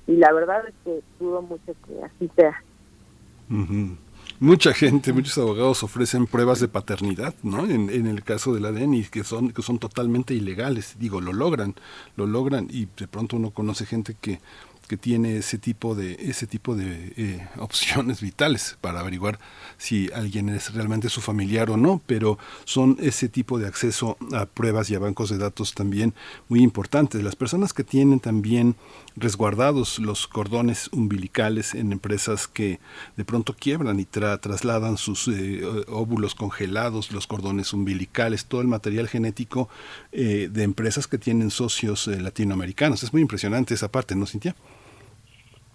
Y 0.08 0.18
la 0.18 0.32
verdad 0.34 0.68
es 0.68 0.74
que 0.84 1.02
dudo 1.20 1.42
mucho 1.42 1.74
que 1.88 2.04
así 2.04 2.30
sea. 2.36 2.62
Mucha 4.40 4.74
gente, 4.74 5.14
muchos 5.14 5.38
abogados 5.38 5.84
ofrecen 5.84 6.28
pruebas 6.28 6.60
de 6.60 6.68
paternidad, 6.68 7.34
¿no? 7.42 7.66
En, 7.66 7.90
en, 7.90 8.06
el 8.08 8.24
caso 8.24 8.54
del 8.54 8.66
ADN, 8.66 9.06
que 9.06 9.24
son, 9.24 9.52
que 9.52 9.62
son 9.62 9.80
totalmente 9.80 10.34
ilegales. 10.34 10.98
Digo, 11.00 11.22
lo 11.22 11.32
logran, 11.32 11.76
lo 12.18 12.28
logran 12.28 12.68
y 12.70 12.88
de 12.98 13.08
pronto 13.08 13.38
uno 13.38 13.52
conoce 13.52 13.86
gente 13.86 14.16
que 14.20 14.40
que 14.86 14.98
tiene 14.98 15.38
ese 15.38 15.58
tipo 15.58 15.96
de 15.96 16.14
ese 16.20 16.48
tipo 16.48 16.76
de 16.76 17.14
eh, 17.18 17.48
opciones 17.58 18.22
vitales 18.22 18.78
para 18.82 19.00
averiguar 19.00 19.40
si 19.78 20.10
alguien 20.14 20.50
es 20.50 20.74
realmente 20.74 21.10
su 21.10 21.22
familiar 21.22 21.70
o 21.70 21.78
no 21.78 22.02
pero 22.06 22.38
son 22.66 22.98
ese 23.00 23.30
tipo 23.30 23.60
de 23.60 23.68
acceso 23.68 24.18
a 24.34 24.46
pruebas 24.46 24.90
y 24.90 24.96
a 24.96 25.00
bancos 25.00 25.30
de 25.30 25.38
datos 25.38 25.74
también 25.74 26.14
muy 26.50 26.62
importantes. 26.62 27.24
Las 27.24 27.36
personas 27.36 27.74
que 27.74 27.84
tienen 27.84 28.20
también 28.20 28.76
resguardados 29.16 30.00
los 30.00 30.28
cordones 30.28 30.90
umbilicales 30.92 31.74
en 31.74 31.92
empresas 31.92 32.48
que 32.48 32.80
de 33.16 33.26
pronto 33.26 33.56
quiebran 33.56 34.00
y 34.00 34.06
trasladan 34.06 34.98
sus 34.98 35.28
eh, 35.28 35.62
óvulos 35.88 36.36
congelados 36.36 37.12
los 37.12 37.28
cordones 37.28 37.74
umbilicales 37.74 38.46
todo 38.46 38.62
el 38.62 38.68
material 38.68 39.08
genético 39.08 39.70
eh, 40.12 40.50
de 40.52 40.64
empresas 40.64 41.08
que 41.08 41.18
tienen 41.18 41.52
socios 41.52 42.08
latinoamericanos. 42.08 43.04
Es 43.04 43.14
muy 43.14 43.22
impresionante 43.22 43.74
esa 43.74 43.92
parte 43.92 44.16
no 44.16 44.26
Cintia 44.26 44.56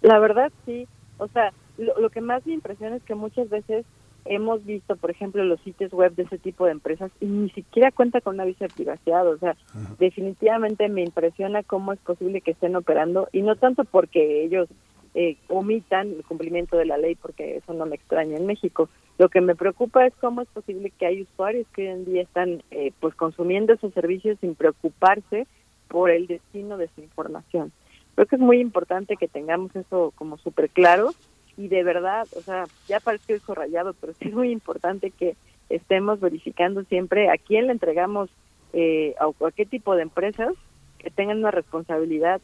la 0.02 0.18
verdad 0.18 0.52
sí, 0.66 0.86
o 1.18 1.28
sea, 1.28 1.52
lo, 1.78 2.10
que 2.10 2.20
más 2.20 2.46
me 2.46 2.54
impresiona 2.54 2.96
es 2.96 3.02
que 3.02 3.14
muchas 3.14 3.48
veces 3.48 3.84
hemos 4.24 4.64
visto, 4.64 4.96
por 4.96 5.10
ejemplo, 5.10 5.42
los 5.44 5.60
sitios 5.60 5.92
web 5.92 6.14
de 6.14 6.24
ese 6.24 6.38
tipo 6.38 6.66
de 6.66 6.72
empresas 6.72 7.10
y 7.20 7.26
ni 7.26 7.50
siquiera 7.50 7.90
cuenta 7.90 8.20
con 8.20 8.34
una 8.34 8.44
visa 8.44 8.66
de 8.66 8.74
privacidad. 8.74 9.26
O 9.26 9.38
sea, 9.38 9.56
definitivamente 9.98 10.88
me 10.88 11.02
impresiona 11.02 11.62
cómo 11.62 11.92
es 11.92 11.98
posible 12.00 12.40
que 12.40 12.52
estén 12.52 12.76
operando 12.76 13.28
y 13.32 13.42
no 13.42 13.56
tanto 13.56 13.84
porque 13.84 14.44
ellos 14.44 14.68
eh, 15.14 15.36
omitan 15.48 16.08
el 16.08 16.24
cumplimiento 16.24 16.76
de 16.76 16.84
la 16.84 16.98
ley, 16.98 17.14
porque 17.16 17.56
eso 17.56 17.72
no 17.72 17.86
me 17.86 17.96
extraña 17.96 18.36
en 18.36 18.46
México. 18.46 18.88
Lo 19.18 19.28
que 19.28 19.40
me 19.40 19.56
preocupa 19.56 20.06
es 20.06 20.14
cómo 20.20 20.40
es 20.40 20.48
posible 20.48 20.90
que 20.90 21.06
hay 21.06 21.22
usuarios 21.22 21.66
que 21.74 21.82
hoy 21.82 21.88
en 21.88 22.04
día 22.04 22.22
están 22.22 22.62
eh, 22.70 22.92
pues 23.00 23.14
consumiendo 23.14 23.72
esos 23.72 23.92
servicios 23.92 24.38
sin 24.40 24.54
preocuparse 24.54 25.46
por 25.88 26.10
el 26.10 26.26
destino 26.26 26.76
de 26.76 26.88
su 26.94 27.02
información. 27.02 27.72
Creo 28.20 28.28
que 28.28 28.36
es 28.36 28.42
muy 28.42 28.60
importante 28.60 29.16
que 29.16 29.28
tengamos 29.28 29.74
eso 29.74 30.12
como 30.14 30.36
súper 30.36 30.68
claro 30.68 31.14
y 31.56 31.68
de 31.68 31.82
verdad, 31.82 32.28
o 32.36 32.42
sea, 32.42 32.66
ya 32.86 33.00
parece 33.00 33.36
hijo 33.36 33.54
rayado, 33.54 33.94
pero 33.94 34.12
sí 34.12 34.28
es 34.28 34.34
muy 34.34 34.50
importante 34.50 35.10
que 35.10 35.36
estemos 35.70 36.20
verificando 36.20 36.84
siempre 36.84 37.30
a 37.30 37.38
quién 37.38 37.66
le 37.66 37.72
entregamos 37.72 38.28
eh, 38.74 39.14
a, 39.18 39.46
a 39.46 39.50
qué 39.52 39.64
tipo 39.64 39.96
de 39.96 40.02
empresas 40.02 40.52
que 40.98 41.08
tengan 41.08 41.38
una 41.38 41.50
responsabilidad 41.50 42.42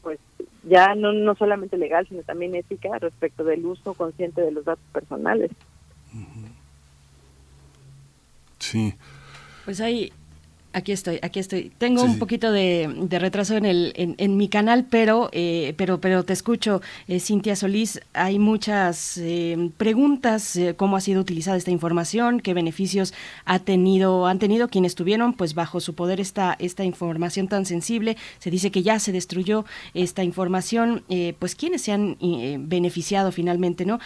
pues 0.00 0.18
ya 0.62 0.94
no, 0.94 1.12
no 1.12 1.34
solamente 1.34 1.76
legal, 1.76 2.08
sino 2.08 2.22
también 2.22 2.54
ética 2.54 2.98
respecto 2.98 3.44
del 3.44 3.66
uso 3.66 3.92
consciente 3.92 4.40
de 4.40 4.52
los 4.52 4.64
datos 4.64 4.86
personales. 4.90 5.50
Sí. 8.58 8.94
Pues 9.66 9.82
hay, 9.82 10.14
Aquí 10.74 10.90
estoy, 10.90 11.20
aquí 11.22 11.38
estoy. 11.38 11.70
Tengo 11.78 12.02
un 12.02 12.18
poquito 12.18 12.50
de, 12.50 13.06
retraso 13.08 13.54
en, 13.56 13.64
el, 13.64 13.92
en, 13.96 14.36
mi 14.36 14.48
canal, 14.48 14.86
pero, 14.90 15.28
eh, 15.30 15.72
pero, 15.76 16.00
pero 16.00 16.24
te 16.24 16.32
escucho, 16.32 16.82
eh, 17.06 17.20
Cintia 17.20 17.54
Solís. 17.54 18.00
Hay 18.12 18.40
muchas 18.40 19.16
eh, 19.18 19.70
preguntas, 19.76 20.58
cómo 20.76 20.96
ha 20.96 21.00
sido 21.00 21.20
utilizada 21.20 21.56
esta 21.56 21.70
información, 21.70 22.40
qué 22.40 22.54
beneficios 22.54 23.14
ha 23.44 23.60
tenido, 23.60 24.26
han 24.26 24.40
tenido 24.40 24.66
quienes 24.66 24.96
tuvieron, 24.96 25.34
pues 25.34 25.54
bajo 25.54 25.78
su 25.78 25.94
poder 25.94 26.18
esta, 26.18 26.56
esta 26.58 26.82
información 26.82 27.46
tan 27.46 27.66
sensible. 27.66 28.16
Se 28.40 28.50
dice 28.50 28.72
que 28.72 28.82
ya 28.82 28.98
se 28.98 29.12
destruyó 29.12 29.64
esta 29.94 30.24
información, 30.24 31.04
pues 31.38 31.54
quiénes 31.54 31.82
se 31.82 31.92
han 31.92 32.16
beneficiado 32.68 33.30
finalmente, 33.30 33.86
¿no? 33.86 34.00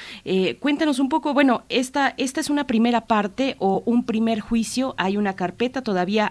cuéntanos 0.61 0.99
un 0.99 1.09
poco, 1.09 1.33
bueno, 1.33 1.63
esta, 1.71 2.13
esta 2.19 2.41
es 2.41 2.51
una 2.51 2.67
primera 2.67 3.07
parte 3.07 3.57
o 3.59 3.83
un 3.87 4.05
primer 4.05 4.41
juicio. 4.41 4.95
Hay 4.99 5.17
una 5.17 5.35
carpeta 5.35 5.81
todavía 5.81 6.27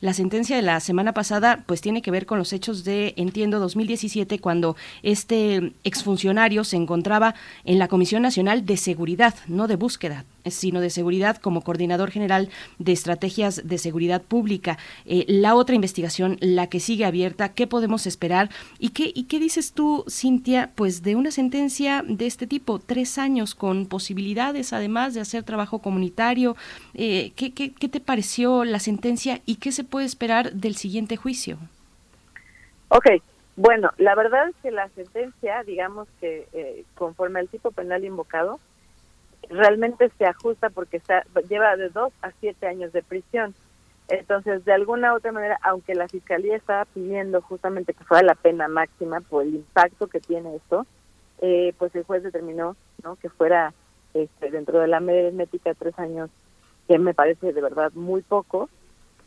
la 0.00 0.14
sentencia 0.14 0.56
de 0.56 0.62
la 0.62 0.80
semana 0.80 1.12
pasada 1.12 1.64
pues 1.66 1.80
tiene 1.80 2.02
que 2.02 2.10
ver 2.10 2.26
con 2.26 2.38
los 2.38 2.52
hechos 2.52 2.84
de, 2.84 3.14
entiendo, 3.16 3.58
2017, 3.58 4.38
cuando 4.38 4.76
este 5.02 5.72
exfuncionario 5.84 6.64
se 6.64 6.76
encontraba 6.76 7.34
en 7.64 7.78
la 7.78 7.88
Comisión 7.88 8.22
Nacional 8.22 8.66
de 8.66 8.76
Seguridad, 8.76 9.34
no 9.48 9.66
de 9.66 9.76
búsqueda. 9.76 10.24
Sino 10.46 10.80
de 10.80 10.90
seguridad 10.90 11.36
como 11.36 11.62
coordinador 11.62 12.10
general 12.10 12.48
de 12.78 12.92
estrategias 12.92 13.66
de 13.66 13.78
seguridad 13.78 14.22
pública. 14.22 14.78
Eh, 15.06 15.24
la 15.28 15.54
otra 15.54 15.74
investigación, 15.74 16.36
la 16.40 16.68
que 16.68 16.80
sigue 16.80 17.04
abierta, 17.04 17.52
¿qué 17.52 17.66
podemos 17.66 18.06
esperar? 18.06 18.50
¿Y 18.78 18.90
qué, 18.90 19.12
¿Y 19.14 19.24
qué 19.24 19.38
dices 19.38 19.72
tú, 19.72 20.04
Cintia, 20.08 20.70
pues 20.74 21.02
de 21.02 21.16
una 21.16 21.30
sentencia 21.30 22.04
de 22.06 22.26
este 22.26 22.46
tipo, 22.46 22.78
tres 22.78 23.18
años 23.18 23.54
con 23.54 23.86
posibilidades 23.86 24.72
además 24.72 25.14
de 25.14 25.20
hacer 25.20 25.42
trabajo 25.42 25.80
comunitario? 25.80 26.56
Eh, 26.94 27.32
¿qué, 27.36 27.52
qué, 27.52 27.72
qué 27.72 27.88
te 27.88 28.00
pareció 28.00 28.64
la 28.64 28.78
sentencia 28.78 29.40
y 29.46 29.56
qué 29.56 29.72
se 29.72 29.84
puede 29.84 30.06
esperar 30.06 30.52
del 30.52 30.76
siguiente 30.76 31.16
juicio? 31.16 31.58
Ok, 32.88 33.06
bueno, 33.56 33.90
la 33.98 34.14
verdad 34.14 34.48
es 34.48 34.56
que 34.62 34.70
la 34.70 34.88
sentencia, 34.90 35.62
digamos 35.64 36.08
que 36.18 36.48
eh, 36.52 36.84
conforme 36.94 37.40
al 37.40 37.48
tipo 37.48 37.70
penal 37.72 38.04
invocado, 38.04 38.58
realmente 39.50 40.10
se 40.16 40.24
ajusta 40.24 40.70
porque 40.70 40.98
está, 40.98 41.24
lleva 41.48 41.76
de 41.76 41.88
dos 41.90 42.12
a 42.22 42.30
siete 42.40 42.66
años 42.66 42.92
de 42.92 43.02
prisión. 43.02 43.54
Entonces, 44.08 44.64
de 44.64 44.72
alguna 44.72 45.12
u 45.12 45.16
otra 45.16 45.32
manera, 45.32 45.58
aunque 45.62 45.94
la 45.94 46.08
fiscalía 46.08 46.56
estaba 46.56 46.84
pidiendo 46.86 47.42
justamente 47.42 47.94
que 47.94 48.04
fuera 48.04 48.24
la 48.24 48.34
pena 48.34 48.66
máxima 48.68 49.20
por 49.20 49.44
el 49.44 49.56
impacto 49.56 50.08
que 50.08 50.20
tiene 50.20 50.56
esto, 50.56 50.86
eh, 51.40 51.74
pues 51.78 51.94
el 51.94 52.04
juez 52.04 52.22
determinó 52.22 52.76
¿no? 53.04 53.16
que 53.16 53.28
fuera 53.28 53.72
este, 54.14 54.50
dentro 54.50 54.80
de 54.80 54.88
la 54.88 55.00
media 55.00 55.28
aritmética 55.28 55.74
tres 55.74 55.98
años, 55.98 56.30
que 56.88 56.98
me 56.98 57.14
parece 57.14 57.52
de 57.52 57.60
verdad 57.60 57.92
muy 57.94 58.22
poco, 58.22 58.68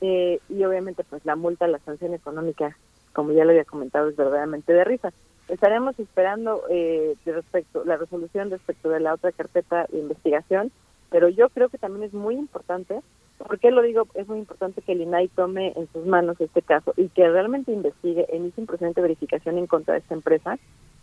eh, 0.01 0.39
y 0.49 0.63
obviamente 0.65 1.03
pues 1.05 1.23
la 1.25 1.37
multa, 1.37 1.65
la 1.67 1.79
sanción 1.79 2.13
económica, 2.13 2.77
como 3.13 3.31
ya 3.31 3.45
lo 3.45 3.51
había 3.51 3.63
comentado, 3.63 4.09
es 4.09 4.17
verdaderamente 4.17 4.73
de 4.73 4.83
risa. 4.83 5.13
Estaremos 5.53 5.99
esperando 5.99 6.63
eh, 6.67 7.15
respecto 7.25 7.85
la 7.85 7.95
resolución 7.95 8.49
respecto 8.49 8.89
de 8.89 8.99
la 8.99 9.13
otra 9.13 9.31
carpeta 9.31 9.85
de 9.91 9.99
investigación, 9.99 10.71
pero 11.11 11.29
yo 11.29 11.49
creo 11.49 11.69
que 11.69 11.77
también 11.77 12.05
es 12.05 12.13
muy 12.13 12.33
importante, 12.33 13.01
¿por 13.37 13.59
qué 13.59 13.69
lo 13.69 13.83
digo? 13.83 14.07
Es 14.15 14.27
muy 14.27 14.39
importante 14.39 14.81
que 14.81 14.93
el 14.93 15.01
INAI 15.01 15.27
tome 15.27 15.73
en 15.75 15.87
sus 15.93 16.07
manos 16.07 16.41
este 16.41 16.63
caso 16.63 16.95
y 16.97 17.09
que 17.09 17.29
realmente 17.29 17.71
investigue, 17.71 18.25
inicie 18.33 18.61
un 18.61 18.65
procedimiento 18.65 19.03
verificación 19.03 19.59
en 19.59 19.67
contra 19.67 19.93
de 19.93 19.99
esta 19.99 20.15
empresa, 20.15 20.57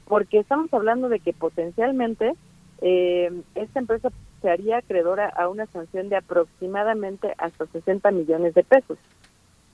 porque 0.09 0.41
estamos 0.41 0.75
hablando 0.75 1.09
de 1.09 1.21
que 1.21 1.33
potencialmente 1.33 2.35
eh, 2.81 3.31
esta 3.55 3.79
empresa 3.79 4.11
se 4.43 4.51
haría 4.51 4.79
acreedora 4.79 5.29
a 5.29 5.49
una 5.49 5.67
sanción 5.67 6.09
de 6.09 6.17
aproximadamente 6.17 7.35
hasta 7.39 7.67
60 7.67 8.11
millones 8.11 8.55
de 8.55 8.65
pesos. 8.65 8.99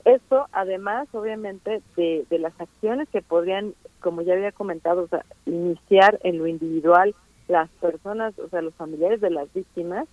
Esto, 0.06 0.46
además, 0.52 1.08
obviamente, 1.12 1.82
de, 1.96 2.24
de 2.30 2.38
las 2.38 2.58
acciones 2.60 3.08
que 3.08 3.22
podrían, 3.22 3.74
como 3.98 4.22
ya 4.22 4.34
había 4.34 4.52
comentado, 4.52 5.08
iniciar 5.46 6.20
en 6.22 6.38
lo 6.38 6.46
individual 6.46 7.12
las 7.48 7.68
personas, 7.80 8.38
o 8.38 8.48
sea, 8.48 8.62
los 8.62 8.72
familiares 8.74 9.20
de 9.20 9.30
las 9.30 9.52
víctimas 9.52 10.06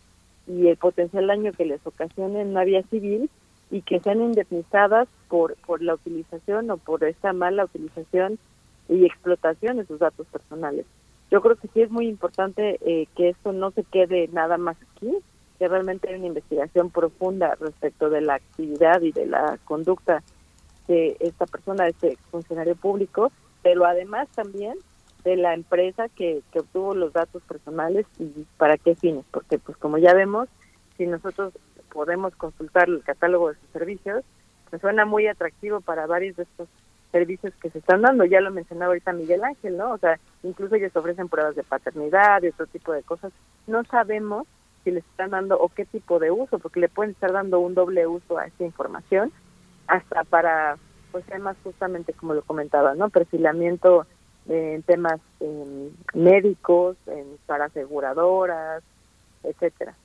y 0.48 0.68
el 0.68 0.78
potencial 0.78 1.28
daño 1.28 1.52
que 1.52 1.65
les 1.65 1.86
ocasione 1.86 2.41
en 2.41 2.49
una 2.49 2.64
vía 2.64 2.82
civil 2.90 3.30
y 3.70 3.84
que 3.84 3.99
sean 3.99 4.22
indemnizadas 4.22 5.07
por, 5.28 5.56
por 5.57 5.84
la 5.84 5.94
utilización 5.94 6.72
o 6.72 6.78
por 6.78 7.03
esta 7.03 7.32
mala 7.32 7.65
utilización 7.65 8.40
y 8.90 9.06
explotación 9.06 9.78
de 9.78 9.86
sus 9.86 9.99
datos 9.99 10.26
personales. 10.26 10.88
Yo 11.30 11.40
creo 11.40 11.56
que 11.56 11.68
sí 11.68 11.82
es 11.82 11.91
muy 11.91 12.07
importante 12.07 12.80
eh, 12.82 13.07
que 13.15 13.30
esto 13.30 13.53
no 13.53 13.70
se 13.70 13.84
quede 13.84 14.28
nada 14.30 14.57
más 14.57 14.76
aquí, 14.95 15.11
que 15.64 15.69
realmente 15.69 16.10
hay 16.10 16.15
una 16.15 16.27
investigación 16.27 16.90
profunda 16.90 17.56
respecto 17.57 18.10
de 18.10 18.19
la 18.19 18.34
actividad 18.34 19.02
y 19.02 19.14
de 19.14 19.26
la 19.26 19.57
conducta 19.64 20.22
de 20.90 21.15
esta 21.22 21.45
persona, 21.45 21.85
de 21.85 21.91
este 21.91 22.18
funcionario 22.31 22.76
público, 22.76 23.31
pero 23.61 23.85
además 23.85 24.27
también 24.35 24.77
de 25.23 25.38
la 25.38 25.53
empresa 25.53 26.10
que, 26.10 26.41
que 26.52 26.60
obtuvo 26.60 26.94
los 26.95 27.14
datos 27.14 27.41
personales 27.44 28.06
y 28.19 28.45
para 28.57 28.77
qué 28.77 28.94
fines, 28.95 29.23
porque 29.31 29.57
pues 29.57 29.77
como 29.77 29.98
ya 29.98 30.14
vemos, 30.14 30.49
si 30.98 31.07
nosotros 31.07 31.53
podemos 31.94 32.35
consultar 32.35 32.90
el 32.90 33.02
catálogo 33.02 33.48
de 33.48 33.56
sus 33.56 33.69
servicios, 33.69 34.26
pues 34.69 34.81
suena 34.81 35.06
muy 35.06 35.27
atractivo 35.27 35.80
para 35.80 36.07
varios 36.07 36.35
de 36.35 36.44
estos 36.44 36.68
servicios 37.14 37.53
que 37.61 37.69
se 37.69 37.80
están 37.80 38.02
dando. 38.02 38.26
Ya 38.26 38.41
lo 38.41 38.52
mencionaba 38.52 38.88
ahorita 38.88 39.14
Miguel 39.14 39.45
Ángel, 39.45 39.77
¿no? 39.77 39.94
O 39.94 39.98
sea, 39.98 40.19
incluso 40.44 40.76
ellos 40.76 40.94
ofrecen 40.94 41.30
pruebas 41.30 41.56
de 41.56 41.64
paternidad 41.64 42.44
y 42.44 42.48
otro 42.48 42.68
tipo 42.68 42.91
de 42.91 43.03
cosas. 43.03 43.31
No 43.65 43.85
sabemos 43.85 44.45
si 44.84 44.92
les 44.92 45.04
están 45.06 45.32
dando 45.32 45.58
o 45.60 45.70
qué 45.70 45.86
tipo 45.86 46.20
de 46.20 46.32
uso, 46.32 46.60
porque 46.60 46.80
le 46.80 46.90
pueden 46.90 47.12
estar 47.12 47.32
dando 47.32 47.60
un 47.60 47.74
doble 47.74 48.08
uso 48.08 48.38
a 48.38 48.46
esta 48.48 48.64
información, 48.64 49.32
hasta 49.88 50.24
para, 50.24 50.78
pues 51.12 51.26
temas 51.26 51.58
justamente 51.64 52.14
como 52.14 52.34
lo 52.34 52.42
comentaba, 52.42 52.96
¿no? 52.96 53.10
Perfilamiento 53.10 54.06
eh, 54.48 54.76
en 54.76 54.84
temas 54.84 55.20
eh, 55.40 55.92
médicos, 56.14 56.98
en, 57.08 57.38
para 57.46 57.66
aseguradoras, 57.66 58.84
etcétera, 59.44 59.96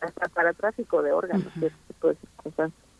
hasta 0.00 0.28
para 0.28 0.52
tráfico 0.52 1.02
de 1.02 1.12
órganos, 1.12 1.46
uh 1.46 1.60
-huh. 1.60 1.66
ese 1.66 1.76
tipo 1.88 2.08
de 2.08 2.14
circunstancias. 2.16 2.91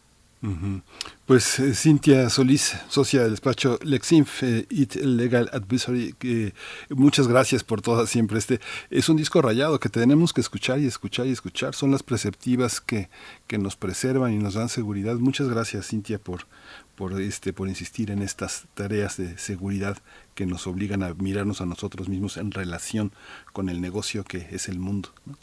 Uh 0.42 0.48
-huh. 0.48 0.82
Pues 1.24 1.60
eh, 1.60 1.72
Cintia 1.72 2.28
Solís, 2.28 2.74
socia 2.88 3.22
del 3.22 3.30
despacho 3.30 3.78
Lexinf 3.84 4.42
eh, 4.42 4.66
It 4.70 4.96
Legal 4.96 5.48
Advisory, 5.52 6.14
que 6.18 6.52
muchas 6.90 7.28
gracias 7.28 7.62
por 7.62 7.80
todo 7.80 8.04
siempre. 8.08 8.38
Este 8.38 8.60
es 8.90 9.08
un 9.08 9.16
disco 9.16 9.40
rayado 9.40 9.78
que 9.78 9.88
tenemos 9.88 10.32
que 10.32 10.40
escuchar 10.40 10.80
y 10.80 10.86
escuchar 10.86 11.28
y 11.28 11.30
escuchar. 11.30 11.76
Son 11.76 11.92
las 11.92 12.02
preceptivas 12.02 12.80
que, 12.80 13.08
que 13.46 13.56
nos 13.56 13.76
preservan 13.76 14.32
y 14.32 14.38
nos 14.38 14.54
dan 14.54 14.68
seguridad. 14.68 15.14
Muchas 15.14 15.48
gracias, 15.48 15.86
Cintia, 15.86 16.18
por, 16.18 16.48
por 16.96 17.20
este 17.20 17.52
por 17.52 17.68
insistir 17.68 18.10
en 18.10 18.20
estas 18.20 18.66
tareas 18.74 19.16
de 19.18 19.38
seguridad 19.38 19.96
que 20.34 20.46
nos 20.46 20.66
obligan 20.66 21.04
a 21.04 21.14
mirarnos 21.14 21.60
a 21.60 21.66
nosotros 21.66 22.08
mismos 22.08 22.36
en 22.36 22.50
relación 22.50 23.12
con 23.52 23.68
el 23.68 23.80
negocio 23.80 24.24
que 24.24 24.48
es 24.50 24.68
el 24.68 24.80
mundo. 24.80 25.10
¿no? 25.24 25.36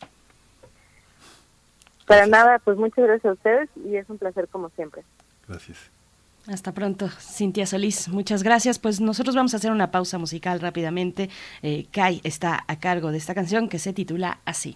Para 2.10 2.26
nada, 2.26 2.57
pues 2.57 2.76
muchas 2.76 3.06
gracias 3.06 3.26
a 3.26 3.34
ustedes 3.34 3.69
y 3.86 3.95
es 3.95 4.10
un 4.10 4.18
placer 4.18 4.48
como 4.48 4.69
siempre. 4.69 5.03
Gracias. 5.48 5.91
Hasta 6.48 6.73
pronto, 6.73 7.07
Cintia 7.07 7.68
Solís. 7.68 8.10
Muchas 8.10 8.41
gracias. 8.41 8.80
Pues 8.80 8.99
nosotros 8.99 9.36
vamos 9.36 9.53
a 9.53 9.57
hacer 9.57 9.72
una 9.72 9.91
pausa 9.91 10.18
musical 10.18 10.60
rápidamente. 10.60 11.30
Eh, 11.61 11.86
Kai 11.91 12.19
está 12.23 12.64
a 12.65 12.80
cargo 12.80 13.11
de 13.11 13.19
esta 13.19 13.36
canción 13.36 13.69
que 13.69 13.77
se 13.77 13.94
titula 13.94 14.40
así. 14.45 14.76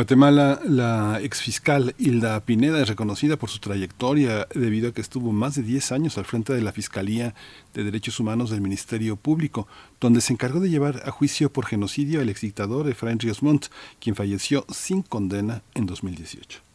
Guatemala, 0.00 0.62
la 0.64 1.20
exfiscal 1.20 1.94
Hilda 1.98 2.40
Pineda 2.46 2.80
es 2.80 2.88
reconocida 2.88 3.36
por 3.36 3.50
su 3.50 3.58
trayectoria 3.58 4.48
debido 4.54 4.88
a 4.88 4.94
que 4.94 5.02
estuvo 5.02 5.30
más 5.30 5.56
de 5.56 5.62
10 5.62 5.92
años 5.92 6.16
al 6.16 6.24
frente 6.24 6.54
de 6.54 6.62
la 6.62 6.72
Fiscalía 6.72 7.34
de 7.74 7.84
Derechos 7.84 8.18
Humanos 8.18 8.48
del 8.48 8.62
Ministerio 8.62 9.16
Público, 9.16 9.68
donde 10.00 10.22
se 10.22 10.32
encargó 10.32 10.58
de 10.58 10.70
llevar 10.70 11.02
a 11.04 11.10
juicio 11.10 11.52
por 11.52 11.66
genocidio 11.66 12.22
al 12.22 12.30
exdictador 12.30 12.88
Efraín 12.88 13.18
Ríos 13.18 13.42
Montt, 13.42 13.66
quien 14.00 14.16
falleció 14.16 14.64
sin 14.70 15.02
condena 15.02 15.62
en 15.74 15.84
2018. 15.84 16.69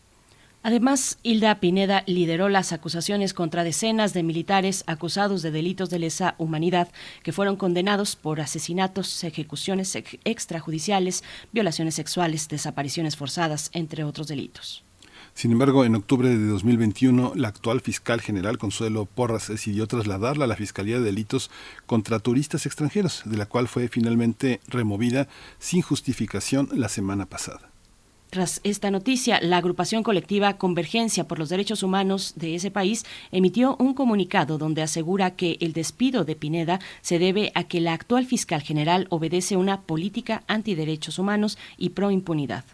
Además, 0.66 1.20
Hilda 1.22 1.60
Pineda 1.60 2.04
lideró 2.08 2.50
las 2.50 2.74
acusaciones 2.74 3.36
contra 3.36 3.64
decenas 3.64 4.14
de 4.14 4.24
militares 4.24 4.84
acusados 4.88 5.44
de 5.44 5.52
delitos 5.52 5.92
de 5.92 6.00
lesa 6.00 6.34
humanidad 6.40 6.88
que 7.22 7.32
fueron 7.32 7.56
condenados 7.56 8.16
por 8.16 8.42
asesinatos, 8.42 9.24
ejecuciones 9.24 9.96
ex- 9.96 10.18
extrajudiciales, 10.24 11.24
violaciones 11.52 11.94
sexuales, 11.94 12.48
desapariciones 12.48 13.16
forzadas, 13.16 13.70
entre 13.74 14.04
otros 14.04 14.28
delitos. 14.28 14.84
Sin 15.36 15.52
embargo, 15.52 15.86
en 15.86 15.94
octubre 15.94 16.30
de 16.30 16.48
2021, 16.48 17.34
la 17.36 17.50
actual 17.50 17.82
fiscal 17.82 18.20
general 18.20 18.58
Consuelo 18.58 19.06
Porras 19.06 19.50
decidió 19.50 19.86
trasladarla 19.86 20.46
a 20.46 20.48
la 20.48 20.56
Fiscalía 20.56 20.98
de 20.98 21.06
Delitos 21.06 21.52
contra 21.86 22.18
Turistas 22.18 22.66
Extranjeros, 22.66 23.22
de 23.26 23.38
la 23.38 23.46
cual 23.46 23.68
fue 23.68 23.88
finalmente 23.88 24.62
removida 24.68 25.28
sin 25.60 25.84
justificación 25.84 26.70
la 26.74 26.90
semana 26.90 27.28
pasada. 27.28 27.75
Tras 28.30 28.60
esta 28.64 28.92
noticia, 28.92 29.40
la 29.42 29.58
agrupación 29.58 30.04
colectiva 30.04 30.58
Convergencia 30.58 31.28
por 31.28 31.40
los 31.40 31.50
Derechos 31.50 31.84
Humanos 31.84 32.34
de 32.36 32.56
ese 32.56 32.70
país 32.70 33.06
emitió 33.32 33.78
un 33.80 33.94
comunicado 33.94 34.58
donde 34.58 34.82
asegura 34.82 35.36
que 35.36 35.58
el 35.62 35.72
despido 35.72 36.26
de 36.26 36.36
Pineda 36.36 36.80
se 37.02 37.18
debe 37.18 37.52
a 37.56 37.64
que 37.64 37.80
la 37.80 37.94
actual 37.94 38.26
fiscal 38.26 38.62
general 38.62 39.08
obedece 39.10 39.56
una 39.56 39.82
política 39.82 40.44
antiderechos 40.48 41.18
humanos 41.18 41.58
y 41.78 41.90
pro 41.90 42.12
impunidad. 42.12 42.66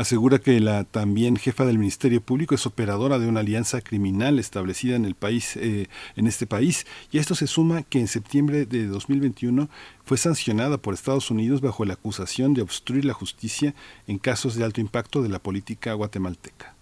Asegura 0.00 0.38
que 0.38 0.58
la 0.60 0.84
también 0.84 1.36
jefa 1.36 1.66
del 1.66 1.76
Ministerio 1.76 2.22
Público 2.22 2.54
es 2.54 2.64
operadora 2.64 3.18
de 3.18 3.28
una 3.28 3.40
alianza 3.40 3.82
criminal 3.82 4.38
establecida 4.38 4.96
en 4.96 5.04
el 5.04 5.14
país, 5.14 5.56
eh, 5.56 5.88
en 6.16 6.26
este 6.26 6.46
país, 6.46 6.86
y 7.12 7.18
a 7.18 7.20
esto 7.20 7.34
se 7.34 7.46
suma 7.46 7.82
que 7.82 8.00
en 8.00 8.08
septiembre 8.08 8.64
de 8.64 8.86
2021 8.86 9.68
fue 10.02 10.16
sancionada 10.16 10.78
por 10.78 10.94
Estados 10.94 11.30
Unidos 11.30 11.60
bajo 11.60 11.84
la 11.84 11.92
acusación 11.92 12.54
de 12.54 12.62
obstruir 12.62 13.04
la 13.04 13.12
justicia 13.12 13.74
en 14.06 14.16
casos 14.16 14.54
de 14.54 14.64
alto 14.64 14.80
impacto 14.80 15.20
de 15.20 15.28
la 15.28 15.38
política 15.38 15.92
guatemalteca. 15.92 16.79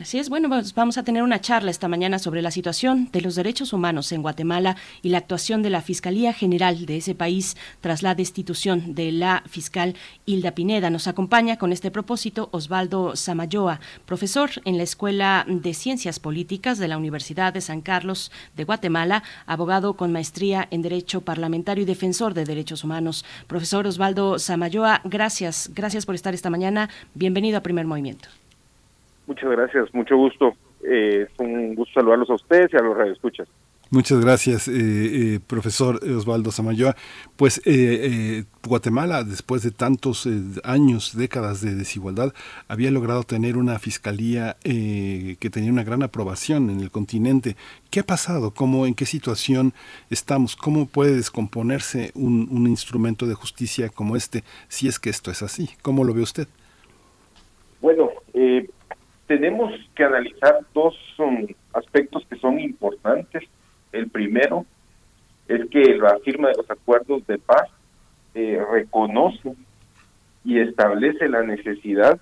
Así 0.00 0.18
es, 0.18 0.28
bueno, 0.28 0.48
pues 0.48 0.74
vamos 0.74 0.98
a 0.98 1.04
tener 1.04 1.22
una 1.22 1.40
charla 1.40 1.70
esta 1.70 1.86
mañana 1.86 2.18
sobre 2.18 2.42
la 2.42 2.50
situación 2.50 3.08
de 3.12 3.20
los 3.20 3.36
derechos 3.36 3.72
humanos 3.72 4.10
en 4.10 4.22
Guatemala 4.22 4.76
y 5.02 5.10
la 5.10 5.18
actuación 5.18 5.62
de 5.62 5.70
la 5.70 5.82
Fiscalía 5.82 6.32
General 6.32 6.84
de 6.84 6.96
ese 6.96 7.14
país 7.14 7.56
tras 7.80 8.02
la 8.02 8.16
destitución 8.16 8.96
de 8.96 9.12
la 9.12 9.44
fiscal 9.46 9.94
Hilda 10.26 10.50
Pineda. 10.50 10.90
Nos 10.90 11.06
acompaña 11.06 11.58
con 11.58 11.72
este 11.72 11.92
propósito 11.92 12.48
Osvaldo 12.50 13.14
Samayoa, 13.14 13.78
profesor 14.04 14.50
en 14.64 14.78
la 14.78 14.82
Escuela 14.82 15.46
de 15.48 15.74
Ciencias 15.74 16.18
Políticas 16.18 16.78
de 16.78 16.88
la 16.88 16.98
Universidad 16.98 17.52
de 17.52 17.60
San 17.60 17.80
Carlos 17.80 18.32
de 18.56 18.64
Guatemala, 18.64 19.22
abogado 19.46 19.94
con 19.94 20.10
maestría 20.10 20.66
en 20.72 20.82
Derecho 20.82 21.20
Parlamentario 21.20 21.82
y 21.82 21.86
defensor 21.86 22.34
de 22.34 22.44
derechos 22.44 22.82
humanos. 22.82 23.24
Profesor 23.46 23.86
Osvaldo 23.86 24.40
Samayoa, 24.40 25.02
gracias, 25.04 25.70
gracias 25.72 26.04
por 26.04 26.16
estar 26.16 26.34
esta 26.34 26.50
mañana. 26.50 26.90
Bienvenido 27.14 27.58
a 27.58 27.62
Primer 27.62 27.86
Movimiento. 27.86 28.28
Muchas 29.26 29.50
gracias, 29.50 29.94
mucho 29.94 30.16
gusto. 30.16 30.54
Eh, 30.82 31.26
es 31.28 31.38
un 31.38 31.74
gusto 31.74 31.94
saludarlos 31.94 32.30
a 32.30 32.34
ustedes 32.34 32.72
y 32.72 32.76
a 32.76 32.80
los 32.80 32.96
radioescuchas. 32.96 33.48
Muchas 33.90 34.20
gracias, 34.24 34.66
eh, 34.66 34.72
eh, 34.74 35.40
profesor 35.46 36.00
Osvaldo 36.04 36.50
Samayoa. 36.50 36.96
Pues 37.36 37.58
eh, 37.58 37.62
eh, 37.66 38.44
Guatemala, 38.66 39.22
después 39.22 39.62
de 39.62 39.70
tantos 39.70 40.26
eh, 40.26 40.42
años, 40.64 41.16
décadas 41.16 41.60
de 41.60 41.74
desigualdad, 41.74 42.34
había 42.66 42.90
logrado 42.90 43.22
tener 43.22 43.56
una 43.56 43.78
fiscalía 43.78 44.56
eh, 44.64 45.36
que 45.38 45.48
tenía 45.48 45.70
una 45.70 45.84
gran 45.84 46.02
aprobación 46.02 46.70
en 46.70 46.80
el 46.80 46.90
continente. 46.90 47.56
¿Qué 47.90 48.00
ha 48.00 48.04
pasado? 48.04 48.50
¿Cómo, 48.52 48.86
¿En 48.86 48.94
qué 48.94 49.06
situación 49.06 49.74
estamos? 50.10 50.56
¿Cómo 50.56 50.86
puede 50.86 51.14
descomponerse 51.14 52.10
un, 52.14 52.48
un 52.50 52.66
instrumento 52.66 53.26
de 53.26 53.34
justicia 53.34 53.90
como 53.90 54.16
este, 54.16 54.42
si 54.68 54.88
es 54.88 54.98
que 54.98 55.10
esto 55.10 55.30
es 55.30 55.42
así? 55.42 55.70
¿Cómo 55.82 56.02
lo 56.02 56.14
ve 56.14 56.22
usted? 56.22 56.48
Bueno, 57.80 58.08
eh, 58.32 58.68
tenemos 59.26 59.72
que 59.94 60.04
analizar 60.04 60.60
dos 60.74 60.94
um, 61.18 61.46
aspectos 61.72 62.26
que 62.28 62.36
son 62.36 62.60
importantes. 62.60 63.44
El 63.92 64.08
primero 64.08 64.66
es 65.48 65.68
que 65.70 65.96
la 65.96 66.18
firma 66.18 66.48
de 66.48 66.56
los 66.56 66.70
acuerdos 66.70 67.26
de 67.26 67.38
paz 67.38 67.68
eh, 68.34 68.60
reconoce 68.70 69.54
y 70.44 70.58
establece 70.58 71.28
la 71.28 71.42
necesidad 71.42 72.20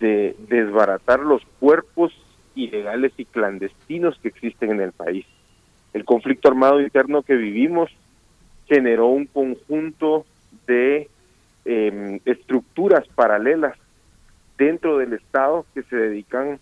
de 0.00 0.34
desbaratar 0.48 1.20
los 1.20 1.42
cuerpos 1.60 2.12
ilegales 2.54 3.12
y 3.16 3.24
clandestinos 3.24 4.18
que 4.18 4.28
existen 4.28 4.72
en 4.72 4.80
el 4.80 4.92
país. 4.92 5.24
El 5.94 6.04
conflicto 6.04 6.48
armado 6.48 6.80
interno 6.80 7.22
que 7.22 7.36
vivimos 7.36 7.90
generó 8.66 9.06
un 9.06 9.26
conjunto 9.26 10.26
de 10.66 11.08
eh, 11.64 12.20
estructuras 12.24 13.06
paralelas 13.14 13.76
dentro 14.66 14.98
del 14.98 15.12
Estado 15.14 15.66
que 15.74 15.82
se 15.82 15.96
dedican 15.96 16.60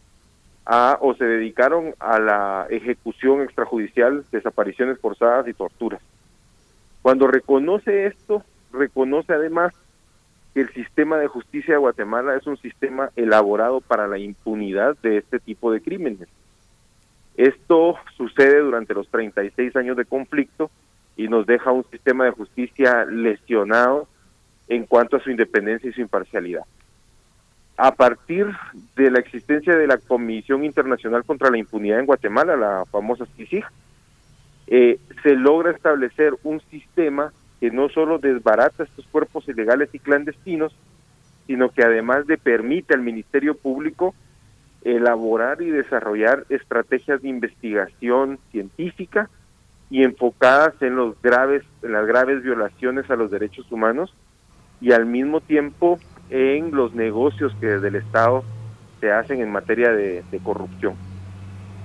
a 0.65 0.97
o 1.01 1.15
se 1.15 1.25
dedicaron 1.25 1.95
a 1.99 2.19
la 2.19 2.67
ejecución 2.71 3.43
extrajudicial, 3.43 4.25
desapariciones 4.33 4.99
forzadas 4.99 5.47
y 5.49 5.53
torturas. 5.53 6.01
Cuando 7.03 7.27
reconoce 7.27 8.07
esto, 8.07 8.43
reconoce 8.73 9.35
además 9.35 9.75
que 10.55 10.63
el 10.63 10.71
sistema 10.73 11.19
de 11.19 11.27
justicia 11.27 11.75
de 11.75 11.81
Guatemala 11.81 12.37
es 12.37 12.47
un 12.47 12.57
sistema 12.57 13.11
elaborado 13.17 13.81
para 13.83 14.07
la 14.07 14.19
impunidad 14.19 14.97
de 15.03 15.19
este 15.19 15.39
tipo 15.39 15.71
de 15.71 15.83
crímenes. 15.83 16.29
Esto 17.37 17.97
sucede 18.17 18.61
durante 18.61 18.95
los 18.95 19.09
36 19.09 19.77
años 19.77 19.97
de 19.97 20.05
conflicto 20.07 20.71
y 21.17 21.29
nos 21.29 21.47
deja 21.47 21.71
un 21.71 21.85
sistema 21.91 22.25
de 22.25 22.31
justicia 22.31 23.05
lesionado 23.05 24.09
en 24.69 24.87
cuanto 24.87 25.17
a 25.17 25.21
su 25.21 25.31
independencia 25.31 25.91
y 25.91 25.93
su 25.93 26.01
imparcialidad 26.01 26.65
a 27.83 27.93
partir 27.93 28.47
de 28.95 29.11
la 29.11 29.21
existencia 29.21 29.75
de 29.75 29.87
la 29.87 29.97
Comisión 29.97 30.65
Internacional 30.65 31.25
contra 31.25 31.49
la 31.49 31.57
Impunidad 31.57 31.99
en 31.99 32.05
Guatemala, 32.05 32.55
la 32.55 32.85
famosa 32.91 33.25
CICIG, 33.37 33.65
eh, 34.67 34.99
se 35.23 35.35
logra 35.35 35.71
establecer 35.71 36.35
un 36.43 36.61
sistema 36.71 37.33
que 37.59 37.71
no 37.71 37.89
solo 37.89 38.19
desbarata 38.19 38.85
estos 38.85 39.07
cuerpos 39.07 39.49
ilegales 39.49 39.89
y 39.95 39.99
clandestinos, 39.99 40.77
sino 41.47 41.71
que 41.71 41.83
además 41.83 42.27
le 42.27 42.37
permite 42.37 42.93
al 42.93 43.01
Ministerio 43.01 43.57
Público 43.57 44.15
elaborar 44.83 45.63
y 45.63 45.71
desarrollar 45.71 46.45
estrategias 46.51 47.23
de 47.23 47.29
investigación 47.31 48.39
científica 48.51 49.31
y 49.89 50.05
enfocadas 50.05 50.75
en 50.83 50.97
los 50.97 51.21
graves 51.23 51.65
en 51.83 51.93
las 51.93 52.07
graves 52.07 52.43
violaciones 52.43 53.11
a 53.11 53.17
los 53.17 53.31
derechos 53.31 53.73
humanos 53.73 54.15
y 54.83 54.93
al 54.93 55.07
mismo 55.07 55.41
tiempo 55.41 55.99
en 56.31 56.71
los 56.71 56.95
negocios 56.95 57.55
que 57.61 57.67
desde 57.67 57.89
el 57.89 57.97
Estado 57.97 58.45
se 59.01 59.13
hacen 59.13 59.41
en 59.41 59.51
materia 59.51 59.91
de, 59.93 60.23
corrupción. 60.43 60.95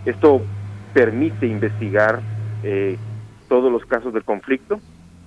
Esto 0.06 0.42
permite 0.94 1.48
investigar 1.48 2.22
eh, 2.64 2.98
todos 3.50 3.72
los 3.72 3.86
casos 3.86 4.14
del 4.14 4.24
conflicto, 4.24 4.80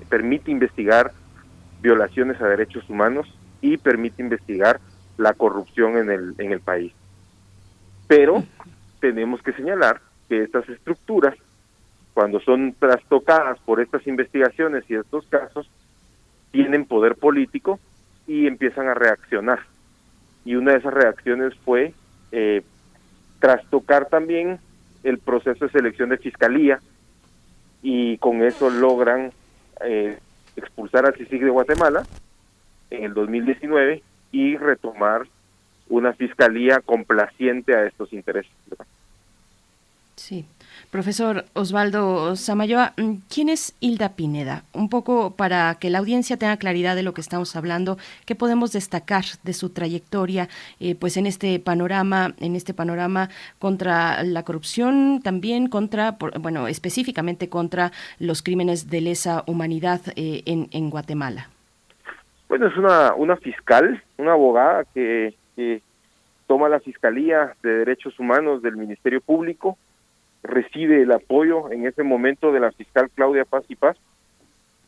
permite 0.08 0.50
investigar 0.50 1.12
violaciones 1.82 2.40
a 2.40 2.46
derechos 2.46 2.88
humanos 2.88 3.26
y 3.60 3.76
permite 3.76 4.22
investigar 4.22 4.80
la 5.16 5.34
corrupción 5.34 5.96
en 5.96 6.10
el, 6.10 6.34
en 6.38 6.52
el 6.52 6.60
país. 6.60 6.92
Pero 8.06 8.44
tenemos 9.00 9.42
que 9.42 9.52
señalar 9.52 10.00
que 10.28 10.42
estas 10.42 10.68
estructuras, 10.68 11.34
cuando 12.14 12.40
son 12.40 12.74
trastocadas 12.78 13.58
por 13.60 13.80
estas 13.80 14.06
investigaciones 14.06 14.84
y 14.88 14.94
estos 14.94 15.26
casos, 15.26 15.68
tienen 16.50 16.86
poder 16.86 17.16
político 17.16 17.78
y 18.28 18.46
empiezan 18.46 18.86
a 18.88 18.94
reaccionar. 18.94 19.60
Y 20.44 20.54
una 20.54 20.72
de 20.72 20.78
esas 20.78 20.94
reacciones 20.94 21.54
fue 21.64 21.92
eh, 22.30 22.62
trastocar 23.40 24.06
también 24.06 24.60
el 25.02 25.18
proceso 25.18 25.64
de 25.64 25.72
selección 25.72 26.10
de 26.10 26.18
fiscalía 26.18 26.80
y 27.82 28.18
con 28.18 28.42
eso 28.42 28.70
logran 28.70 29.32
eh, 29.84 30.18
expulsar 30.56 31.06
al 31.06 31.14
CICIG 31.14 31.44
de 31.44 31.50
Guatemala 31.50 32.04
en 32.90 33.04
el 33.04 33.14
2019 33.14 34.02
y 34.30 34.56
retomar 34.56 35.26
una 35.88 36.12
fiscalía 36.12 36.80
complaciente 36.80 37.74
a 37.74 37.86
estos 37.86 38.12
intereses. 38.12 38.52
Sí. 40.18 40.44
Profesor 40.90 41.44
Osvaldo 41.54 42.34
Samayoa, 42.34 42.92
mm, 42.96 43.14
¿quién 43.32 43.48
es 43.48 43.76
Hilda 43.78 44.16
Pineda? 44.16 44.64
Un 44.72 44.88
poco 44.90 45.36
para 45.36 45.76
que 45.76 45.90
la 45.90 45.98
audiencia 45.98 46.36
tenga 46.36 46.56
claridad 46.56 46.96
de 46.96 47.04
lo 47.04 47.14
que 47.14 47.20
estamos 47.20 47.54
hablando, 47.54 47.98
¿qué 48.26 48.34
podemos 48.34 48.72
destacar 48.72 49.24
de 49.44 49.52
su 49.52 49.70
trayectoria 49.70 50.48
eh, 50.80 50.96
pues 50.96 51.16
en 51.16 51.26
este 51.26 51.60
panorama, 51.60 52.34
en 52.40 52.56
este 52.56 52.74
panorama 52.74 53.28
contra 53.60 54.24
la 54.24 54.42
corrupción, 54.42 55.20
también 55.22 55.68
contra, 55.68 56.16
bueno, 56.40 56.66
específicamente 56.66 57.48
contra 57.48 57.92
los 58.18 58.42
crímenes 58.42 58.90
de 58.90 59.00
lesa 59.00 59.44
humanidad 59.46 60.00
eh, 60.16 60.42
en, 60.46 60.90
Guatemala? 60.90 61.48
Bueno, 62.48 62.66
es 62.66 62.76
una, 62.76 63.14
una 63.14 63.36
fiscal, 63.36 64.02
una 64.16 64.32
abogada 64.32 64.84
que 64.94 65.34
toma 66.48 66.68
la 66.68 66.80
Fiscalía 66.80 67.54
de 67.62 67.70
Derechos 67.78 68.18
Humanos 68.18 68.62
del 68.62 68.76
Ministerio 68.76 69.20
Público, 69.20 69.78
recibe 70.42 71.02
el 71.02 71.12
apoyo 71.12 71.70
en 71.70 71.86
ese 71.86 72.02
momento 72.02 72.52
de 72.52 72.60
la 72.60 72.72
fiscal 72.72 73.10
Claudia 73.14 73.44
Paz 73.44 73.64
y 73.68 73.76
Paz 73.76 73.96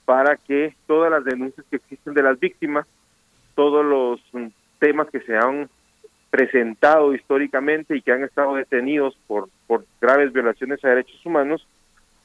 para 0.05 0.37
que 0.37 0.75
todas 0.87 1.11
las 1.11 1.25
denuncias 1.25 1.65
que 1.71 1.77
existen 1.77 2.15
de 2.15 2.23
las 2.23 2.39
víctimas, 2.41 2.87
todos 3.55 3.85
los 3.85 4.21
temas 4.79 5.09
que 5.11 5.21
se 5.21 5.37
han 5.37 5.69
presentado 6.31 7.15
históricamente 7.15 7.97
y 7.97 8.03
que 8.03 8.13
han 8.13 8.25
estado 8.25 8.55
detenidos 8.55 9.17
por, 9.27 9.49
por 9.67 9.85
graves 10.01 10.33
violaciones 10.33 10.85
a 10.85 10.89
derechos 10.89 11.25
humanos, 11.25 11.67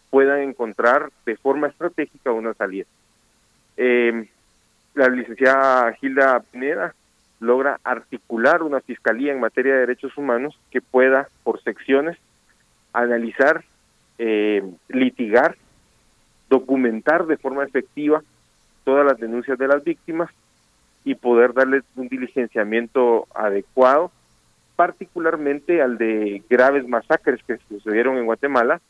puedan 0.09 0.41
encontrar 0.41 1.09
de 1.25 1.35
forma 1.37 1.67
estratégica 1.67 2.31
una 2.31 2.53
salida. 2.53 2.85
Eh, 3.77 4.27
la 4.93 5.09
licenciada 5.09 5.91
Gilda 5.93 6.39
Pineda 6.39 6.95
logra 7.39 7.79
articular 7.83 8.63
una 8.63 8.79
fiscalía 8.79 9.33
en 9.33 9.39
materia 9.39 9.73
de 9.73 9.81
derechos 9.81 10.17
humanos 10.17 10.57
que 10.71 10.81
pueda, 10.81 11.27
por 11.43 11.61
secciones, 11.61 12.17
analizar, 13.01 13.63
eh, 14.17 14.63
litigar, 14.89 15.55
documentar 16.49 17.25
de 17.25 17.37
forma 17.37 17.63
efectiva 17.63 18.21
todas 18.83 19.05
las 19.05 19.19
denuncias 19.19 19.57
de 19.57 19.67
las 19.67 19.83
víctimas 19.83 20.29
y 21.03 21.15
poder 21.15 21.53
darles 21.53 21.83
un 21.95 22.07
diligenciamiento 22.07 23.27
adecuado, 23.33 24.11
particularmente 24.75 25.81
al 25.81 25.97
de 25.97 26.43
graves 26.49 26.87
masacres 26.87 27.41
que 27.43 27.57
sucedieron 27.69 28.17
en 28.17 28.25
Guatemala, 28.25 28.81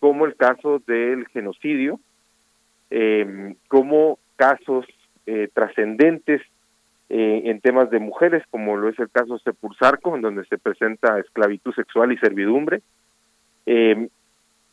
como 0.00 0.26
el 0.26 0.34
caso 0.34 0.82
del 0.86 1.26
genocidio, 1.28 2.00
eh, 2.90 3.54
como 3.68 4.18
casos 4.36 4.84
eh, 5.26 5.48
trascendentes 5.54 6.42
eh, 7.08 7.42
en 7.44 7.60
temas 7.60 7.90
de 7.90 8.00
mujeres, 8.00 8.42
como 8.50 8.76
lo 8.76 8.88
es 8.88 8.98
el 8.98 9.10
caso 9.10 9.38
Sepulsarco, 9.38 10.16
en 10.16 10.22
donde 10.22 10.44
se 10.46 10.58
presenta 10.58 11.18
esclavitud 11.18 11.74
sexual 11.74 12.10
y 12.10 12.18
servidumbre, 12.18 12.82
eh, 13.66 14.08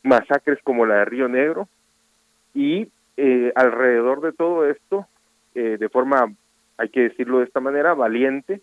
masacres 0.03 0.59
como 0.63 0.85
la 0.85 0.95
de 0.95 1.05
Río 1.05 1.27
Negro, 1.27 1.67
y 2.53 2.89
eh, 3.17 3.51
alrededor 3.55 4.21
de 4.21 4.31
todo 4.31 4.69
esto, 4.69 5.05
eh, 5.55 5.77
de 5.79 5.89
forma, 5.89 6.33
hay 6.77 6.89
que 6.89 7.01
decirlo 7.01 7.39
de 7.39 7.45
esta 7.45 7.59
manera, 7.59 7.93
valiente, 7.93 8.61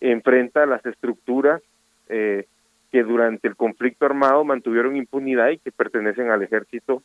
enfrenta 0.00 0.66
las 0.66 0.84
estructuras 0.84 1.62
eh, 2.08 2.46
que 2.90 3.02
durante 3.02 3.48
el 3.48 3.56
conflicto 3.56 4.06
armado 4.06 4.44
mantuvieron 4.44 4.96
impunidad 4.96 5.50
y 5.50 5.58
que 5.58 5.72
pertenecen 5.72 6.30
al 6.30 6.42
ejército 6.42 7.02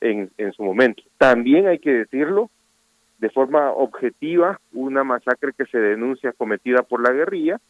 en, 0.00 0.30
en 0.38 0.52
su 0.52 0.62
momento. 0.62 1.02
También 1.18 1.66
hay 1.66 1.78
que 1.78 1.92
decirlo, 1.92 2.50
de 3.18 3.30
forma 3.30 3.70
objetiva 3.70 4.60
una 4.72 5.04
masacre 5.04 5.52
que 5.56 5.64
se 5.66 5.78
denuncia 5.78 6.32
cometida 6.32 6.82
por 6.82 7.02
la 7.02 7.12
guerrilla, 7.12 7.60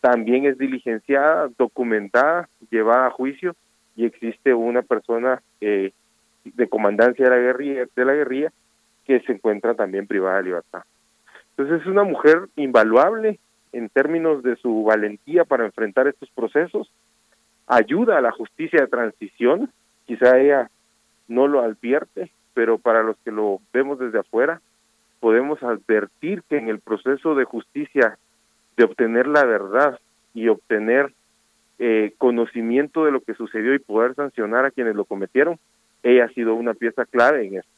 también 0.00 0.46
es 0.46 0.58
diligenciada, 0.58 1.48
documentada, 1.58 2.48
llevada 2.70 3.06
a 3.06 3.10
juicio 3.10 3.54
y 3.96 4.04
existe 4.04 4.54
una 4.54 4.82
persona 4.82 5.42
eh, 5.60 5.92
de 6.44 6.68
comandancia 6.68 7.24
de 7.24 7.30
la 7.30 7.42
guerrilla 7.42 7.86
de 7.94 8.04
la 8.04 8.14
guerrilla 8.14 8.52
que 9.04 9.20
se 9.20 9.32
encuentra 9.32 9.74
también 9.74 10.06
privada 10.06 10.38
de 10.38 10.44
libertad. 10.44 10.82
Entonces 11.50 11.80
es 11.80 11.86
una 11.86 12.04
mujer 12.04 12.48
invaluable 12.56 13.38
en 13.72 13.88
términos 13.88 14.42
de 14.42 14.56
su 14.56 14.84
valentía 14.84 15.44
para 15.44 15.66
enfrentar 15.66 16.06
estos 16.06 16.30
procesos, 16.30 16.90
ayuda 17.66 18.18
a 18.18 18.20
la 18.20 18.32
justicia 18.32 18.80
de 18.80 18.86
transición, 18.86 19.70
quizá 20.06 20.38
ella 20.38 20.70
no 21.26 21.46
lo 21.48 21.60
advierte, 21.60 22.30
pero 22.54 22.78
para 22.78 23.02
los 23.02 23.16
que 23.24 23.30
lo 23.30 23.60
vemos 23.72 23.98
desde 23.98 24.20
afuera, 24.20 24.60
podemos 25.20 25.62
advertir 25.62 26.42
que 26.48 26.56
en 26.56 26.68
el 26.68 26.80
proceso 26.80 27.34
de 27.34 27.44
justicia, 27.44 28.18
de 28.78 28.84
obtener 28.84 29.26
la 29.26 29.44
verdad 29.44 29.98
y 30.32 30.48
obtener 30.48 31.12
eh, 31.80 32.14
conocimiento 32.16 33.04
de 33.04 33.10
lo 33.10 33.20
que 33.20 33.34
sucedió 33.34 33.74
y 33.74 33.80
poder 33.80 34.14
sancionar 34.14 34.64
a 34.64 34.70
quienes 34.70 34.94
lo 34.94 35.04
cometieron, 35.04 35.58
ella 36.04 36.24
ha 36.24 36.28
sido 36.28 36.54
una 36.54 36.74
pieza 36.74 37.04
clave 37.04 37.44
en 37.44 37.56
esto. 37.56 37.70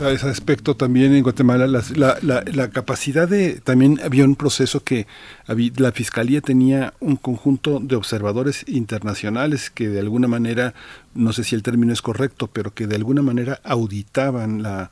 A 0.00 0.10
ese 0.10 0.28
aspecto 0.28 0.74
también 0.74 1.14
en 1.14 1.22
Guatemala, 1.22 1.68
la, 1.68 2.70
capacidad 2.70 3.28
de, 3.28 3.60
también 3.60 4.00
había 4.02 4.24
un 4.24 4.34
proceso 4.34 4.82
que 4.82 5.06
la 5.46 5.92
Fiscalía 5.92 6.40
tenía 6.40 6.94
un 6.98 7.14
conjunto 7.14 7.78
de 7.78 7.94
observadores 7.94 8.64
internacionales 8.66 9.70
que 9.70 9.88
de 9.88 10.00
alguna 10.00 10.26
manera, 10.26 10.74
no 11.14 11.32
sé 11.32 11.44
si 11.44 11.54
el 11.54 11.62
término 11.62 11.92
es 11.92 12.02
correcto, 12.02 12.48
pero 12.52 12.74
que 12.74 12.88
de 12.88 12.96
alguna 12.96 13.22
manera 13.22 13.60
auditaban 13.62 14.64
la, 14.64 14.90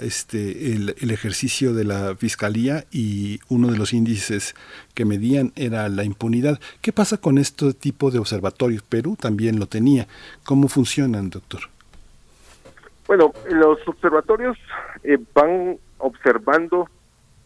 este, 0.00 0.74
el 0.74 1.10
ejercicio 1.10 1.74
de 1.74 1.84
la 1.84 2.14
Fiscalía 2.14 2.84
y 2.92 3.40
uno 3.48 3.72
de 3.72 3.78
los 3.78 3.92
índices 3.92 4.54
que 4.94 5.04
medían 5.04 5.52
era 5.56 5.88
la 5.88 6.04
impunidad. 6.04 6.60
¿Qué 6.82 6.92
pasa 6.92 7.16
con 7.16 7.36
este 7.36 7.74
tipo 7.74 8.12
de 8.12 8.20
observatorios? 8.20 8.84
Perú 8.84 9.16
también 9.20 9.58
lo 9.58 9.66
tenía. 9.66 10.06
¿Cómo 10.44 10.68
funcionan, 10.68 11.30
doctor? 11.30 11.62
Bueno, 13.10 13.32
los 13.50 13.88
observatorios 13.88 14.56
eh, 15.02 15.18
van 15.34 15.78
observando 15.98 16.88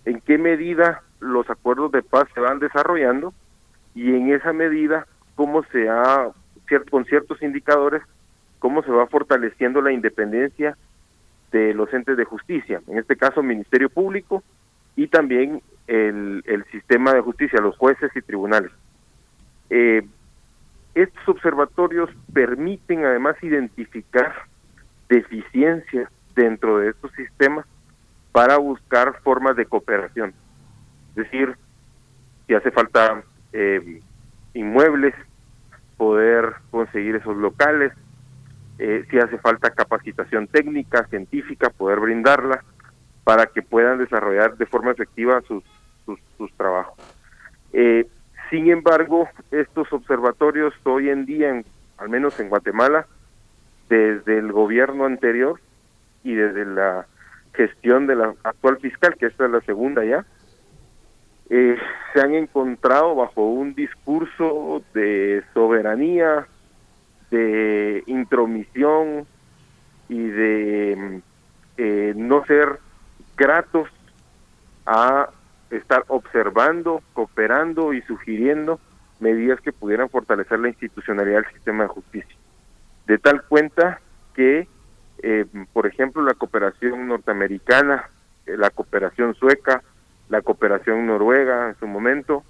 en 0.04 0.20
qué 0.20 0.36
medida 0.36 1.02
los 1.20 1.48
acuerdos 1.48 1.90
de 1.90 2.02
paz 2.02 2.28
se 2.34 2.40
van 2.40 2.58
desarrollando 2.58 3.32
y 3.94 4.14
en 4.14 4.34
esa 4.34 4.52
medida 4.52 5.06
cómo 5.36 5.62
se 5.72 5.88
ha, 5.88 6.28
con 6.90 7.06
ciertos 7.06 7.40
indicadores, 7.40 8.02
cómo 8.58 8.82
se 8.82 8.90
va 8.90 9.06
fortaleciendo 9.06 9.80
la 9.80 9.90
independencia 9.90 10.76
de 11.50 11.72
los 11.72 11.90
entes 11.94 12.18
de 12.18 12.26
justicia, 12.26 12.82
en 12.86 12.98
este 12.98 13.16
caso 13.16 13.42
Ministerio 13.42 13.88
Público 13.88 14.42
y 14.96 15.06
también 15.06 15.62
el, 15.86 16.42
el 16.44 16.66
sistema 16.72 17.14
de 17.14 17.22
justicia, 17.22 17.62
los 17.62 17.78
jueces 17.78 18.14
y 18.14 18.20
tribunales. 18.20 18.70
Eh, 19.70 20.06
estos 20.94 21.26
observatorios 21.26 22.10
permiten 22.34 23.06
además 23.06 23.42
identificar 23.42 24.52
deficiencias 25.08 26.08
dentro 26.34 26.78
de 26.78 26.90
estos 26.90 27.12
sistemas 27.12 27.66
para 28.32 28.56
buscar 28.56 29.20
formas 29.22 29.56
de 29.56 29.66
cooperación. 29.66 30.34
Es 31.10 31.14
decir, 31.14 31.56
si 32.46 32.54
hace 32.54 32.70
falta 32.70 33.22
eh, 33.52 34.00
inmuebles, 34.54 35.14
poder 35.96 36.54
conseguir 36.70 37.16
esos 37.16 37.36
locales, 37.36 37.92
eh, 38.78 39.04
si 39.10 39.18
hace 39.18 39.38
falta 39.38 39.70
capacitación 39.70 40.48
técnica, 40.48 41.06
científica, 41.06 41.70
poder 41.70 42.00
brindarla 42.00 42.64
para 43.22 43.46
que 43.46 43.62
puedan 43.62 43.98
desarrollar 43.98 44.56
de 44.56 44.66
forma 44.66 44.90
efectiva 44.90 45.40
sus, 45.42 45.62
sus, 46.36 46.52
trabajos. 46.56 46.98
Eh, 47.72 48.06
sin 48.50 48.70
embargo, 48.70 49.28
estos 49.50 49.92
observatorios 49.92 50.74
hoy 50.84 51.08
en 51.08 51.24
día, 51.24 51.50
en- 51.50 51.64
al 51.98 52.08
menos 52.08 52.38
en 52.40 52.48
Guatemala, 52.48 53.06
desde 53.88 54.38
el 54.38 54.52
gobierno 54.52 55.04
anterior 55.04 55.60
y 56.22 56.34
desde 56.34 56.64
la 56.64 57.06
gestión 57.52 58.06
de 58.06 58.16
la 58.16 58.34
actual 58.42 58.78
fiscal, 58.78 59.16
que 59.16 59.26
esta 59.26 59.44
es 59.44 59.50
la 59.50 59.60
segunda 59.60 60.04
ya, 60.04 60.24
eh, 61.50 61.76
se 62.12 62.20
han 62.20 62.34
encontrado 62.34 63.14
bajo 63.14 63.46
un 63.46 63.74
discurso 63.74 64.82
de 64.94 65.42
soberanía, 65.52 66.46
de 67.30 68.02
intromisión 68.06 69.26
y 70.08 70.26
de 70.26 71.20
eh, 71.76 72.12
no 72.16 72.44
ser 72.46 72.78
gratos 73.36 73.88
a 74.86 75.28
estar 75.70 76.04
observando, 76.08 77.02
cooperando 77.12 77.92
y 77.92 78.02
sugiriendo 78.02 78.80
medidas 79.20 79.60
que 79.60 79.72
pudieran 79.72 80.08
fortalecer 80.08 80.58
la 80.60 80.68
institucionalidad 80.68 81.42
del 81.42 81.52
sistema 81.52 81.84
de 81.84 81.88
justicia. 81.88 82.36
De 83.06 83.18
tal 83.18 83.42
cuenta 83.42 84.00
que, 84.34 84.66
eh, 85.22 85.46
por 85.72 85.86
ejemplo, 85.86 86.22
la 86.22 86.34
cooperación 86.34 87.06
norteamericana, 87.08 88.08
eh, 88.46 88.56
la 88.56 88.70
cooperación 88.70 89.34
sueca, 89.34 89.82
la 90.28 90.42
cooperación 90.42 91.06
noruega 91.06 91.68
en 91.68 91.76
su 91.78 91.86
momento, 91.86 92.44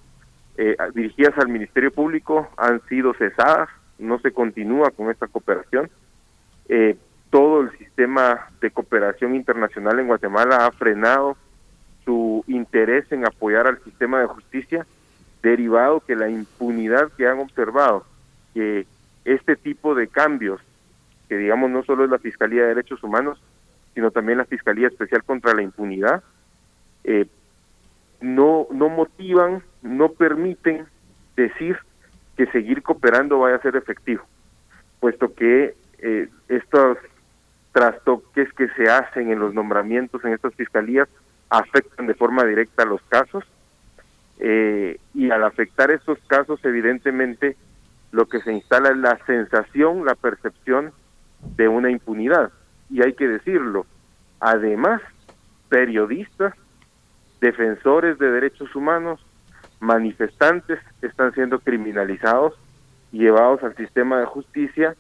eh, 0.57 0.77
dirigidas 0.95 1.37
al 1.39 1.49
Ministerio 1.49 1.91
Público, 1.91 2.49
han 2.57 2.81
sido 2.89 3.13
cesadas, 3.15 3.69
no 3.99 4.19
se 4.21 4.33
continúa 4.33 4.91
con 4.91 5.11
esta 5.11 5.27
cooperación. 5.27 5.91
Eh, 6.69 6.97
todo 7.31 7.63
el 7.63 7.77
sistema 7.79 8.49
de 8.61 8.71
cooperación 8.71 9.35
internacional 9.35 9.99
en 9.99 10.07
Guatemala 10.07 10.67
ha 10.67 10.71
frenado 10.71 11.37
su 12.05 12.45
interés 12.47 13.11
en 13.11 13.27
apoyar 13.27 13.67
al 13.67 13.83
sistema 13.83 14.21
de 14.21 14.27
justicia 14.27 14.87
derivado 15.43 16.01
que 16.01 16.15
la 16.15 16.29
impunidad 16.29 17.11
que 17.17 17.27
han 17.27 17.41
observado, 17.41 18.07
que 18.55 18.87
este 19.25 19.57
tipo 19.57 19.95
de 19.95 20.09
cambios, 20.09 20.61
que 21.29 21.37
digamos 21.37 21.71
no 21.71 21.83
solo 21.85 22.05
es 22.05 22.11
la 22.11 22.19
Fiscalía 22.19 22.63
de 22.63 22.69
Derechos 22.69 23.03
Humanos, 23.03 23.41
sino 23.95 24.11
también 24.11 24.39
la 24.39 24.45
Fiscalía 24.45 24.89
Especial 24.89 25.25
contra 25.25 25.55
la 25.55 25.63
Impunidad, 25.63 26.23
eh, 27.05 27.27
no, 28.21 28.67
no 28.71 28.89
motivan, 28.89 29.63
no 29.83 30.11
permiten 30.11 30.87
decir 31.37 31.77
que 32.37 32.47
seguir 32.47 32.83
cooperando 32.83 33.39
vaya 33.39 33.57
a 33.57 33.63
ser 33.63 33.77
efectivo, 33.77 34.25
puesto 35.01 35.35
que 35.35 35.75
eh, 35.99 36.29
estos 36.49 36.99
trastoques 37.73 38.53
que 38.53 38.69
se 38.71 38.89
hacen 38.89 39.31
en 39.31 39.41
los 39.41 39.53
nombramientos 39.53 40.25
en 40.25 40.33
estas 40.33 40.55
fiscalías 40.55 41.09
afectan 41.51 42.07
de 42.07 42.15
forma 42.15 42.45
directa 42.45 42.85
los 42.85 43.03
casos 43.03 43.45
eh, 44.39 44.99
y 45.13 45.31
al 45.31 45.45
afectar 45.45 45.91
esos 45.91 46.19
casos 46.27 46.61
evidentemente 46.65 47.57
lo 48.15 48.27
que 48.27 48.41
se 48.43 48.53
instala 48.53 48.91
es 48.91 48.97
la 48.97 49.19
sensación, 49.27 50.05
la 50.05 50.15
percepción 50.15 50.93
de 51.57 51.67
una 51.67 51.91
impunidad 51.91 52.53
y 52.89 53.03
hay 53.03 53.15
que 53.15 53.27
decirlo. 53.27 53.87
Además, 54.39 55.03
periodistas, 55.69 56.55
defensores 57.41 58.17
de 58.21 58.31
derechos 58.31 58.73
humanos, 58.77 59.19
manifestantes 59.81 60.79
están 61.03 61.35
siendo 61.35 61.59
criminalizados 61.59 62.55
llevados 63.11 63.65
al 63.65 63.75
sistema 63.75 64.21
de 64.21 64.27
justicia 64.27 64.95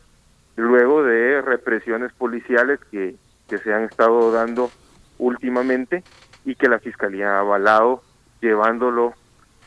luego 0.57 1.05
de 1.05 1.41
represiones 1.41 2.13
policiales 2.15 2.81
que, 2.91 3.15
que 3.49 3.59
se 3.59 3.73
han 3.73 3.85
estado 3.85 4.33
dando 4.33 4.73
últimamente 5.19 6.03
y 6.45 6.57
que 6.57 6.69
la 6.69 6.81
Fiscalía 6.81 7.37
ha 7.37 7.41
avalado 7.41 8.03
llevándolo 8.41 9.15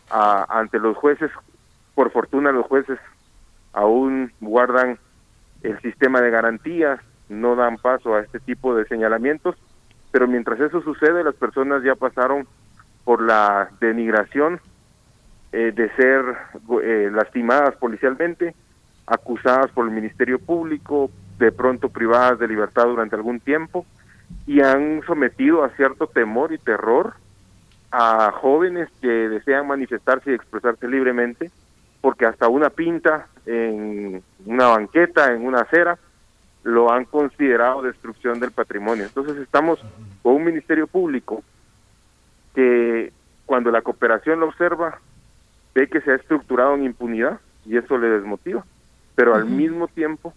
a, 0.09 0.59
ante 0.59 0.79
los 0.79 0.97
jueces. 0.97 1.31
Por 1.95 2.11
fortuna 2.11 2.51
los 2.51 2.65
jueces 2.65 2.99
aún 3.77 4.31
guardan 4.41 4.97
el 5.61 5.79
sistema 5.81 6.19
de 6.19 6.31
garantías, 6.31 6.99
no 7.29 7.55
dan 7.55 7.77
paso 7.77 8.15
a 8.15 8.21
este 8.21 8.39
tipo 8.39 8.75
de 8.75 8.85
señalamientos, 8.85 9.55
pero 10.11 10.27
mientras 10.27 10.59
eso 10.59 10.81
sucede 10.81 11.23
las 11.23 11.35
personas 11.35 11.83
ya 11.83 11.93
pasaron 11.93 12.47
por 13.03 13.21
la 13.21 13.69
denigración 13.79 14.59
eh, 15.51 15.71
de 15.75 15.89
ser 15.95 16.25
eh, 16.83 17.11
lastimadas 17.13 17.75
policialmente, 17.75 18.55
acusadas 19.05 19.69
por 19.71 19.85
el 19.85 19.93
Ministerio 19.93 20.39
Público, 20.39 21.11
de 21.37 21.51
pronto 21.51 21.89
privadas 21.89 22.39
de 22.39 22.47
libertad 22.47 22.85
durante 22.85 23.15
algún 23.15 23.39
tiempo, 23.39 23.85
y 24.47 24.61
han 24.61 25.03
sometido 25.05 25.63
a 25.63 25.69
cierto 25.75 26.07
temor 26.07 26.51
y 26.51 26.57
terror 26.57 27.13
a 27.91 28.31
jóvenes 28.31 28.89
que 29.01 29.07
desean 29.07 29.67
manifestarse 29.67 30.31
y 30.31 30.33
expresarse 30.33 30.87
libremente, 30.87 31.51
porque 32.07 32.25
hasta 32.25 32.47
una 32.47 32.69
pinta 32.69 33.27
en 33.45 34.23
una 34.45 34.67
banqueta, 34.67 35.33
en 35.33 35.45
una 35.45 35.59
acera, 35.59 35.99
lo 36.63 36.89
han 36.89 37.03
considerado 37.03 37.81
destrucción 37.81 38.39
del 38.39 38.51
patrimonio. 38.51 39.03
Entonces 39.03 39.35
estamos 39.35 39.83
con 40.23 40.35
un 40.35 40.45
Ministerio 40.45 40.87
Público 40.87 41.43
que 42.55 43.11
cuando 43.45 43.71
la 43.71 43.81
cooperación 43.81 44.39
lo 44.39 44.47
observa, 44.47 45.01
ve 45.75 45.89
que 45.89 45.99
se 45.99 46.11
ha 46.11 46.15
estructurado 46.15 46.75
en 46.75 46.85
impunidad 46.85 47.41
y 47.65 47.75
eso 47.75 47.97
le 47.97 48.07
desmotiva, 48.07 48.63
pero 49.13 49.35
al 49.35 49.43
mismo 49.43 49.89
tiempo 49.89 50.33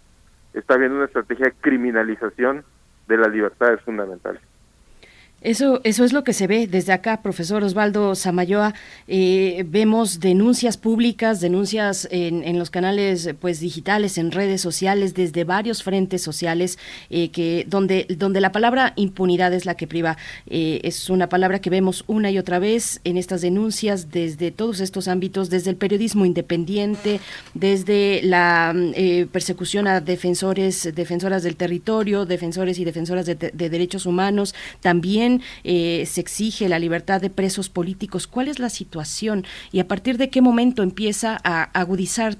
está 0.53 0.75
viendo 0.75 0.97
una 0.97 1.05
estrategia 1.05 1.45
de 1.45 1.53
criminalización 1.53 2.65
de 3.07 3.15
las 3.15 3.31
libertades 3.31 3.79
fundamentales. 3.79 4.41
Eso, 5.41 5.81
eso 5.83 6.05
es 6.05 6.13
lo 6.13 6.23
que 6.23 6.33
se 6.33 6.45
ve 6.45 6.67
desde 6.67 6.93
acá, 6.93 7.23
profesor 7.23 7.63
Osvaldo 7.63 8.13
Samayoa. 8.13 8.75
Eh, 9.07 9.65
vemos 9.67 10.19
denuncias 10.19 10.77
públicas, 10.77 11.41
denuncias 11.41 12.07
en, 12.11 12.43
en, 12.43 12.59
los 12.59 12.69
canales 12.69 13.27
pues 13.39 13.59
digitales, 13.59 14.19
en 14.19 14.31
redes 14.31 14.61
sociales, 14.61 15.15
desde 15.15 15.43
varios 15.43 15.81
frentes 15.81 16.21
sociales, 16.21 16.77
eh, 17.09 17.29
que 17.29 17.65
donde, 17.67 18.05
donde 18.19 18.39
la 18.39 18.51
palabra 18.51 18.93
impunidad 18.97 19.51
es 19.51 19.65
la 19.65 19.73
que 19.73 19.87
priva. 19.87 20.15
Eh, 20.45 20.79
es 20.83 21.09
una 21.09 21.27
palabra 21.27 21.59
que 21.59 21.71
vemos 21.71 22.03
una 22.05 22.29
y 22.29 22.37
otra 22.37 22.59
vez 22.59 23.01
en 23.03 23.17
estas 23.17 23.41
denuncias 23.41 24.11
desde 24.11 24.51
todos 24.51 24.79
estos 24.79 25.07
ámbitos, 25.07 25.49
desde 25.49 25.71
el 25.71 25.75
periodismo 25.75 26.23
independiente, 26.23 27.19
desde 27.55 28.21
la 28.21 28.75
eh, 28.93 29.25
persecución 29.31 29.87
a 29.87 30.01
defensores, 30.01 30.93
defensoras 30.93 31.41
del 31.41 31.55
territorio, 31.55 32.27
defensores 32.27 32.77
y 32.77 32.85
defensoras 32.85 33.25
de, 33.25 33.33
de 33.33 33.69
derechos 33.71 34.05
humanos, 34.05 34.53
también 34.81 35.30
eh, 35.63 36.05
se 36.05 36.19
exige 36.19 36.67
la 36.67 36.79
libertad 36.79 37.21
de 37.21 37.29
presos 37.29 37.69
políticos. 37.69 38.27
¿Cuál 38.27 38.47
es 38.49 38.59
la 38.59 38.69
situación 38.69 39.45
y 39.71 39.79
a 39.79 39.87
partir 39.87 40.17
de 40.17 40.29
qué 40.29 40.41
momento 40.41 40.83
empieza 40.83 41.37
a 41.43 41.63
agudizar 41.63 42.35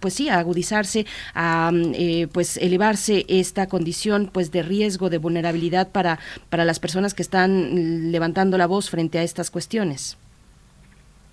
pues 0.00 0.14
sí, 0.14 0.28
a 0.28 0.38
agudizarse, 0.38 1.06
a 1.34 1.72
eh, 1.74 2.28
pues 2.32 2.56
elevarse 2.56 3.24
esta 3.28 3.66
condición 3.66 4.30
pues 4.32 4.52
de 4.52 4.62
riesgo, 4.62 5.10
de 5.10 5.18
vulnerabilidad 5.18 5.90
para, 5.90 6.20
para 6.50 6.64
las 6.64 6.78
personas 6.78 7.14
que 7.14 7.22
están 7.22 8.12
levantando 8.12 8.58
la 8.58 8.66
voz 8.66 8.90
frente 8.90 9.18
a 9.18 9.22
estas 9.22 9.50
cuestiones? 9.50 10.16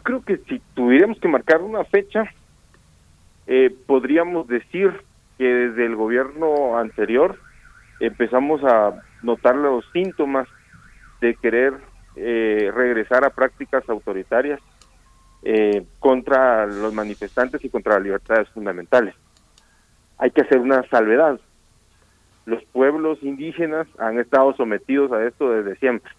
Creo 0.03 0.21
que 0.23 0.37
si 0.49 0.61
tuviéramos 0.73 1.19
que 1.19 1.27
marcar 1.27 1.61
una 1.61 1.83
fecha, 1.85 2.25
eh, 3.47 3.73
podríamos 3.85 4.47
decir 4.47 4.91
que 5.37 5.45
desde 5.45 5.85
el 5.85 5.95
gobierno 5.95 6.77
anterior 6.77 7.37
empezamos 7.99 8.63
a 8.63 9.01
notar 9.21 9.55
los 9.55 9.85
síntomas 9.93 10.47
de 11.23 11.35
querer 11.35 11.73
eh, 12.17 12.69
regresar 12.75 13.23
a 13.23 13.29
prácticas 13.29 13.87
autoritarias 13.87 14.59
eh, 15.41 15.85
contra 15.99 16.65
los 16.65 16.93
manifestantes 16.93 17.63
y 17.63 17.69
contra 17.69 17.93
las 17.93 18.03
libertades 18.03 18.49
fundamentales. 18.49 19.15
Hay 20.17 20.31
que 20.31 20.41
hacer 20.41 20.59
una 20.59 20.83
salvedad. 20.89 21.39
Los 22.45 22.61
pueblos 22.65 23.19
indígenas 23.21 23.87
han 23.99 24.19
estado 24.19 24.53
sometidos 24.55 25.13
a 25.13 25.23
esto 25.23 25.49
desde 25.49 25.77
siempre. 25.77 26.11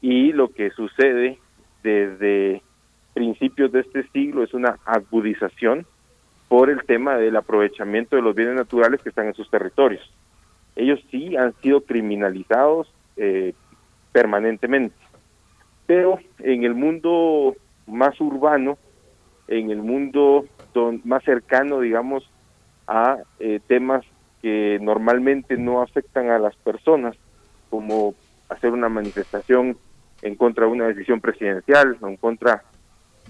Y 0.00 0.32
lo 0.32 0.48
que 0.48 0.70
sucede 0.70 1.38
desde 1.82 2.62
principios 3.12 3.72
de 3.72 3.80
este 3.80 4.08
siglo 4.08 4.42
es 4.42 4.54
una 4.54 4.78
agudización 4.86 5.86
por 6.48 6.70
el 6.70 6.82
tema 6.84 7.16
del 7.16 7.36
aprovechamiento 7.36 8.16
de 8.16 8.22
los 8.22 8.34
bienes 8.34 8.54
naturales 8.54 9.02
que 9.02 9.10
están 9.10 9.26
en 9.26 9.34
sus 9.34 9.50
territorios. 9.50 10.02
Ellos 10.76 10.98
sí 11.10 11.36
han 11.36 11.52
sido 11.60 11.82
criminalizados 11.82 12.90
eh, 13.16 13.54
permanentemente. 14.14 14.94
Pero 15.86 16.20
en 16.38 16.62
el 16.62 16.74
mundo 16.74 17.56
más 17.88 18.18
urbano, 18.20 18.78
en 19.48 19.70
el 19.70 19.82
mundo 19.82 20.46
más 21.02 21.24
cercano, 21.24 21.80
digamos, 21.80 22.30
a 22.86 23.18
eh, 23.40 23.58
temas 23.66 24.04
que 24.40 24.78
normalmente 24.80 25.56
no 25.56 25.82
afectan 25.82 26.30
a 26.30 26.38
las 26.38 26.54
personas, 26.54 27.16
como 27.70 28.14
hacer 28.48 28.70
una 28.70 28.88
manifestación 28.88 29.76
en 30.22 30.36
contra 30.36 30.66
de 30.66 30.72
una 30.72 30.86
decisión 30.86 31.20
presidencial 31.20 31.96
o 32.00 32.06
en 32.06 32.16
contra 32.16 32.62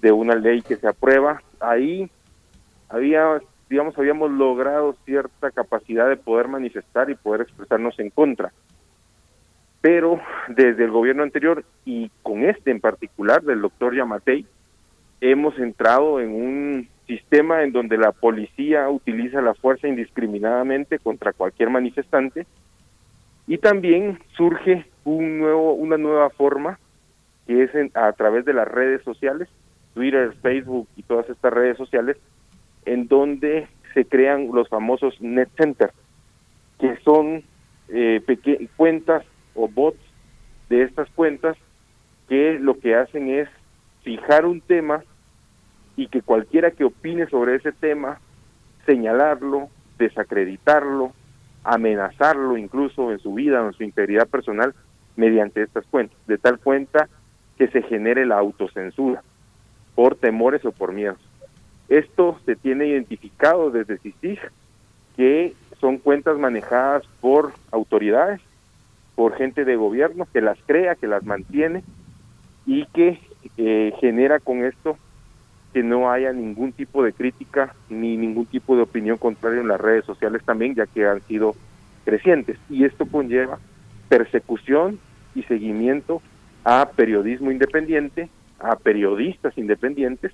de 0.02 0.12
una 0.12 0.34
ley 0.34 0.60
que 0.60 0.76
se 0.76 0.86
aprueba, 0.86 1.42
ahí 1.60 2.10
había, 2.90 3.40
digamos, 3.70 3.96
habíamos 3.96 4.30
logrado 4.30 4.94
cierta 5.06 5.50
capacidad 5.50 6.10
de 6.10 6.18
poder 6.18 6.48
manifestar 6.48 7.08
y 7.08 7.14
poder 7.14 7.40
expresarnos 7.40 7.98
en 7.98 8.10
contra 8.10 8.52
pero 9.84 10.18
desde 10.48 10.82
el 10.84 10.90
gobierno 10.90 11.24
anterior 11.24 11.62
y 11.84 12.10
con 12.22 12.42
este 12.42 12.70
en 12.70 12.80
particular 12.80 13.42
del 13.42 13.60
doctor 13.60 13.94
Yamatei, 13.94 14.46
hemos 15.20 15.58
entrado 15.58 16.20
en 16.20 16.30
un 16.30 16.88
sistema 17.06 17.62
en 17.62 17.72
donde 17.72 17.98
la 17.98 18.12
policía 18.12 18.88
utiliza 18.88 19.42
la 19.42 19.52
fuerza 19.52 19.86
indiscriminadamente 19.86 20.98
contra 20.98 21.34
cualquier 21.34 21.68
manifestante 21.68 22.46
y 23.46 23.58
también 23.58 24.20
surge 24.38 24.86
un 25.04 25.40
nuevo, 25.40 25.74
una 25.74 25.98
nueva 25.98 26.30
forma 26.30 26.78
que 27.46 27.64
es 27.64 27.70
a 27.92 28.10
través 28.14 28.46
de 28.46 28.54
las 28.54 28.66
redes 28.66 29.02
sociales, 29.02 29.50
Twitter, 29.92 30.32
Facebook 30.40 30.88
y 30.96 31.02
todas 31.02 31.28
estas 31.28 31.52
redes 31.52 31.76
sociales, 31.76 32.16
en 32.86 33.06
donde 33.06 33.68
se 33.92 34.06
crean 34.06 34.48
los 34.50 34.66
famosos 34.70 35.20
net 35.20 35.50
centers, 35.58 35.92
que 36.80 36.96
son 37.04 37.42
eh, 37.90 38.22
cuentas 38.78 39.26
o 39.54 39.68
bots 39.68 40.00
de 40.68 40.82
estas 40.82 41.08
cuentas 41.10 41.56
que 42.28 42.58
lo 42.58 42.78
que 42.78 42.94
hacen 42.94 43.28
es 43.28 43.48
fijar 44.02 44.46
un 44.46 44.60
tema 44.60 45.02
y 45.96 46.08
que 46.08 46.22
cualquiera 46.22 46.70
que 46.70 46.84
opine 46.84 47.26
sobre 47.28 47.56
ese 47.56 47.72
tema, 47.72 48.18
señalarlo, 48.86 49.68
desacreditarlo, 49.98 51.12
amenazarlo 51.62 52.56
incluso 52.56 53.12
en 53.12 53.18
su 53.18 53.34
vida 53.34 53.62
o 53.62 53.68
en 53.68 53.72
su 53.72 53.84
integridad 53.84 54.28
personal 54.28 54.74
mediante 55.16 55.62
estas 55.62 55.86
cuentas, 55.86 56.18
de 56.26 56.38
tal 56.38 56.58
cuenta 56.58 57.08
que 57.56 57.68
se 57.68 57.82
genere 57.82 58.26
la 58.26 58.38
autocensura 58.38 59.22
por 59.94 60.16
temores 60.16 60.64
o 60.64 60.72
por 60.72 60.92
miedos. 60.92 61.20
Esto 61.88 62.38
se 62.44 62.56
tiene 62.56 62.86
identificado 62.86 63.70
desde 63.70 63.98
CICIG, 63.98 64.40
que 65.16 65.54
son 65.80 65.98
cuentas 65.98 66.38
manejadas 66.38 67.06
por 67.20 67.52
autoridades 67.70 68.40
por 69.14 69.36
gente 69.36 69.64
de 69.64 69.76
gobierno 69.76 70.26
que 70.32 70.40
las 70.40 70.58
crea, 70.66 70.94
que 70.96 71.06
las 71.06 71.24
mantiene 71.24 71.82
y 72.66 72.86
que 72.86 73.20
eh, 73.56 73.92
genera 74.00 74.40
con 74.40 74.64
esto 74.64 74.96
que 75.72 75.82
no 75.82 76.10
haya 76.10 76.32
ningún 76.32 76.72
tipo 76.72 77.02
de 77.02 77.12
crítica 77.12 77.74
ni 77.88 78.16
ningún 78.16 78.46
tipo 78.46 78.76
de 78.76 78.82
opinión 78.82 79.18
contraria 79.18 79.60
en 79.60 79.68
las 79.68 79.80
redes 79.80 80.04
sociales 80.04 80.42
también, 80.44 80.74
ya 80.74 80.86
que 80.86 81.06
han 81.06 81.20
sido 81.22 81.54
crecientes. 82.04 82.58
Y 82.70 82.84
esto 82.84 83.06
conlleva 83.06 83.58
persecución 84.08 85.00
y 85.34 85.42
seguimiento 85.42 86.22
a 86.64 86.90
periodismo 86.94 87.50
independiente, 87.50 88.28
a 88.60 88.76
periodistas 88.76 89.58
independientes, 89.58 90.32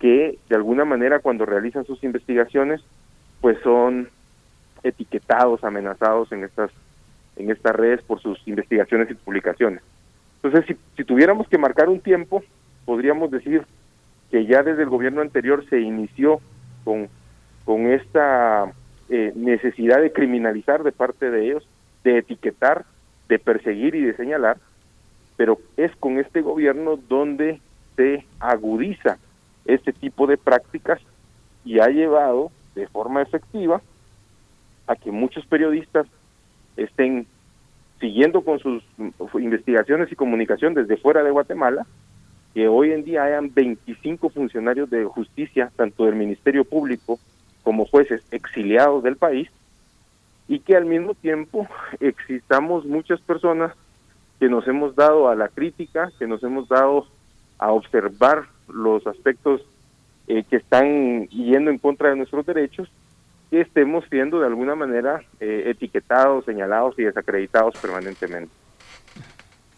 que 0.00 0.38
de 0.48 0.56
alguna 0.56 0.84
manera 0.84 1.20
cuando 1.20 1.46
realizan 1.46 1.86
sus 1.86 2.02
investigaciones, 2.02 2.82
pues 3.40 3.58
son 3.62 4.08
etiquetados, 4.82 5.62
amenazados 5.64 6.32
en 6.32 6.44
estas 6.44 6.70
en 7.36 7.50
estas 7.50 7.74
redes 7.74 8.02
por 8.02 8.20
sus 8.20 8.40
investigaciones 8.46 9.10
y 9.10 9.14
publicaciones. 9.14 9.82
Entonces, 10.42 10.76
si, 10.96 11.04
tuviéramos 11.04 11.48
que 11.48 11.58
marcar 11.58 11.88
un 11.88 12.00
tiempo, 12.00 12.42
podríamos 12.84 13.30
decir 13.30 13.62
que 14.30 14.46
ya 14.46 14.62
desde 14.62 14.82
el 14.82 14.88
gobierno 14.88 15.20
anterior 15.20 15.64
se 15.68 15.80
inició 15.80 16.40
con, 16.84 17.08
con 17.64 17.86
esta 17.86 18.72
eh, 19.08 19.32
necesidad 19.34 20.00
de 20.00 20.12
criminalizar 20.12 20.82
de 20.82 20.92
parte 20.92 21.30
de 21.30 21.46
ellos, 21.46 21.68
de 22.04 22.18
etiquetar, 22.18 22.84
de 23.28 23.38
perseguir 23.38 23.94
y 23.94 24.02
de 24.02 24.14
señalar, 24.14 24.58
pero 25.36 25.58
es 25.76 25.94
con 25.96 26.18
este 26.18 26.40
gobierno 26.40 26.96
donde 26.96 27.60
se 27.96 28.24
agudiza 28.40 29.18
este 29.64 29.92
tipo 29.92 30.26
de 30.26 30.36
prácticas 30.36 31.00
y 31.64 31.80
ha 31.80 31.88
llevado 31.88 32.50
de 32.74 32.86
forma 32.86 33.22
efectiva 33.22 33.80
a 34.86 34.94
que 34.94 35.10
muchos 35.10 35.44
periodistas 35.46 36.06
estén 36.76 37.26
siguiendo 38.00 38.42
con 38.42 38.58
sus 38.58 38.82
investigaciones 39.34 40.10
y 40.12 40.16
comunicación 40.16 40.74
desde 40.74 40.96
fuera 40.96 41.22
de 41.22 41.30
Guatemala, 41.30 41.86
que 42.54 42.68
hoy 42.68 42.92
en 42.92 43.04
día 43.04 43.24
hayan 43.24 43.52
25 43.52 44.30
funcionarios 44.30 44.90
de 44.90 45.04
justicia, 45.04 45.70
tanto 45.76 46.04
del 46.04 46.14
Ministerio 46.14 46.64
Público 46.64 47.18
como 47.62 47.86
jueces 47.86 48.22
exiliados 48.30 49.02
del 49.02 49.16
país, 49.16 49.48
y 50.48 50.60
que 50.60 50.76
al 50.76 50.84
mismo 50.84 51.14
tiempo 51.14 51.66
existamos 52.00 52.84
muchas 52.84 53.20
personas 53.20 53.72
que 54.38 54.48
nos 54.48 54.68
hemos 54.68 54.94
dado 54.94 55.28
a 55.28 55.34
la 55.34 55.48
crítica, 55.48 56.10
que 56.18 56.26
nos 56.26 56.42
hemos 56.42 56.68
dado 56.68 57.06
a 57.58 57.72
observar 57.72 58.44
los 58.68 59.06
aspectos 59.06 59.62
eh, 60.28 60.44
que 60.48 60.56
están 60.56 61.26
yendo 61.28 61.70
en 61.70 61.78
contra 61.78 62.10
de 62.10 62.16
nuestros 62.16 62.44
derechos 62.44 62.88
que 63.50 63.60
estemos 63.60 64.04
siendo 64.10 64.40
de 64.40 64.46
alguna 64.46 64.74
manera 64.74 65.22
eh, 65.40 65.64
etiquetados, 65.66 66.44
señalados 66.44 66.98
y 66.98 67.04
desacreditados 67.04 67.76
permanentemente. 67.78 68.52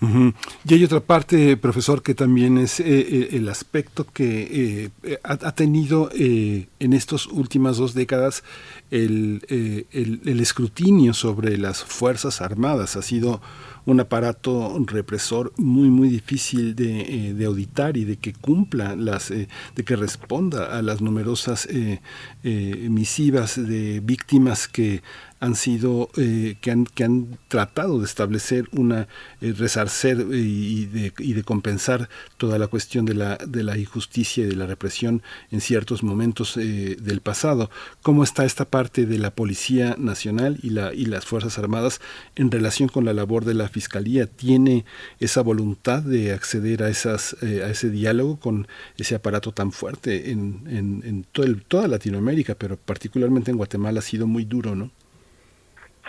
Y 0.00 0.74
hay 0.74 0.84
otra 0.84 1.00
parte, 1.00 1.56
profesor, 1.56 2.02
que 2.02 2.14
también 2.14 2.56
es 2.58 2.78
eh, 2.78 2.84
eh, 2.86 3.28
el 3.32 3.48
aspecto 3.48 4.06
que 4.06 4.90
ha, 5.24 5.32
ha, 5.32 5.54
tenido 5.56 6.08
en 6.14 6.92
estas 6.92 7.26
últimas 7.26 7.78
dos 7.78 7.94
décadas 7.94 8.44
el, 8.92 9.42
el, 9.48 10.20
el, 10.24 10.40
escrutinio 10.40 11.14
sobre 11.14 11.58
las 11.58 11.82
Fuerzas 11.82 12.40
Armadas. 12.40 12.96
Ha 12.96 13.02
sido 13.02 13.40
un 13.88 14.00
aparato 14.00 14.76
represor 14.86 15.52
muy 15.56 15.88
muy 15.88 16.10
difícil 16.10 16.76
de, 16.76 17.00
eh, 17.00 17.34
de 17.34 17.44
auditar 17.46 17.96
y 17.96 18.04
de 18.04 18.16
que 18.16 18.34
cumpla 18.34 18.94
las 18.94 19.30
eh, 19.30 19.48
de 19.76 19.82
que 19.84 19.96
responda 19.96 20.76
a 20.76 20.82
las 20.82 21.00
numerosas 21.00 21.66
eh, 21.70 22.00
misivas 22.42 23.56
de 23.56 24.00
víctimas 24.00 24.68
que 24.68 25.02
han 25.40 25.54
sido 25.54 26.10
eh, 26.16 26.56
que 26.60 26.70
han 26.70 26.84
que 26.84 27.04
han 27.04 27.38
tratado 27.48 27.98
de 28.00 28.04
establecer 28.04 28.64
una 28.72 29.06
eh, 29.40 29.52
resarcer 29.56 30.18
y 30.32 30.86
de, 30.86 31.12
y 31.18 31.32
de 31.32 31.44
compensar 31.44 32.08
toda 32.36 32.58
la 32.58 32.66
cuestión 32.66 33.04
de 33.04 33.14
la 33.14 33.36
de 33.36 33.62
la 33.62 33.78
injusticia 33.78 34.44
y 34.44 34.48
de 34.48 34.56
la 34.56 34.66
represión 34.66 35.22
en 35.50 35.60
ciertos 35.60 36.02
momentos 36.02 36.56
eh, 36.56 36.96
del 37.00 37.20
pasado. 37.20 37.70
Cómo 38.02 38.24
está 38.24 38.44
esta 38.44 38.64
parte 38.64 39.06
de 39.06 39.18
la 39.18 39.30
policía 39.30 39.94
nacional 39.98 40.58
y 40.62 40.70
la 40.70 40.92
y 40.92 41.06
las 41.06 41.24
fuerzas 41.24 41.58
armadas 41.58 42.00
en 42.34 42.50
relación 42.50 42.88
con 42.88 43.04
la 43.04 43.12
labor 43.12 43.44
de 43.44 43.54
la 43.54 43.68
fiscalía 43.68 44.26
tiene 44.26 44.84
esa 45.20 45.42
voluntad 45.42 46.02
de 46.02 46.32
acceder 46.32 46.82
a 46.82 46.88
esas 46.88 47.36
a 47.42 47.70
ese 47.70 47.90
diálogo 47.90 48.38
con 48.40 48.66
ese 48.96 49.14
aparato 49.14 49.52
tan 49.52 49.72
fuerte 49.72 50.30
en, 50.30 50.64
en, 50.68 51.26
toda 51.68 51.88
Latinoamérica 51.88 52.54
pero 52.54 52.76
particularmente 52.76 53.50
en 53.50 53.56
Guatemala 53.56 54.00
ha 54.00 54.02
sido 54.02 54.26
muy 54.26 54.44
duro 54.44 54.74
no 54.74 54.90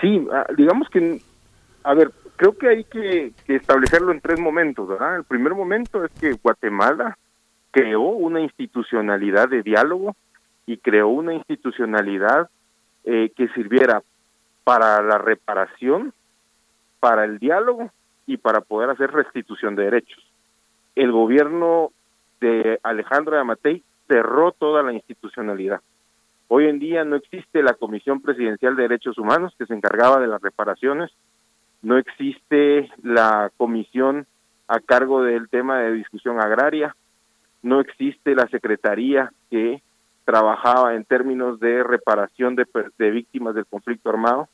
Sí, 0.02 0.28
ah, 0.32 0.46
digamos 0.56 0.90
que, 0.90 1.22
a 1.84 1.94
ver, 1.94 2.12
creo 2.36 2.58
que 2.58 2.70
hay 2.70 2.84
que, 2.86 3.34
establecerlo 3.48 4.12
en 4.12 4.22
tres 4.22 4.40
momentos, 4.40 4.88
¿verdad? 4.88 5.18
El 5.18 5.24
primer 5.26 5.54
momento 5.56 6.06
es 6.06 6.12
que 6.20 6.32
Guatemala 6.34 7.18
creó 7.72 8.02
una 8.02 8.40
institucionalidad 8.40 9.50
de 9.50 9.62
diálogo 9.62 10.16
y 10.66 10.78
creó 10.78 11.10
una 11.10 11.34
institucionalidad 11.34 12.50
eh, 13.04 13.32
que 13.36 13.48
sirviera 13.50 14.02
para 14.64 15.02
la 15.02 15.18
reparación, 15.18 16.14
para 17.00 17.26
el 17.26 17.40
diálogo 17.40 17.92
y 18.26 18.38
para 18.38 18.62
poder 18.62 18.92
hacer 18.92 19.12
restitución 19.12 19.76
de 19.76 19.84
derechos. 19.84 20.24
El 20.96 21.12
gobierno 21.12 21.92
de 22.40 22.80
Alejandro 22.84 23.38
Amatei 23.38 23.84
cerró 24.08 24.52
toda 24.52 24.84
la 24.84 24.94
institucionalidad. 24.94 25.82
Hoy 26.52 26.66
en 26.66 26.80
día 26.80 27.06
no 27.06 27.16
existe 27.16 27.62
la 27.62 27.76
Comisión 27.76 28.22
Presidencial 28.22 28.76
de 28.76 28.82
Derechos 28.82 29.20
Humanos 29.20 29.54
que 29.56 29.68
se 29.68 29.76
encargaba 29.76 30.20
de 30.20 30.26
las 30.26 30.42
reparaciones, 30.42 31.12
no 31.84 32.00
existe 32.00 32.90
la 33.04 33.52
comisión 33.56 34.26
a 34.68 34.80
cargo 34.80 35.22
del 35.22 35.48
tema 35.48 35.78
de 35.78 35.94
discusión 35.94 36.40
agraria, 36.40 36.96
no 37.62 37.80
existe 37.80 38.34
la 38.34 38.48
Secretaría 38.48 39.32
que 39.52 39.84
trabajaba 40.26 40.96
en 40.96 41.06
términos 41.06 41.60
de 41.60 41.84
reparación 41.84 42.56
de, 42.56 42.66
de 42.98 43.12
víctimas 43.12 43.54
del 43.54 43.68
conflicto 43.68 44.10
armado. 44.10 44.50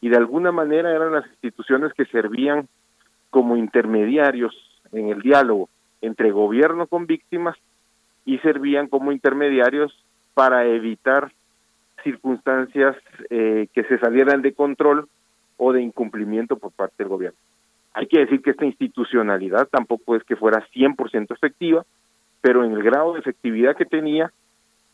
Y 0.00 0.08
de 0.08 0.16
alguna 0.16 0.50
manera 0.50 0.90
eran 0.90 1.12
las 1.12 1.26
instituciones 1.28 1.92
que 1.92 2.06
servían 2.06 2.66
como 3.30 3.56
intermediarios 3.56 4.56
en 4.90 5.10
el 5.10 5.22
diálogo 5.22 5.68
entre 6.00 6.32
gobierno 6.32 6.88
con 6.88 7.06
víctimas 7.06 7.56
y 8.24 8.38
servían 8.38 8.88
como 8.88 9.12
intermediarios 9.12 9.92
para 10.38 10.64
evitar 10.66 11.32
circunstancias 12.04 12.94
eh, 13.28 13.66
que 13.74 13.82
se 13.82 13.98
salieran 13.98 14.40
de 14.40 14.52
control 14.52 15.08
o 15.56 15.72
de 15.72 15.82
incumplimiento 15.82 16.58
por 16.58 16.70
parte 16.70 16.94
del 16.98 17.08
gobierno. 17.08 17.36
Hay 17.92 18.06
que 18.06 18.20
decir 18.20 18.40
que 18.40 18.50
esta 18.50 18.64
institucionalidad 18.64 19.66
tampoco 19.66 20.14
es 20.14 20.22
que 20.22 20.36
fuera 20.36 20.64
100% 20.72 21.34
efectiva, 21.34 21.84
pero 22.40 22.64
en 22.64 22.70
el 22.70 22.84
grado 22.84 23.14
de 23.14 23.18
efectividad 23.18 23.74
que 23.74 23.84
tenía, 23.84 24.30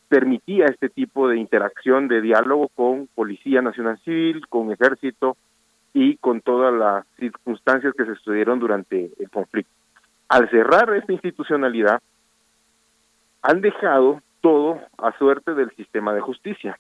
permitía 0.08 0.64
este 0.64 0.88
tipo 0.88 1.28
de 1.28 1.36
interacción, 1.36 2.08
de 2.08 2.22
diálogo 2.22 2.68
con 2.68 3.06
Policía 3.14 3.60
Nacional 3.60 3.98
Civil, 3.98 4.48
con 4.48 4.72
Ejército 4.72 5.36
y 5.92 6.16
con 6.16 6.40
todas 6.40 6.72
las 6.72 7.04
circunstancias 7.18 7.92
que 7.94 8.06
se 8.06 8.14
sucedieron 8.14 8.60
durante 8.60 9.10
el 9.18 9.28
conflicto. 9.28 9.70
Al 10.26 10.48
cerrar 10.48 10.88
esta 10.94 11.12
institucionalidad, 11.12 12.00
han 13.42 13.60
dejado 13.60 14.22
todo 14.44 14.78
a 14.98 15.16
suerte 15.16 15.54
del 15.54 15.74
sistema 15.74 16.12
de 16.12 16.20
justicia. 16.20 16.78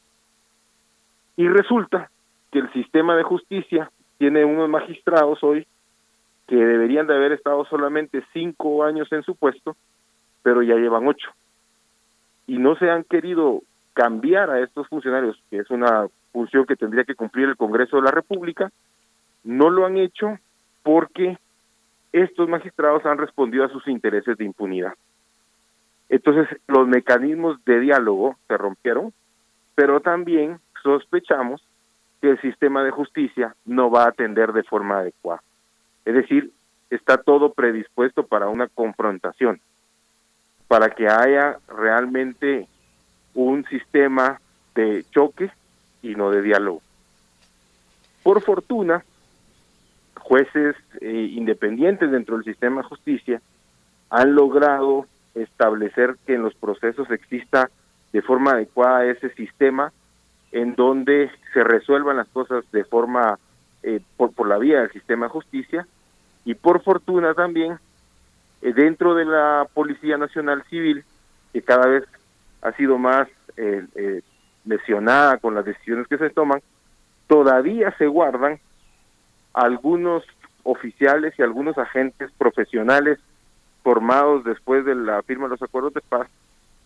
Y 1.34 1.48
resulta 1.48 2.10
que 2.52 2.58
el 2.58 2.70
sistema 2.74 3.16
de 3.16 3.22
justicia 3.22 3.90
tiene 4.18 4.44
unos 4.44 4.68
magistrados 4.68 5.42
hoy 5.42 5.66
que 6.46 6.56
deberían 6.56 7.06
de 7.06 7.14
haber 7.14 7.32
estado 7.32 7.64
solamente 7.64 8.22
cinco 8.34 8.84
años 8.84 9.10
en 9.12 9.22
su 9.22 9.34
puesto, 9.34 9.76
pero 10.42 10.60
ya 10.62 10.74
llevan 10.74 11.08
ocho. 11.08 11.30
Y 12.46 12.58
no 12.58 12.76
se 12.76 12.90
han 12.90 13.02
querido 13.02 13.62
cambiar 13.94 14.50
a 14.50 14.60
estos 14.60 14.86
funcionarios, 14.88 15.42
que 15.48 15.60
es 15.60 15.70
una 15.70 16.06
función 16.32 16.66
que 16.66 16.76
tendría 16.76 17.04
que 17.04 17.14
cumplir 17.14 17.48
el 17.48 17.56
Congreso 17.56 17.96
de 17.96 18.02
la 18.02 18.10
República, 18.10 18.70
no 19.42 19.70
lo 19.70 19.86
han 19.86 19.96
hecho 19.96 20.38
porque 20.82 21.38
estos 22.12 22.46
magistrados 22.46 23.06
han 23.06 23.16
respondido 23.16 23.64
a 23.64 23.70
sus 23.70 23.88
intereses 23.88 24.36
de 24.36 24.44
impunidad. 24.44 24.92
Entonces, 26.08 26.48
los 26.68 26.86
mecanismos 26.86 27.64
de 27.64 27.80
diálogo 27.80 28.36
se 28.46 28.56
rompieron, 28.56 29.12
pero 29.74 30.00
también 30.00 30.60
sospechamos 30.82 31.62
que 32.20 32.30
el 32.30 32.40
sistema 32.40 32.84
de 32.84 32.90
justicia 32.90 33.54
no 33.64 33.90
va 33.90 34.04
a 34.04 34.08
atender 34.08 34.52
de 34.52 34.62
forma 34.62 34.98
adecuada. 34.98 35.42
Es 36.04 36.14
decir, 36.14 36.52
está 36.90 37.18
todo 37.18 37.52
predispuesto 37.52 38.26
para 38.26 38.48
una 38.48 38.68
confrontación, 38.68 39.60
para 40.68 40.90
que 40.90 41.08
haya 41.08 41.58
realmente 41.68 42.68
un 43.34 43.64
sistema 43.66 44.40
de 44.74 45.04
choque 45.10 45.50
y 46.02 46.14
no 46.14 46.30
de 46.30 46.42
diálogo. 46.42 46.82
Por 48.22 48.42
fortuna, 48.42 49.04
jueces 50.18 50.76
eh, 51.00 51.28
independientes 51.32 52.10
dentro 52.10 52.36
del 52.36 52.44
sistema 52.44 52.82
de 52.82 52.88
justicia 52.88 53.42
han 54.10 54.34
logrado 54.34 55.06
establecer 55.34 56.16
que 56.26 56.34
en 56.34 56.42
los 56.42 56.54
procesos 56.54 57.10
exista 57.10 57.70
de 58.12 58.22
forma 58.22 58.52
adecuada 58.52 59.06
ese 59.06 59.30
sistema 59.34 59.92
en 60.52 60.74
donde 60.76 61.30
se 61.52 61.64
resuelvan 61.64 62.16
las 62.16 62.28
cosas 62.28 62.64
de 62.70 62.84
forma 62.84 63.38
eh, 63.82 64.00
por, 64.16 64.32
por 64.32 64.48
la 64.48 64.58
vía 64.58 64.80
del 64.80 64.92
sistema 64.92 65.26
de 65.26 65.30
justicia 65.30 65.86
y 66.44 66.54
por 66.54 66.82
fortuna 66.82 67.34
también 67.34 67.78
eh, 68.62 68.72
dentro 68.72 69.14
de 69.14 69.24
la 69.24 69.66
Policía 69.74 70.16
Nacional 70.16 70.62
Civil 70.70 71.04
que 71.52 71.62
cada 71.62 71.86
vez 71.86 72.04
ha 72.62 72.72
sido 72.72 72.98
más 72.98 73.28
eh, 73.56 73.84
eh, 73.94 74.22
lesionada 74.64 75.36
con 75.36 75.54
las 75.54 75.64
decisiones 75.64 76.08
que 76.08 76.18
se 76.18 76.30
toman, 76.30 76.60
todavía 77.26 77.94
se 77.98 78.06
guardan 78.06 78.58
algunos 79.52 80.24
oficiales 80.62 81.34
y 81.38 81.42
algunos 81.42 81.76
agentes 81.78 82.30
profesionales 82.38 83.18
formados 83.84 84.42
después 84.44 84.84
de 84.86 84.94
la 84.94 85.22
firma 85.22 85.44
de 85.44 85.50
los 85.50 85.62
acuerdos 85.62 85.92
de 85.92 86.00
paz 86.00 86.26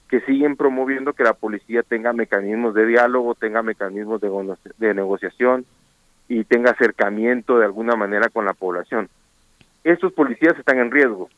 que 0.09 0.21
siguen 0.23 0.57
promoviendo 0.57 1.13
que 1.13 1.23
la 1.23 1.33
policía 1.33 1.83
tenga 1.83 2.13
mecanismos 2.13 2.75
de 2.75 2.87
diálogo, 2.87 3.35
tenga 3.35 3.63
mecanismos 3.63 4.21
de, 4.21 4.95
negociación 4.95 5.65
y 6.29 6.45
tenga 6.45 6.73
acercamiento 6.73 7.59
de 7.59 7.67
alguna 7.67 7.95
manera 7.95 8.29
con 8.31 8.45
la 8.45 8.53
población. 8.53 9.09
Estos 9.85 10.13
policías 10.13 10.59
están 10.59 10.79
en 10.79 10.91
riesgo, 10.91 11.29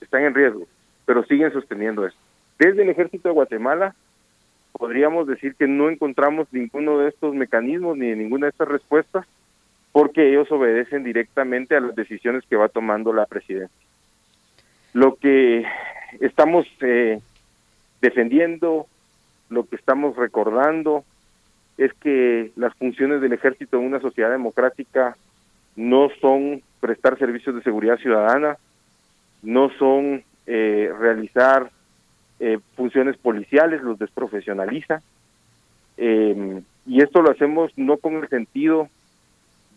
están 0.00 0.22
en 0.22 0.34
riesgo, 0.34 0.68
pero 1.04 1.24
siguen 1.24 1.52
sosteniendo 1.52 2.06
eso. 2.06 2.16
Desde 2.58 2.82
el 2.82 2.90
ejército 2.90 3.28
de 3.28 3.34
Guatemala 3.34 3.94
podríamos 4.72 5.26
decir 5.26 5.56
que 5.56 5.66
no 5.66 5.90
encontramos 5.90 6.46
ninguno 6.52 6.98
de 6.98 7.08
estos 7.08 7.34
mecanismos 7.34 7.96
ni 7.96 8.14
ninguna 8.14 8.46
de 8.46 8.50
estas 8.50 8.68
respuestas 8.68 9.26
porque 9.90 10.28
ellos 10.28 10.52
obedecen 10.52 11.02
directamente 11.02 11.74
a 11.74 11.80
las 11.80 11.96
decisiones 11.96 12.44
que 12.48 12.56
va 12.56 12.68
tomando 12.68 13.12
la 13.12 13.26
presidencia. 13.26 13.74
Lo 14.98 15.14
que 15.14 15.64
estamos 16.18 16.66
eh, 16.80 17.20
defendiendo, 18.00 18.88
lo 19.48 19.64
que 19.64 19.76
estamos 19.76 20.16
recordando, 20.16 21.04
es 21.76 21.92
que 21.94 22.50
las 22.56 22.74
funciones 22.74 23.20
del 23.20 23.32
ejército 23.32 23.78
en 23.78 23.84
una 23.84 24.00
sociedad 24.00 24.32
democrática 24.32 25.16
no 25.76 26.08
son 26.20 26.62
prestar 26.80 27.16
servicios 27.16 27.54
de 27.54 27.62
seguridad 27.62 27.98
ciudadana, 27.98 28.56
no 29.44 29.70
son 29.78 30.24
eh, 30.48 30.92
realizar 30.98 31.70
eh, 32.40 32.58
funciones 32.74 33.16
policiales, 33.18 33.80
los 33.82 34.00
desprofesionaliza. 34.00 35.00
Eh, 35.96 36.60
y 36.86 37.02
esto 37.02 37.22
lo 37.22 37.30
hacemos 37.30 37.70
no 37.78 37.98
con 37.98 38.16
el 38.16 38.28
sentido 38.28 38.88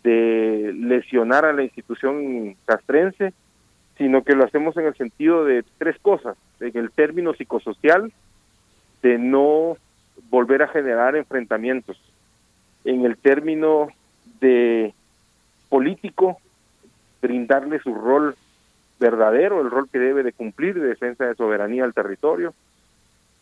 de 0.03 0.73
lesionar 0.75 1.45
a 1.45 1.53
la 1.53 1.61
institución 1.61 2.55
castrense, 2.65 3.35
sino 4.01 4.23
que 4.23 4.33
lo 4.33 4.45
hacemos 4.45 4.75
en 4.77 4.87
el 4.87 4.95
sentido 4.95 5.45
de 5.45 5.63
tres 5.77 5.95
cosas, 5.99 6.35
en 6.59 6.75
el 6.75 6.89
término 6.89 7.35
psicosocial, 7.35 8.11
de 9.03 9.19
no 9.19 9.77
volver 10.31 10.63
a 10.63 10.69
generar 10.69 11.15
enfrentamientos, 11.15 12.01
en 12.83 13.05
el 13.05 13.15
término 13.15 13.89
de 14.39 14.95
político, 15.69 16.39
brindarle 17.21 17.77
su 17.77 17.93
rol 17.93 18.35
verdadero, 18.99 19.61
el 19.61 19.69
rol 19.69 19.87
que 19.87 19.99
debe 19.99 20.23
de 20.23 20.33
cumplir 20.33 20.81
de 20.81 20.87
defensa 20.87 21.27
de 21.27 21.35
soberanía 21.35 21.83
al 21.83 21.93
territorio, 21.93 22.55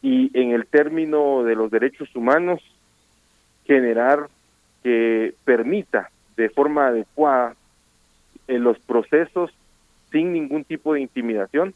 y 0.01 0.29
en 0.37 0.51
el 0.51 0.65
término 0.65 1.43
de 1.43 1.55
los 1.55 1.71
derechos 1.71 2.13
humanos, 2.17 2.59
generar 3.63 4.27
que 4.83 5.33
permita 5.45 6.09
de 6.35 6.49
forma 6.49 6.87
adecuada 6.87 7.55
en 8.49 8.65
los 8.65 8.77
procesos 8.79 9.53
sin 10.11 10.33
ningún 10.33 10.63
tipo 10.63 10.93
de 10.93 11.01
intimidación 11.01 11.73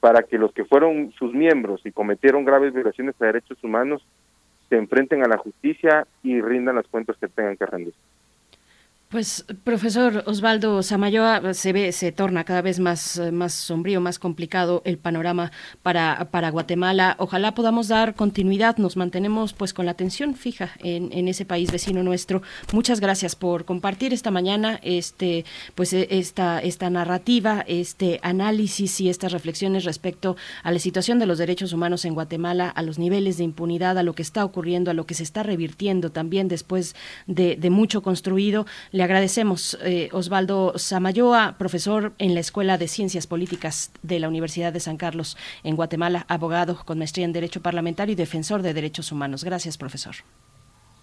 para 0.00 0.22
que 0.22 0.38
los 0.38 0.52
que 0.52 0.64
fueron 0.64 1.12
sus 1.18 1.34
miembros 1.34 1.80
y 1.84 1.92
cometieron 1.92 2.44
graves 2.44 2.72
violaciones 2.72 3.14
a 3.20 3.26
derechos 3.26 3.62
humanos 3.62 4.04
se 4.68 4.76
enfrenten 4.76 5.24
a 5.24 5.28
la 5.28 5.38
justicia 5.38 6.06
y 6.22 6.40
rindan 6.40 6.76
las 6.76 6.86
cuentas 6.88 7.16
que 7.18 7.28
tengan 7.28 7.56
que 7.56 7.66
rendir. 7.66 7.94
Pues, 9.16 9.46
profesor 9.64 10.24
Osvaldo 10.26 10.82
Samayoa, 10.82 11.54
se 11.54 11.72
ve, 11.72 11.92
se 11.92 12.12
torna 12.12 12.44
cada 12.44 12.60
vez 12.60 12.80
más, 12.80 13.18
más 13.32 13.54
sombrío, 13.54 13.98
más 13.98 14.18
complicado 14.18 14.82
el 14.84 14.98
panorama 14.98 15.52
para, 15.82 16.28
para 16.30 16.50
Guatemala. 16.50 17.16
Ojalá 17.18 17.54
podamos 17.54 17.88
dar 17.88 18.14
continuidad, 18.14 18.76
nos 18.76 18.98
mantenemos 18.98 19.54
pues 19.54 19.72
con 19.72 19.86
la 19.86 19.92
atención 19.92 20.34
fija 20.34 20.72
en, 20.80 21.14
en 21.14 21.28
ese 21.28 21.46
país 21.46 21.72
vecino 21.72 22.02
nuestro. 22.02 22.42
Muchas 22.74 23.00
gracias 23.00 23.36
por 23.36 23.64
compartir 23.64 24.12
esta 24.12 24.30
mañana 24.30 24.78
este, 24.82 25.46
pues 25.74 25.94
e, 25.94 26.08
esta, 26.10 26.58
esta 26.58 26.90
narrativa, 26.90 27.64
este 27.66 28.20
análisis 28.22 29.00
y 29.00 29.08
estas 29.08 29.32
reflexiones 29.32 29.84
respecto 29.84 30.36
a 30.62 30.70
la 30.70 30.78
situación 30.78 31.18
de 31.18 31.24
los 31.24 31.38
derechos 31.38 31.72
humanos 31.72 32.04
en 32.04 32.12
Guatemala, 32.12 32.68
a 32.68 32.82
los 32.82 32.98
niveles 32.98 33.38
de 33.38 33.44
impunidad, 33.44 33.96
a 33.96 34.02
lo 34.02 34.14
que 34.14 34.20
está 34.20 34.44
ocurriendo, 34.44 34.90
a 34.90 34.94
lo 34.94 35.06
que 35.06 35.14
se 35.14 35.22
está 35.22 35.42
revirtiendo 35.42 36.12
también 36.12 36.48
después 36.48 36.94
de, 37.26 37.56
de 37.56 37.70
mucho 37.70 38.02
construido. 38.02 38.66
Agradecemos, 39.06 39.78
eh, 39.82 40.08
Osvaldo 40.12 40.74
Samayoa, 40.76 41.56
profesor 41.58 42.12
en 42.18 42.34
la 42.34 42.40
Escuela 42.40 42.78
de 42.78 42.88
Ciencias 42.88 43.26
Políticas 43.26 43.90
de 44.02 44.20
la 44.20 44.28
Universidad 44.28 44.72
de 44.72 44.80
San 44.80 44.96
Carlos 44.96 45.36
en 45.64 45.76
Guatemala, 45.76 46.26
abogado 46.28 46.76
con 46.84 46.98
maestría 46.98 47.24
en 47.24 47.32
Derecho 47.32 47.62
Parlamentario 47.62 48.12
y 48.12 48.16
defensor 48.16 48.62
de 48.62 48.74
derechos 48.74 49.12
humanos. 49.12 49.44
Gracias, 49.44 49.78
profesor. 49.78 50.14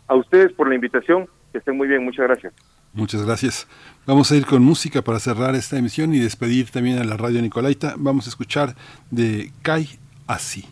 A 0.07 0.15
ustedes 0.15 0.53
por 0.53 0.69
la 0.69 0.75
invitación, 0.75 1.27
que 1.51 1.57
estén 1.57 1.75
muy 1.77 1.87
bien, 1.87 2.03
muchas 2.03 2.27
gracias. 2.27 2.53
Muchas 2.93 3.25
gracias. 3.25 3.67
Vamos 4.05 4.31
a 4.31 4.35
ir 4.35 4.45
con 4.45 4.63
música 4.63 5.01
para 5.01 5.19
cerrar 5.19 5.55
esta 5.55 5.77
emisión 5.77 6.13
y 6.13 6.19
despedir 6.19 6.69
también 6.69 6.99
a 6.99 7.03
la 7.03 7.17
radio 7.17 7.41
Nicolaita. 7.41 7.95
Vamos 7.97 8.27
a 8.27 8.29
escuchar 8.29 8.75
de 9.09 9.51
Kai 9.63 9.87
Así. 10.27 10.65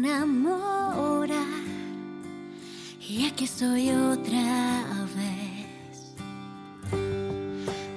Enamorar. 0.00 1.36
Y 3.00 3.26
aquí 3.26 3.44
estoy 3.44 3.90
otra 3.90 5.06
vez. 5.16 6.14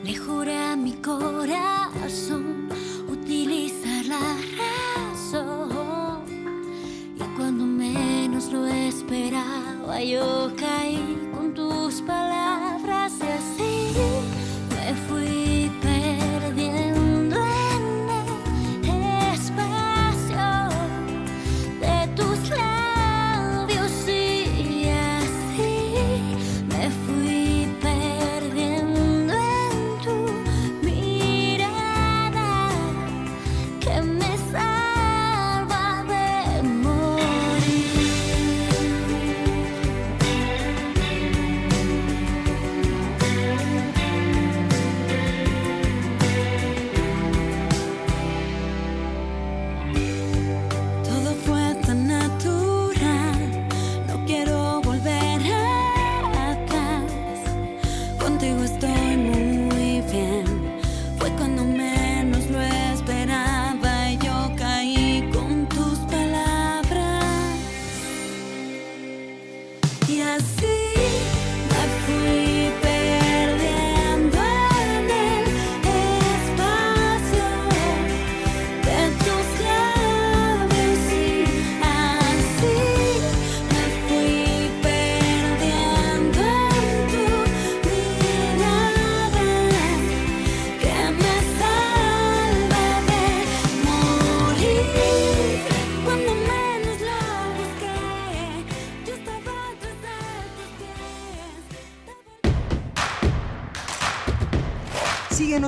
Le 0.04 0.16
juré 0.18 0.58
a 0.58 0.76
mi 0.76 0.94
corazón 0.94 2.68
utilizar 3.10 4.06
la 4.06 4.36
razón. 4.60 6.24
Y 7.16 7.24
cuando 7.38 7.66
menos 7.66 8.52
lo 8.52 8.66
esperaba, 8.66 10.02
yo 10.04 10.52
caí 10.58 11.30
con 11.34 11.54
tus 11.54 12.02
palabras 12.02 13.14
time 58.94 59.43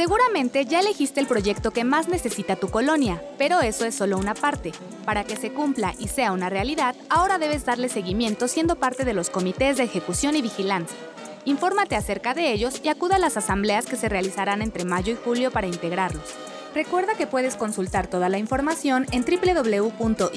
Seguramente 0.00 0.64
ya 0.64 0.80
elegiste 0.80 1.20
el 1.20 1.26
proyecto 1.26 1.72
que 1.72 1.84
más 1.84 2.08
necesita 2.08 2.56
tu 2.56 2.70
colonia, 2.70 3.22
pero 3.36 3.60
eso 3.60 3.84
es 3.84 3.94
solo 3.94 4.16
una 4.16 4.32
parte. 4.32 4.72
Para 5.04 5.24
que 5.24 5.36
se 5.36 5.52
cumpla 5.52 5.94
y 5.98 6.08
sea 6.08 6.32
una 6.32 6.48
realidad, 6.48 6.96
ahora 7.10 7.38
debes 7.38 7.66
darle 7.66 7.90
seguimiento 7.90 8.48
siendo 8.48 8.76
parte 8.76 9.04
de 9.04 9.12
los 9.12 9.28
comités 9.28 9.76
de 9.76 9.82
ejecución 9.82 10.36
y 10.36 10.40
vigilancia. 10.40 10.96
Infórmate 11.44 11.96
acerca 11.96 12.32
de 12.32 12.50
ellos 12.50 12.80
y 12.82 12.88
acuda 12.88 13.16
a 13.16 13.18
las 13.18 13.36
asambleas 13.36 13.84
que 13.84 13.96
se 13.96 14.08
realizarán 14.08 14.62
entre 14.62 14.86
mayo 14.86 15.12
y 15.12 15.16
julio 15.22 15.50
para 15.50 15.66
integrarlos. 15.66 16.30
Recuerda 16.74 17.14
que 17.14 17.26
puedes 17.26 17.56
consultar 17.56 18.06
toda 18.06 18.30
la 18.30 18.38
información 18.38 19.06
en 19.12 19.22
www.ism.mx. 19.22 20.30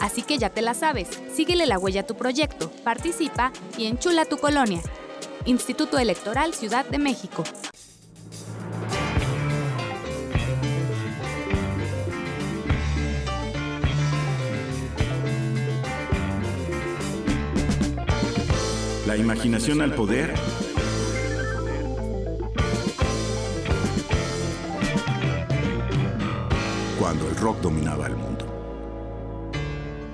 Así 0.00 0.22
que 0.22 0.38
ya 0.38 0.50
te 0.50 0.62
la 0.62 0.74
sabes, 0.74 1.06
síguele 1.32 1.66
la 1.66 1.78
huella 1.78 2.00
a 2.00 2.06
tu 2.08 2.16
proyecto, 2.16 2.72
participa 2.82 3.52
y 3.78 3.86
enchula 3.86 4.24
tu 4.24 4.38
colonia. 4.38 4.80
Instituto 5.44 5.96
Electoral 6.00 6.54
Ciudad 6.54 6.84
de 6.86 6.98
México. 6.98 7.44
La 19.14 19.20
imaginación 19.20 19.80
al 19.80 19.94
poder. 19.94 20.34
Cuando 26.98 27.28
el 27.28 27.36
rock 27.36 27.60
dominaba 27.60 28.08
el 28.08 28.16
mundo. 28.16 28.44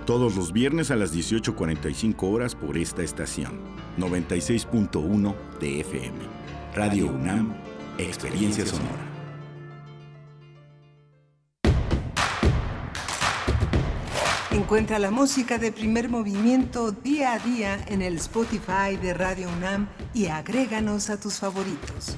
Todos 0.05 0.37
los 0.37 0.53
viernes 0.53 0.91
a 0.91 0.97
las 0.97 1.17
18.45 1.17 2.31
horas 2.31 2.55
por 2.55 2.77
esta 2.77 3.03
estación. 3.03 3.63
96.1 3.97 5.35
de 5.61 5.81
FM. 5.81 6.19
Radio 6.75 7.07
UNAM, 7.07 7.55
Experiencia 7.97 8.67
Sonora. 8.67 9.10
Encuentra 14.53 14.99
la 14.99 15.13
música 15.13 15.59
de 15.59 15.71
primer 15.71 16.09
movimiento 16.09 16.91
día 16.91 17.35
a 17.35 17.39
día 17.39 17.85
en 17.87 18.03
el 18.03 18.17
Spotify 18.17 18.97
de 19.01 19.15
Radio 19.15 19.49
UNAM 19.49 19.89
y 20.13 20.27
agréganos 20.27 21.09
a 21.09 21.21
tus 21.21 21.39
favoritos. 21.39 22.17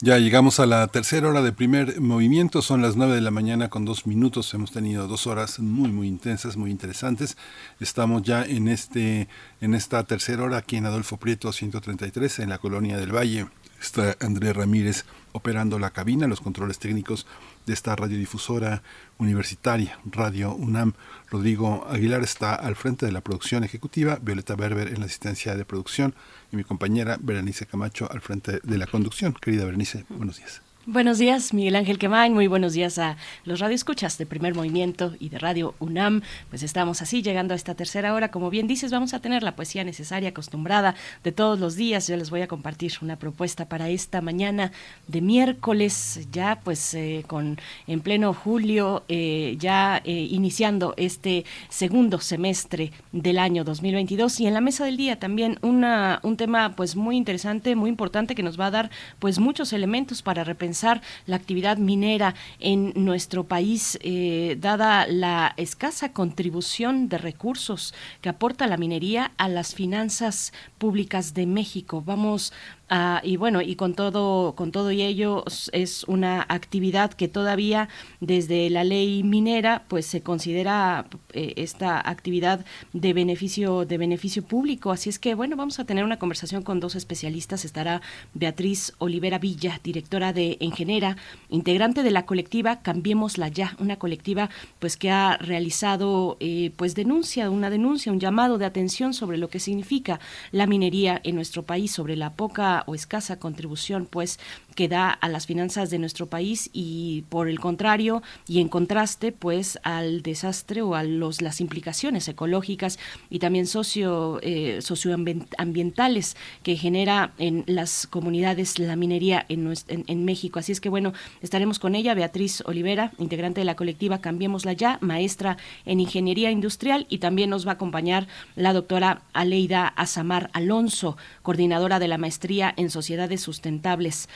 Ya 0.00 0.18
llegamos 0.18 0.60
a 0.60 0.66
la 0.66 0.86
tercera 0.86 1.28
hora 1.28 1.42
de 1.42 1.52
primer 1.52 2.00
movimiento, 2.00 2.62
son 2.62 2.82
las 2.82 2.94
nueve 2.96 3.14
de 3.14 3.20
la 3.20 3.30
mañana 3.30 3.68
con 3.68 3.84
dos 3.84 4.06
minutos, 4.06 4.52
hemos 4.54 4.70
tenido 4.70 5.08
dos 5.08 5.26
horas 5.26 5.58
muy 5.58 5.90
muy 5.90 6.08
intensas, 6.08 6.56
muy 6.56 6.70
interesantes. 6.70 7.36
Estamos 7.80 8.22
ya 8.22 8.44
en 8.44 8.68
este 8.68 9.28
en 9.60 9.74
esta 9.74 10.04
tercera 10.04 10.44
hora 10.44 10.58
aquí 10.58 10.76
en 10.76 10.86
Adolfo 10.86 11.16
Prieto 11.16 11.50
133 11.52 12.38
en 12.38 12.50
la 12.50 12.58
colonia 12.58 12.98
del 12.98 13.14
Valle. 13.14 13.46
Está 13.80 14.16
Andrés 14.20 14.54
Ramírez 14.54 15.04
operando 15.32 15.78
la 15.78 15.90
cabina, 15.90 16.26
los 16.26 16.40
controles 16.40 16.78
técnicos 16.78 17.26
de 17.66 17.74
esta 17.74 17.94
radiodifusora 17.96 18.82
universitaria, 19.18 19.98
Radio 20.04 20.54
UNAM. 20.54 20.94
Rodrigo 21.30 21.86
Aguilar 21.88 22.22
está 22.22 22.54
al 22.54 22.76
frente 22.76 23.06
de 23.06 23.12
la 23.12 23.20
producción 23.20 23.64
ejecutiva, 23.64 24.18
Violeta 24.20 24.56
Berber 24.56 24.88
en 24.88 25.00
la 25.00 25.06
asistencia 25.06 25.54
de 25.54 25.64
producción 25.64 26.14
y 26.52 26.56
mi 26.56 26.64
compañera 26.64 27.18
Berenice 27.20 27.66
Camacho 27.66 28.10
al 28.10 28.20
frente 28.20 28.60
de 28.62 28.78
la 28.78 28.86
conducción. 28.86 29.34
Querida 29.34 29.64
Berenice, 29.64 30.04
buenos 30.08 30.38
días. 30.38 30.67
Buenos 30.90 31.18
días, 31.18 31.52
Miguel 31.52 31.76
Ángel 31.76 31.98
Quemain. 31.98 32.32
Muy 32.32 32.46
buenos 32.46 32.72
días 32.72 32.96
a 32.96 33.18
los 33.44 33.60
radioescuchas 33.60 34.16
de 34.16 34.24
Primer 34.24 34.54
Movimiento 34.54 35.12
y 35.20 35.28
de 35.28 35.38
Radio 35.38 35.74
UNAM. 35.80 36.22
Pues 36.48 36.62
estamos 36.62 37.02
así 37.02 37.20
llegando 37.20 37.52
a 37.52 37.58
esta 37.58 37.74
tercera 37.74 38.14
hora. 38.14 38.30
Como 38.30 38.48
bien 38.48 38.66
dices, 38.66 38.90
vamos 38.90 39.12
a 39.12 39.20
tener 39.20 39.42
la 39.42 39.54
poesía 39.54 39.84
necesaria, 39.84 40.30
acostumbrada 40.30 40.94
de 41.24 41.30
todos 41.30 41.60
los 41.60 41.76
días. 41.76 42.08
Yo 42.08 42.16
les 42.16 42.30
voy 42.30 42.40
a 42.40 42.46
compartir 42.46 42.94
una 43.02 43.16
propuesta 43.16 43.68
para 43.68 43.90
esta 43.90 44.22
mañana 44.22 44.72
de 45.08 45.20
miércoles, 45.20 46.26
ya 46.32 46.58
pues 46.64 46.94
eh, 46.94 47.22
con 47.26 47.58
en 47.86 48.00
pleno 48.00 48.32
julio, 48.32 49.04
eh, 49.10 49.56
ya 49.58 50.00
eh, 50.06 50.10
iniciando 50.10 50.94
este 50.96 51.44
segundo 51.68 52.18
semestre 52.18 52.92
del 53.12 53.38
año 53.40 53.62
2022 53.62 54.40
y 54.40 54.46
en 54.46 54.54
la 54.54 54.62
mesa 54.62 54.86
del 54.86 54.96
día 54.96 55.18
también 55.18 55.58
una 55.60 56.20
un 56.22 56.38
tema 56.38 56.74
pues 56.74 56.96
muy 56.96 57.18
interesante, 57.18 57.76
muy 57.76 57.90
importante 57.90 58.34
que 58.34 58.42
nos 58.42 58.58
va 58.58 58.68
a 58.68 58.70
dar 58.70 58.90
pues 59.18 59.38
muchos 59.38 59.74
elementos 59.74 60.22
para 60.22 60.44
repensar 60.44 60.77
la 61.26 61.36
actividad 61.36 61.78
minera 61.78 62.34
en 62.60 62.92
nuestro 62.94 63.44
país, 63.44 63.98
eh, 64.02 64.56
dada 64.60 65.06
la 65.06 65.54
escasa 65.56 66.12
contribución 66.12 67.08
de 67.08 67.18
recursos 67.18 67.94
que 68.20 68.28
aporta 68.28 68.66
la 68.66 68.76
minería 68.76 69.32
a 69.36 69.48
las 69.48 69.74
finanzas 69.74 70.52
públicas 70.78 71.34
de 71.34 71.46
México. 71.46 72.02
Vamos 72.04 72.52
Ah, 72.90 73.20
y 73.22 73.36
bueno, 73.36 73.60
y 73.60 73.76
con 73.76 73.92
todo, 73.92 74.54
con 74.54 74.72
todo 74.72 74.90
y 74.92 75.02
ello 75.02 75.44
es 75.72 76.04
una 76.04 76.46
actividad 76.48 77.12
que 77.12 77.28
todavía 77.28 77.90
desde 78.20 78.70
la 78.70 78.82
ley 78.82 79.22
minera, 79.22 79.84
pues 79.88 80.06
se 80.06 80.22
considera 80.22 81.06
eh, 81.34 81.52
esta 81.56 82.00
actividad 82.08 82.64
de 82.94 83.12
beneficio, 83.12 83.84
de 83.84 83.98
beneficio 83.98 84.42
público. 84.42 84.90
Así 84.90 85.10
es 85.10 85.18
que 85.18 85.34
bueno, 85.34 85.54
vamos 85.54 85.78
a 85.78 85.84
tener 85.84 86.02
una 86.02 86.18
conversación 86.18 86.62
con 86.62 86.80
dos 86.80 86.94
especialistas. 86.94 87.66
Estará 87.66 88.00
Beatriz 88.32 88.94
Olivera 88.96 89.38
Villa, 89.38 89.78
directora 89.84 90.32
de 90.32 90.56
Engenera, 90.60 91.18
integrante 91.50 92.02
de 92.02 92.10
la 92.10 92.24
colectiva 92.24 92.80
Cambiémosla 92.80 93.48
Ya, 93.48 93.76
una 93.80 93.96
colectiva 93.96 94.48
pues 94.78 94.96
que 94.96 95.10
ha 95.10 95.36
realizado 95.36 96.38
eh, 96.40 96.72
pues 96.76 96.94
denuncia, 96.94 97.50
una 97.50 97.68
denuncia, 97.68 98.12
un 98.12 98.20
llamado 98.20 98.56
de 98.56 98.64
atención 98.64 99.12
sobre 99.12 99.36
lo 99.36 99.48
que 99.48 99.60
significa 99.60 100.20
la 100.52 100.66
minería 100.66 101.20
en 101.22 101.34
nuestro 101.34 101.64
país, 101.64 101.92
sobre 101.92 102.16
la 102.16 102.32
poca 102.32 102.77
o 102.86 102.94
escasa 102.94 103.38
contribución 103.38 104.06
pues 104.06 104.38
que 104.78 104.86
da 104.86 105.10
a 105.10 105.28
las 105.28 105.48
finanzas 105.48 105.90
de 105.90 105.98
nuestro 105.98 106.26
país 106.26 106.70
y 106.72 107.24
por 107.30 107.48
el 107.48 107.58
contrario 107.58 108.22
y 108.46 108.60
en 108.60 108.68
contraste 108.68 109.32
pues 109.32 109.80
al 109.82 110.22
desastre 110.22 110.82
o 110.82 110.94
a 110.94 111.02
los 111.02 111.42
las 111.42 111.60
implicaciones 111.60 112.28
ecológicas 112.28 113.00
y 113.28 113.40
también 113.40 113.66
socio 113.66 114.38
eh, 114.40 114.78
socioambientales 114.80 116.36
que 116.62 116.76
genera 116.76 117.32
en 117.38 117.64
las 117.66 118.06
comunidades 118.06 118.78
la 118.78 118.94
minería 118.94 119.44
en, 119.48 119.68
en, 119.88 120.24
México. 120.24 120.60
Así 120.60 120.70
es 120.70 120.80
que 120.80 120.90
bueno 120.90 121.12
estaremos 121.42 121.80
con 121.80 121.96
ella 121.96 122.14
Beatriz 122.14 122.62
Olivera 122.64 123.10
integrante 123.18 123.62
de 123.62 123.64
la 123.64 123.74
colectiva 123.74 124.20
Cambiémosla 124.20 124.74
ya 124.74 124.98
maestra 125.00 125.56
en 125.86 125.98
ingeniería 125.98 126.52
industrial 126.52 127.08
y 127.08 127.18
también 127.18 127.50
nos 127.50 127.66
va 127.66 127.72
a 127.72 127.74
acompañar 127.74 128.28
la 128.54 128.72
doctora 128.72 129.22
Aleida 129.32 129.88
Azamar 129.88 130.50
Alonso 130.52 131.16
coordinadora 131.42 131.98
de 131.98 132.06
la 132.06 132.16
maestría 132.16 132.72
en 132.76 132.90
sociedades 132.90 133.40
sustentables 133.40 134.28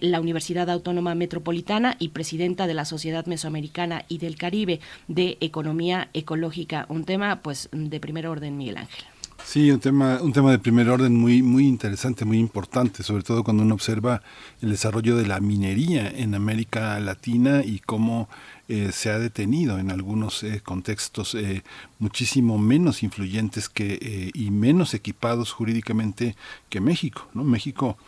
la 0.00 0.20
Universidad 0.20 0.70
Autónoma 0.70 1.14
Metropolitana 1.14 1.96
y 1.98 2.10
presidenta 2.10 2.66
de 2.66 2.74
la 2.74 2.84
Sociedad 2.84 3.26
Mesoamericana 3.26 4.04
y 4.08 4.18
del 4.18 4.36
Caribe 4.36 4.80
de 5.08 5.38
Economía 5.40 6.08
Ecológica. 6.14 6.86
Un 6.88 7.04
tema, 7.04 7.42
pues, 7.42 7.68
de 7.72 8.00
primer 8.00 8.26
orden, 8.26 8.56
Miguel 8.56 8.76
Ángel. 8.76 9.04
Sí, 9.44 9.70
un 9.72 9.80
tema, 9.80 10.20
un 10.22 10.32
tema 10.32 10.52
de 10.52 10.60
primer 10.60 10.88
orden 10.88 11.16
muy, 11.16 11.42
muy 11.42 11.66
interesante, 11.66 12.24
muy 12.24 12.38
importante, 12.38 13.02
sobre 13.02 13.24
todo 13.24 13.42
cuando 13.42 13.64
uno 13.64 13.74
observa 13.74 14.22
el 14.60 14.70
desarrollo 14.70 15.16
de 15.16 15.26
la 15.26 15.40
minería 15.40 16.08
en 16.08 16.34
América 16.34 16.98
Latina 17.00 17.62
y 17.64 17.80
cómo 17.80 18.28
eh, 18.68 18.90
se 18.92 19.10
ha 19.10 19.18
detenido 19.18 19.78
en 19.80 19.90
algunos 19.90 20.44
eh, 20.44 20.60
contextos 20.64 21.34
eh, 21.34 21.64
muchísimo 21.98 22.56
menos 22.56 23.02
influyentes 23.02 23.68
que 23.68 24.30
y 24.32 24.50
menos 24.50 24.94
equipados 24.94 25.52
jurídicamente 25.52 26.36
que 26.68 26.80
México. 26.80 27.28
¿no? 27.34 27.42
México 27.42 27.98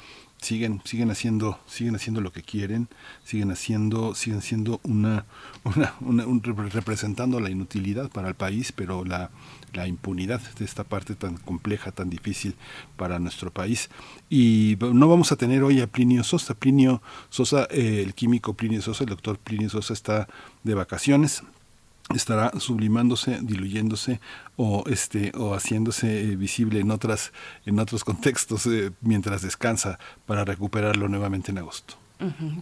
siguen 0.40 0.82
siguen 0.85 1.11
haciendo 1.11 1.59
siguen 1.66 1.94
haciendo 1.97 2.20
lo 2.20 2.31
que 2.32 2.43
quieren 2.43 2.89
siguen 3.24 3.51
haciendo 3.51 4.15
siguen 4.15 4.43
siendo 4.43 4.81
una, 4.85 5.24
un- 6.01 6.43
representando 6.43 7.40
la 7.40 7.51
inutilidad 7.51 8.11
para 8.11 8.28
el 8.28 8.35
país 8.35 8.70
pero 8.73 9.05
la 9.05 9.31
la 9.73 9.89
impunidad 9.89 10.40
de 10.59 10.65
esta 10.65 10.85
parte 10.85 11.15
tan 11.16 11.36
compleja 11.39 11.90
tan 11.93 12.09
difícil 12.09 12.55
para 12.97 13.19
nuestro 13.19 13.51
país. 13.51 13.90
Y 14.31 14.77
no 14.81 15.09
vamos 15.09 15.32
a 15.32 15.36
tener 15.36 15.65
hoy 15.65 15.81
a 15.81 15.89
Plinio 15.89 16.23
Sosa. 16.23 16.55
Plinio 16.55 17.02
Sosa 17.28 17.66
eh, 17.73 18.01
el 18.05 18.15
químico 18.15 18.55
Plinio 18.55 18.81
Sosa 18.82 19.02
el 19.02 19.11
doctor 19.11 19.36
Plinio 19.36 19.69
Sosa 19.69 19.93
está 19.93 20.28
de 20.62 20.74
vacaciones 20.74 21.43
estará 22.14 22.52
sublimándose, 22.59 23.39
diluyéndose 23.43 24.20
o 24.56 24.85
este 24.86 25.32
o 25.36 25.55
haciéndose 25.55 26.20
eh, 26.20 26.36
visible 26.36 26.81
en 26.81 26.90
otras 26.90 27.32
en 27.64 27.78
otros 27.78 28.05
contextos 28.05 28.66
eh, 28.66 28.93
mientras 29.01 29.43
descansa 29.43 29.98
para 30.26 30.44
recuperarlo 30.44 31.09
nuevamente 31.09 31.51
en 31.51 31.59
agosto. 31.59 32.03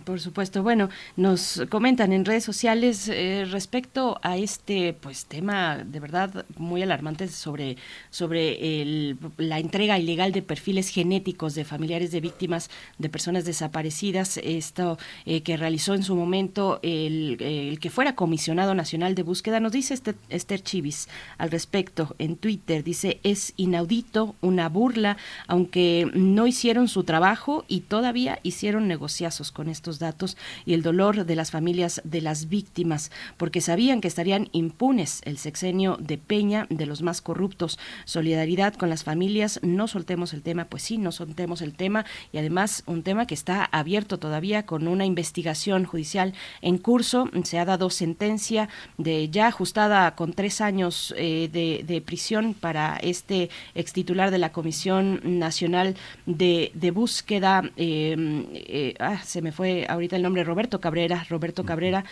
Por 0.04 0.18
supuesto. 0.20 0.62
Bueno, 0.62 0.88
nos 1.16 1.62
comentan 1.68 2.12
en 2.12 2.24
redes 2.24 2.44
sociales 2.44 3.08
eh, 3.08 3.44
respecto 3.50 4.18
a 4.22 4.36
este 4.36 4.92
pues 4.92 5.26
tema 5.26 5.78
de 5.78 6.00
verdad 6.00 6.44
muy 6.56 6.82
alarmante 6.82 7.28
sobre 7.28 7.76
sobre 8.10 8.80
el- 8.82 9.16
la 9.38 9.58
entrega 9.58 9.98
ilegal 9.98 10.32
de 10.32 10.42
perfiles 10.42 10.88
genéticos 10.88 11.54
de 11.54 11.64
familiares 11.64 12.10
de 12.10 12.20
víctimas 12.20 12.70
de 12.98 13.08
personas 13.08 13.44
desaparecidas. 13.44 14.38
Esto 14.38 14.98
eh, 15.26 15.42
que 15.42 15.56
realizó 15.56 15.94
en 15.94 16.02
su 16.02 16.16
momento 16.16 16.80
el, 16.82 17.36
el 17.40 17.78
que 17.78 17.90
fuera 17.90 18.14
comisionado 18.16 18.74
nacional 18.74 19.14
de 19.14 19.22
búsqueda. 19.22 19.60
Nos 19.60 19.72
dice 19.72 19.94
este, 19.94 20.14
Esther 20.28 20.62
Chivis 20.62 21.08
al 21.38 21.50
respecto 21.50 22.16
en 22.18 22.36
Twitter. 22.36 22.82
Dice 22.82 23.20
es 23.22 23.52
inaudito, 23.56 24.34
una 24.40 24.68
burla, 24.68 25.16
aunque 25.46 26.10
no 26.14 26.46
hicieron 26.46 26.88
su 26.88 27.04
trabajo 27.04 27.64
y 27.68 27.80
todavía 27.82 28.38
hicieron 28.42 28.88
negociazos 28.88 29.51
con 29.52 29.68
estos 29.68 29.98
datos 29.98 30.36
y 30.64 30.74
el 30.74 30.82
dolor 30.82 31.24
de 31.24 31.36
las 31.36 31.50
familias 31.50 32.00
de 32.04 32.20
las 32.20 32.48
víctimas, 32.48 33.10
porque 33.36 33.60
sabían 33.60 34.00
que 34.00 34.08
estarían 34.08 34.48
impunes 34.52 35.20
el 35.24 35.38
sexenio 35.38 35.96
de 36.00 36.18
Peña, 36.18 36.66
de 36.70 36.86
los 36.86 37.02
más 37.02 37.20
corruptos. 37.20 37.78
Solidaridad 38.04 38.74
con 38.74 38.88
las 38.88 39.04
familias, 39.04 39.60
no 39.62 39.88
soltemos 39.88 40.32
el 40.32 40.42
tema, 40.42 40.66
pues 40.66 40.82
sí, 40.82 40.98
no 40.98 41.12
soltemos 41.12 41.62
el 41.62 41.74
tema 41.74 42.04
y 42.32 42.38
además 42.38 42.82
un 42.86 43.02
tema 43.02 43.26
que 43.26 43.34
está 43.34 43.64
abierto 43.64 44.18
todavía 44.18 44.66
con 44.66 44.88
una 44.88 45.04
investigación 45.04 45.84
judicial 45.84 46.34
en 46.60 46.78
curso. 46.78 47.28
Se 47.44 47.58
ha 47.58 47.64
dado 47.64 47.90
sentencia 47.90 48.68
de 48.98 49.28
ya 49.28 49.48
ajustada 49.48 50.14
con 50.14 50.32
tres 50.32 50.60
años 50.60 51.14
eh, 51.16 51.48
de, 51.52 52.02
prisión 52.02 52.54
para 52.54 52.96
este 52.96 53.50
ex 53.74 53.92
titular 53.92 54.30
de 54.30 54.38
la 54.38 54.52
Comisión 54.52 55.20
Nacional 55.24 55.96
de, 56.26 56.72
de 56.74 56.90
Búsqueda. 56.90 57.62
eh, 57.76 58.16
eh, 58.54 58.94
ah, 58.98 59.20
se 59.32 59.40
me 59.40 59.50
fue 59.50 59.86
ahorita 59.88 60.16
el 60.16 60.22
nombre, 60.22 60.44
Roberto 60.44 60.78
Cabrera. 60.78 61.24
Roberto 61.30 61.64
Cabrera 61.64 62.04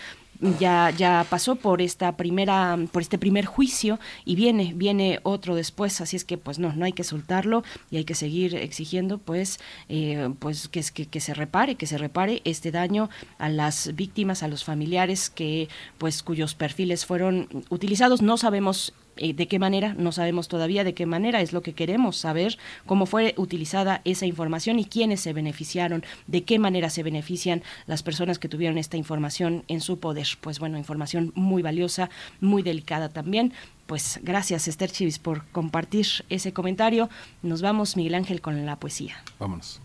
ya 0.58 0.88
ya 0.90 1.26
pasó 1.28 1.56
por 1.56 1.82
esta 1.82 2.16
primera 2.16 2.78
por 2.92 3.02
este 3.02 3.18
primer 3.18 3.44
juicio 3.44 4.00
y 4.24 4.36
viene 4.36 4.72
viene 4.74 5.20
otro 5.22 5.54
después 5.54 6.00
así 6.00 6.16
es 6.16 6.24
que 6.24 6.38
pues 6.38 6.58
no 6.58 6.72
no 6.72 6.86
hay 6.86 6.92
que 6.94 7.04
soltarlo 7.04 7.62
y 7.90 7.98
hay 7.98 8.04
que 8.04 8.14
seguir 8.14 8.54
exigiendo 8.54 9.18
pues 9.18 9.60
eh, 9.90 10.30
pues 10.38 10.68
que, 10.68 10.82
que 10.94 11.06
que 11.06 11.20
se 11.20 11.34
repare 11.34 11.74
que 11.74 11.86
se 11.86 11.98
repare 11.98 12.40
este 12.44 12.70
daño 12.70 13.10
a 13.38 13.50
las 13.50 13.94
víctimas 13.94 14.42
a 14.42 14.48
los 14.48 14.64
familiares 14.64 15.28
que 15.28 15.68
pues 15.98 16.22
cuyos 16.22 16.54
perfiles 16.54 17.04
fueron 17.04 17.46
utilizados 17.68 18.22
no 18.22 18.38
sabemos 18.38 18.94
eh, 19.20 19.34
de 19.34 19.46
qué 19.48 19.58
manera, 19.58 19.94
no 19.98 20.12
sabemos 20.12 20.48
todavía 20.48 20.82
de 20.82 20.94
qué 20.94 21.04
manera, 21.04 21.42
es 21.42 21.52
lo 21.52 21.60
que 21.60 21.74
queremos 21.74 22.16
saber, 22.16 22.56
cómo 22.86 23.04
fue 23.04 23.34
utilizada 23.36 24.00
esa 24.06 24.24
información 24.24 24.78
y 24.78 24.86
quiénes 24.86 25.20
se 25.20 25.34
beneficiaron, 25.34 26.02
de 26.26 26.42
qué 26.44 26.58
manera 26.58 26.88
se 26.88 27.02
benefician 27.02 27.62
las 27.86 28.02
personas 28.02 28.38
que 28.38 28.48
tuvieron 28.48 28.78
esta 28.78 28.96
información 28.96 29.62
en 29.68 29.82
su 29.82 30.00
poder. 30.00 30.26
Pues 30.40 30.58
bueno, 30.58 30.78
información 30.78 31.32
muy 31.34 31.60
valiosa, 31.60 32.08
muy 32.40 32.62
delicada 32.62 33.10
también. 33.10 33.52
Pues 33.86 34.20
gracias 34.22 34.68
Esther 34.68 34.90
Chivis 34.90 35.18
por 35.18 35.44
compartir 35.48 36.06
ese 36.30 36.54
comentario. 36.54 37.10
Nos 37.42 37.60
vamos, 37.60 37.98
Miguel 37.98 38.14
Ángel, 38.14 38.40
con 38.40 38.64
la 38.64 38.76
poesía. 38.76 39.16
Vámonos. 39.38 39.82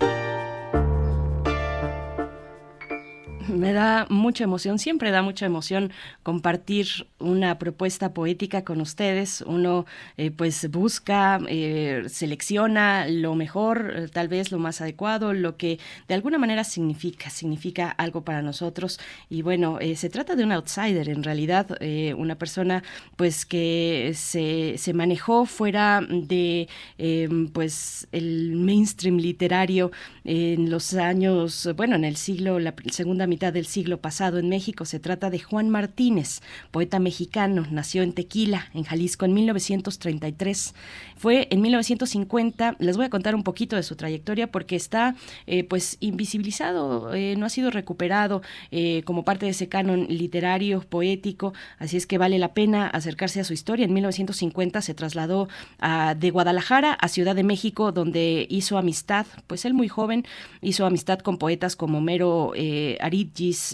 Me 3.57 3.73
da 3.73 4.07
mucha 4.11 4.45
emoción, 4.45 4.79
siempre 4.79 5.11
da 5.11 5.23
mucha 5.23 5.47
emoción 5.47 5.91
compartir 6.23 7.07
una 7.19 7.59
propuesta 7.59 8.13
poética 8.13 8.65
con 8.65 8.81
ustedes. 8.81 9.43
Uno 9.47 9.87
eh, 10.19 10.31
pues 10.31 10.71
busca, 10.71 11.41
eh, 11.49 12.05
selecciona 12.09 13.07
lo 13.09 13.35
mejor, 13.35 13.95
eh, 13.97 14.09
tal 14.09 14.29
vez 14.29 14.53
lo 14.53 14.59
más 14.59 14.81
adecuado, 14.81 15.33
lo 15.33 15.57
que 15.57 15.79
de 16.07 16.15
alguna 16.15 16.39
manera 16.39 16.65
significa, 16.65 17.31
significa 17.31 17.89
algo 17.91 18.23
para 18.25 18.43
nosotros. 18.43 19.01
Y 19.31 19.41
bueno, 19.43 19.79
se 19.95 20.11
trata 20.11 20.37
de 20.37 20.45
un 20.45 20.53
outsider 20.53 21.09
en 21.09 21.23
realidad, 21.23 21.79
una 22.17 22.37
persona 22.37 22.83
pues 23.17 23.47
que 23.47 24.13
se, 24.15 24.77
se 24.77 24.93
manejó 24.93 25.47
fuera 25.47 26.03
de 26.09 26.69
eh, 26.99 27.29
pues 27.53 28.09
el 28.13 28.57
mainstream 28.57 29.17
literario 29.17 29.91
en 30.25 30.71
los 30.71 30.95
años, 30.95 31.69
bueno, 31.77 31.97
en 31.97 32.05
el 32.05 32.17
siglo, 32.17 32.59
la 32.59 32.75
segunda 32.91 33.27
mitad 33.27 33.46
del 33.53 33.67
siglo 33.67 34.01
pasado 34.01 34.39
en 34.39 34.49
México. 34.49 34.85
Se 34.85 35.01
trata 35.01 35.31
de 35.31 35.39
Juan 35.39 35.71
Martínez, 35.71 36.41
poeta 36.71 36.99
mexicano, 36.99 37.67
nació 37.71 38.03
en 38.03 38.13
Tequila, 38.13 38.71
en 38.75 38.85
Jalisco, 38.85 39.25
en 39.25 39.35
1933. 39.35 40.75
Fue 41.17 41.49
en 41.51 41.61
1950, 41.63 42.77
les 42.79 42.97
voy 42.97 43.07
a 43.07 43.11
contar 43.11 43.35
un 43.35 43.43
poquito 43.43 43.77
de 43.77 43.83
su 43.83 43.97
trayectoria 43.97 44.51
porque 44.51 44.77
está 44.77 45.17
eh, 45.47 45.65
pues 45.65 45.97
invisibilizado, 46.01 47.15
eh, 47.15 47.35
no 47.37 47.47
ha 47.47 47.51
sido 47.51 47.71
recuperado 47.71 48.43
eh, 48.71 49.03
como 49.05 49.25
parte 49.25 49.47
de 49.47 49.53
ese 49.53 49.69
canon 49.69 50.07
literario, 50.09 50.81
poético, 50.81 51.55
así 51.79 51.97
es 51.97 52.07
que 52.07 52.19
vale 52.19 52.39
la 52.39 52.55
pena 52.55 52.87
acercarse 52.87 53.41
a 53.41 53.45
su 53.45 53.53
historia. 53.53 53.85
En 53.85 53.93
1950 53.93 54.83
se 54.83 54.95
trasladó 54.95 55.49
de 56.17 56.31
Guadalajara 56.31 56.93
a 56.93 57.09
Ciudad 57.09 57.35
de 57.35 57.45
México, 57.45 57.93
donde 57.93 58.47
hizo 58.51 58.79
amistad, 58.79 59.27
pues 59.47 59.65
él 59.65 59.75
muy 59.75 59.89
joven 59.89 60.25
hizo 60.61 60.87
amistad 60.87 61.21
con 61.21 61.39
poetas 61.39 61.77
como 61.77 62.01
Mero 62.01 62.53
eh, 62.55 62.97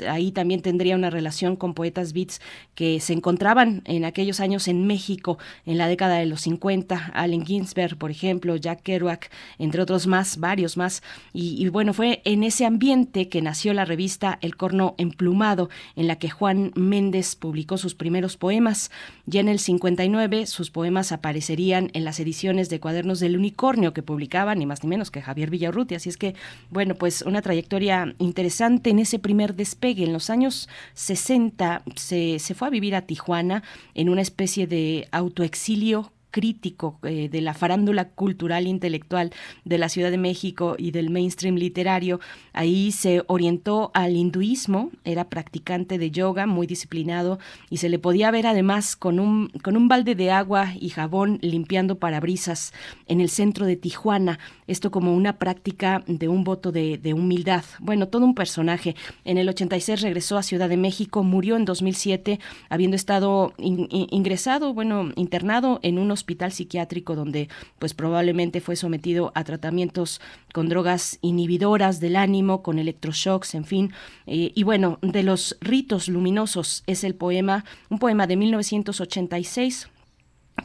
Ahí 0.09 0.33
también 0.33 0.63
tendría 0.63 0.97
una 0.97 1.11
relación 1.11 1.57
con 1.57 1.75
poetas 1.75 2.13
beats 2.13 2.41
que 2.75 3.01
se 3.01 3.13
encontraban 3.13 3.83
en 3.85 4.05
aquellos 4.05 4.41
años 4.41 4.69
en 4.69 4.87
México, 4.87 5.39
en 5.67 5.79
la 5.79 5.89
década 5.89 6.17
de 6.17 6.27
los 6.27 6.43
50, 6.43 7.13
Allen 7.15 7.47
Ginsberg, 7.47 7.97
por 7.97 8.11
ejemplo, 8.11 8.57
Jack 8.57 8.83
Kerouac, 8.83 9.31
entre 9.59 9.83
otros 9.83 10.07
más, 10.07 10.39
varios 10.39 10.77
más, 10.77 11.03
y, 11.33 11.69
bueno, 11.69 11.93
fue 11.95 12.23
en 12.25 12.45
ese 12.45 12.65
ambiente 12.67 13.29
que 13.29 13.43
nació 13.43 13.75
la 13.75 13.85
revista 13.85 14.39
El 14.43 14.57
Corno 14.57 14.95
Emplumado, 14.99 15.69
en 15.97 16.07
la 16.07 16.17
que 16.17 16.31
Juan 16.31 16.73
Méndez 16.75 17.37
publicó 17.37 17.79
sus 17.79 17.95
primeros 17.95 18.37
poemas. 18.37 18.91
Ya 19.27 19.41
en 19.41 19.49
el 19.49 19.59
59 19.59 20.47
sus 20.47 20.71
poemas 20.71 21.13
aparecerían 21.13 21.91
en 21.93 22.05
las 22.05 22.21
ediciones 22.21 22.69
de 22.69 22.81
Cuadernos 22.81 23.21
del 23.21 23.37
Unicornio 23.37 23.93
que 23.93 24.03
publicaba 24.03 24.55
ni 24.55 24.67
más 24.67 24.83
ni 24.83 24.91
menos 24.91 25.11
que 25.11 25.23
Javier 25.23 25.51
Villarruti. 25.51 25.95
Así 25.95 26.09
es 26.09 26.17
que, 26.17 26.35
bueno, 26.71 26.95
pues 26.95 27.23
una 27.23 27.43
trayectoria 27.43 28.15
interesante 28.19 28.91
en 28.91 28.99
ese 28.99 29.19
primer 29.19 29.52
despegue. 29.53 30.05
En 30.05 30.13
los 30.13 30.31
años 30.31 30.69
60 30.95 31.83
se, 31.97 32.39
se 32.39 32.55
fue 32.55 32.69
a 32.69 32.71
vivir 32.71 32.95
a 32.95 33.03
Tijuana 33.03 33.63
en 33.95 34.09
una 34.09 34.23
especie 34.23 34.67
de 34.67 35.09
autoexilio 35.13 36.13
crítico 36.33 36.99
eh, 37.05 37.29
de 37.31 37.41
la 37.41 37.55
farándula 37.55 38.09
cultural 38.09 38.67
e 38.67 38.71
intelectual 38.71 39.31
de 39.65 39.79
la 39.79 39.89
Ciudad 39.89 40.11
de 40.11 40.19
México 40.19 40.75
y 40.77 40.91
del 40.91 41.11
mainstream 41.11 41.55
literario. 41.55 42.19
Ahí 42.53 42.91
se 42.91 43.23
orientó 43.29 43.93
al 43.95 44.17
hinduismo, 44.17 44.91
era 45.05 45.29
practicante 45.29 45.99
de 45.99 46.11
yoga, 46.11 46.47
muy 46.47 46.67
disciplinado, 46.67 47.39
y 47.71 47.77
se 47.77 47.89
le 47.89 48.01
podía 48.01 48.31
ver 48.33 48.49
además 48.49 48.97
con 48.97 49.21
un, 49.21 49.49
con 49.63 49.77
un 49.77 49.87
balde 49.87 50.17
de 50.17 50.33
agua 50.33 50.73
y 50.81 50.89
jabón 50.89 51.39
limpiando 51.43 51.99
parabrisas 52.01 52.73
en 53.07 53.21
el 53.21 53.29
centro 53.29 53.67
de 53.67 53.77
Tijuana. 53.77 54.39
Esto 54.67 54.91
como 54.91 55.15
una 55.15 55.39
práctica 55.39 56.03
de 56.07 56.29
un 56.29 56.43
voto 56.45 56.73
de, 56.73 56.97
de 56.99 57.13
humildad. 57.13 57.65
Bueno, 57.79 58.09
todo 58.09 58.25
un 58.25 58.35
personaje. 58.35 58.97
En 59.25 59.37
el 59.39 59.49
86 59.49 60.01
regresó 60.01 60.39
a 60.39 60.43
Ciudad 60.43 60.69
de 60.71 60.79
México, 60.79 61.23
murió 61.23 61.57
en 61.57 61.67
2007, 61.67 62.41
habiendo 62.71 62.97
estado 62.97 63.53
in- 63.59 63.87
in- 63.91 64.07
ingresado, 64.11 64.73
bueno, 64.73 65.11
internado 65.17 65.79
en 65.83 65.99
un 65.99 66.11
hospital 66.23 66.53
psiquiátrico 66.53 67.17
donde 67.17 67.49
pues 67.79 67.95
probablemente 67.95 68.61
fue 68.61 68.77
sometido 68.77 69.33
a 69.35 69.45
tratamientos 69.45 70.21
con 70.55 70.69
drogas 70.69 71.19
inhibidoras 71.21 72.01
del 72.01 72.17
ánimo, 72.17 72.63
con 72.63 72.79
electroshocks, 72.79 73.55
en 73.55 73.65
fin. 73.65 73.93
Eh, 74.27 74.53
y 74.55 74.63
bueno, 74.63 74.99
de 75.03 75.23
los 75.23 75.57
ritos 75.61 76.09
luminosos 76.09 76.85
es 76.87 77.05
el 77.05 77.15
poema, 77.15 77.65
un 77.91 77.99
poema 77.99 78.27
de 78.27 78.37
1986 78.37 79.89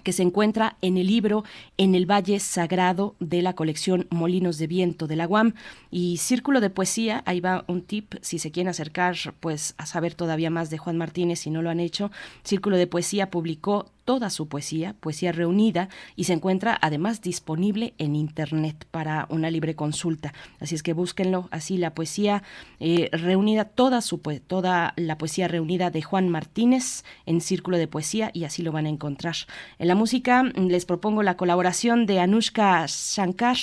que 0.03 0.13
se 0.13 0.23
encuentra 0.23 0.77
en 0.81 0.97
el 0.97 1.07
libro 1.07 1.43
En 1.77 1.95
el 1.95 2.09
Valle 2.09 2.39
Sagrado 2.39 3.15
de 3.19 3.41
la 3.41 3.53
colección 3.53 4.07
Molinos 4.09 4.57
de 4.57 4.67
Viento 4.67 5.07
de 5.07 5.15
la 5.15 5.27
UAM 5.27 5.53
y 5.91 6.17
Círculo 6.17 6.61
de 6.61 6.69
Poesía, 6.69 7.23
ahí 7.25 7.39
va 7.39 7.65
un 7.67 7.81
tip 7.81 8.15
si 8.21 8.39
se 8.39 8.51
quieren 8.51 8.69
acercar 8.69 9.15
pues 9.39 9.75
a 9.77 9.85
saber 9.85 10.13
todavía 10.13 10.49
más 10.49 10.69
de 10.69 10.77
Juan 10.77 10.97
Martínez 10.97 11.39
si 11.39 11.49
no 11.49 11.61
lo 11.61 11.69
han 11.69 11.79
hecho. 11.79 12.11
Círculo 12.43 12.77
de 12.77 12.87
Poesía 12.87 13.29
publicó 13.29 13.91
toda 14.07 14.29
su 14.29 14.47
poesía, 14.47 14.95
poesía 15.01 15.33
reunida, 15.33 15.89
y 16.15 16.23
se 16.23 16.31
encuentra 16.31 16.79
además 16.81 17.21
disponible 17.21 17.93
en 17.97 18.15
Internet 18.15 18.87
para 18.89 19.27
una 19.29 19.51
libre 19.51 19.75
consulta. 19.75 20.33
Así 20.61 20.75
es 20.75 20.81
que 20.81 20.93
búsquenlo, 20.93 21.49
así 21.51 21.77
la 21.77 21.93
poesía 21.93 22.41
eh, 22.79 23.09
reunida, 23.11 23.65
toda, 23.65 23.99
su, 23.99 24.19
toda 24.47 24.93
la 24.95 25.17
poesía 25.17 25.49
reunida 25.49 25.91
de 25.91 26.03
Juan 26.03 26.29
Martínez 26.29 27.03
en 27.25 27.41
Círculo 27.41 27.77
de 27.77 27.89
Poesía, 27.89 28.31
y 28.33 28.45
así 28.45 28.63
lo 28.63 28.71
van 28.71 28.85
a 28.85 28.89
encontrar. 28.89 29.35
En 29.77 29.89
la 29.89 29.95
música 29.95 30.41
mm, 30.41 30.67
les 30.67 30.85
propongo 30.85 31.21
la 31.21 31.35
colaboración 31.35 32.05
de 32.05 32.21
Anushka 32.21 32.85
Shankar 32.87 33.57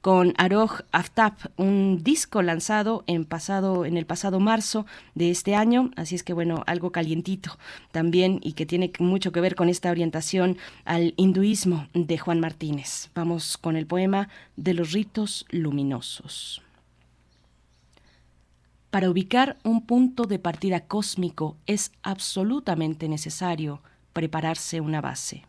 con 0.00 0.32
Aroj 0.38 0.80
Aftab, 0.92 1.34
un 1.58 2.02
disco 2.02 2.40
lanzado 2.40 3.04
en, 3.06 3.26
pasado, 3.26 3.84
en 3.84 3.98
el 3.98 4.06
pasado 4.06 4.40
marzo 4.40 4.86
de 5.14 5.30
este 5.30 5.54
año, 5.54 5.90
así 5.96 6.14
es 6.14 6.22
que 6.22 6.32
bueno, 6.32 6.62
algo 6.66 6.92
calientito 6.92 7.58
también 7.90 8.40
y 8.42 8.54
que 8.54 8.64
tiene 8.64 8.90
mucho 8.98 9.32
que 9.32 9.42
ver 9.42 9.54
con 9.54 9.68
esta 9.82 9.90
orientación 9.90 10.58
al 10.84 11.12
hinduismo 11.16 11.88
de 11.92 12.16
Juan 12.16 12.38
Martínez. 12.38 13.10
Vamos 13.16 13.58
con 13.58 13.74
el 13.74 13.84
poema 13.84 14.28
de 14.54 14.74
los 14.74 14.92
ritos 14.92 15.44
luminosos. 15.50 16.62
Para 18.90 19.10
ubicar 19.10 19.58
un 19.64 19.84
punto 19.84 20.26
de 20.26 20.38
partida 20.38 20.86
cósmico 20.86 21.56
es 21.66 21.90
absolutamente 22.04 23.08
necesario 23.08 23.82
prepararse 24.12 24.80
una 24.80 25.00
base. 25.00 25.42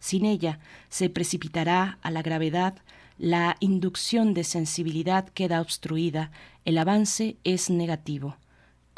Sin 0.00 0.26
ella 0.26 0.58
se 0.90 1.08
precipitará 1.08 1.98
a 2.02 2.10
la 2.10 2.20
gravedad, 2.20 2.74
la 3.16 3.56
inducción 3.58 4.34
de 4.34 4.44
sensibilidad 4.44 5.30
queda 5.30 5.62
obstruida, 5.62 6.30
el 6.66 6.76
avance 6.76 7.38
es 7.42 7.70
negativo. 7.70 8.36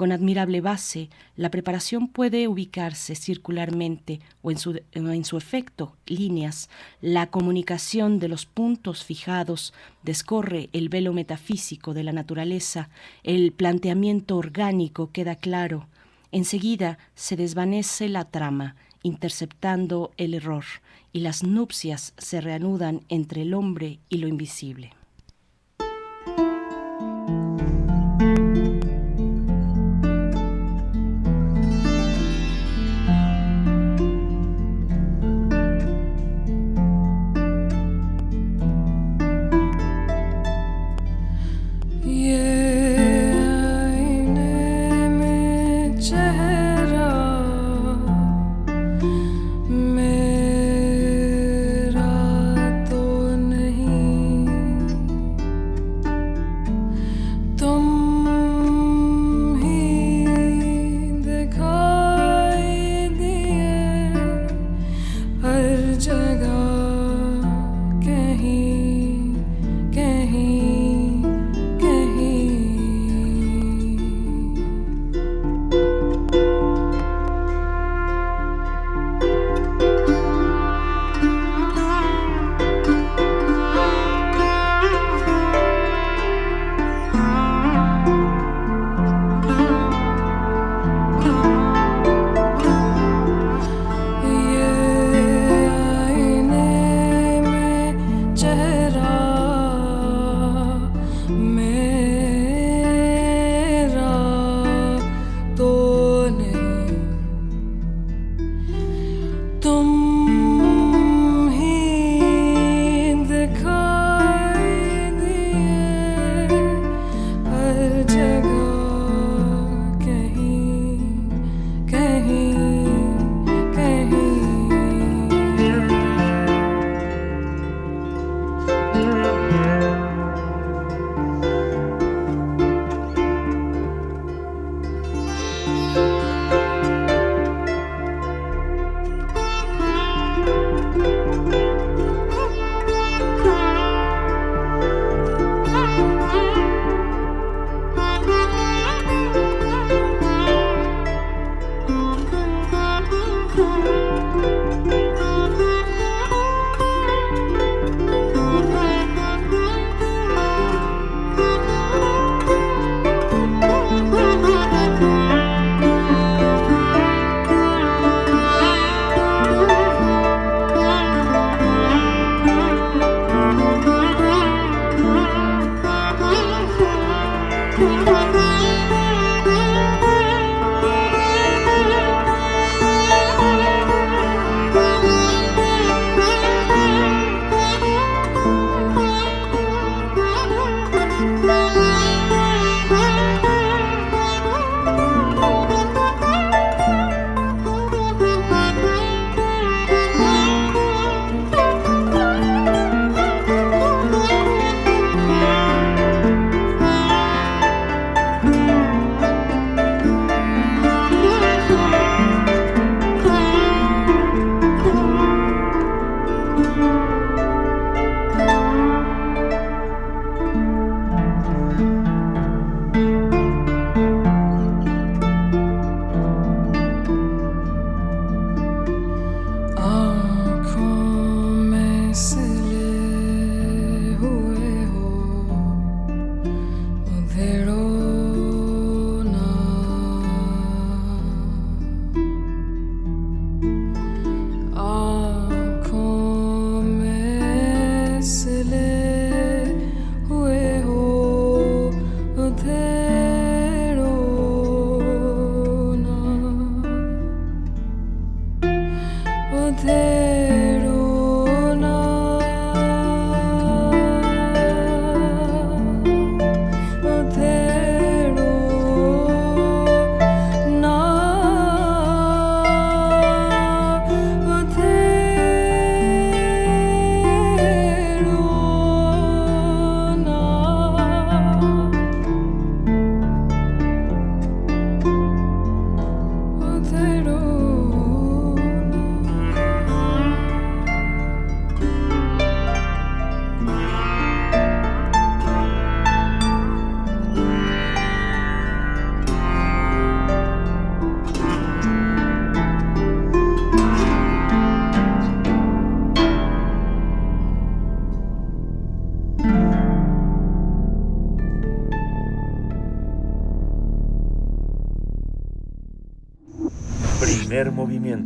Con 0.01 0.12
admirable 0.12 0.62
base, 0.62 1.10
la 1.36 1.51
preparación 1.51 2.09
puede 2.09 2.48
ubicarse 2.48 3.14
circularmente 3.14 4.20
o 4.40 4.51
en 4.51 4.56
su, 4.56 4.81
en 4.93 5.24
su, 5.27 5.36
efecto, 5.36 5.94
líneas. 6.06 6.70
La 7.02 7.27
comunicación 7.27 8.18
de 8.18 8.28
los 8.28 8.47
puntos 8.47 9.05
fijados 9.05 9.74
descorre 10.02 10.70
el 10.72 10.89
velo 10.89 11.12
metafísico 11.12 11.93
de 11.93 12.05
la 12.05 12.12
naturaleza, 12.12 12.89
el 13.24 13.52
planteamiento 13.52 14.39
orgánico 14.39 15.10
queda 15.12 15.36
claro. 15.36 15.86
Enseguida 16.32 16.97
se 17.14 17.36
desvanece 17.36 18.09
la 18.09 18.24
trama, 18.24 18.77
interceptando 19.02 20.12
el 20.16 20.32
error, 20.32 20.64
y 21.12 21.20
las 21.20 21.43
nupcias 21.43 22.14
se 22.16 22.40
reanudan 22.40 23.02
entre 23.10 23.43
el 23.43 23.52
hombre 23.52 23.98
y 24.09 24.16
lo 24.16 24.28
invisible. 24.28 24.94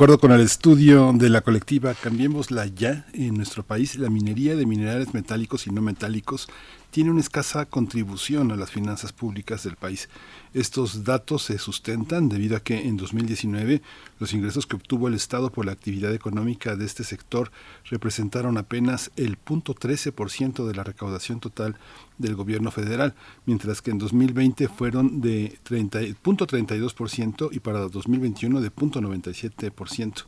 Acuerdo 0.00 0.18
con 0.18 0.32
el 0.32 0.40
estudio 0.40 1.12
de 1.12 1.28
la 1.28 1.42
colectiva 1.42 1.92
Cambiémosla 1.92 2.64
Ya, 2.64 3.04
en 3.12 3.34
nuestro 3.34 3.64
país 3.64 3.96
la 3.96 4.08
minería 4.08 4.56
de 4.56 4.64
minerales 4.64 5.12
metálicos 5.12 5.66
y 5.66 5.72
no 5.72 5.82
metálicos 5.82 6.48
tiene 6.90 7.10
una 7.10 7.20
escasa 7.20 7.66
contribución 7.66 8.50
a 8.50 8.56
las 8.56 8.70
finanzas 8.70 9.12
públicas 9.12 9.64
del 9.64 9.76
país. 9.76 10.08
Estos 10.54 11.04
datos 11.04 11.44
se 11.44 11.58
sustentan 11.58 12.28
debido 12.28 12.56
a 12.56 12.60
que 12.60 12.88
en 12.88 12.96
2019 12.96 13.82
los 14.18 14.32
ingresos 14.32 14.66
que 14.66 14.76
obtuvo 14.76 15.08
el 15.08 15.14
Estado 15.14 15.50
por 15.50 15.66
la 15.66 15.72
actividad 15.72 16.12
económica 16.12 16.74
de 16.76 16.84
este 16.84 17.04
sector 17.04 17.52
representaron 17.88 18.58
apenas 18.58 19.10
el 19.16 19.38
0.13% 19.38 20.66
de 20.66 20.74
la 20.74 20.84
recaudación 20.84 21.40
total 21.40 21.76
del 22.18 22.34
gobierno 22.34 22.70
federal, 22.70 23.14
mientras 23.46 23.82
que 23.82 23.92
en 23.92 23.98
2020 23.98 24.68
fueron 24.68 25.20
de 25.20 25.58
30.32% 25.68 27.50
y 27.52 27.60
para 27.60 27.80
2021 27.80 28.60
de 28.60 28.72
0.97%. 28.72 30.24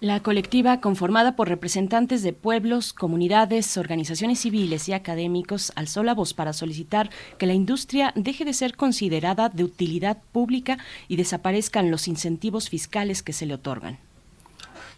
La 0.00 0.22
colectiva, 0.22 0.80
conformada 0.80 1.36
por 1.36 1.48
representantes 1.50 2.22
de 2.22 2.32
pueblos, 2.32 2.94
comunidades, 2.94 3.76
organizaciones 3.76 4.40
civiles 4.40 4.88
y 4.88 4.94
académicos, 4.94 5.72
alzó 5.76 6.02
la 6.02 6.14
voz 6.14 6.32
para 6.32 6.54
solicitar 6.54 7.10
que 7.36 7.44
la 7.44 7.52
industria 7.52 8.14
deje 8.16 8.46
de 8.46 8.54
ser 8.54 8.76
considerada 8.76 9.50
de 9.50 9.62
utilidad 9.62 10.16
pública 10.32 10.78
y 11.06 11.16
desaparezcan 11.16 11.90
los 11.90 12.08
incentivos 12.08 12.70
fiscales 12.70 13.22
que 13.22 13.34
se 13.34 13.44
le 13.44 13.52
otorgan. 13.54 13.98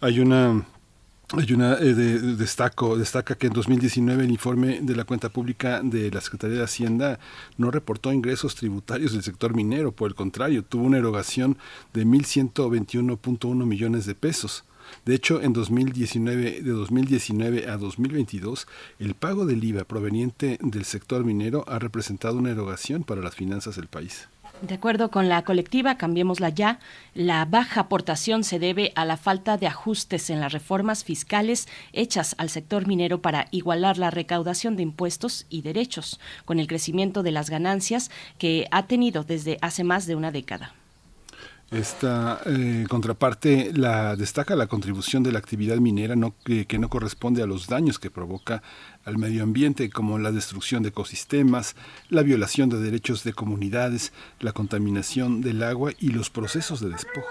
Hay 0.01 0.21
una 0.21 0.65
hay 1.37 1.53
una 1.53 1.75
eh, 1.79 1.95
de- 1.95 2.37
destaco 2.37 2.97
destaca 2.97 3.35
que 3.37 3.47
en 3.49 3.55
2019 3.55 4.23
el 4.25 4.31
informe 4.31 4.81
de 4.83 4.95
la 4.95 5.05
cuenta 5.05 5.31
pública 5.31 5.81
de 5.83 6.11
la 6.13 6.21
Secretaría 6.21 6.59
de 6.59 6.65
Hacienda 6.65 7.19
no 7.57 7.71
reportó 7.73 8.13
ingresos 8.13 8.55
tributarios 8.55 9.13
del 9.15 9.23
sector 9.25 9.55
minero, 9.55 9.91
por 9.91 10.09
el 10.09 10.15
contrario, 10.15 10.63
tuvo 10.63 10.85
una 10.85 10.99
erogación 10.99 11.57
de 11.93 12.05
1121.1 12.07 13.65
millones 13.65 14.07
de 14.07 14.15
pesos. 14.15 14.65
De 15.05 15.17
hecho, 15.17 15.43
en 15.43 15.53
2019 15.53 16.63
de 16.63 16.71
2019 16.71 17.69
a 17.69 17.77
2022, 17.77 18.69
el 19.01 19.15
pago 19.15 19.47
del 19.47 19.65
IVA 19.65 19.83
proveniente 19.83 20.59
del 20.63 20.85
sector 20.85 21.25
minero 21.25 21.65
ha 21.67 21.81
representado 21.81 22.37
una 22.39 22.53
erogación 22.53 23.03
para 23.03 23.21
las 23.21 23.35
finanzas 23.35 23.75
del 23.75 23.89
país. 23.89 24.29
De 24.61 24.75
acuerdo 24.75 25.11
con 25.11 25.29
la 25.29 25.43
colectiva 25.43 25.97
Cambiémosla 25.97 26.51
Ya, 26.51 26.79
la 27.15 27.45
baja 27.47 27.81
aportación 27.81 28.45
se 28.45 28.61
debe 28.61 28.93
a 28.95 29.05
la 29.05 29.17
falta 29.17 29.57
de 29.57 29.67
ajustes 29.67 30.31
en 30.31 30.39
las 30.39 30.53
reformas 30.53 31.03
fiscales 31.03 31.67
hechas 31.93 32.37
al 32.39 32.49
sector 32.49 32.87
minero 32.87 33.21
para 33.21 33.49
igualar 33.51 33.99
la 33.99 34.13
recaudación 34.13 34.77
de 34.77 34.85
impuestos 34.85 35.47
y 35.51 35.63
derechos 35.63 36.21
con 36.45 36.61
el 36.61 36.69
crecimiento 36.69 37.25
de 37.25 37.33
las 37.33 37.51
ganancias 37.51 38.13
que 38.39 38.69
ha 38.71 38.87
tenido 38.87 39.25
desde 39.25 39.59
hace 39.63 39.83
más 39.83 40.07
de 40.07 40.15
una 40.15 40.31
década. 40.31 40.75
Esta 41.73 42.43
eh, 42.45 42.85
contraparte 42.87 43.73
la 43.73 44.15
destaca 44.15 44.55
la 44.57 44.67
contribución 44.67 45.23
de 45.23 45.33
la 45.33 45.39
actividad 45.39 45.79
minera 45.79 46.15
no, 46.15 46.35
que, 46.45 46.67
que 46.67 46.79
no 46.79 46.91
corresponde 46.91 47.43
a 47.43 47.47
los 47.47 47.67
daños 47.67 47.99
que 47.99 48.11
provoca 48.11 48.63
al 49.07 49.17
medio 49.17 49.43
ambiente, 49.43 49.89
como 49.89 50.19
la 50.19 50.33
destrucción 50.33 50.83
de 50.83 50.91
ecosistemas, 50.91 51.75
la 52.11 52.23
violación 52.23 52.69
de 52.69 52.79
derechos 52.79 53.25
de 53.25 53.33
comunidades, 53.33 54.13
la 54.41 54.53
contaminación 54.53 55.41
del 55.41 55.63
agua 55.63 55.93
y 55.99 56.11
los 56.11 56.29
procesos 56.29 56.81
de 56.81 56.91
despojo. 56.91 57.31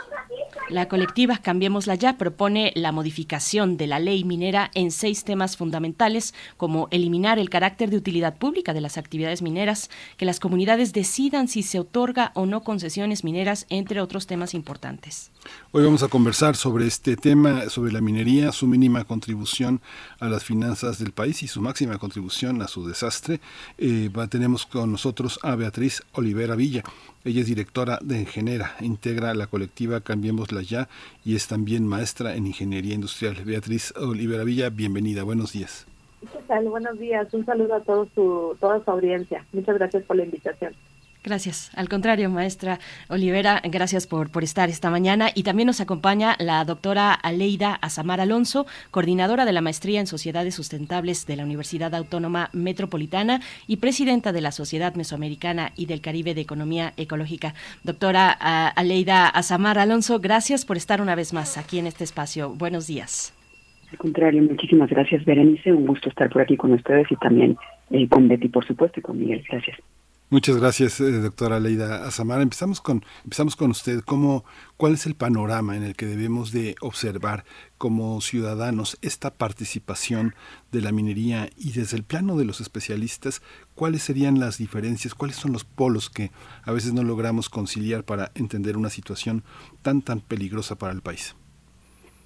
La 0.72 0.88
colectiva 0.88 1.38
Cambiémosla 1.38 1.95
Ya 1.95 2.18
propone 2.18 2.72
la 2.76 2.93
modificación 2.93 3.76
de 3.76 3.88
la 3.88 3.99
ley 3.99 4.23
minera 4.23 4.72
en 4.73 4.91
seis 4.91 5.26
temas 5.26 5.57
fundamentales, 5.57 6.34
como 6.56 6.88
eliminar 6.91 7.39
el 7.39 7.49
carácter 7.49 7.89
de 7.89 7.98
utilidad 7.98 8.38
pública 8.38 8.73
de 8.73 8.80
las 8.80 8.98
actividades 8.98 9.41
mineras, 9.41 9.89
que 10.15 10.23
las 10.23 10.39
comunidades 10.39 10.93
decidan 10.93 11.49
si 11.49 11.61
se 11.61 11.77
otorga 11.77 12.31
o 12.35 12.45
no 12.45 12.64
concesiones 12.64 13.26
mineras, 13.26 13.65
entre 13.68 13.99
otros 13.99 14.27
temas 14.27 14.53
importantes. 14.53 15.31
Hoy 15.72 15.85
vamos 15.85 16.03
a 16.03 16.09
conversar 16.09 16.55
sobre 16.55 16.85
este 16.85 17.15
tema, 17.15 17.69
sobre 17.69 17.91
la 17.91 18.01
minería, 18.01 18.51
su 18.51 18.68
mínima 18.68 19.05
contribución 19.05 19.80
a 20.19 20.27
las 20.27 20.43
finanzas 20.43 20.99
del 20.99 21.11
país 21.11 21.43
y 21.43 21.47
su 21.47 21.61
máxima 21.61 21.97
contribución 21.97 22.61
a 22.61 22.68
su 22.68 22.86
desastre. 22.87 23.39
Eh, 23.78 24.10
tenemos 24.29 24.65
con 24.65 24.91
nosotros 24.91 25.39
a 25.44 25.55
Beatriz 25.55 26.03
Olivera 26.13 26.55
Villa. 26.55 26.84
Ella 27.23 27.41
es 27.41 27.47
directora 27.47 27.99
de 28.02 28.20
Ingenera, 28.20 28.76
integra 28.81 29.34
la 29.34 29.47
colectiva 29.47 30.02
Cambiémosla 30.02 30.61
Ya 30.61 30.89
y 31.23 31.36
es 31.36 31.47
también 31.47 31.87
maestra 31.87 32.36
en 32.36 32.47
Ingeniería 32.47 32.95
Industrial. 32.95 33.36
Beatriz 33.45 33.94
Olivera 33.95 34.44
Villa, 34.44 34.70
bienvenida, 34.70 35.23
buenos 35.23 35.53
días. 35.53 35.86
Buenos 36.47 36.99
días. 36.99 37.34
Un 37.34 37.45
saludo 37.45 37.76
a 37.76 37.79
todo 37.79 38.07
su, 38.13 38.57
toda 38.60 38.84
su 38.84 38.91
audiencia. 38.91 39.45
Muchas 39.53 39.76
gracias 39.76 40.03
por 40.03 40.18
la 40.18 40.26
invitación. 40.26 40.73
Gracias. 41.23 41.69
Al 41.75 41.87
contrario, 41.87 42.31
maestra 42.31 42.79
Olivera, 43.07 43.61
gracias 43.63 44.07
por, 44.07 44.31
por 44.31 44.43
estar 44.43 44.69
esta 44.69 44.89
mañana. 44.89 45.29
Y 45.35 45.43
también 45.43 45.67
nos 45.67 45.79
acompaña 45.79 46.35
la 46.39 46.65
doctora 46.65 47.13
Aleida 47.13 47.75
Azamar 47.75 48.19
Alonso, 48.21 48.65
coordinadora 48.89 49.45
de 49.45 49.51
la 49.51 49.61
Maestría 49.61 49.99
en 49.99 50.07
Sociedades 50.07 50.55
Sustentables 50.55 51.27
de 51.27 51.35
la 51.35 51.43
Universidad 51.43 51.93
Autónoma 51.93 52.49
Metropolitana 52.53 53.39
y 53.67 53.77
presidenta 53.77 54.31
de 54.31 54.41
la 54.41 54.51
Sociedad 54.51 54.95
Mesoamericana 54.95 55.73
y 55.75 55.85
del 55.85 56.01
Caribe 56.01 56.33
de 56.33 56.41
Economía 56.41 56.93
Ecológica. 56.97 57.53
Doctora 57.83 58.35
ah, 58.39 58.73
Aleida 58.75 59.27
Azamar 59.27 59.77
Alonso, 59.77 60.19
gracias 60.19 60.65
por 60.65 60.77
estar 60.77 61.01
una 61.01 61.13
vez 61.13 61.33
más 61.33 61.59
aquí 61.59 61.77
en 61.77 61.85
este 61.85 62.03
espacio. 62.03 62.49
Buenos 62.49 62.87
días. 62.87 63.31
Al 63.91 63.99
contrario, 63.99 64.41
muchísimas 64.41 64.89
gracias, 64.89 65.23
Berenice. 65.23 65.71
Un 65.71 65.85
gusto 65.85 66.09
estar 66.09 66.29
por 66.31 66.41
aquí 66.41 66.57
con 66.57 66.71
ustedes 66.71 67.11
y 67.11 67.15
también 67.17 67.57
eh, 67.91 68.07
con 68.07 68.27
Betty, 68.27 68.47
por 68.47 68.65
supuesto, 68.65 68.99
y 68.99 69.03
con 69.03 69.19
Miguel. 69.19 69.43
Gracias. 69.47 69.77
Muchas 70.31 70.55
gracias, 70.55 71.01
eh, 71.01 71.11
doctora 71.19 71.60
Leida 71.60 72.07
Azamar. 72.07 72.39
Empezamos 72.39 72.79
con, 72.79 73.01
empezamos 73.26 73.57
con 73.57 73.71
usted. 73.71 73.99
¿Cómo, 73.99 74.45
¿Cuál 74.77 74.93
es 74.93 75.05
el 75.05 75.13
panorama 75.13 75.76
en 75.76 75.84
el 75.84 75.93
que 75.93 76.05
debemos 76.05 76.53
de 76.53 76.76
observar 76.79 77.43
como 77.77 78.21
ciudadanos 78.21 78.97
esta 79.01 79.31
participación 79.31 80.34
de 80.71 80.79
la 80.79 80.93
minería 80.93 81.49
y 81.57 81.73
desde 81.73 81.97
el 81.97 82.05
plano 82.05 82.37
de 82.37 82.45
los 82.45 82.61
especialistas, 82.61 83.41
cuáles 83.76 84.03
serían 84.03 84.39
las 84.39 84.57
diferencias, 84.57 85.15
cuáles 85.15 85.35
son 85.35 85.51
los 85.51 85.65
polos 85.65 86.10
que 86.10 86.31
a 86.63 86.71
veces 86.71 86.93
no 86.93 87.03
logramos 87.03 87.49
conciliar 87.49 88.05
para 88.05 88.31
entender 88.34 88.77
una 88.77 88.89
situación 88.89 89.43
tan, 89.81 90.01
tan 90.01 90.21
peligrosa 90.21 90.77
para 90.77 90.93
el 90.93 91.01
país? 91.01 91.35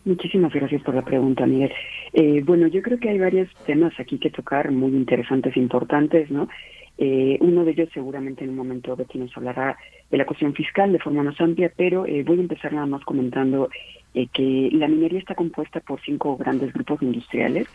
Muchísimas 0.06 0.53
gracias 0.53 0.84
por 0.84 0.93
la 0.93 1.01
pregunta, 1.01 1.48
Miguel. 1.48 1.72
Eh, 2.14 2.43
bueno, 2.45 2.67
yo 2.67 2.84
creo 2.84 3.00
que 3.00 3.09
hay 3.09 3.17
varios 3.17 3.50
temas 3.66 4.00
aquí 4.00 4.19
que 4.19 4.30
tocar, 4.30 4.72
muy 4.72 4.92
interesantes 4.92 5.58
importantes, 5.58 6.30
¿no? 6.30 6.48
Eh, 6.98 7.38
uno 7.41 7.65
de 7.65 7.72
ellos 7.72 7.90
seguramente 7.93 8.43
en 8.43 8.51
un 8.51 8.56
momento 8.56 8.95
Betty 8.95 9.17
nos 9.17 9.35
hablará 9.35 9.77
de 10.09 10.17
la 10.17 10.25
cuestión 10.25 10.53
fiscal 10.53 10.91
de 10.93 10.99
forma 10.99 11.24
más 11.24 11.40
amplia, 11.41 11.72
pero 11.75 12.06
eh, 12.06 12.24
voy 12.24 12.38
a 12.38 12.41
empezar 12.41 12.72
nada 12.72 12.85
más 12.85 13.03
comentando 13.03 13.69
eh, 14.14 14.27
que 14.32 14.69
la 14.72 14.88
minería 14.88 15.19
está 15.19 15.35
compuesta 15.35 15.82
por 15.82 15.99
cinco 16.01 16.38
grandes 16.38 16.72
grupos 16.74 17.01
industriales. 17.01 17.67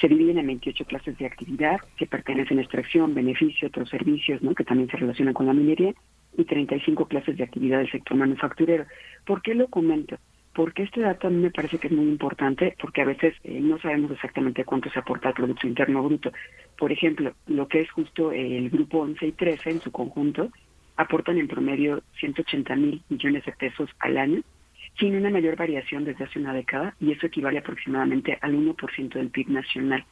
Se 0.00 0.06
dividen 0.06 0.38
en 0.38 0.46
28 0.46 0.84
clases 0.84 1.18
de 1.18 1.26
actividad 1.26 1.80
que 1.96 2.06
pertenecen 2.06 2.58
a 2.58 2.62
extracción, 2.62 3.14
beneficio, 3.14 3.66
otros 3.66 3.88
servicios, 3.88 4.40
¿no? 4.42 4.54
que 4.54 4.62
también 4.62 4.88
se 4.88 4.96
relacionan 4.96 5.34
con 5.34 5.46
la 5.46 5.54
minería, 5.54 5.92
y 6.36 6.44
35 6.44 7.06
clases 7.06 7.36
de 7.36 7.44
actividad 7.44 7.78
del 7.78 7.90
sector 7.90 8.16
manufacturero. 8.16 8.86
¿Por 9.26 9.42
qué 9.42 9.54
lo 9.54 9.66
comento? 9.66 10.16
Porque 10.54 10.84
este 10.84 11.00
dato 11.00 11.26
a 11.26 11.30
mí 11.30 11.42
me 11.42 11.50
parece 11.50 11.78
que 11.78 11.88
es 11.88 11.92
muy 11.92 12.06
importante, 12.06 12.76
porque 12.80 13.02
a 13.02 13.06
veces 13.06 13.34
eh, 13.44 13.60
no 13.60 13.78
sabemos 13.80 14.12
exactamente 14.12 14.64
cuánto 14.64 14.88
se 14.90 14.98
aporta 14.98 15.28
al 15.28 15.34
Producto 15.34 15.66
Interno 15.66 16.02
Bruto. 16.02 16.32
Por 16.78 16.92
ejemplo, 16.92 17.34
lo 17.48 17.66
que 17.66 17.80
es 17.80 17.90
justo 17.90 18.30
el 18.30 18.70
grupo 18.70 19.00
11 19.00 19.26
y 19.26 19.32
13 19.32 19.70
en 19.70 19.80
su 19.80 19.90
conjunto, 19.90 20.50
aportan 20.96 21.36
en 21.38 21.48
promedio 21.48 22.02
180 22.20 22.76
mil 22.76 23.02
millones 23.08 23.44
de 23.44 23.52
pesos 23.52 23.90
al 23.98 24.16
año, 24.16 24.42
sin 24.98 25.16
una 25.16 25.28
mayor 25.28 25.56
variación 25.56 26.04
desde 26.04 26.24
hace 26.24 26.38
una 26.38 26.54
década, 26.54 26.94
y 27.00 27.10
eso 27.10 27.26
equivale 27.26 27.58
aproximadamente 27.58 28.38
al 28.40 28.54
1% 28.54 29.08
del 29.08 29.30
PIB 29.30 29.48
nacional. 29.48 30.04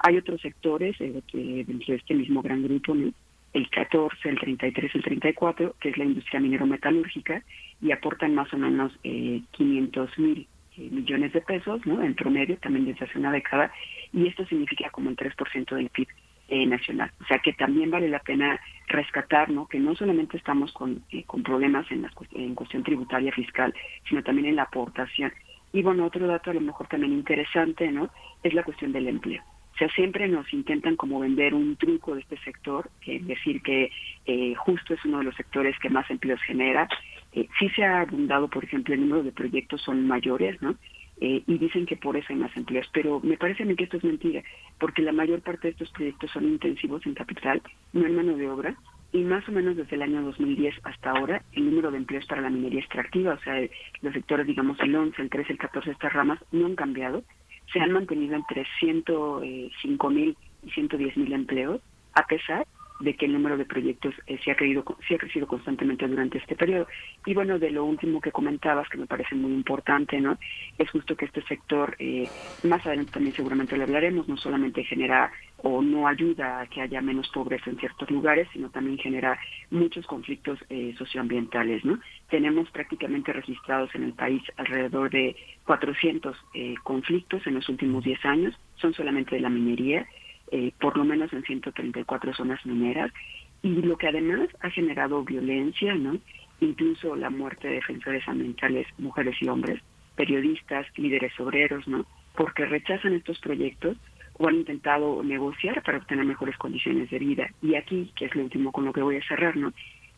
Hay 0.00 0.18
otros 0.18 0.42
sectores 0.42 0.94
eh, 1.00 1.22
que 1.26 1.64
dentro 1.66 1.92
de 1.92 1.96
este 1.96 2.14
mismo 2.14 2.42
gran 2.42 2.62
grupo, 2.62 2.94
¿no? 2.94 3.12
el 3.54 3.68
14, 3.70 4.28
el 4.28 4.38
33, 4.38 4.94
el 4.94 5.02
34, 5.02 5.74
que 5.80 5.88
es 5.88 5.98
la 5.98 6.04
industria 6.04 6.40
minero-metalúrgica, 6.40 7.42
y 7.80 7.92
aportan 7.92 8.34
más 8.34 8.52
o 8.52 8.58
menos 8.58 8.92
eh, 9.04 9.40
500 9.52 10.18
mil 10.18 10.46
millones 10.90 11.32
de 11.32 11.40
pesos, 11.40 11.84
¿no? 11.86 12.02
En 12.02 12.14
promedio, 12.14 12.56
también 12.58 12.86
desde 12.86 13.04
hace 13.04 13.18
una 13.18 13.32
década, 13.32 13.72
y 14.12 14.26
esto 14.26 14.46
significa 14.46 14.88
como 14.90 15.10
el 15.10 15.16
3% 15.16 15.74
del 15.76 15.90
PIB 15.90 16.08
eh, 16.48 16.66
nacional. 16.66 17.10
O 17.20 17.24
sea 17.26 17.38
que 17.38 17.52
también 17.52 17.90
vale 17.90 18.08
la 18.08 18.18
pena 18.20 18.58
rescatar, 18.88 19.50
¿no? 19.50 19.66
Que 19.68 19.78
no 19.78 19.94
solamente 19.94 20.36
estamos 20.36 20.72
con, 20.72 21.02
eh, 21.12 21.22
con 21.24 21.42
problemas 21.42 21.90
en, 21.92 22.02
cuest- 22.08 22.34
en 22.34 22.54
cuestión 22.54 22.82
tributaria 22.82 23.32
fiscal, 23.32 23.72
sino 24.08 24.22
también 24.22 24.46
en 24.48 24.56
la 24.56 24.62
aportación. 24.64 25.32
Y 25.72 25.82
bueno, 25.82 26.04
otro 26.04 26.26
dato 26.26 26.50
a 26.50 26.54
lo 26.54 26.60
mejor 26.60 26.88
también 26.88 27.12
interesante, 27.12 27.90
¿no? 27.92 28.10
Es 28.42 28.52
la 28.54 28.64
cuestión 28.64 28.90
del 28.92 29.06
empleo. 29.06 29.42
sea, 29.78 29.88
siempre 29.90 30.26
nos 30.28 30.52
intentan 30.52 30.96
como 30.96 31.20
vender 31.20 31.54
un 31.54 31.76
truco 31.76 32.14
de 32.16 32.22
este 32.22 32.36
sector, 32.38 32.90
es 33.06 33.24
decir 33.26 33.62
que 33.62 33.90
eh, 34.26 34.54
justo 34.56 34.94
es 34.94 35.04
uno 35.04 35.18
de 35.18 35.24
los 35.24 35.36
sectores 35.36 35.78
que 35.78 35.88
más 35.88 36.10
empleos 36.10 36.40
genera. 36.42 36.88
Eh, 37.32 37.48
sí 37.58 37.68
se 37.70 37.84
ha 37.84 38.00
abundado, 38.00 38.48
por 38.48 38.64
ejemplo, 38.64 38.94
el 38.94 39.00
número 39.00 39.22
de 39.22 39.32
proyectos 39.32 39.82
son 39.82 40.06
mayores, 40.06 40.60
¿no? 40.62 40.76
Eh, 41.20 41.42
y 41.46 41.58
dicen 41.58 41.84
que 41.84 41.96
por 41.96 42.16
eso 42.16 42.28
hay 42.30 42.36
más 42.36 42.56
empleos, 42.56 42.88
pero 42.92 43.20
me 43.20 43.36
parece 43.36 43.62
a 43.62 43.66
mí 43.66 43.76
que 43.76 43.84
esto 43.84 43.98
es 43.98 44.04
mentira, 44.04 44.42
porque 44.78 45.02
la 45.02 45.12
mayor 45.12 45.42
parte 45.42 45.68
de 45.68 45.72
estos 45.72 45.90
proyectos 45.90 46.30
son 46.30 46.44
intensivos 46.44 47.04
en 47.04 47.14
capital, 47.14 47.60
no 47.92 48.06
en 48.06 48.16
mano 48.16 48.36
de 48.36 48.48
obra, 48.48 48.74
y 49.12 49.18
más 49.18 49.46
o 49.48 49.52
menos 49.52 49.76
desde 49.76 49.96
el 49.96 50.02
año 50.02 50.22
2010 50.22 50.74
hasta 50.82 51.10
ahora, 51.10 51.42
el 51.52 51.66
número 51.66 51.90
de 51.90 51.98
empleos 51.98 52.24
para 52.26 52.40
la 52.40 52.48
minería 52.48 52.80
extractiva, 52.80 53.34
o 53.34 53.40
sea, 53.40 53.60
los 54.00 54.14
sectores, 54.14 54.46
digamos, 54.46 54.80
el 54.80 54.96
11, 54.96 55.20
el 55.20 55.28
13, 55.28 55.52
el 55.52 55.58
14, 55.58 55.90
estas 55.90 56.12
ramas, 56.12 56.38
no 56.52 56.66
han 56.66 56.76
cambiado, 56.76 57.22
se 57.72 57.80
han 57.80 57.92
mantenido 57.92 58.34
entre 58.34 58.66
105 58.78 60.10
mil 60.10 60.36
y 60.64 60.70
110 60.70 61.16
mil 61.18 61.32
empleos, 61.34 61.82
a 62.14 62.26
pesar 62.26 62.66
de 63.00 63.14
que 63.14 63.26
el 63.26 63.32
número 63.32 63.56
de 63.56 63.64
proyectos 63.64 64.14
eh, 64.26 64.38
se, 64.44 64.50
ha 64.50 64.56
creído, 64.56 64.84
se 65.08 65.14
ha 65.14 65.18
crecido 65.18 65.46
constantemente 65.46 66.06
durante 66.06 66.38
este 66.38 66.54
periodo. 66.54 66.86
Y 67.26 67.34
bueno, 67.34 67.58
de 67.58 67.70
lo 67.70 67.84
último 67.84 68.20
que 68.20 68.32
comentabas, 68.32 68.88
que 68.88 68.98
me 68.98 69.06
parece 69.06 69.34
muy 69.34 69.52
importante, 69.52 70.20
¿no? 70.20 70.38
Es 70.78 70.90
justo 70.90 71.16
que 71.16 71.24
este 71.24 71.42
sector, 71.42 71.96
eh, 71.98 72.28
más 72.64 72.84
adelante 72.86 73.12
también 73.12 73.34
seguramente 73.34 73.76
lo 73.76 73.84
hablaremos, 73.84 74.28
no 74.28 74.36
solamente 74.36 74.84
genera 74.84 75.32
o 75.62 75.82
no 75.82 76.06
ayuda 76.06 76.60
a 76.60 76.66
que 76.66 76.80
haya 76.80 77.00
menos 77.00 77.28
pobreza 77.28 77.70
en 77.70 77.78
ciertos 77.78 78.10
lugares, 78.10 78.48
sino 78.52 78.70
también 78.70 78.98
genera 78.98 79.38
muchos 79.70 80.06
conflictos 80.06 80.58
eh, 80.70 80.94
socioambientales, 80.96 81.84
¿no? 81.84 81.98
Tenemos 82.28 82.70
prácticamente 82.70 83.32
registrados 83.32 83.94
en 83.94 84.04
el 84.04 84.12
país 84.12 84.42
alrededor 84.56 85.10
de 85.10 85.36
400 85.64 86.36
eh, 86.54 86.74
conflictos 86.82 87.46
en 87.46 87.54
los 87.54 87.68
últimos 87.68 88.04
10 88.04 88.24
años, 88.24 88.54
son 88.76 88.94
solamente 88.94 89.34
de 89.34 89.42
la 89.42 89.50
minería, 89.50 90.06
eh, 90.50 90.72
por 90.80 90.96
lo 90.96 91.04
menos 91.04 91.32
en 91.32 91.42
134 91.42 92.34
zonas 92.34 92.64
mineras, 92.66 93.12
y 93.62 93.74
lo 93.82 93.96
que 93.96 94.08
además 94.08 94.48
ha 94.60 94.70
generado 94.70 95.22
violencia, 95.24 95.94
¿no? 95.94 96.18
incluso 96.60 97.16
la 97.16 97.30
muerte 97.30 97.68
de 97.68 97.74
defensores 97.74 98.26
ambientales, 98.28 98.86
mujeres 98.98 99.36
y 99.40 99.48
hombres, 99.48 99.80
periodistas, 100.16 100.86
líderes 100.96 101.38
obreros, 101.38 101.86
¿no? 101.88 102.06
porque 102.34 102.64
rechazan 102.66 103.14
estos 103.14 103.38
proyectos 103.40 103.96
o 104.38 104.48
han 104.48 104.56
intentado 104.56 105.22
negociar 105.22 105.82
para 105.82 105.98
obtener 105.98 106.24
mejores 106.24 106.56
condiciones 106.56 107.10
de 107.10 107.18
vida. 107.18 107.50
Y 107.62 107.74
aquí, 107.74 108.10
que 108.16 108.26
es 108.26 108.34
lo 108.34 108.42
último 108.42 108.72
con 108.72 108.84
lo 108.84 108.92
que 108.92 109.02
voy 109.02 109.16
a 109.16 109.28
cerrar, 109.28 109.56
¿no? 109.56 109.72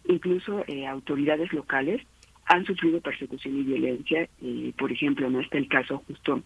incluso 0.06 0.64
eh, 0.66 0.86
autoridades 0.86 1.52
locales 1.52 2.02
han 2.46 2.64
sufrido 2.64 3.00
persecución 3.00 3.58
y 3.58 3.62
violencia. 3.62 4.28
Eh, 4.42 4.72
por 4.76 4.92
ejemplo, 4.92 5.30
no 5.30 5.40
está 5.40 5.58
el 5.58 5.68
caso 5.68 6.02
justo 6.06 6.42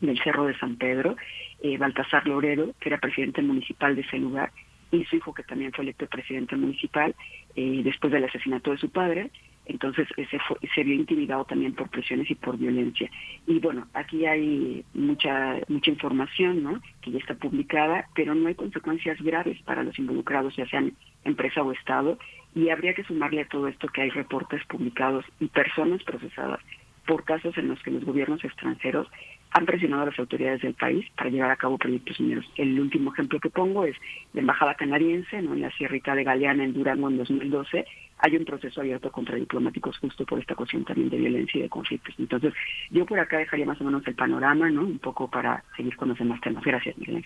del 0.00 0.18
Cerro 0.22 0.44
de 0.46 0.58
San 0.58 0.76
Pedro, 0.76 1.16
eh, 1.62 1.78
Baltasar 1.78 2.26
Loredo, 2.26 2.74
que 2.80 2.88
era 2.88 2.98
presidente 2.98 3.42
municipal 3.42 3.94
de 3.94 4.02
ese 4.02 4.18
lugar, 4.18 4.52
y 4.90 5.04
su 5.04 5.16
hijo, 5.16 5.34
que 5.34 5.42
también 5.42 5.72
fue 5.72 5.84
electo 5.84 6.06
presidente 6.06 6.56
municipal, 6.56 7.14
eh, 7.56 7.80
después 7.82 8.12
del 8.12 8.24
asesinato 8.24 8.70
de 8.70 8.78
su 8.78 8.90
padre, 8.90 9.30
entonces 9.66 10.06
ese 10.16 10.38
fue, 10.40 10.56
se 10.74 10.84
vio 10.84 10.94
intimidado 10.94 11.44
también 11.44 11.74
por 11.74 11.88
presiones 11.88 12.30
y 12.30 12.34
por 12.34 12.58
violencia. 12.58 13.10
Y 13.46 13.58
bueno, 13.60 13.88
aquí 13.94 14.26
hay 14.26 14.84
mucha 14.92 15.56
mucha 15.68 15.90
información, 15.90 16.62
¿no? 16.62 16.80
Que 17.00 17.12
ya 17.12 17.18
está 17.18 17.34
publicada, 17.34 18.06
pero 18.14 18.34
no 18.34 18.48
hay 18.48 18.54
consecuencias 18.54 19.20
graves 19.22 19.60
para 19.62 19.82
los 19.82 19.98
involucrados, 19.98 20.54
ya 20.56 20.66
sean 20.66 20.92
empresa 21.24 21.62
o 21.62 21.72
Estado, 21.72 22.18
y 22.54 22.68
habría 22.68 22.94
que 22.94 23.04
sumarle 23.04 23.42
a 23.42 23.48
todo 23.48 23.68
esto 23.68 23.88
que 23.88 24.02
hay 24.02 24.10
reportes 24.10 24.62
publicados 24.66 25.24
y 25.40 25.46
personas 25.46 26.02
procesadas 26.04 26.60
por 27.06 27.24
casos 27.24 27.56
en 27.58 27.68
los 27.68 27.82
que 27.82 27.90
los 27.90 28.04
gobiernos 28.04 28.44
extranjeros 28.44 29.08
han 29.54 29.66
presionado 29.66 30.02
a 30.02 30.06
las 30.06 30.18
autoridades 30.18 30.62
del 30.62 30.74
país 30.74 31.06
para 31.16 31.30
llevar 31.30 31.52
a 31.52 31.56
cabo 31.56 31.78
proyectos 31.78 32.18
mineros. 32.18 32.44
El 32.56 32.78
último 32.78 33.12
ejemplo 33.12 33.38
que 33.38 33.50
pongo 33.50 33.84
es 33.84 33.96
la 34.32 34.40
embajada 34.40 34.74
canadiense, 34.74 35.40
¿no? 35.42 35.54
en 35.54 35.62
la 35.62 35.70
Sierrita 35.70 36.16
de 36.16 36.24
Galeana, 36.24 36.64
en 36.64 36.74
Durango, 36.74 37.08
en 37.08 37.18
2012, 37.18 37.86
hay 38.24 38.36
un 38.38 38.44
proceso 38.46 38.80
abierto 38.80 39.12
contra 39.12 39.36
diplomáticos 39.36 39.98
justo 39.98 40.24
por 40.24 40.38
esta 40.38 40.54
cuestión 40.54 40.82
también 40.82 41.10
de 41.10 41.18
violencia 41.18 41.58
y 41.58 41.62
de 41.64 41.68
conflictos. 41.68 42.14
Entonces, 42.18 42.54
yo 42.90 43.04
por 43.04 43.18
acá 43.18 43.36
dejaría 43.36 43.66
más 43.66 43.78
o 43.82 43.84
menos 43.84 44.02
el 44.06 44.14
panorama, 44.14 44.70
¿no? 44.70 44.80
Un 44.80 44.98
poco 44.98 45.28
para 45.28 45.62
seguir 45.76 45.94
con 45.96 46.08
los 46.08 46.18
demás 46.18 46.40
temas. 46.40 46.64
Gracias, 46.64 46.96
Miguel. 46.96 47.22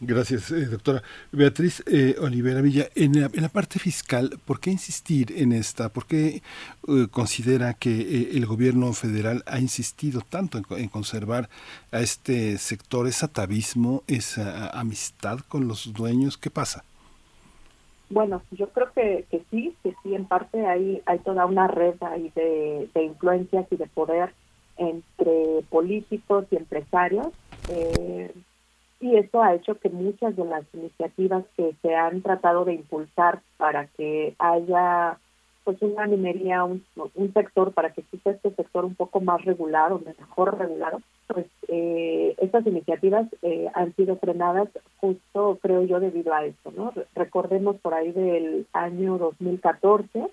Gracias, 0.00 0.50
eh, 0.50 0.66
doctora. 0.66 1.00
Beatriz 1.30 1.84
eh, 1.86 2.16
Olivera 2.18 2.60
Villa, 2.60 2.88
en 2.96 3.20
la, 3.20 3.30
en 3.32 3.40
la 3.40 3.50
parte 3.50 3.78
fiscal, 3.78 4.36
¿por 4.44 4.58
qué 4.58 4.72
insistir 4.72 5.32
en 5.36 5.52
esta? 5.52 5.92
¿Por 5.92 6.06
qué 6.06 6.42
eh, 6.88 7.06
considera 7.08 7.74
que 7.74 8.00
eh, 8.00 8.30
el 8.32 8.44
gobierno 8.44 8.92
federal 8.94 9.44
ha 9.46 9.60
insistido 9.60 10.22
tanto 10.22 10.58
en, 10.58 10.64
en 10.76 10.88
conservar 10.88 11.48
a 11.92 12.00
este 12.00 12.58
sector, 12.58 13.06
ese 13.06 13.26
atavismo, 13.26 14.02
esa 14.08 14.70
amistad 14.70 15.38
con 15.46 15.68
los 15.68 15.92
dueños? 15.92 16.36
¿Qué 16.36 16.50
pasa? 16.50 16.82
Bueno, 18.12 18.42
yo 18.50 18.68
creo 18.68 18.92
que, 18.92 19.24
que 19.30 19.42
sí, 19.50 19.74
que 19.82 19.94
sí, 20.02 20.14
en 20.14 20.26
parte 20.26 20.66
hay, 20.66 21.00
hay 21.06 21.18
toda 21.20 21.46
una 21.46 21.66
red 21.66 21.94
ahí 22.02 22.30
de, 22.34 22.90
de 22.94 23.04
influencias 23.04 23.66
y 23.70 23.76
de 23.76 23.86
poder 23.86 24.34
entre 24.76 25.62
políticos 25.70 26.44
y 26.50 26.56
empresarios. 26.56 27.28
eh, 27.70 28.30
y 29.00 29.16
eso 29.16 29.42
ha 29.42 29.54
hecho 29.54 29.78
que 29.80 29.88
muchas 29.88 30.36
de 30.36 30.44
las 30.44 30.62
iniciativas 30.74 31.44
que 31.56 31.74
se 31.82 31.94
han 31.96 32.22
tratado 32.22 32.64
de 32.64 32.74
impulsar 32.74 33.40
para 33.56 33.86
que 33.86 34.36
haya 34.38 35.18
pues 35.64 35.80
una 35.82 36.06
minería, 36.06 36.64
un, 36.64 36.82
un 37.14 37.32
sector, 37.32 37.72
para 37.72 37.92
que 37.92 38.00
exista 38.02 38.30
este 38.30 38.50
sector 38.54 38.84
un 38.84 38.94
poco 38.94 39.20
más 39.20 39.44
regulado, 39.44 40.00
mejor 40.04 40.58
regulado, 40.58 41.00
pues 41.28 41.46
eh, 41.68 42.34
estas 42.38 42.66
iniciativas 42.66 43.26
eh, 43.42 43.68
han 43.74 43.94
sido 43.94 44.16
frenadas 44.16 44.68
justo, 45.00 45.58
creo 45.62 45.82
yo, 45.84 46.00
debido 46.00 46.34
a 46.34 46.44
esto, 46.44 46.72
¿no? 46.76 46.90
Re- 46.90 47.06
Recordemos 47.14 47.76
por 47.80 47.94
ahí 47.94 48.12
del 48.12 48.66
año 48.72 49.18
2014, 49.18 50.26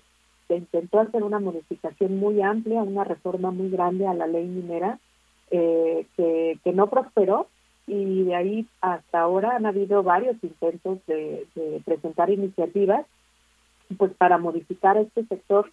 se 0.48 0.56
intentó 0.56 0.98
hacer 1.00 1.22
una 1.22 1.38
modificación 1.38 2.18
muy 2.18 2.42
amplia, 2.42 2.82
una 2.82 3.04
reforma 3.04 3.50
muy 3.52 3.70
grande 3.70 4.06
a 4.06 4.14
la 4.14 4.26
ley 4.26 4.46
minera, 4.46 4.98
eh, 5.52 6.06
que, 6.16 6.58
que 6.64 6.72
no 6.72 6.88
prosperó, 6.88 7.46
y 7.86 8.24
de 8.24 8.34
ahí 8.34 8.66
hasta 8.80 9.20
ahora 9.20 9.56
han 9.56 9.66
habido 9.66 10.02
varios 10.02 10.36
intentos 10.42 10.98
de 11.06 11.46
presentar 11.84 12.30
iniciativas 12.30 13.04
pues 13.96 14.12
para 14.14 14.38
modificar 14.38 14.96
este 14.96 15.24
sector 15.26 15.70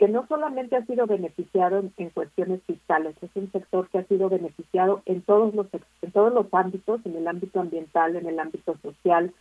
que 0.00 0.08
no 0.08 0.26
solamente 0.28 0.76
ha 0.76 0.86
sido 0.86 1.06
beneficiado 1.06 1.84
en, 1.98 2.10
cuestiones 2.10 2.62
fiscales, 2.66 3.14
es 3.20 3.30
un 3.34 3.52
sector 3.52 3.86
que 3.90 3.98
ha 3.98 4.04
sido 4.04 4.30
beneficiado 4.30 5.02
en 5.04 5.20
todos 5.20 5.54
los 5.54 5.66
en 6.00 6.10
todos 6.10 6.32
los 6.32 6.46
ámbitos, 6.52 7.04
en 7.04 7.16
el 7.16 7.28
ámbito 7.28 7.60
ambiental, 7.60 8.16
en 8.16 8.26
el 8.26 8.40
ámbito 8.40 8.78
social, 8.82 9.34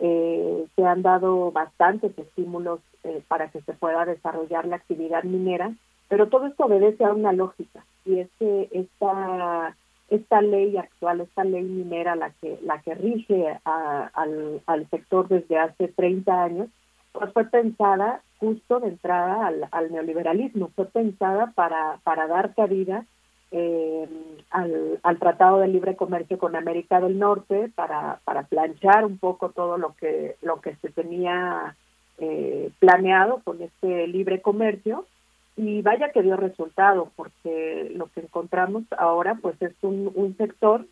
eh, 0.00 0.66
se 0.76 0.84
han 0.84 1.00
dado 1.00 1.50
bastantes 1.50 2.12
estímulos 2.18 2.80
eh, 3.04 3.22
para 3.26 3.48
que 3.48 3.62
se 3.62 3.72
pueda 3.72 4.04
desarrollar 4.04 4.66
la 4.66 4.76
actividad 4.76 5.24
minera, 5.24 5.72
pero 6.08 6.28
todo 6.28 6.46
esto 6.46 6.64
obedece 6.66 7.04
a 7.04 7.12
una 7.14 7.32
lógica 7.32 7.82
y 8.04 8.18
es 8.18 8.28
que 8.38 8.68
esta 8.70 9.74
esta 10.10 10.42
ley 10.42 10.76
actual, 10.76 11.22
esta 11.22 11.42
ley 11.42 11.62
minera, 11.62 12.16
la 12.16 12.32
que 12.32 12.58
la 12.62 12.82
que 12.82 12.94
rige 12.94 13.58
al, 13.64 14.60
al 14.66 14.90
sector 14.90 15.26
desde 15.28 15.56
hace 15.56 15.88
30 15.88 16.42
años, 16.42 16.68
pues 17.12 17.32
fue 17.32 17.44
pensada 17.44 18.22
justo 18.38 18.80
de 18.80 18.88
entrada 18.88 19.46
al, 19.46 19.68
al 19.70 19.92
neoliberalismo, 19.92 20.70
fue 20.74 20.86
pensada 20.86 21.52
para, 21.54 21.98
para 22.02 22.26
dar 22.26 22.54
cabida 22.54 23.04
eh, 23.52 24.08
al, 24.50 24.98
al 25.02 25.18
Tratado 25.18 25.58
de 25.58 25.68
Libre 25.68 25.94
Comercio 25.94 26.38
con 26.38 26.56
América 26.56 27.00
del 27.00 27.18
Norte, 27.18 27.70
para, 27.74 28.20
para 28.24 28.44
planchar 28.44 29.04
un 29.04 29.18
poco 29.18 29.50
todo 29.50 29.76
lo 29.76 29.94
que, 29.94 30.36
lo 30.40 30.60
que 30.60 30.74
se 30.76 30.88
tenía 30.88 31.76
eh, 32.18 32.70
planeado 32.78 33.40
con 33.44 33.60
este 33.62 34.06
libre 34.08 34.40
comercio. 34.40 35.06
Y 35.54 35.82
vaya 35.82 36.12
que 36.12 36.22
dio 36.22 36.36
resultado 36.36 37.10
porque 37.14 37.92
lo 37.94 38.06
que 38.06 38.20
encontramos 38.20 38.84
ahora 38.96 39.38
pues 39.40 39.60
es 39.60 39.74
un, 39.82 40.10
un 40.14 40.34
sector 40.38 40.86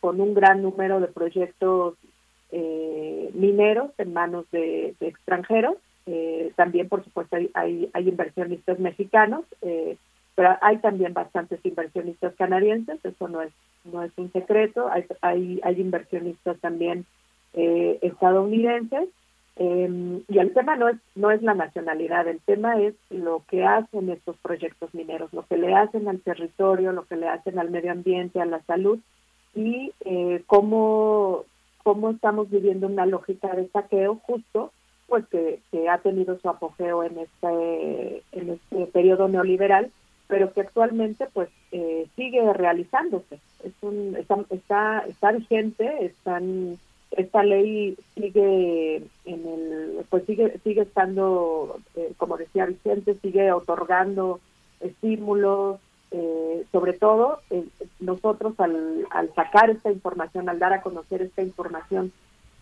con 0.00 0.22
un 0.22 0.32
gran 0.32 0.62
número 0.62 1.00
de 1.00 1.08
proyectos 1.08 1.94
eh, 2.54 3.30
mineros 3.34 3.90
en 3.98 4.12
manos 4.12 4.46
de, 4.50 4.94
extranjeros. 5.00 5.76
Eh, 6.06 6.52
también 6.56 6.88
por 6.88 7.02
supuesto 7.02 7.36
hay, 7.36 7.50
hay, 7.54 7.90
hay 7.94 8.08
inversionistas 8.10 8.78
mexicanos 8.78 9.46
eh, 9.62 9.96
pero 10.34 10.56
hay 10.60 10.76
también 10.78 11.14
bastantes 11.14 11.60
inversionistas 11.64 12.34
canadienses 12.34 13.02
eso 13.04 13.28
no 13.28 13.40
es 13.40 13.52
no 13.84 14.02
es 14.02 14.12
un 14.16 14.32
secreto. 14.32 14.88
Hay 14.90 15.04
hay, 15.20 15.60
hay 15.62 15.80
inversionistas 15.80 16.58
también 16.60 17.04
eh, 17.52 17.98
estadounidenses. 18.02 19.08
Eh, 19.56 20.20
y 20.26 20.38
el 20.38 20.52
tema 20.52 20.74
no 20.74 20.88
es 20.88 20.96
no 21.14 21.30
es 21.30 21.40
la 21.42 21.54
nacionalidad, 21.54 22.26
el 22.26 22.40
tema 22.40 22.80
es 22.80 22.94
lo 23.10 23.44
que 23.48 23.64
hacen 23.64 24.10
estos 24.10 24.36
proyectos 24.38 24.92
mineros, 24.94 25.32
lo 25.32 25.46
que 25.46 25.56
le 25.56 25.72
hacen 25.72 26.08
al 26.08 26.20
territorio, 26.20 26.90
lo 26.90 27.04
que 27.04 27.14
le 27.14 27.28
hacen 27.28 27.60
al 27.60 27.70
medio 27.70 27.92
ambiente, 27.92 28.40
a 28.40 28.46
la 28.46 28.60
salud 28.62 28.98
y 29.54 29.92
eh, 30.04 30.42
cómo 30.48 31.44
cómo 31.84 32.10
estamos 32.10 32.50
viviendo 32.50 32.88
una 32.88 33.06
lógica 33.06 33.54
de 33.54 33.68
saqueo 33.68 34.16
justo 34.26 34.72
pues 35.06 35.24
que, 35.28 35.60
que 35.70 35.88
ha 35.88 35.98
tenido 35.98 36.36
su 36.40 36.48
apogeo 36.48 37.04
en 37.04 37.18
este 37.18 38.22
en 38.32 38.50
este 38.50 38.86
periodo 38.86 39.28
neoliberal 39.28 39.92
pero 40.26 40.52
que 40.52 40.62
actualmente 40.62 41.28
pues 41.32 41.48
eh, 41.72 42.06
sigue 42.16 42.52
realizándose. 42.52 43.38
Es 43.62 43.72
un, 43.82 44.16
está, 44.18 44.36
está, 44.50 45.04
está 45.06 45.32
vigente, 45.32 46.04
están, 46.04 46.78
esta 47.12 47.42
ley 47.42 47.96
sigue 48.14 48.96
en 49.24 49.46
el, 49.46 50.04
pues 50.08 50.24
sigue, 50.24 50.58
sigue 50.64 50.82
estando, 50.82 51.78
eh, 51.96 52.12
como 52.16 52.36
decía 52.36 52.66
vigente, 52.66 53.16
sigue 53.22 53.52
otorgando 53.52 54.40
estímulos, 54.80 55.78
eh, 56.16 56.64
sobre 56.70 56.92
todo 56.92 57.40
eh, 57.50 57.64
nosotros 57.98 58.54
al, 58.58 59.04
al 59.10 59.34
sacar 59.34 59.68
esta 59.70 59.90
información, 59.90 60.48
al 60.48 60.60
dar 60.60 60.72
a 60.72 60.80
conocer 60.80 61.22
esta 61.22 61.42
información 61.42 62.12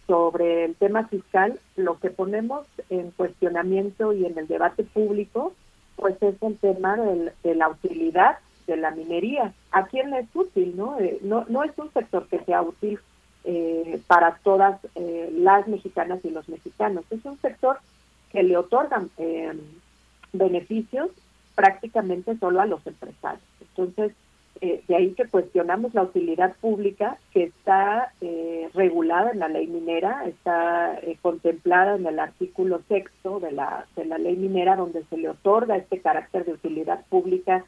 sobre 0.07 0.65
el 0.65 0.75
tema 0.75 1.07
fiscal, 1.09 1.59
lo 1.77 1.99
que 2.01 2.09
ponemos 2.09 2.67
en 2.89 3.11
cuestionamiento 3.11 4.15
y 4.15 4.25
en 4.25 4.39
el 4.39 4.49
debate 4.49 4.85
público, 4.85 5.53
pues 5.97 6.17
es 6.23 6.43
el 6.43 6.57
tema 6.57 6.97
de 6.97 7.55
la 7.55 7.69
utilidad 7.69 8.39
de 8.67 8.79
la 8.79 8.91
minería. 8.93 9.53
¿A 9.71 9.85
quién 9.85 10.15
es 10.15 10.35
útil? 10.35 10.75
No, 10.75 10.99
Eh, 10.99 11.19
no, 11.21 11.45
no 11.51 11.63
es 11.63 11.73
un 11.77 11.93
sector 11.93 12.27
que 12.29 12.43
sea 12.47 12.63
útil 12.63 12.99
eh, 13.45 14.01
para 14.07 14.39
todas 14.43 14.81
las 14.95 15.69
mexicanas 15.69 16.25
y 16.25 16.31
los 16.31 16.49
mexicanos. 16.49 17.05
Es 17.11 17.23
un 17.27 17.39
sector 17.39 17.77
que 18.31 18.43
le 18.43 18.57
otorgan 18.57 19.11
beneficios 20.33 21.11
prácticamente 21.55 22.37
solo 22.39 22.61
a 22.61 22.67
los 22.67 22.87
empresarios. 22.87 23.43
Entonces, 23.61 24.13
eh, 24.61 24.83
de 24.87 24.95
ahí 24.95 25.11
que 25.15 25.27
cuestionamos 25.27 25.93
la 25.93 26.03
utilidad 26.03 26.55
pública 26.61 27.19
que 27.33 27.45
está 27.45 28.13
eh, 28.21 28.69
regulada 28.75 29.33
en 29.33 29.41
la 29.41 29.49
ley 29.49 29.67
minera, 29.67 30.25
está 30.27 30.99
eh, 31.01 31.17
contemplada 31.21 31.97
en 31.97 32.07
el 32.07 32.21
artículo 32.21 32.81
sexto 32.89 33.41
de 33.41 33.51
la, 33.53 33.87
de 33.97 34.05
la 34.05 34.19
ley 34.19 34.37
minera, 34.37 34.77
donde 34.77 35.03
se 35.05 35.17
le 35.17 35.31
otorga 35.31 35.77
este 35.77 36.01
carácter 36.01 36.45
de 36.45 36.53
utilidad 36.53 37.05
pública 37.09 37.65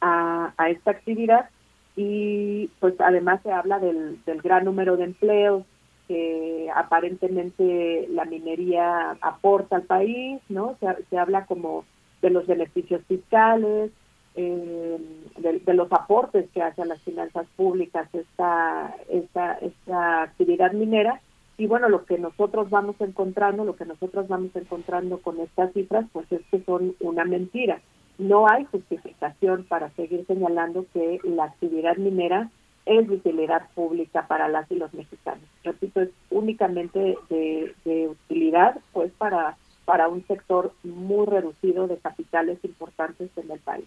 a, 0.00 0.54
a 0.56 0.70
esta 0.70 0.92
actividad 0.92 1.50
y 1.96 2.70
pues 2.78 2.94
además 3.00 3.42
se 3.42 3.52
habla 3.52 3.78
del, 3.78 4.24
del 4.24 4.40
gran 4.40 4.64
número 4.64 4.96
de 4.96 5.04
empleos 5.04 5.64
que 6.06 6.70
aparentemente 6.74 8.06
la 8.10 8.24
minería 8.24 9.18
aporta 9.20 9.76
al 9.76 9.82
país, 9.82 10.40
¿no? 10.48 10.76
Se, 10.80 10.86
se 11.10 11.18
habla 11.18 11.44
como 11.44 11.84
de 12.22 12.30
los 12.30 12.46
beneficios 12.46 13.02
fiscales, 13.06 13.90
eh, 14.34 14.98
de, 15.38 15.74
los 15.74 15.90
aportes 15.92 16.48
que 16.54 16.62
hace 16.62 16.82
a 16.82 16.86
las 16.86 17.02
finanzas 17.02 17.46
públicas 17.56 18.08
esta, 18.12 18.94
esta, 19.08 19.54
esta 19.54 20.22
actividad 20.22 20.72
minera. 20.72 21.20
Y 21.56 21.66
bueno, 21.66 21.88
lo 21.88 22.04
que 22.04 22.18
nosotros 22.18 22.70
vamos 22.70 22.94
encontrando, 23.00 23.64
lo 23.64 23.74
que 23.74 23.84
nosotros 23.84 24.28
vamos 24.28 24.54
encontrando 24.54 25.18
con 25.18 25.40
estas 25.40 25.72
cifras, 25.72 26.06
pues 26.12 26.30
es 26.30 26.40
que 26.52 26.62
son 26.62 26.94
una 27.00 27.24
mentira. 27.24 27.80
No 28.16 28.48
hay 28.48 28.64
justificación 28.66 29.64
para 29.64 29.90
seguir 29.90 30.24
señalando 30.26 30.86
que 30.92 31.18
la 31.24 31.44
actividad 31.44 31.96
minera 31.96 32.48
es 32.86 33.08
de 33.08 33.16
utilidad 33.16 33.62
pública 33.74 34.26
para 34.28 34.48
las 34.48 34.70
y 34.70 34.76
los 34.76 34.94
mexicanos. 34.94 35.44
Repito, 35.64 36.00
es 36.00 36.10
únicamente 36.30 37.16
de, 37.28 37.74
de 37.84 38.08
utilidad 38.08 38.78
pues 38.92 39.10
para, 39.18 39.56
para 39.88 40.06
un 40.06 40.22
sector 40.26 40.74
muy 40.82 41.24
reducido 41.24 41.88
de 41.88 41.96
capitales 41.96 42.58
importantes 42.62 43.30
en 43.36 43.50
el 43.50 43.58
país. 43.58 43.86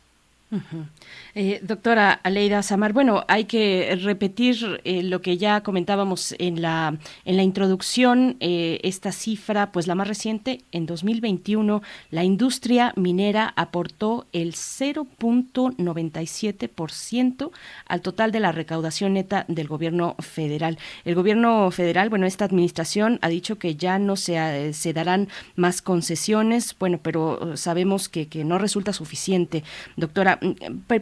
Eh, 1.34 1.62
doctora 1.64 2.12
Aleida 2.12 2.62
Samar, 2.62 2.92
bueno, 2.94 3.24
hay 3.28 3.46
que 3.46 3.98
repetir 4.02 4.82
eh, 4.84 5.02
lo 5.04 5.22
que 5.22 5.38
ya 5.38 5.62
comentábamos 5.62 6.36
en 6.40 6.62
la, 6.62 6.98
en 7.24 7.38
la 7.38 7.44
introducción, 7.44 8.36
eh, 8.40 8.82
esta 8.84 9.14
cifra, 9.14 9.72
pues 9.72 9.88
la 9.88 9.96
más 9.96 10.08
reciente, 10.08 10.62
en 10.72 10.86
2021, 10.86 11.82
la 12.10 12.24
industria 12.24 12.94
minera 12.96 13.54
aportó 13.56 14.28
el 14.34 14.54
0.97% 14.54 17.52
al 17.88 18.02
total 18.02 18.32
de 18.32 18.40
la 18.40 18.52
recaudación 18.52 19.14
neta 19.14 19.46
del 19.48 19.68
gobierno 19.68 20.16
federal. 20.20 20.78
El 21.06 21.16
gobierno 21.16 21.72
federal, 21.72 22.10
bueno, 22.10 22.26
esta 22.26 22.46
administración 22.46 23.20
ha 23.22 23.30
dicho 23.30 23.58
que 23.58 23.76
ya 23.76 24.00
no 24.00 24.16
se, 24.16 24.36
eh, 24.36 24.74
se 24.74 24.94
darán 24.94 25.30
más 25.56 25.82
concesiones, 25.82 26.76
bueno, 26.78 27.00
pero 27.02 27.54
eh, 27.54 27.58
sabemos 27.58 28.10
que, 28.10 28.28
que 28.28 28.44
no 28.44 28.58
resulta 28.58 28.94
suficiente. 28.94 29.64
Doctora, 29.96 30.40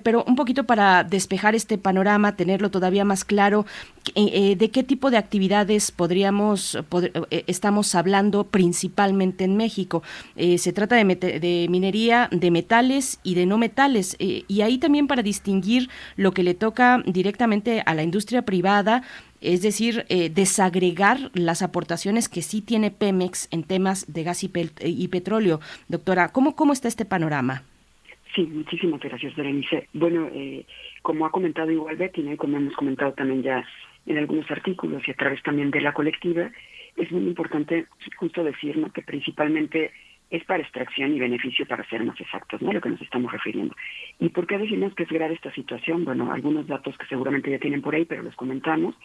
pero 0.03 0.23
un 0.25 0.35
poquito 0.35 0.65
para 0.65 1.03
despejar 1.03 1.55
este 1.55 1.77
panorama, 1.77 2.35
tenerlo 2.35 2.69
todavía 2.71 3.05
más 3.05 3.23
claro, 3.23 3.65
eh, 4.15 4.29
eh, 4.33 4.55
¿de 4.55 4.69
qué 4.69 4.83
tipo 4.83 5.11
de 5.11 5.17
actividades 5.17 5.91
podríamos, 5.91 6.77
pod- 6.89 7.11
eh, 7.31 7.43
estamos 7.47 7.95
hablando 7.95 8.43
principalmente 8.43 9.45
en 9.45 9.55
México? 9.55 10.03
Se 10.35 10.73
trata 10.73 10.95
de, 10.95 11.03
de 11.15 11.67
minería 11.69 12.27
de 12.31 12.51
metales 12.51 13.19
y 13.23 13.35
de 13.35 13.45
no 13.45 13.57
metales, 13.57 14.15
y 14.19 14.61
ahí 14.61 14.77
también 14.77 15.07
para 15.07 15.23
distinguir 15.23 15.89
lo 16.15 16.31
que 16.33 16.43
le 16.43 16.53
toca 16.53 17.01
directamente 17.05 17.81
a 17.85 17.93
la 17.93 18.03
industria 18.03 18.41
privada, 18.41 19.03
es 19.41 19.61
decir, 19.61 20.05
desagregar 20.33 21.31
las 21.33 21.61
aportaciones 21.61 22.27
que 22.27 22.41
sí 22.41 22.61
tiene 22.61 22.91
Pemex 22.91 23.47
en 23.51 23.63
temas 23.63 24.05
de 24.07 24.23
gas 24.23 24.43
y, 24.43 24.51
y 24.83 25.07
petróleo. 25.07 25.61
Doctora, 25.87 26.29
¿cómo, 26.29 26.55
¿cómo 26.55 26.73
está 26.73 26.87
este 26.87 27.05
panorama? 27.05 27.63
Sí, 28.35 28.43
muchísimas 28.43 28.99
gracias, 29.01 29.35
Berenice. 29.35 29.87
Bueno, 29.93 30.29
eh, 30.33 30.65
como 31.01 31.25
ha 31.25 31.31
comentado 31.31 31.71
igual 31.71 31.95
Betty, 31.95 32.21
¿no? 32.21 32.33
y 32.33 32.37
como 32.37 32.57
hemos 32.57 32.75
comentado 32.75 33.13
también 33.13 33.41
ya 33.41 33.65
en 34.05 34.17
algunos 34.17 34.49
artículos 34.51 35.07
y 35.07 35.11
a 35.11 35.15
través 35.15 35.41
también 35.43 35.71
de 35.71 35.81
la 35.81 35.93
colectiva, 35.93 36.51
es 36.95 37.11
muy 37.11 37.23
importante 37.23 37.87
justo 38.17 38.43
decir 38.43 38.77
¿no? 38.77 38.91
que 38.91 39.01
principalmente 39.01 39.91
es 40.29 40.43
para 40.45 40.61
extracción 40.61 41.15
y 41.15 41.19
beneficio, 41.19 41.65
para 41.65 41.87
ser 41.89 42.03
más 42.03 42.19
exactos, 42.21 42.61
¿no? 42.61 42.71
lo 42.71 42.81
que 42.81 42.89
nos 42.89 43.01
estamos 43.01 43.31
refiriendo. 43.31 43.75
¿Y 44.19 44.29
por 44.29 44.45
qué 44.45 44.59
decimos 44.59 44.93
que 44.93 45.03
es 45.03 45.09
grave 45.09 45.33
esta 45.33 45.51
situación? 45.53 46.05
Bueno, 46.05 46.31
algunos 46.31 46.67
datos 46.67 46.95
que 46.97 47.07
seguramente 47.07 47.49
ya 47.49 47.57
tienen 47.57 47.81
por 47.81 47.95
ahí, 47.95 48.05
pero 48.05 48.21
los 48.21 48.35
comentamos. 48.35 48.95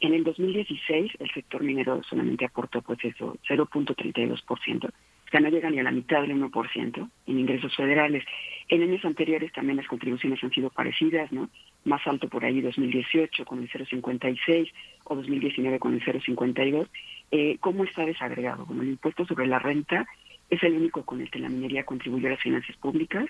En 0.00 0.14
el 0.14 0.24
2016 0.24 1.12
el 1.18 1.30
sector 1.30 1.62
minero 1.62 2.02
solamente 2.04 2.46
aportó 2.46 2.80
pues 2.80 3.04
eso, 3.04 3.36
0.32%, 3.48 4.84
o 4.84 4.92
sea, 5.32 5.40
no 5.40 5.48
llega 5.48 5.70
ni 5.70 5.78
a 5.78 5.82
la 5.82 5.90
mitad 5.90 6.20
del 6.20 6.36
1% 6.36 7.10
en 7.26 7.38
ingresos 7.38 7.74
federales. 7.74 8.24
En 8.68 8.82
años 8.82 9.04
anteriores 9.04 9.52
también 9.52 9.78
las 9.78 9.88
contribuciones 9.88 10.42
han 10.44 10.52
sido 10.52 10.70
parecidas, 10.70 11.32
¿no? 11.32 11.48
Más 11.84 12.06
alto 12.06 12.28
por 12.28 12.44
ahí 12.44 12.60
2018 12.60 13.44
con 13.44 13.58
el 13.58 13.68
0.56 13.68 14.70
o 15.04 15.16
2019 15.16 15.78
con 15.78 15.94
el 15.94 16.02
0.52. 16.02 16.86
Eh, 17.30 17.56
¿Cómo 17.60 17.84
está 17.84 18.04
desagregado? 18.04 18.66
Bueno, 18.66 18.82
el 18.82 18.90
impuesto 18.90 19.26
sobre 19.26 19.46
la 19.46 19.58
renta 19.58 20.06
es 20.50 20.62
el 20.62 20.74
único 20.74 21.04
con 21.04 21.20
el 21.20 21.30
que 21.30 21.38
la 21.38 21.48
minería 21.48 21.84
contribuyó 21.84 22.28
a 22.28 22.32
las 22.32 22.40
finanzas 22.40 22.76
públicas. 22.76 23.24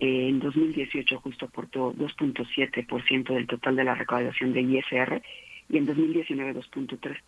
Eh, 0.00 0.28
en 0.28 0.40
2018 0.40 1.20
justo 1.20 1.46
aportó 1.46 1.92
2.7% 1.94 3.34
del 3.34 3.46
total 3.46 3.76
de 3.76 3.84
la 3.84 3.94
recaudación 3.94 4.54
de 4.54 4.62
ISR 4.62 5.22
y 5.68 5.76
en 5.76 5.84
2019 5.86 6.54
2.3%. 6.54 7.18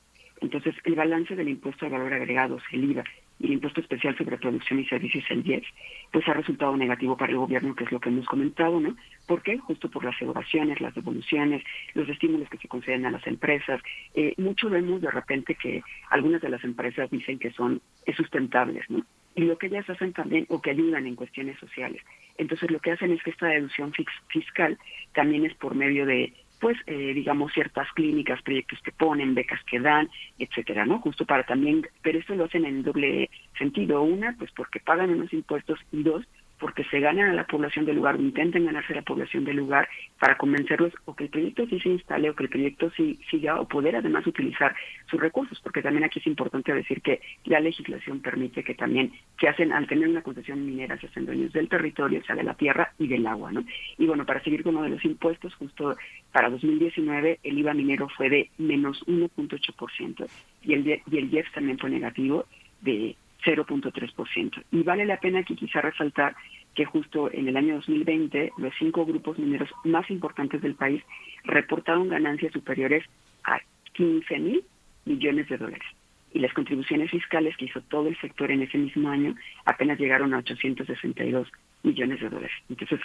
Entonces, 0.40 0.74
el 0.84 0.94
balance 0.94 1.36
del 1.36 1.48
impuesto 1.48 1.84
de 1.84 1.92
valor 1.92 2.12
agregado, 2.12 2.58
el 2.72 2.90
IVA, 2.90 3.04
y 3.38 3.46
el 3.46 3.52
impuesto 3.54 3.80
especial 3.80 4.16
sobre 4.16 4.38
producción 4.38 4.80
y 4.80 4.86
servicios, 4.86 5.24
el 5.30 5.46
IES, 5.46 5.64
pues 6.12 6.26
ha 6.28 6.34
resultado 6.34 6.76
negativo 6.76 7.16
para 7.16 7.32
el 7.32 7.38
gobierno, 7.38 7.74
que 7.74 7.84
es 7.84 7.92
lo 7.92 8.00
que 8.00 8.08
hemos 8.08 8.26
comentado, 8.26 8.78
¿no? 8.80 8.96
¿Por 9.26 9.42
qué? 9.42 9.58
Justo 9.58 9.90
por 9.90 10.04
las 10.04 10.20
evaluaciones, 10.20 10.80
las 10.80 10.94
devoluciones, 10.94 11.62
los 11.94 12.08
estímulos 12.08 12.48
que 12.48 12.58
se 12.58 12.68
conceden 12.68 13.06
a 13.06 13.10
las 13.10 13.26
empresas. 13.26 13.80
Eh, 14.14 14.34
mucho 14.36 14.70
vemos 14.70 15.00
de 15.00 15.10
repente 15.10 15.56
que 15.56 15.82
algunas 16.10 16.40
de 16.42 16.48
las 16.48 16.62
empresas 16.64 17.10
dicen 17.10 17.38
que 17.38 17.50
son 17.50 17.80
es 18.06 18.16
sustentables, 18.16 18.88
¿no? 18.88 19.04
Y 19.36 19.42
lo 19.42 19.58
que 19.58 19.66
ellas 19.66 19.88
hacen 19.90 20.12
también, 20.12 20.46
o 20.48 20.62
que 20.62 20.70
ayudan 20.70 21.06
en 21.06 21.16
cuestiones 21.16 21.58
sociales. 21.58 22.00
Entonces, 22.38 22.70
lo 22.70 22.78
que 22.78 22.92
hacen 22.92 23.10
es 23.10 23.22
que 23.22 23.30
esta 23.30 23.48
deducción 23.48 23.92
fiscal 24.28 24.78
también 25.12 25.44
es 25.44 25.54
por 25.54 25.74
medio 25.74 26.06
de 26.06 26.32
pues 26.64 26.78
eh, 26.86 27.12
digamos 27.12 27.52
ciertas 27.52 27.86
clínicas, 27.92 28.40
proyectos 28.40 28.78
que 28.82 28.90
ponen, 28.90 29.34
becas 29.34 29.62
que 29.64 29.78
dan, 29.80 30.08
etcétera, 30.38 30.86
¿no? 30.86 30.98
Justo 30.98 31.26
para 31.26 31.44
también, 31.44 31.86
pero 32.00 32.18
esto 32.18 32.34
lo 32.34 32.46
hacen 32.46 32.64
en 32.64 32.82
doble 32.82 33.28
sentido, 33.58 34.00
una, 34.00 34.34
pues 34.38 34.50
porque 34.52 34.80
pagan 34.80 35.10
unos 35.10 35.30
impuestos 35.34 35.78
y 35.92 36.02
dos, 36.02 36.24
porque 36.58 36.84
se 36.84 37.00
ganan 37.00 37.30
a 37.30 37.34
la 37.34 37.46
población 37.46 37.84
del 37.84 37.96
lugar 37.96 38.16
o 38.16 38.20
intentan 38.20 38.64
ganarse 38.64 38.92
a 38.92 38.96
la 38.96 39.02
población 39.02 39.44
del 39.44 39.56
lugar 39.56 39.88
para 40.18 40.36
convencerlos 40.36 40.92
o 41.04 41.14
que 41.14 41.24
el 41.24 41.30
proyecto 41.30 41.66
sí 41.66 41.80
se 41.80 41.90
instale 41.90 42.30
o 42.30 42.34
que 42.34 42.44
el 42.44 42.48
proyecto 42.48 42.90
sí 42.96 43.18
siga 43.30 43.60
o 43.60 43.68
poder 43.68 43.96
además 43.96 44.26
utilizar 44.26 44.74
sus 45.10 45.20
recursos, 45.20 45.60
porque 45.60 45.82
también 45.82 46.04
aquí 46.04 46.20
es 46.20 46.26
importante 46.26 46.72
decir 46.72 47.02
que 47.02 47.20
la 47.44 47.60
legislación 47.60 48.20
permite 48.20 48.64
que 48.64 48.74
también 48.74 49.12
se 49.40 49.48
hacen, 49.48 49.72
al 49.72 49.86
tener 49.86 50.08
una 50.08 50.22
concesión 50.22 50.64
minera, 50.64 50.98
se 50.98 51.06
hacen 51.06 51.26
dueños 51.26 51.52
del 51.52 51.68
territorio, 51.68 52.20
o 52.20 52.24
sea, 52.24 52.36
de 52.36 52.44
la 52.44 52.54
tierra 52.54 52.92
y 52.98 53.08
del 53.08 53.26
agua, 53.26 53.52
¿no? 53.52 53.64
Y 53.98 54.06
bueno, 54.06 54.24
para 54.24 54.42
seguir 54.42 54.62
con 54.62 54.76
uno 54.76 54.84
de 54.84 54.90
los 54.90 55.04
impuestos, 55.04 55.54
justo 55.56 55.96
para 56.32 56.50
2019 56.50 57.40
el 57.42 57.58
IVA 57.58 57.74
minero 57.74 58.08
fue 58.08 58.28
de 58.28 58.50
menos 58.58 59.04
1.8% 59.06 60.26
y 60.62 60.74
el, 60.74 61.02
y 61.10 61.18
el 61.18 61.32
IEF 61.32 61.50
también 61.52 61.78
fue 61.78 61.90
negativo 61.90 62.46
de 62.80 63.16
0.3%. 63.44 64.64
Y 64.72 64.82
vale 64.82 65.06
la 65.06 65.20
pena 65.20 65.40
aquí 65.40 65.54
quizá 65.54 65.80
resaltar 65.80 66.34
que 66.74 66.84
justo 66.84 67.30
en 67.32 67.48
el 67.48 67.56
año 67.56 67.76
2020 67.76 68.52
los 68.58 68.72
cinco 68.78 69.06
grupos 69.06 69.38
mineros 69.38 69.70
más 69.84 70.10
importantes 70.10 70.60
del 70.62 70.74
país 70.74 71.02
reportaron 71.44 72.08
ganancias 72.08 72.52
superiores 72.52 73.04
a 73.44 73.60
15 73.92 74.38
mil 74.38 74.64
millones 75.04 75.48
de 75.48 75.58
dólares. 75.58 75.86
Y 76.32 76.40
las 76.40 76.52
contribuciones 76.52 77.10
fiscales 77.10 77.56
que 77.56 77.66
hizo 77.66 77.80
todo 77.82 78.08
el 78.08 78.18
sector 78.20 78.50
en 78.50 78.62
ese 78.62 78.76
mismo 78.76 79.08
año 79.08 79.36
apenas 79.64 80.00
llegaron 80.00 80.34
a 80.34 80.38
862 80.38 81.48
millones 81.84 82.20
de 82.20 82.28
dólares. 82.28 82.56
Entonces, 82.68 82.98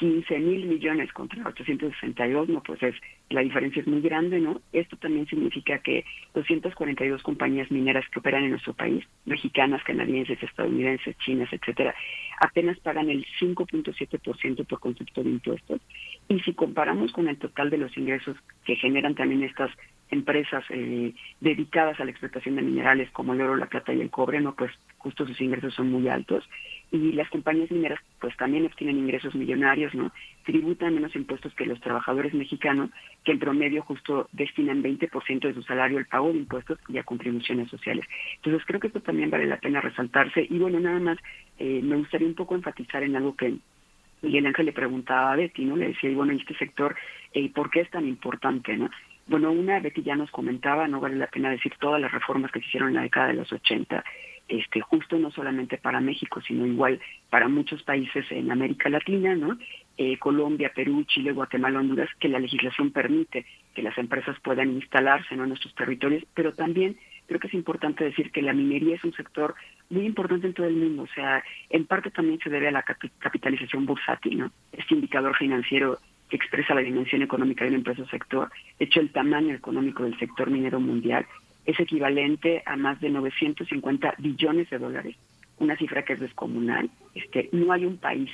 15 0.00 0.38
mil 0.38 0.64
millones 0.64 1.12
contra 1.12 1.46
862, 1.46 2.48
no, 2.48 2.62
pues 2.62 2.82
es 2.82 2.94
la 3.28 3.42
diferencia 3.42 3.82
es 3.82 3.86
muy 3.86 4.00
grande, 4.00 4.40
¿no? 4.40 4.62
Esto 4.72 4.96
también 4.96 5.26
significa 5.26 5.78
que 5.80 6.06
242 6.32 7.22
compañías 7.22 7.70
mineras 7.70 8.06
que 8.10 8.18
operan 8.18 8.44
en 8.44 8.52
nuestro 8.52 8.72
país, 8.72 9.04
mexicanas, 9.26 9.84
canadienses, 9.84 10.42
estadounidenses, 10.42 11.18
chinas, 11.18 11.52
etcétera, 11.52 11.94
apenas 12.40 12.80
pagan 12.80 13.10
el 13.10 13.26
5.7% 13.38 14.66
por 14.66 14.80
concepto 14.80 15.22
de 15.22 15.30
impuestos. 15.30 15.80
Y 16.28 16.40
si 16.40 16.54
comparamos 16.54 17.12
con 17.12 17.28
el 17.28 17.36
total 17.36 17.68
de 17.68 17.76
los 17.76 17.94
ingresos 17.98 18.38
que 18.64 18.76
generan 18.76 19.14
también 19.14 19.42
estas 19.42 19.70
empresas 20.10 20.64
eh, 20.70 21.12
dedicadas 21.40 22.00
a 22.00 22.04
la 22.04 22.10
explotación 22.10 22.56
de 22.56 22.62
minerales 22.62 23.10
como 23.10 23.34
el 23.34 23.42
oro, 23.42 23.56
la 23.56 23.66
plata 23.66 23.92
y 23.92 24.00
el 24.00 24.10
cobre, 24.10 24.40
no, 24.40 24.54
pues 24.54 24.72
justo 24.96 25.26
sus 25.26 25.40
ingresos 25.42 25.74
son 25.74 25.92
muy 25.92 26.08
altos 26.08 26.48
y 26.92 27.12
las 27.12 27.28
compañías 27.30 27.70
mineras 27.70 28.00
pues 28.20 28.36
también 28.36 28.66
obtienen 28.66 28.98
ingresos 28.98 29.34
millonarios, 29.34 29.94
¿no? 29.94 30.12
Tributan 30.44 30.94
menos 30.94 31.14
impuestos 31.14 31.54
que 31.54 31.66
los 31.66 31.80
trabajadores 31.80 32.34
mexicanos, 32.34 32.90
que 33.24 33.32
en 33.32 33.38
promedio 33.38 33.82
justo 33.82 34.28
destinan 34.32 34.82
20% 34.82 35.40
de 35.40 35.54
su 35.54 35.62
salario 35.62 35.98
al 35.98 36.06
pago 36.06 36.32
de 36.32 36.38
impuestos 36.38 36.78
y 36.88 36.98
a 36.98 37.04
contribuciones 37.04 37.68
sociales. 37.70 38.04
Entonces 38.36 38.62
creo 38.66 38.80
que 38.80 38.88
esto 38.88 39.00
también 39.00 39.30
vale 39.30 39.46
la 39.46 39.58
pena 39.58 39.80
resaltarse 39.80 40.46
y 40.48 40.58
bueno, 40.58 40.80
nada 40.80 40.98
más 40.98 41.18
eh, 41.58 41.80
me 41.82 41.96
gustaría 41.96 42.26
un 42.26 42.34
poco 42.34 42.54
enfatizar 42.54 43.02
en 43.02 43.16
algo 43.16 43.36
que 43.36 43.54
Miguel 44.22 44.46
Ángel 44.46 44.66
le 44.66 44.72
preguntaba 44.72 45.32
a 45.32 45.36
Betty, 45.36 45.64
¿no? 45.64 45.76
Le 45.76 45.88
decía, 45.88 46.10
y 46.10 46.14
bueno, 46.14 46.32
¿y 46.32 46.38
este 46.38 46.54
sector, 46.54 46.94
eh, 47.32 47.50
¿por 47.52 47.70
qué 47.70 47.80
es 47.80 47.90
tan 47.90 48.06
importante, 48.06 48.76
no? 48.76 48.90
Bueno, 49.26 49.52
una, 49.52 49.78
Betty 49.78 50.02
ya 50.02 50.16
nos 50.16 50.30
comentaba, 50.30 50.88
no 50.88 51.00
vale 51.00 51.16
la 51.16 51.28
pena 51.28 51.50
decir 51.50 51.72
todas 51.78 52.00
las 52.00 52.10
reformas 52.10 52.50
que 52.50 52.60
se 52.60 52.66
hicieron 52.66 52.88
en 52.90 52.96
la 52.96 53.02
década 53.02 53.28
de 53.28 53.34
los 53.34 53.52
80, 53.52 54.04
este, 54.50 54.80
justo 54.80 55.18
no 55.18 55.30
solamente 55.30 55.78
para 55.78 56.00
México, 56.00 56.40
sino 56.42 56.66
igual 56.66 57.00
para 57.30 57.48
muchos 57.48 57.82
países 57.84 58.26
en 58.30 58.50
América 58.50 58.88
Latina, 58.88 59.34
¿no? 59.34 59.56
Eh, 59.96 60.18
Colombia, 60.18 60.72
Perú, 60.74 61.04
Chile, 61.04 61.32
Guatemala, 61.32 61.78
Honduras, 61.78 62.08
que 62.18 62.28
la 62.28 62.40
legislación 62.40 62.90
permite 62.90 63.46
que 63.74 63.82
las 63.82 63.96
empresas 63.96 64.36
puedan 64.40 64.70
instalarse 64.72 65.34
en 65.34 65.48
nuestros 65.48 65.74
territorios, 65.74 66.24
pero 66.34 66.52
también 66.52 66.96
creo 67.26 67.38
que 67.38 67.46
es 67.46 67.54
importante 67.54 68.02
decir 68.02 68.32
que 68.32 68.42
la 68.42 68.52
minería 68.52 68.96
es 68.96 69.04
un 69.04 69.12
sector 69.12 69.54
muy 69.88 70.04
importante 70.04 70.48
en 70.48 70.54
todo 70.54 70.66
el 70.66 70.74
mundo, 70.76 71.02
o 71.04 71.14
sea, 71.14 71.44
en 71.68 71.86
parte 71.86 72.10
también 72.10 72.40
se 72.42 72.50
debe 72.50 72.68
a 72.68 72.72
la 72.72 72.84
capi- 72.84 73.12
capitalización 73.18 73.86
bursátil, 73.86 74.38
¿no? 74.38 74.52
Este 74.72 74.94
indicador 74.94 75.36
financiero 75.36 75.98
que 76.28 76.36
expresa 76.36 76.74
la 76.74 76.80
dimensión 76.80 77.22
económica 77.22 77.64
de 77.64 77.70
una 77.70 77.78
empresa 77.78 78.02
o 78.02 78.08
sector, 78.08 78.50
de 78.78 78.84
hecho 78.84 79.00
el 79.00 79.10
tamaño 79.10 79.54
económico 79.54 80.04
del 80.04 80.18
sector 80.18 80.50
minero 80.50 80.80
mundial 80.80 81.26
es 81.66 81.78
equivalente 81.78 82.62
a 82.66 82.76
más 82.76 83.00
de 83.00 83.10
950 83.10 84.14
billones 84.18 84.70
de 84.70 84.78
dólares, 84.78 85.16
una 85.58 85.76
cifra 85.76 86.04
que 86.04 86.14
es 86.14 86.20
descomunal. 86.20 86.90
Este, 87.14 87.48
no 87.52 87.72
hay 87.72 87.84
un 87.84 87.98
país 87.98 88.30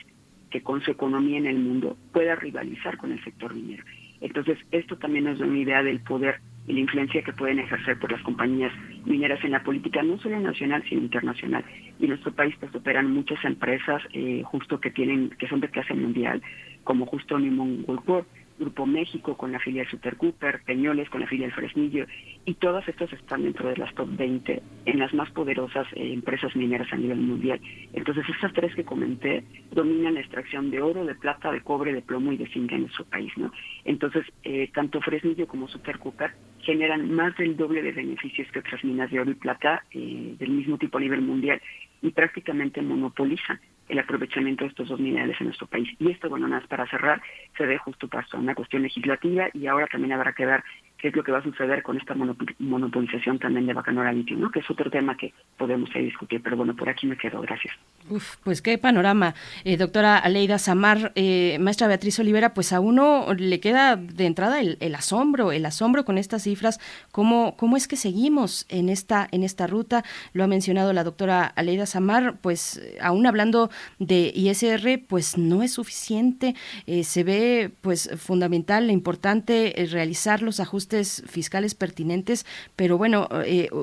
que 0.50 0.62
con 0.62 0.80
su 0.82 0.90
economía 0.90 1.38
en 1.38 1.46
el 1.46 1.58
mundo 1.58 1.96
pueda 2.12 2.36
rivalizar 2.36 2.96
con 2.96 3.12
el 3.12 3.22
sector 3.24 3.54
minero. 3.54 3.84
Entonces, 4.20 4.58
esto 4.70 4.96
también 4.96 5.24
nos 5.24 5.38
da 5.38 5.46
una 5.46 5.58
idea 5.58 5.82
del 5.82 6.00
poder 6.00 6.40
y 6.66 6.72
la 6.72 6.80
influencia 6.80 7.22
que 7.22 7.32
pueden 7.32 7.60
ejercer 7.60 7.98
por 7.98 8.10
las 8.10 8.22
compañías 8.22 8.72
mineras 9.04 9.42
en 9.44 9.52
la 9.52 9.62
política, 9.62 10.02
no 10.02 10.18
solo 10.18 10.40
nacional, 10.40 10.82
sino 10.88 11.02
internacional. 11.02 11.64
Y 11.98 12.04
en 12.04 12.10
nuestro 12.10 12.32
país 12.32 12.54
pues 12.58 12.74
operan 12.74 13.12
muchas 13.12 13.44
empresas 13.44 14.02
eh, 14.12 14.42
justo 14.44 14.80
que 14.80 14.90
tienen, 14.90 15.30
que 15.38 15.48
son 15.48 15.60
de 15.60 15.68
clase 15.68 15.94
mundial, 15.94 16.42
como 16.82 17.06
justo 17.06 17.38
Newmont 17.38 17.86
Goldcorp, 17.86 18.26
Grupo 18.58 18.86
México 18.86 19.36
con 19.36 19.52
la 19.52 19.58
filial 19.58 19.86
Super 19.88 20.16
Cooper, 20.16 20.62
Peñoles 20.64 21.10
con 21.10 21.20
la 21.20 21.26
filial 21.26 21.52
Fresnillo, 21.52 22.06
y 22.44 22.54
todas 22.54 22.86
estas 22.88 23.12
están 23.12 23.42
dentro 23.42 23.68
de 23.68 23.76
las 23.76 23.94
top 23.94 24.08
20 24.16 24.62
en 24.86 24.98
las 24.98 25.12
más 25.14 25.30
poderosas 25.30 25.86
eh, 25.94 26.12
empresas 26.12 26.54
mineras 26.56 26.92
a 26.92 26.96
nivel 26.96 27.18
mundial. 27.18 27.60
Entonces, 27.92 28.24
estas 28.28 28.52
tres 28.52 28.74
que 28.74 28.84
comenté 28.84 29.44
dominan 29.72 30.14
la 30.14 30.20
extracción 30.20 30.70
de 30.70 30.80
oro, 30.80 31.04
de 31.04 31.14
plata, 31.14 31.52
de 31.52 31.60
cobre, 31.60 31.92
de 31.92 32.02
plomo 32.02 32.32
y 32.32 32.36
de 32.36 32.46
zinc 32.48 32.72
en 32.72 32.82
nuestro 32.82 33.04
país, 33.04 33.32
¿no? 33.36 33.52
Entonces, 33.84 34.24
eh, 34.42 34.70
tanto 34.72 35.00
Fresnillo 35.00 35.46
como 35.46 35.68
Super 35.68 35.98
Cooper 35.98 36.32
generan 36.60 37.10
más 37.10 37.36
del 37.36 37.56
doble 37.56 37.82
de 37.82 37.92
beneficios 37.92 38.50
que 38.52 38.58
otras 38.58 38.82
minas 38.84 39.10
de 39.10 39.20
oro 39.20 39.30
y 39.30 39.34
plata 39.34 39.84
eh, 39.92 40.34
del 40.38 40.50
mismo 40.50 40.78
tipo 40.78 40.98
a 40.98 41.00
nivel 41.00 41.22
mundial 41.22 41.60
y 42.02 42.10
prácticamente 42.10 42.82
monopolizan 42.82 43.60
el 43.88 43.98
aprovechamiento 43.98 44.64
de 44.64 44.70
estos 44.70 44.88
dos 44.88 45.00
minerales 45.00 45.40
en 45.40 45.46
nuestro 45.46 45.66
país. 45.66 45.88
Y 45.98 46.10
esto, 46.10 46.28
bueno, 46.28 46.48
nada 46.48 46.60
más 46.60 46.68
para 46.68 46.86
cerrar, 46.88 47.22
se 47.56 47.66
ve 47.66 47.78
justo 47.78 48.08
para 48.08 48.26
una 48.34 48.54
cuestión 48.54 48.82
legislativa 48.82 49.48
y 49.52 49.66
ahora 49.66 49.86
también 49.86 50.12
habrá 50.12 50.32
que 50.32 50.46
ver 50.46 50.62
qué 50.98 51.08
es 51.08 51.16
lo 51.16 51.22
que 51.22 51.32
va 51.32 51.38
a 51.38 51.42
suceder 51.42 51.82
con 51.82 51.96
esta 51.96 52.14
monop- 52.14 52.54
monopolización 52.58 53.38
también 53.38 53.66
de 53.66 53.74
Bacanora 53.74 54.12
Litio, 54.12 54.36
¿no? 54.36 54.50
Que 54.50 54.60
es 54.60 54.70
otro 54.70 54.90
tema 54.90 55.16
que 55.16 55.32
podemos 55.56 55.94
ahí 55.94 56.04
discutir, 56.04 56.40
pero 56.42 56.56
bueno, 56.56 56.74
por 56.74 56.88
aquí 56.88 57.06
me 57.06 57.16
quedo, 57.16 57.40
gracias. 57.40 57.74
Uf, 58.08 58.36
pues 58.44 58.62
qué 58.62 58.78
panorama. 58.78 59.34
Eh, 59.64 59.76
doctora 59.76 60.16
Aleida 60.16 60.58
Samar, 60.58 61.12
eh, 61.16 61.58
maestra 61.60 61.88
Beatriz 61.88 62.18
Olivera, 62.20 62.54
pues 62.54 62.72
a 62.72 62.78
uno 62.78 63.34
le 63.34 63.58
queda 63.58 63.96
de 63.96 64.26
entrada 64.26 64.60
el, 64.60 64.94
asombro, 64.94 65.50
el 65.50 65.66
asombro 65.66 66.04
con 66.04 66.16
estas 66.16 66.44
cifras, 66.44 66.78
cómo, 67.10 67.56
cómo 67.56 67.76
es 67.76 67.88
que 67.88 67.96
seguimos 67.96 68.64
en 68.68 68.88
esta, 68.88 69.26
en 69.32 69.42
esta 69.42 69.66
ruta. 69.66 70.04
Lo 70.32 70.44
ha 70.44 70.46
mencionado 70.46 70.92
la 70.92 71.02
doctora 71.02 71.46
Aleida 71.46 71.86
Samar, 71.86 72.36
pues 72.40 72.76
eh, 72.76 72.96
aún 73.00 73.26
hablando 73.26 73.70
de 73.98 74.32
ISR, 74.34 75.00
pues 75.06 75.36
no 75.36 75.62
es 75.62 75.72
suficiente. 75.72 76.54
Eh, 76.86 77.02
se 77.02 77.24
ve 77.24 77.72
pues 77.80 78.10
fundamental, 78.16 78.90
importante 78.90 79.82
eh, 79.82 79.86
realizar 79.86 80.42
los 80.42 80.60
ajustes 80.60 81.24
fiscales 81.26 81.74
pertinentes, 81.74 82.46
pero 82.76 82.98
bueno, 82.98 83.28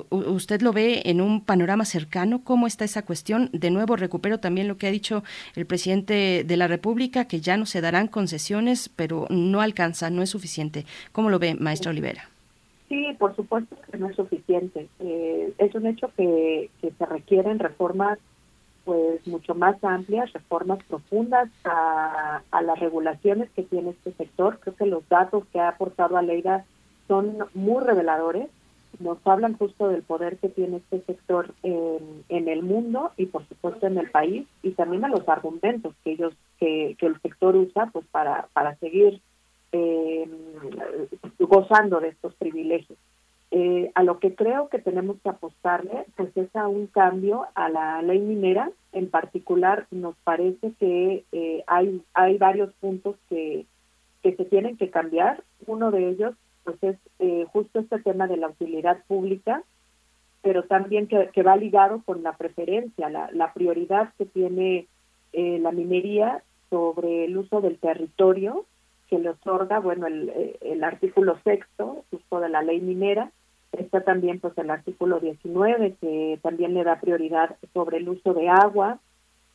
usted 0.10 0.62
lo 0.62 0.72
ve 0.72 1.02
en 1.06 1.20
un 1.20 1.44
panorama 1.44 1.86
cercano, 1.86 2.44
¿cómo 2.44 2.68
está 2.68 2.86
esa 2.86 3.02
cuestión? 3.02 3.50
De 3.52 3.70
nuevo, 3.70 3.96
recupero 4.14 4.40
también 4.40 4.68
lo 4.68 4.78
que 4.78 4.86
ha 4.86 4.92
dicho 4.92 5.24
el 5.56 5.66
presidente 5.66 6.44
de 6.46 6.58
la 6.58 6.68
República, 6.68 7.26
que 7.26 7.42
ya 7.42 7.58
no 7.58 7.66
se 7.66 7.82
darán 7.82 8.08
concesiones, 8.08 8.88
pero 8.90 9.26
no 9.32 9.60
alcanza, 9.60 10.12
no 10.12 10.22
es 10.22 10.30
suficiente. 10.30 10.86
¿Cómo 11.12 11.32
lo 11.32 11.40
ve, 11.40 11.56
maestra 11.56 11.90
Olivera? 11.90 12.30
Sí, 12.90 13.08
por 13.18 13.36
supuesto 13.36 13.76
que 13.92 13.98
no 13.98 14.08
es 14.10 14.16
suficiente. 14.16 14.88
Eh, 15.00 15.52
es 15.58 15.74
un 15.74 15.88
hecho 15.88 16.12
que, 16.16 16.70
se 16.80 17.06
requieren 17.08 17.58
reformas 17.58 18.20
pues 18.86 19.26
mucho 19.26 19.56
más 19.56 19.84
amplias, 19.84 20.32
reformas 20.32 20.78
profundas 20.88 21.50
a, 21.64 22.44
a 22.52 22.62
las 22.62 22.80
regulaciones 22.80 23.50
que 23.56 23.64
tiene 23.64 23.92
este 23.92 24.12
sector. 24.14 24.60
Creo 24.60 24.76
que 24.76 24.86
los 24.86 25.08
datos 25.10 25.44
que 25.52 25.60
ha 25.60 25.70
aportado 25.70 26.18
Aleida 26.18 26.66
son 27.08 27.38
muy 27.56 27.84
reveladores. 27.84 28.48
Nos 29.00 29.18
hablan 29.26 29.58
justo 29.58 29.88
del 29.88 30.04
poder 30.04 30.38
que 30.38 30.50
tiene 30.50 30.78
este 30.78 31.02
sector 31.02 31.54
en, 31.64 32.48
el 32.48 32.62
mundo 32.62 33.12
y 33.18 33.26
por 33.26 33.48
supuesto 33.48 33.88
en 33.88 33.98
el 33.98 34.12
país 34.12 34.46
y 34.62 34.72
también 34.72 35.02
de 35.02 35.10
los 35.10 35.28
argumentos 35.28 35.96
que 36.04 36.12
ellos 36.12 36.34
que, 36.60 36.96
que 37.00 37.08
el 37.08 37.20
sector 37.22 37.56
usa 37.56 37.90
pues 37.92 38.06
para 38.12 38.48
para 38.54 38.76
seguir 38.76 39.22
eh, 39.72 40.30
gozando 41.40 42.00
de 42.00 42.10
estos 42.10 42.34
privilegios. 42.36 42.98
Eh, 43.50 43.92
a 43.94 44.04
lo 44.04 44.20
que 44.20 44.34
creo 44.34 44.68
que 44.70 44.80
tenemos 44.80 45.18
que 45.22 45.30
apostarle 45.30 46.06
pues 46.16 46.36
es 46.36 46.56
a 46.56 46.68
un 46.68 46.88
cambio 46.88 47.46
a 47.56 47.70
la 47.70 48.02
ley 48.02 48.20
minera. 48.20 48.70
En 48.92 49.10
particular 49.10 49.88
nos 49.92 50.16
parece 50.24 50.72
que 50.80 51.24
eh, 51.32 51.64
hay 51.68 52.02
hay 52.14 52.38
varios 52.38 52.72
puntos 52.76 53.16
que 53.30 53.66
que 54.22 54.36
se 54.36 54.46
tienen 54.46 54.78
que 54.78 54.90
cambiar. 54.90 55.44
Uno 55.66 55.92
de 55.92 56.10
ellos 56.10 56.36
pues 56.64 56.82
es 56.82 56.98
eh, 57.20 57.46
justo 57.52 57.80
este 57.80 58.00
tema 58.00 58.28
de 58.28 58.38
la 58.38 58.50
utilidad 58.50 59.04
pública, 59.08 59.64
pero 60.42 60.64
también 60.64 61.08
que, 61.08 61.30
que 61.34 61.44
va 61.44 61.56
ligado 61.56 62.02
con 62.06 62.24
la 62.24 62.34
preferencia, 62.34 63.10
la, 63.10 63.30
la 63.32 63.54
prioridad 63.54 64.14
que 64.18 64.26
tiene 64.26 64.88
eh, 65.32 65.60
la 65.60 65.72
minería 65.72 66.44
sobre 66.70 67.26
el 67.26 67.38
uso 67.38 67.62
del 67.62 67.78
territorio 67.78 68.66
que 69.10 69.20
le 69.20 69.30
otorga, 69.30 69.80
bueno, 69.80 70.08
el, 70.08 70.30
eh, 70.30 70.58
el 70.62 70.84
artículo 70.84 71.38
sexto, 71.44 72.04
justo 72.10 72.40
de 72.40 72.50
la 72.50 72.62
ley 72.62 72.82
minera, 72.82 73.32
está 73.72 74.02
también 74.02 74.40
pues 74.40 74.58
el 74.58 74.70
artículo 74.70 75.20
19 75.20 75.96
que 76.00 76.40
también 76.42 76.74
le 76.74 76.84
da 76.84 77.00
prioridad 77.00 77.56
sobre 77.74 77.98
el 77.98 78.10
uso 78.10 78.34
de 78.34 78.50
agua. 78.50 79.00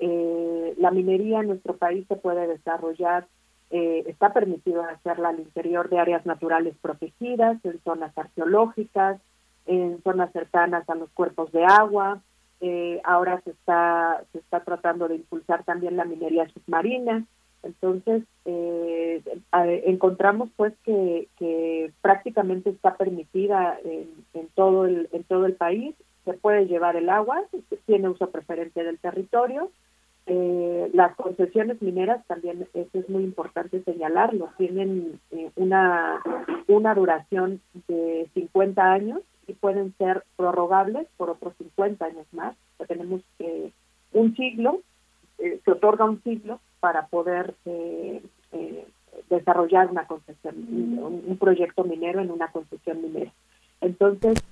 Eh, 0.00 0.74
la 0.78 0.90
minería 0.90 1.40
en 1.40 1.48
nuestro 1.48 1.76
país 1.76 2.06
se 2.08 2.16
puede 2.16 2.46
desarrollar 2.46 3.26
eh, 3.70 4.04
está 4.06 4.32
permitido 4.32 4.82
hacerla 4.82 5.28
al 5.28 5.40
interior 5.40 5.90
de 5.90 5.98
áreas 5.98 6.24
naturales 6.24 6.74
protegidas, 6.80 7.62
en 7.64 7.78
zonas 7.82 8.16
arqueológicas, 8.16 9.20
en 9.66 10.02
zonas 10.02 10.32
cercanas 10.32 10.88
a 10.88 10.94
los 10.94 11.10
cuerpos 11.10 11.52
de 11.52 11.64
agua. 11.64 12.22
Eh, 12.60 13.00
ahora 13.04 13.40
se 13.42 13.50
está 13.50 14.24
se 14.32 14.38
está 14.38 14.60
tratando 14.64 15.06
de 15.06 15.16
impulsar 15.16 15.64
también 15.64 15.96
la 15.96 16.06
minería 16.06 16.48
submarina. 16.48 17.24
Entonces 17.62 18.22
eh, 18.46 19.22
encontramos 19.52 20.48
pues 20.56 20.72
que, 20.84 21.28
que 21.38 21.92
prácticamente 22.00 22.70
está 22.70 22.96
permitida 22.96 23.78
en 23.84 24.48
todo 24.54 24.86
el 24.86 25.08
en 25.12 25.24
todo 25.24 25.44
el 25.44 25.54
país. 25.54 25.94
Se 26.24 26.32
puede 26.32 26.66
llevar 26.66 26.96
el 26.96 27.10
agua, 27.10 27.42
tiene 27.86 28.08
uso 28.08 28.30
preferente 28.30 28.82
del 28.82 28.98
territorio 28.98 29.70
eh, 30.30 30.90
las 30.92 31.16
concesiones 31.16 31.80
mineras 31.80 32.24
también 32.26 32.66
eso 32.74 32.90
es 32.92 33.08
muy 33.08 33.24
importante 33.24 33.82
señalarlo 33.82 34.50
tienen 34.58 35.18
eh, 35.30 35.50
una 35.56 36.20
una 36.66 36.94
duración 36.94 37.62
de 37.88 38.28
50 38.34 38.82
años 38.92 39.22
y 39.46 39.54
pueden 39.54 39.94
ser 39.96 40.24
prorrogables 40.36 41.06
por 41.16 41.30
otros 41.30 41.54
50 41.56 42.04
años 42.04 42.26
más 42.32 42.54
O 42.76 42.84
tenemos 42.84 43.22
eh, 43.38 43.72
un 44.12 44.36
siglo 44.36 44.80
eh, 45.38 45.60
se 45.64 45.70
otorga 45.70 46.04
un 46.04 46.22
ciclo 46.22 46.60
para 46.80 47.06
poder 47.06 47.54
eh, 47.64 48.22
desarrollar 49.30 49.90
una 49.90 50.06
concesión, 50.06 50.54
un, 50.56 51.24
un 51.26 51.36
proyecto 51.38 51.84
minero 51.84 52.20
en 52.20 52.30
una 52.30 52.48
concesión 52.48 53.00
minera. 53.02 53.32
Entonces, 53.80 54.42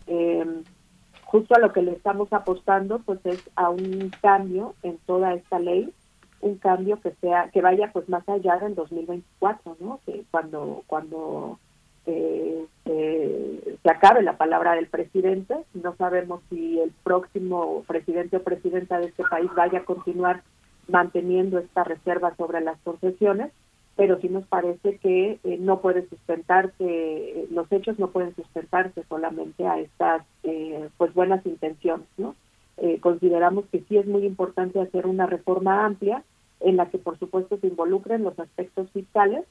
justo 1.26 1.56
a 1.56 1.58
lo 1.58 1.72
que 1.72 1.82
le 1.82 1.92
estamos 1.92 2.32
apostando, 2.32 3.00
pues 3.00 3.18
es 3.24 3.42
a 3.56 3.68
un 3.68 4.10
cambio 4.22 4.74
en 4.82 4.96
toda 5.06 5.34
esta 5.34 5.58
ley, 5.58 5.92
un 6.40 6.56
cambio 6.56 7.00
que 7.00 7.10
sea, 7.20 7.50
que 7.52 7.60
vaya 7.60 7.90
pues 7.92 8.08
más 8.08 8.26
allá 8.28 8.56
del 8.58 8.74
2024, 8.74 9.76
¿no? 9.80 10.00
Que 10.06 10.24
cuando 10.30 10.84
cuando 10.86 11.58
eh, 12.06 12.64
eh, 12.84 13.76
se 13.82 13.90
acabe 13.90 14.22
la 14.22 14.36
palabra 14.36 14.74
del 14.74 14.86
presidente, 14.86 15.56
no 15.74 15.96
sabemos 15.96 16.42
si 16.48 16.78
el 16.80 16.92
próximo 17.02 17.82
presidente 17.88 18.36
o 18.36 18.44
presidenta 18.44 18.98
de 18.98 19.06
este 19.06 19.24
país 19.24 19.50
vaya 19.56 19.80
a 19.80 19.84
continuar 19.84 20.42
manteniendo 20.86 21.58
esta 21.58 21.82
reserva 21.82 22.36
sobre 22.36 22.60
las 22.60 22.78
concesiones, 22.82 23.50
pero 23.96 24.20
sí 24.20 24.28
nos 24.28 24.46
parece 24.46 24.98
que 24.98 25.38
eh, 25.42 25.56
no 25.58 25.80
puede 25.80 26.06
sustentarse, 26.08 26.74
eh, 26.80 27.46
los 27.50 27.70
hechos 27.72 27.98
no 27.98 28.08
pueden 28.10 28.34
sustentarse 28.36 29.02
solamente 29.08 29.66
a 29.66 29.78
estas 29.80 30.22
eh, 30.42 30.88
pues 30.98 31.14
buenas 31.14 31.44
intenciones, 31.46 32.06
¿no? 32.18 32.34
Eh, 32.76 32.98
consideramos 33.00 33.64
que 33.72 33.80
sí 33.88 33.96
es 33.96 34.06
muy 34.06 34.26
importante 34.26 34.78
hacer 34.80 35.06
una 35.06 35.26
reforma 35.26 35.86
amplia 35.86 36.22
en 36.60 36.76
la 36.76 36.90
que 36.90 36.98
por 36.98 37.18
supuesto 37.18 37.56
se 37.58 37.68
involucren 37.68 38.22
los 38.22 38.38
aspectos 38.38 38.90
fiscales. 38.90 39.44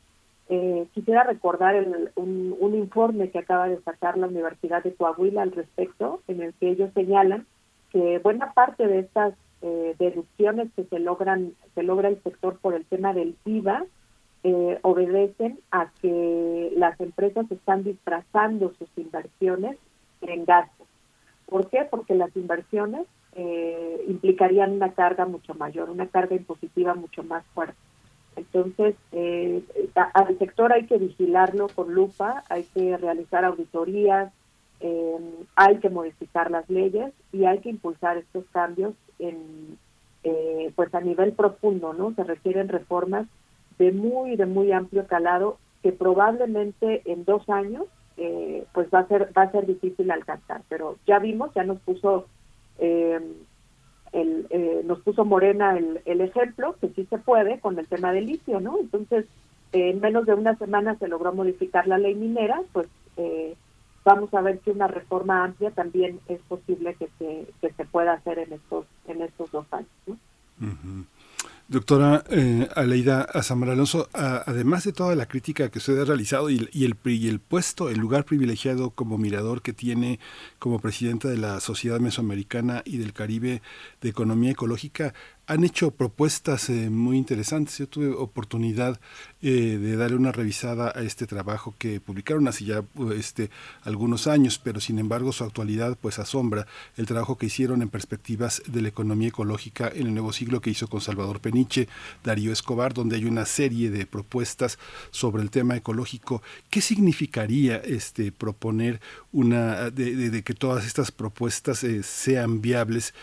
Eh, 0.48 0.86
quisiera 0.94 1.24
recordar 1.24 1.76
el- 1.76 2.12
un, 2.16 2.56
un 2.60 2.76
informe 2.76 3.32
que 3.32 3.40
acaba 3.40 3.68
de 3.68 3.82
sacar 3.82 4.16
la 4.16 4.28
Universidad 4.28 4.84
de 4.84 4.94
Coahuila 4.94 5.42
al 5.42 5.54
respecto, 5.54 6.22
en 6.28 6.44
el 6.44 6.54
que 6.54 6.70
ellos 6.70 6.92
señalan 6.94 7.48
que 7.92 8.20
buena 8.20 8.54
parte 8.54 8.86
de 8.88 9.00
estas 9.00 9.34
deducciones 9.98 10.68
que 10.76 10.84
se 10.84 11.00
logran 11.00 11.54
se 11.74 11.82
logra 11.82 12.10
el 12.10 12.22
sector 12.22 12.60
por 12.60 12.76
el 12.76 12.86
tema 12.86 13.14
del 13.14 13.36
IVA 13.46 13.84
eh, 14.48 14.78
obedecen 14.84 15.60
a 15.72 15.90
que 16.04 16.72
las 16.76 17.02
empresas 17.02 17.52
están 17.52 17.84
disfrazando 17.84 18.72
sus 18.78 18.88
inversiones 18.96 19.76
en 20.22 20.46
gastos. 20.46 20.86
¿Por 21.48 21.68
qué? 21.72 21.88
Porque 21.90 22.14
las 22.14 22.36
inversiones 22.36 23.08
eh, 23.34 24.06
implicarían 24.08 24.74
una 24.74 24.92
carga 24.92 25.26
mucho 25.26 25.56
mayor, 25.56 25.90
una 25.90 26.06
carga 26.06 26.36
impositiva 26.36 26.94
mucho 26.94 27.24
más 27.24 27.44
fuerte. 27.56 27.74
Entonces, 28.36 28.94
eh, 29.14 29.64
al 30.14 30.38
sector 30.38 30.72
hay 30.74 30.86
que 30.86 31.00
vigilarlo 31.00 31.68
con 31.68 31.96
lupa, 31.96 32.44
hay 32.48 32.66
que 32.66 32.98
realizar 32.98 33.46
auditorías, 33.46 34.32
eh, 34.80 35.18
hay 35.56 35.78
que 35.80 35.90
modificar 35.90 36.52
las 36.52 36.70
leyes 36.70 37.14
y 37.32 37.46
hay 37.46 37.62
que 37.62 37.70
impulsar 37.72 38.18
estos 38.18 38.46
cambios 38.52 38.94
en, 39.18 39.80
eh, 40.24 40.72
pues 40.76 40.94
a 40.94 41.02
nivel 41.02 41.32
profundo, 41.32 41.94
¿no? 41.94 42.14
Se 42.14 42.24
requieren 42.24 42.68
reformas 42.68 43.26
de 43.78 43.92
muy, 43.92 44.36
de 44.36 44.46
muy 44.46 44.72
amplio 44.72 45.06
calado 45.08 45.58
que 45.82 45.92
probablemente 45.92 47.02
en 47.06 47.26
dos 47.26 47.48
años 47.50 47.86
eh, 48.18 48.66
pues 48.74 48.88
va 48.94 49.00
a 49.00 49.08
ser 49.08 49.30
va 49.38 49.44
a 49.44 49.52
ser 49.52 49.66
difícil 49.66 50.10
alcanzar 50.10 50.62
pero 50.70 50.98
ya 51.06 51.20
vimos 51.20 51.54
ya 51.54 51.64
nos 51.64 51.80
puso 51.82 52.26
eh, 52.80 53.20
el, 54.14 54.48
eh, 54.50 54.82
nos 54.86 55.02
puso 55.02 55.26
Morena 55.26 55.78
el, 55.78 56.02
el 56.06 56.22
ejemplo 56.22 56.76
que 56.80 56.90
sí 56.90 57.06
se 57.10 57.18
puede 57.18 57.60
con 57.60 57.78
el 57.78 57.88
tema 57.88 58.14
del 58.14 58.26
litio 58.26 58.60
no 58.62 58.80
entonces 58.80 59.26
eh, 59.74 59.90
en 59.90 60.00
menos 60.00 60.26
de 60.26 60.34
una 60.34 60.56
semana 60.56 60.98
se 60.98 61.08
logró 61.08 61.34
modificar 61.34 61.88
la 61.88 61.98
ley 61.98 62.16
minera 62.16 62.62
pues 62.72 62.88
eh, 63.18 63.56
vamos 64.06 64.34
a 64.34 64.42
ver 64.42 64.62
si 64.64 64.72
una 64.72 64.88
reforma 64.88 65.44
amplia 65.44 65.72
también 65.72 66.20
es 66.30 66.40
posible 66.48 66.96
que 66.96 67.10
se 67.20 67.48
que 67.62 67.74
se 67.74 67.86
pueda 67.86 68.14
hacer 68.14 68.40
en 68.40 68.54
estos 68.54 68.86
en 69.08 69.22
estos 69.22 69.52
dos 69.52 69.66
años 69.72 69.90
¿no? 70.08 70.18
Ujú. 70.62 71.06
Doctora 71.68 72.24
eh, 72.30 72.70
Aleida 72.76 73.22
Azamara 73.24 73.74
Alonso, 73.74 74.08
además 74.14 74.84
de 74.84 74.94
toda 74.94 75.16
la 75.16 75.26
crítica 75.26 75.70
que 75.70 75.80
usted 75.80 76.00
ha 76.00 76.06
realizado 76.06 76.52
y, 76.52 76.58
el- 76.58 76.70
y 76.72 77.28
el 77.28 77.40
puesto, 77.40 77.90
el 77.90 77.98
lugar 77.98 78.24
privilegiado 78.24 78.92
como 78.92 79.18
mirador 79.18 79.64
que 79.64 79.74
tiene 79.74 80.20
como 80.60 80.78
presidenta 80.80 81.28
de 81.28 81.38
la 81.38 81.60
Sociedad 81.60 82.00
Mesoamericana 82.00 82.84
y 82.86 82.98
del 82.98 83.14
Caribe 83.14 83.64
de 84.00 84.10
Economía 84.10 84.52
Ecológica, 84.52 85.16
han 85.48 85.64
hecho 85.64 85.92
propuestas 85.92 86.70
eh, 86.70 86.90
muy 86.90 87.18
interesantes. 87.18 87.78
Yo 87.78 87.88
tuve 87.88 88.10
oportunidad 88.10 89.00
eh, 89.42 89.78
de 89.80 89.96
darle 89.96 90.18
una 90.18 90.32
revisada 90.32 90.92
a 90.96 91.02
este 91.04 91.28
trabajo 91.28 91.76
que 91.78 92.00
publicaron 92.00 92.48
hace 92.48 92.66
ya 92.66 92.84
uh, 92.96 93.12
este, 93.12 93.52
algunos 93.84 94.28
años, 94.28 94.60
pero 94.64 94.80
sin 94.80 94.98
embargo 94.98 95.32
su 95.32 95.44
actualidad 95.44 95.98
pues 96.02 96.18
asombra 96.18 96.66
el 96.98 97.06
trabajo 97.06 97.38
que 97.38 97.46
hicieron 97.46 97.82
en 97.82 97.90
perspectivas 97.90 98.64
de 98.66 98.82
la 98.82 98.88
economía 98.88 99.28
ecológica 99.28 99.92
en 99.94 100.08
el 100.08 100.14
nuevo 100.14 100.34
siglo 100.34 100.62
que 100.62 100.72
hizo 100.72 100.88
con 100.88 101.02
Salvador 101.02 101.40
Peniche, 101.40 101.88
Darío 102.24 102.52
Escobar, 102.52 102.94
donde 102.94 103.18
hay 103.18 103.26
una 103.26 103.46
serie 103.46 103.92
de 103.92 104.06
propuestas 104.06 104.80
sobre 105.12 105.44
el 105.44 105.52
tema 105.52 105.76
ecológico. 105.76 106.42
¿Qué 106.70 106.82
significaría 106.82 107.78
este 107.78 108.32
proponer 108.32 109.00
una 109.32 109.92
de 109.92 110.44
que 110.44 110.54
todas 110.54 110.86
estas 110.86 111.12
propuestas 111.12 111.84
eh, 111.84 112.04
sean 112.04 112.62
viables 112.62 113.14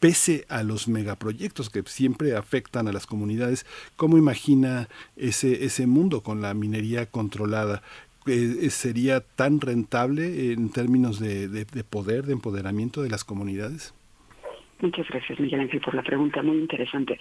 pese 0.00 0.46
a 0.48 0.62
los 0.62 0.88
megaproyectos 0.88 1.70
que 1.70 1.82
siempre 1.86 2.34
afectan 2.34 2.88
a 2.88 2.92
las 2.92 3.06
comunidades, 3.06 3.66
¿cómo 3.96 4.18
imagina 4.18 4.88
ese, 5.16 5.64
ese 5.64 5.86
mundo 5.86 6.22
con 6.22 6.40
la 6.40 6.54
minería 6.54 7.06
controlada? 7.06 7.82
Eh, 8.26 8.68
¿Sería 8.70 9.20
tan 9.20 9.60
rentable 9.60 10.52
en 10.52 10.70
términos 10.70 11.20
de, 11.20 11.48
de- 11.48 11.64
de 11.64 11.84
poder, 11.84 12.24
de 12.24 12.32
empoderamiento 12.32 13.02
de 13.02 13.10
las 13.10 13.24
comunidades? 13.24 13.94
Muchas 14.80 15.06
gracias, 15.08 15.38
Miguel 15.38 15.60
Ángel, 15.60 15.80
por 15.80 15.94
la 15.94 16.02
pregunta, 16.02 16.42
muy 16.42 16.56
interesante. 16.58 17.18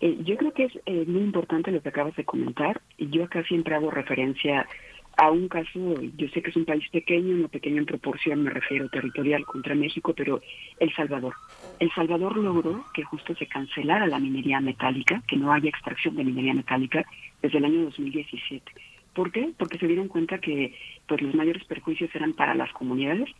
Eh, 0.00 0.18
yo 0.24 0.36
creo 0.36 0.52
que 0.52 0.64
es 0.64 0.72
eh, 0.86 1.04
muy 1.06 1.22
importante 1.22 1.70
lo 1.70 1.82
que 1.82 1.90
acabas 1.90 2.16
de 2.16 2.24
comentar. 2.24 2.80
Yo 2.98 3.24
acá 3.24 3.44
siempre 3.44 3.74
hago 3.74 3.90
referencia 3.90 4.66
a 5.22 5.30
un 5.30 5.46
caso, 5.46 5.94
yo 6.16 6.28
sé 6.30 6.42
que 6.42 6.50
es 6.50 6.56
un 6.56 6.64
país 6.64 6.82
pequeño, 6.90 7.36
no 7.36 7.46
pequeño 7.46 7.78
en 7.78 7.86
proporción, 7.86 8.42
me 8.42 8.50
refiero 8.50 8.88
territorial 8.88 9.44
contra 9.44 9.72
México, 9.72 10.12
pero 10.16 10.40
El 10.80 10.92
Salvador. 10.96 11.34
El 11.78 11.92
Salvador 11.92 12.36
logró 12.36 12.84
que 12.92 13.04
justo 13.04 13.32
se 13.36 13.46
cancelara 13.46 14.08
la 14.08 14.18
minería 14.18 14.60
metálica, 14.60 15.22
que 15.28 15.36
no 15.36 15.52
haya 15.52 15.68
extracción 15.68 16.16
de 16.16 16.24
minería 16.24 16.54
metálica 16.54 17.06
desde 17.40 17.58
el 17.58 17.66
año 17.66 17.84
2017. 17.84 18.72
¿Por 19.14 19.30
qué? 19.30 19.52
Porque 19.56 19.78
se 19.78 19.86
dieron 19.86 20.08
cuenta 20.08 20.38
que 20.38 20.74
pues 21.06 21.22
los 21.22 21.36
mayores 21.36 21.62
perjuicios 21.66 22.12
eran 22.16 22.32
para 22.32 22.56
las 22.56 22.72
comunidades, 22.72 23.30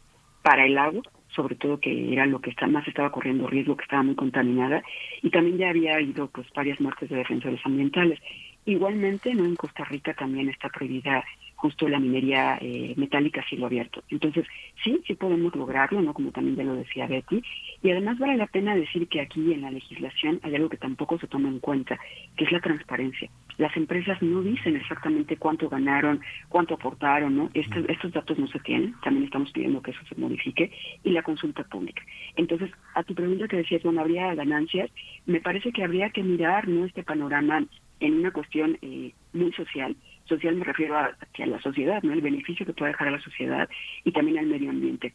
para 0.43 0.65
el 0.65 0.79
agua, 0.79 1.03
sobre 1.35 1.57
todo 1.57 1.81
que 1.81 2.13
era 2.13 2.27
lo 2.27 2.41
que 2.41 2.55
más 2.69 2.87
estaba 2.87 3.11
corriendo 3.11 3.49
riesgo, 3.49 3.77
que 3.77 3.83
estaba 3.83 4.05
muy 4.05 4.15
contaminada, 4.15 4.85
y 5.21 5.31
también 5.31 5.59
ya 5.59 5.71
había 5.71 5.95
habido 5.95 6.29
pues 6.29 6.47
varias 6.55 6.81
muertes 6.81 7.09
de 7.09 7.17
defensores 7.17 7.61
ambientales. 7.65 8.21
Igualmente, 8.67 9.35
¿no? 9.35 9.45
en 9.45 9.57
Costa 9.57 9.83
Rica 9.83 10.15
también 10.15 10.49
está 10.49 10.69
prohibida 10.69 11.25
justo 11.63 11.89
la 11.89 12.01
minería 12.01 12.59
eh, 12.61 12.93
metálica 12.97 13.41
a 13.41 13.49
cielo 13.49 13.67
abierto. 13.67 14.03
Entonces, 14.09 14.45
sí, 14.83 15.01
sí 15.07 15.15
podemos 15.15 15.55
lograrlo, 15.55 16.03
¿no? 16.03 16.13
Como 16.13 16.33
también 16.33 16.57
ya 16.57 16.65
lo 16.65 16.75
decía 16.75 17.07
Betty. 17.07 17.41
Y 17.85 17.91
además 17.93 18.19
vale 18.19 18.37
la 18.37 18.49
pena 18.49 18.75
decir 18.75 19.07
que 19.07 19.21
aquí 19.21 19.53
en 19.53 19.61
la 19.61 19.71
legislación 19.71 20.41
hay 20.43 20.57
algo 20.57 20.69
que 20.69 20.77
tampoco 20.77 21.21
se 21.21 21.29
toma 21.29 21.49
en 21.49 21.61
cuenta, 21.61 22.01
que 22.37 22.47
es 22.47 22.51
la 22.51 22.59
transparencia. 22.59 23.31
Las 23.59 23.77
empresas 23.77 24.21
no 24.23 24.43
dicen 24.43 24.75
exactamente 24.75 25.37
cuánto 25.37 25.69
ganaron, 25.69 26.21
cuánto 26.49 26.75
aportaron, 26.75 27.37
¿no? 27.37 27.49
Estos, 27.55 27.89
estos 27.89 28.11
datos 28.11 28.37
no 28.41 28.49
se 28.49 28.59
tienen, 28.59 28.97
también 29.05 29.27
estamos 29.27 29.53
pidiendo 29.53 29.83
que 29.83 29.93
eso 29.93 30.01
se 30.09 30.17
modifique, 30.17 30.73
y 31.05 31.11
la 31.11 31.23
consulta 31.23 31.63
pública. 31.63 32.03
Entonces, 32.35 32.73
a 32.95 33.05
tu 33.05 33.15
pregunta 33.15 33.47
que 33.47 33.59
decías, 33.59 33.85
bueno, 33.85 34.01
¿habría 34.01 34.35
ganancias? 34.35 34.91
Me 35.27 35.41
parece 35.41 35.71
que 35.71 35.85
habría 35.85 36.11
que 36.11 36.25
mirar, 36.25 36.67
¿no? 36.67 36.87
Este 36.87 37.05
panorama 37.05 37.65
en 38.01 38.15
una 38.15 38.33
cuestión 38.33 38.79
eh, 38.83 39.13
muy 39.33 39.53
social. 39.53 39.95
Social 40.37 40.57
me 40.57 40.65
refiero 40.65 40.97
a, 40.97 41.07
a 41.07 41.47
la 41.47 41.61
sociedad, 41.61 42.03
¿no? 42.03 42.13
El 42.13 42.21
beneficio 42.21 42.65
que 42.65 42.73
puede 42.73 42.93
dejar 42.93 43.09
a 43.09 43.13
la 43.13 43.21
sociedad 43.21 43.69
y 44.05 44.13
también 44.13 44.39
al 44.39 44.47
medio 44.47 44.71
ambiente. 44.71 45.15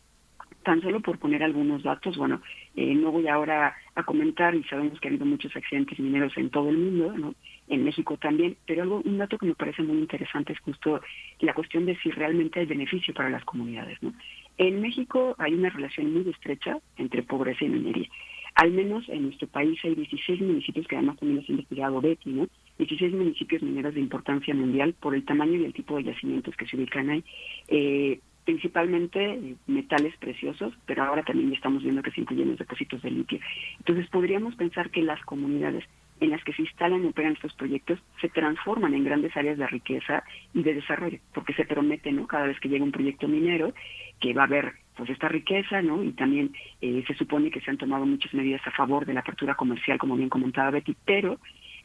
Tan 0.63 0.81
solo 0.81 0.99
por 0.99 1.17
poner 1.17 1.43
algunos 1.43 1.81
datos, 1.83 2.17
bueno, 2.17 2.41
eh, 2.75 2.93
no 2.93 3.11
voy 3.11 3.27
ahora 3.27 3.75
a 3.95 4.03
comentar 4.03 4.53
y 4.53 4.63
sabemos 4.65 4.99
que 4.99 5.07
ha 5.07 5.11
habido 5.11 5.25
muchos 5.25 5.55
accidentes 5.55 5.97
mineros 5.99 6.37
en 6.37 6.49
todo 6.49 6.69
el 6.69 6.77
mundo, 6.77 7.17
¿no? 7.17 7.35
En 7.67 7.83
México 7.83 8.17
también, 8.17 8.57
pero 8.65 8.83
algo, 8.83 9.01
un 9.03 9.17
dato 9.17 9.37
que 9.37 9.45
me 9.45 9.55
parece 9.55 9.81
muy 9.81 9.97
interesante 9.97 10.53
es 10.53 10.59
justo 10.59 11.01
la 11.39 11.53
cuestión 11.53 11.85
de 11.85 11.97
si 11.97 12.11
realmente 12.11 12.59
hay 12.59 12.65
beneficio 12.65 13.13
para 13.13 13.29
las 13.29 13.45
comunidades, 13.45 13.97
¿no? 14.01 14.13
En 14.57 14.81
México 14.81 15.35
hay 15.37 15.53
una 15.53 15.69
relación 15.69 16.13
muy 16.13 16.29
estrecha 16.29 16.77
entre 16.97 17.23
pobreza 17.23 17.63
y 17.63 17.69
minería. 17.69 18.09
Al 18.55 18.71
menos 18.71 19.07
en 19.09 19.23
nuestro 19.23 19.47
país 19.47 19.79
hay 19.83 19.95
16 19.95 20.41
municipios 20.41 20.87
que 20.87 20.95
además 20.95 21.17
también 21.17 21.37
los 21.37 21.49
ha 21.49 21.51
investigado 21.51 22.01
Betty, 22.01 22.31
¿no? 22.31 22.47
16 22.77 23.13
municipios 23.13 23.61
mineros 23.61 23.93
de 23.93 24.01
importancia 24.01 24.53
mundial 24.53 24.93
por 24.99 25.15
el 25.15 25.25
tamaño 25.25 25.59
y 25.59 25.65
el 25.65 25.73
tipo 25.73 25.97
de 25.97 26.03
yacimientos 26.03 26.55
que 26.55 26.67
se 26.67 26.77
ubican 26.77 27.09
ahí. 27.09 27.23
Eh, 27.67 28.19
principalmente 28.47 29.33
eh, 29.33 29.55
metales 29.67 30.15
preciosos, 30.17 30.73
pero 30.85 31.03
ahora 31.03 31.21
también 31.23 31.51
estamos 31.53 31.83
viendo 31.83 32.01
que 32.01 32.11
se 32.11 32.21
incluyen 32.21 32.49
los 32.49 32.57
depósitos 32.57 33.01
de 33.01 33.11
litio. 33.11 33.39
Entonces 33.79 34.07
podríamos 34.09 34.55
pensar 34.55 34.89
que 34.89 35.01
las 35.01 35.21
comunidades 35.25 35.83
en 36.21 36.31
las 36.31 36.41
que 36.45 36.53
se 36.53 36.61
instalan 36.61 37.03
y 37.03 37.07
operan 37.07 37.33
estos 37.33 37.53
proyectos 37.53 37.99
se 38.21 38.29
transforman 38.29 38.93
en 38.93 39.03
grandes 39.03 39.35
áreas 39.35 39.57
de 39.57 39.67
riqueza 39.67 40.23
y 40.53 40.63
de 40.63 40.75
desarrollo, 40.75 41.19
porque 41.33 41.53
se 41.53 41.65
promete, 41.65 42.11
¿no? 42.11 42.25
Cada 42.25 42.47
vez 42.47 42.57
que 42.61 42.69
llega 42.69 42.85
un 42.85 42.91
proyecto 42.93 43.27
minero 43.27 43.73
que 44.21 44.33
va 44.33 44.43
a 44.43 44.45
haber 44.45 44.75
pues 44.95 45.09
esta 45.09 45.27
riqueza, 45.27 45.81
¿no? 45.81 46.01
Y 46.01 46.13
también 46.13 46.53
eh, 46.81 47.03
se 47.05 47.15
supone 47.15 47.51
que 47.51 47.59
se 47.59 47.69
han 47.69 47.77
tomado 47.77 48.05
muchas 48.05 48.33
medidas 48.33 48.65
a 48.65 48.71
favor 48.71 49.05
de 49.05 49.13
la 49.13 49.19
apertura 49.19 49.55
comercial, 49.55 49.99
como 49.99 50.15
bien 50.15 50.29
comentaba 50.29 50.71
Betty, 50.71 50.95
pero 51.05 51.37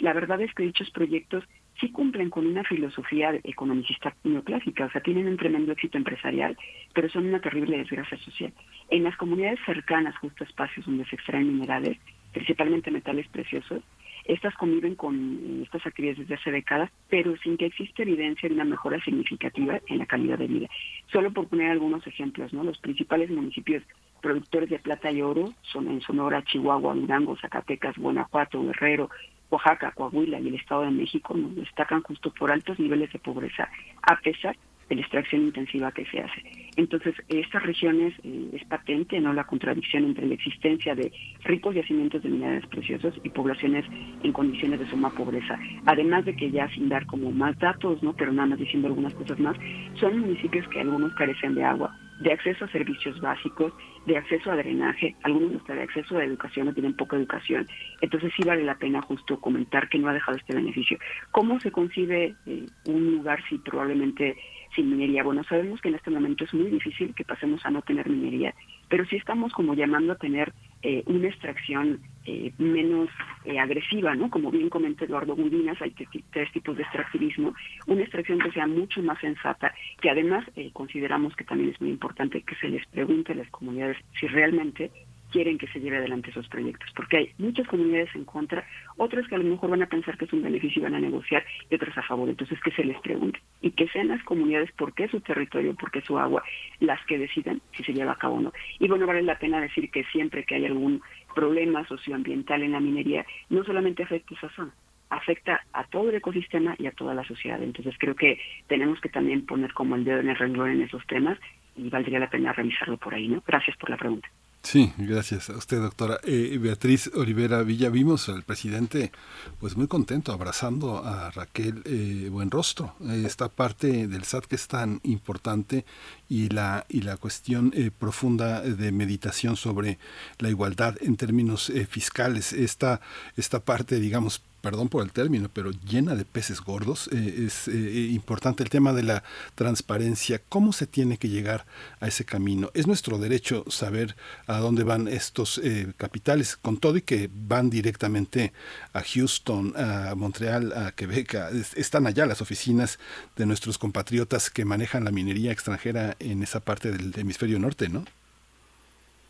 la 0.02 0.12
verdad 0.12 0.40
es 0.40 0.52
que 0.52 0.64
dichos 0.64 0.90
proyectos 0.90 1.44
sí 1.80 1.90
cumplen 1.92 2.28
con 2.28 2.44
una 2.44 2.64
filosofía 2.64 3.38
economicista 3.44 4.14
neoclásica, 4.24 4.86
o 4.86 4.90
sea, 4.90 5.00
tienen 5.00 5.28
un 5.28 5.36
tremendo 5.36 5.70
éxito 5.70 5.96
empresarial, 5.96 6.58
pero 6.92 7.08
son 7.08 7.28
una 7.28 7.40
terrible 7.40 7.78
desgracia 7.78 8.18
social. 8.18 8.52
En 8.90 9.04
las 9.04 9.16
comunidades 9.16 9.60
cercanas, 9.64 10.16
justo 10.18 10.42
a 10.42 10.46
espacios 10.48 10.86
donde 10.86 11.04
se 11.04 11.14
extraen 11.14 11.52
minerales, 11.52 11.98
principalmente 12.32 12.90
metales 12.90 13.28
preciosos, 13.28 13.80
estas 14.24 14.54
conviven 14.54 14.96
con 14.96 15.62
estas 15.62 15.86
actividades 15.86 16.18
desde 16.18 16.34
hace 16.34 16.50
décadas, 16.50 16.90
pero 17.08 17.36
sin 17.36 17.56
que 17.56 17.66
exista 17.66 18.02
evidencia 18.02 18.48
de 18.48 18.56
una 18.56 18.64
mejora 18.64 19.00
significativa 19.04 19.80
en 19.86 19.98
la 19.98 20.06
calidad 20.06 20.38
de 20.38 20.48
vida. 20.48 20.68
Solo 21.12 21.32
por 21.32 21.46
poner 21.46 21.70
algunos 21.70 22.04
ejemplos, 22.08 22.52
¿no? 22.52 22.64
Los 22.64 22.78
principales 22.78 23.30
municipios 23.30 23.84
productores 24.20 24.70
de 24.70 24.78
plata 24.78 25.10
y 25.10 25.22
oro 25.22 25.52
son 25.62 25.88
en 25.88 26.00
Sonora, 26.00 26.44
Chihuahua, 26.44 26.94
Durango, 26.94 27.36
Zacatecas, 27.36 27.98
Guanajuato, 27.98 28.62
Guerrero, 28.62 29.10
Oaxaca, 29.52 29.92
Coahuila 29.92 30.40
y 30.40 30.48
el 30.48 30.54
Estado 30.54 30.82
de 30.82 30.90
México 30.90 31.34
nos 31.34 31.54
destacan 31.54 32.02
justo 32.02 32.32
por 32.32 32.50
altos 32.50 32.78
niveles 32.78 33.12
de 33.12 33.18
pobreza, 33.18 33.68
a 34.02 34.16
pesar 34.16 34.56
de 34.88 34.96
la 34.96 35.02
extracción 35.02 35.42
intensiva 35.42 35.92
que 35.92 36.06
se 36.06 36.20
hace. 36.20 36.42
Entonces, 36.76 37.14
estas 37.28 37.62
regiones 37.62 38.14
eh, 38.24 38.48
es 38.54 38.64
patente 38.64 39.20
no 39.20 39.34
la 39.34 39.44
contradicción 39.44 40.04
entre 40.04 40.26
la 40.26 40.34
existencia 40.34 40.94
de 40.94 41.12
ricos 41.44 41.74
yacimientos 41.74 42.22
de 42.22 42.30
minerales 42.30 42.66
preciosos 42.66 43.14
y 43.22 43.28
poblaciones 43.28 43.84
en 44.22 44.32
condiciones 44.32 44.80
de 44.80 44.88
suma 44.88 45.10
pobreza. 45.10 45.58
Además 45.84 46.24
de 46.24 46.34
que 46.34 46.50
ya 46.50 46.68
sin 46.70 46.88
dar 46.88 47.04
como 47.06 47.30
más 47.30 47.58
datos, 47.58 48.02
no, 48.02 48.14
pero 48.14 48.32
nada 48.32 48.48
más 48.48 48.58
diciendo 48.58 48.88
algunas 48.88 49.14
cosas 49.14 49.38
más, 49.38 49.56
son 50.00 50.18
municipios 50.18 50.66
que 50.68 50.80
algunos 50.80 51.14
carecen 51.14 51.54
de 51.54 51.64
agua, 51.64 51.94
de 52.20 52.32
acceso 52.32 52.64
a 52.64 52.68
servicios 52.68 53.20
básicos, 53.20 53.72
de 54.06 54.16
acceso 54.16 54.50
a 54.50 54.56
drenaje, 54.56 55.16
algunos 55.22 55.56
hasta 55.56 55.74
de 55.74 55.82
acceso 55.82 56.18
a 56.18 56.24
educación 56.24 56.66
no 56.66 56.74
tienen 56.74 56.96
poca 56.96 57.16
educación. 57.16 57.66
Entonces 58.00 58.32
sí 58.36 58.42
vale 58.44 58.64
la 58.64 58.76
pena 58.76 59.02
justo 59.02 59.40
comentar 59.40 59.88
que 59.88 59.98
no 59.98 60.08
ha 60.08 60.12
dejado 60.12 60.36
este 60.36 60.54
beneficio. 60.54 60.98
¿Cómo 61.30 61.58
se 61.60 61.70
concibe 61.70 62.34
eh, 62.46 62.66
un 62.86 63.16
lugar 63.16 63.42
si 63.48 63.58
probablemente 63.58 64.36
sin 64.74 64.90
minería? 64.90 65.22
Bueno, 65.22 65.42
sabemos 65.44 65.80
que 65.80 65.88
en 65.88 65.96
este 65.96 66.10
momento 66.10 66.44
es 66.44 66.54
muy 66.54 66.70
difícil 66.70 67.14
que 67.14 67.24
pasemos 67.24 67.64
a 67.64 67.70
no 67.70 67.82
tener 67.82 68.08
minería, 68.08 68.54
pero 68.92 69.06
sí 69.06 69.16
estamos 69.16 69.54
como 69.54 69.72
llamando 69.72 70.12
a 70.12 70.16
tener 70.16 70.52
eh, 70.82 71.02
una 71.06 71.28
extracción 71.28 72.02
eh, 72.26 72.52
menos 72.58 73.08
eh, 73.46 73.58
agresiva, 73.58 74.14
¿no? 74.14 74.28
Como 74.28 74.50
bien 74.50 74.68
comenta 74.68 75.06
Eduardo 75.06 75.34
Gundinas, 75.34 75.80
hay 75.80 75.94
tres 76.30 76.52
tipos 76.52 76.76
de 76.76 76.82
extractivismo, 76.82 77.54
una 77.86 78.02
extracción 78.02 78.38
que 78.38 78.52
sea 78.52 78.66
mucho 78.66 79.02
más 79.02 79.18
sensata, 79.18 79.72
que 79.98 80.10
además 80.10 80.44
eh, 80.56 80.68
consideramos 80.74 81.34
que 81.36 81.44
también 81.44 81.70
es 81.70 81.80
muy 81.80 81.88
importante 81.88 82.42
que 82.42 82.54
se 82.56 82.68
les 82.68 82.86
pregunte 82.88 83.32
a 83.32 83.36
las 83.36 83.48
comunidades 83.48 83.96
si 84.20 84.26
realmente 84.26 84.90
quieren 85.30 85.56
que 85.56 85.68
se 85.68 85.80
lleve 85.80 85.96
adelante 85.96 86.28
esos 86.28 86.46
proyectos, 86.48 86.90
porque 86.94 87.16
hay 87.16 87.30
muchas 87.38 87.66
comunidades 87.66 88.14
en 88.14 88.26
contra, 88.26 88.66
otras 88.96 89.26
que 89.28 89.34
a 89.34 89.38
lo 89.38 89.44
mejor 89.44 89.70
van 89.70 89.82
a 89.82 89.86
pensar 89.86 90.16
que 90.16 90.24
es 90.24 90.32
un 90.32 90.42
beneficio 90.42 90.80
y 90.80 90.82
van 90.84 90.94
a 90.94 91.00
negociar, 91.00 91.44
y 91.70 91.74
otras 91.74 91.96
a 91.96 92.02
favor. 92.02 92.28
Entonces, 92.28 92.58
que 92.60 92.70
se 92.72 92.84
les 92.84 92.98
pregunte 93.00 93.40
y 93.60 93.70
que 93.70 93.88
sean 93.88 94.08
las 94.08 94.22
comunidades, 94.24 94.70
porque 94.76 95.04
es 95.04 95.10
su 95.10 95.20
territorio, 95.20 95.74
porque 95.74 96.00
es 96.00 96.04
su 96.04 96.18
agua, 96.18 96.42
las 96.80 97.04
que 97.06 97.18
decidan 97.18 97.60
si 97.76 97.84
se 97.84 97.92
lleva 97.92 98.12
a 98.12 98.18
cabo 98.18 98.36
o 98.36 98.40
no. 98.40 98.52
Y 98.78 98.88
bueno, 98.88 99.06
vale 99.06 99.22
la 99.22 99.38
pena 99.38 99.60
decir 99.60 99.90
que 99.90 100.04
siempre 100.04 100.44
que 100.44 100.56
hay 100.56 100.66
algún 100.66 101.00
problema 101.34 101.86
socioambiental 101.86 102.62
en 102.62 102.72
la 102.72 102.80
minería, 102.80 103.24
no 103.48 103.64
solamente 103.64 104.02
afecta 104.02 104.34
esa 104.34 104.50
zona, 104.50 104.74
afecta 105.10 105.60
a 105.72 105.84
todo 105.84 106.10
el 106.10 106.16
ecosistema 106.16 106.74
y 106.78 106.86
a 106.86 106.92
toda 106.92 107.14
la 107.14 107.24
sociedad. 107.24 107.62
Entonces, 107.62 107.94
creo 107.98 108.14
que 108.14 108.40
tenemos 108.66 109.00
que 109.00 109.08
también 109.08 109.46
poner 109.46 109.72
como 109.72 109.96
el 109.96 110.04
dedo 110.04 110.20
en 110.20 110.28
el 110.28 110.36
renglón 110.36 110.70
en 110.70 110.82
esos 110.82 111.06
temas 111.06 111.38
y 111.76 111.88
valdría 111.88 112.18
la 112.18 112.30
pena 112.30 112.52
revisarlo 112.52 112.96
por 112.96 113.14
ahí, 113.14 113.28
¿no? 113.28 113.42
Gracias 113.46 113.76
por 113.76 113.90
la 113.90 113.96
pregunta. 113.96 114.28
Sí, 114.62 114.92
gracias 114.96 115.50
a 115.50 115.56
usted, 115.56 115.80
doctora. 115.80 116.20
Eh, 116.22 116.56
Beatriz 116.60 117.10
Olivera 117.14 117.62
Villa, 117.62 117.90
vimos 117.90 118.28
al 118.28 118.44
presidente 118.44 119.10
pues 119.58 119.76
muy 119.76 119.88
contento 119.88 120.32
abrazando 120.32 121.04
a 121.04 121.32
Raquel 121.32 121.82
eh, 121.84 122.28
Buenrostro. 122.30 122.94
Eh, 123.00 123.24
esta 123.26 123.48
parte 123.48 124.06
del 124.06 124.22
SAT 124.22 124.46
que 124.46 124.54
es 124.54 124.68
tan 124.68 125.00
importante 125.02 125.84
y 126.28 126.48
la, 126.48 126.86
y 126.88 127.02
la 127.02 127.16
cuestión 127.16 127.72
eh, 127.74 127.90
profunda 127.90 128.60
de 128.60 128.92
meditación 128.92 129.56
sobre 129.56 129.98
la 130.38 130.48
igualdad 130.48 130.96
en 131.00 131.16
términos 131.16 131.70
fiscales. 131.90 132.52
Esta, 132.52 133.00
esta 133.36 133.60
parte, 133.60 133.98
digamos, 133.98 134.42
perdón 134.62 134.88
por 134.88 135.02
el 135.02 135.12
término, 135.12 135.50
pero 135.52 135.72
llena 135.72 136.14
de 136.14 136.24
peces 136.24 136.60
gordos. 136.60 137.10
Eh, 137.12 137.44
es 137.46 137.68
eh, 137.68 138.08
importante 138.12 138.62
el 138.62 138.70
tema 138.70 138.92
de 138.92 139.02
la 139.02 139.22
transparencia. 139.54 140.40
¿Cómo 140.48 140.72
se 140.72 140.86
tiene 140.86 141.18
que 141.18 141.28
llegar 141.28 141.66
a 142.00 142.06
ese 142.06 142.24
camino? 142.24 142.70
Es 142.72 142.86
nuestro 142.86 143.18
derecho 143.18 143.64
saber 143.68 144.14
a 144.46 144.58
dónde 144.58 144.84
van 144.84 145.08
estos 145.08 145.58
eh, 145.58 145.92
capitales, 145.96 146.56
con 146.56 146.78
todo 146.78 146.96
y 146.96 147.02
que 147.02 147.28
van 147.32 147.68
directamente 147.68 148.52
a 148.92 149.02
Houston, 149.02 149.74
a 149.76 150.14
Montreal, 150.14 150.72
a 150.72 150.92
Quebec. 150.92 151.34
están 151.76 152.06
allá 152.06 152.24
las 152.24 152.40
oficinas 152.40 152.98
de 153.36 153.46
nuestros 153.46 153.78
compatriotas 153.78 154.48
que 154.48 154.64
manejan 154.64 155.04
la 155.04 155.10
minería 155.10 155.50
extranjera 155.50 156.16
en 156.20 156.42
esa 156.42 156.60
parte 156.60 156.92
del 156.92 157.12
hemisferio 157.18 157.58
norte, 157.58 157.88
¿no? 157.88 158.04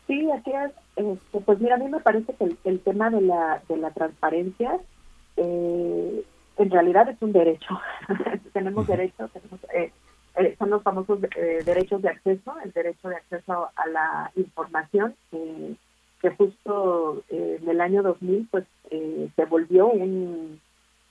Sí, 0.05 0.29
así 0.31 0.51
es. 0.51 0.71
Este, 0.95 1.39
pues 1.39 1.59
mira, 1.59 1.75
a 1.75 1.77
mí 1.79 1.89
me 1.89 1.99
parece 1.99 2.33
que 2.35 2.43
el, 2.43 2.57
el 2.65 2.79
tema 2.81 3.09
de 3.09 3.21
la, 3.21 3.63
de 3.67 3.77
la 3.77 3.89
transparencia 3.91 4.79
eh, 5.37 6.23
en 6.57 6.69
realidad 6.71 7.09
es 7.09 7.21
un 7.21 7.31
derecho. 7.31 7.79
tenemos 8.53 8.87
derecho, 8.87 9.27
tenemos, 9.29 9.59
eh, 9.73 9.91
eh, 10.35 10.55
son 10.57 10.69
los 10.69 10.83
famosos 10.83 11.19
eh, 11.35 11.61
derechos 11.65 12.01
de 12.01 12.09
acceso, 12.09 12.53
el 12.63 12.71
derecho 12.71 13.09
de 13.09 13.15
acceso 13.15 13.69
a 13.75 13.87
la 13.87 14.31
información, 14.35 15.15
que 16.21 16.29
justo 16.31 17.21
eh, 17.29 17.59
en 17.61 17.69
el 17.69 17.81
año 17.81 18.01
2000 18.01 18.47
pues 18.49 18.65
eh, 18.91 19.29
se 19.35 19.45
volvió 19.45 19.87
un, 19.87 20.59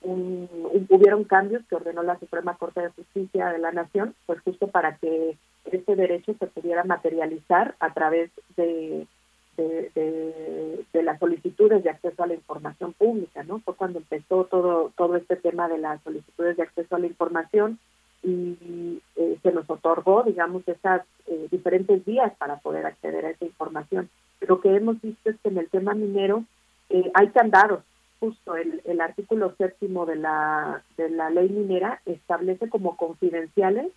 un, 0.03 0.49
un- 0.53 0.87
hubieron 0.89 1.25
cambios 1.25 1.63
que 1.69 1.75
ordenó 1.77 2.03
la 2.03 2.19
Suprema 2.19 2.55
Corte 2.57 2.81
de 2.81 2.89
Justicia 2.91 3.49
de 3.51 3.59
la 3.59 3.73
Nación, 3.73 4.15
pues 4.27 4.41
justo 4.41 4.69
para 4.69 4.97
que 4.97 5.37
este 5.71 5.97
derecho 5.97 6.35
se 6.39 6.47
pudiera 6.47 6.83
materializar 6.85 7.75
a 7.79 7.93
través 7.93 8.31
de, 8.57 9.07
de, 9.57 9.91
de- 9.95 10.85
de 10.93 11.03
las 11.03 11.19
solicitudes 11.19 11.83
de 11.85 11.91
acceso 11.91 12.23
a 12.23 12.27
la 12.27 12.35
información 12.35 12.93
pública, 12.93 13.43
¿no? 13.45 13.61
Fue 13.61 13.75
cuando 13.75 13.99
empezó 13.99 14.45
todo 14.45 14.93
todo 14.97 15.17
este 15.17 15.37
tema 15.37 15.69
de 15.69 15.79
las 15.79 16.03
solicitudes 16.03 16.57
de 16.57 16.63
acceso 16.65 16.97
a 16.97 16.99
la 16.99 17.07
información 17.07 17.79
y 18.23 19.01
eh, 19.17 19.37
se 19.43 19.53
nos 19.53 19.69
otorgó, 19.69 20.23
digamos, 20.23 20.67
esas 20.69 21.03
eh, 21.27 21.49
diferentes 21.51 22.05
vías 22.05 22.33
para 22.39 22.57
poder 22.59 22.87
acceder 22.87 23.27
a 23.27 23.31
esa 23.31 23.45
información. 23.45 24.09
Lo 24.41 24.61
que 24.61 24.75
hemos 24.77 25.01
visto 25.01 25.31
es 25.31 25.37
que 25.43 25.49
en 25.49 25.59
el 25.59 25.69
tema 25.69 25.95
minero 25.95 26.45
eh, 26.91 27.11
hay 27.15 27.29
candados. 27.29 27.83
Justo 28.21 28.55
el, 28.57 28.81
el 28.85 29.01
artículo 29.01 29.55
séptimo 29.59 30.07
de 30.07 30.17
la, 30.17 30.83
de 30.97 31.11
la 31.11 31.31
ley 31.31 31.49
minera 31.49 32.01
establece 32.07 32.69
como 32.69 32.97
confidenciales, 32.97 33.91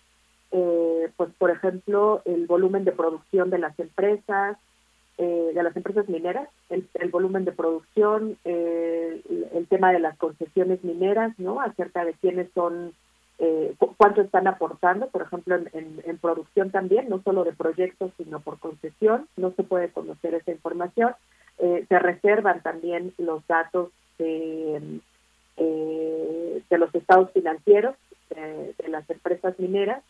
eh, 0.50 1.08
pues 1.16 1.30
por 1.38 1.50
ejemplo, 1.50 2.22
el 2.24 2.46
volumen 2.46 2.84
de 2.84 2.92
producción 2.92 3.50
de 3.50 3.58
las 3.58 3.78
empresas, 3.78 4.56
eh, 5.18 5.52
de 5.54 5.62
las 5.62 5.74
empresas 5.76 6.08
mineras, 6.08 6.48
el, 6.68 6.86
volumen 7.10 7.44
de 7.44 7.52
producción, 7.52 8.36
eh, 8.44 9.22
el, 9.54 9.66
tema 9.66 9.92
de 9.92 9.98
las 10.00 10.16
concesiones 10.18 10.84
mineras, 10.84 11.32
¿no? 11.38 11.60
Acerca 11.60 12.04
de 12.04 12.12
quiénes 12.14 12.48
son, 12.54 12.92
eh, 13.38 13.74
cu- 13.78 13.94
cuánto 13.96 14.20
están 14.20 14.46
aportando, 14.46 15.08
por 15.08 15.22
ejemplo, 15.22 15.54
en, 15.56 15.70
en- 16.04 16.18
producción 16.18 16.70
también, 16.70 17.08
no 17.08 17.22
solo 17.22 17.44
de 17.44 17.52
proyectos, 17.52 18.12
sino 18.18 18.40
por 18.40 18.58
concesión, 18.58 19.26
no 19.36 19.52
se 19.52 19.62
puede 19.62 19.88
conocer 19.90 20.34
esa 20.34 20.50
información. 20.52 21.14
Eh, 21.58 21.86
se 21.88 21.98
reservan 21.98 22.62
también 22.62 23.14
los 23.16 23.46
datos 23.46 23.90
de, 24.18 25.00
eh, 25.56 26.62
los 26.70 26.94
estados 26.94 27.30
financieros 27.32 27.94
de, 28.28 28.74
las 28.88 29.08
empresas 29.08 29.58
mineras 29.58 30.02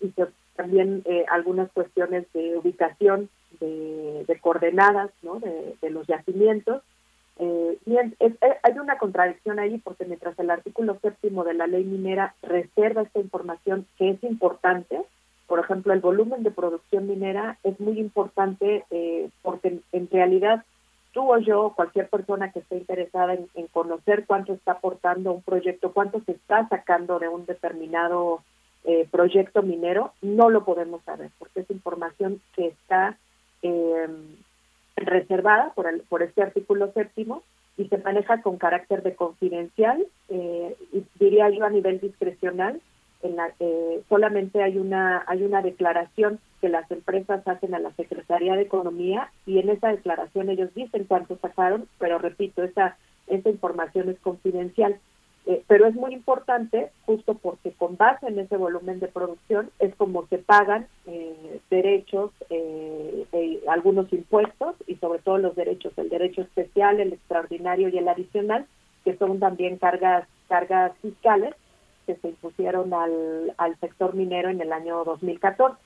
y 0.00 0.10
que 0.10 0.26
también 0.56 1.02
eh, 1.04 1.24
algunas 1.30 1.70
cuestiones 1.72 2.26
de 2.32 2.56
ubicación 2.56 3.28
de, 3.60 4.24
de 4.26 4.40
coordenadas 4.40 5.10
¿no? 5.22 5.38
de, 5.40 5.76
de 5.80 5.90
los 5.90 6.06
yacimientos. 6.06 6.82
Eh, 7.38 7.78
y 7.86 7.96
en- 7.98 8.16
es- 8.18 8.34
eh, 8.40 8.56
hay 8.62 8.78
una 8.78 8.96
contradicción 8.98 9.58
ahí 9.58 9.78
porque 9.78 10.06
mientras 10.06 10.38
el 10.38 10.50
artículo 10.50 10.98
séptimo 11.02 11.44
de 11.44 11.54
la 11.54 11.66
ley 11.66 11.84
minera 11.84 12.34
reserva 12.42 13.02
esta 13.02 13.20
información 13.20 13.86
que 13.98 14.10
es 14.10 14.22
importante, 14.24 15.02
por 15.46 15.60
ejemplo, 15.60 15.92
el 15.92 16.00
volumen 16.00 16.42
de 16.42 16.50
producción 16.50 17.06
minera 17.06 17.58
es 17.62 17.78
muy 17.78 18.00
importante 18.00 18.84
eh, 18.90 19.28
porque 19.42 19.68
en, 19.68 19.82
en 19.92 20.08
realidad 20.10 20.64
tú 21.12 21.32
o 21.32 21.38
yo, 21.38 21.72
cualquier 21.76 22.08
persona 22.08 22.50
que 22.52 22.58
esté 22.58 22.76
interesada 22.76 23.34
en, 23.34 23.46
en 23.54 23.66
conocer 23.68 24.24
cuánto 24.26 24.52
está 24.54 24.72
aportando 24.72 25.32
un 25.32 25.42
proyecto, 25.42 25.92
cuánto 25.92 26.20
se 26.26 26.32
está 26.32 26.68
sacando 26.68 27.18
de 27.18 27.28
un 27.28 27.46
determinado 27.46 28.42
eh, 28.86 29.06
proyecto 29.10 29.62
minero, 29.62 30.12
no 30.22 30.48
lo 30.48 30.64
podemos 30.64 31.02
saber 31.02 31.30
porque 31.38 31.60
es 31.60 31.70
información 31.70 32.40
que 32.54 32.68
está 32.68 33.18
eh, 33.62 34.06
reservada 34.96 35.72
por, 35.74 35.88
el, 35.88 36.00
por 36.02 36.22
este 36.22 36.42
artículo 36.42 36.92
séptimo 36.92 37.42
y 37.76 37.88
se 37.88 37.98
maneja 37.98 38.40
con 38.42 38.56
carácter 38.56 39.02
de 39.02 39.14
confidencial, 39.14 40.06
eh, 40.30 40.76
y 40.92 41.04
diría 41.18 41.50
yo 41.50 41.64
a 41.64 41.70
nivel 41.70 42.00
discrecional, 42.00 42.80
en 43.22 43.36
la, 43.36 43.52
eh, 43.60 44.02
solamente 44.08 44.62
hay 44.62 44.78
una 44.78 45.24
hay 45.26 45.42
una 45.42 45.62
declaración 45.62 46.38
que 46.60 46.68
las 46.68 46.90
empresas 46.90 47.46
hacen 47.46 47.74
a 47.74 47.78
la 47.78 47.92
Secretaría 47.92 48.54
de 48.54 48.62
Economía 48.62 49.30
y 49.46 49.58
en 49.58 49.70
esa 49.70 49.88
declaración 49.88 50.48
ellos 50.48 50.72
dicen 50.74 51.04
cuánto 51.04 51.36
sacaron, 51.38 51.88
pero 51.98 52.18
repito, 52.18 52.62
esa 52.62 52.96
esa 53.26 53.48
información 53.48 54.08
es 54.10 54.18
confidencial. 54.20 54.98
Eh, 55.46 55.62
pero 55.68 55.86
es 55.86 55.94
muy 55.94 56.12
importante 56.12 56.90
justo 57.04 57.34
porque 57.34 57.70
con 57.70 57.96
base 57.96 58.26
en 58.26 58.38
ese 58.40 58.56
volumen 58.56 58.98
de 58.98 59.06
producción 59.06 59.70
es 59.78 59.94
como 59.94 60.26
se 60.26 60.38
pagan 60.38 60.88
eh, 61.06 61.60
derechos, 61.70 62.32
eh, 62.50 63.26
eh, 63.32 63.60
algunos 63.68 64.12
impuestos 64.12 64.74
y 64.88 64.96
sobre 64.96 65.20
todo 65.20 65.38
los 65.38 65.54
derechos, 65.54 65.92
el 65.98 66.08
derecho 66.08 66.42
especial, 66.42 66.98
el 66.98 67.12
extraordinario 67.12 67.88
y 67.88 67.98
el 67.98 68.08
adicional, 68.08 68.66
que 69.04 69.16
son 69.16 69.38
también 69.38 69.78
cargas 69.78 70.26
cargas 70.48 70.92
fiscales 71.00 71.54
que 72.06 72.16
se 72.16 72.28
impusieron 72.28 72.92
al, 72.94 73.54
al 73.56 73.78
sector 73.80 74.14
minero 74.14 74.48
en 74.48 74.60
el 74.60 74.72
año 74.72 75.04
2014. 75.04 75.76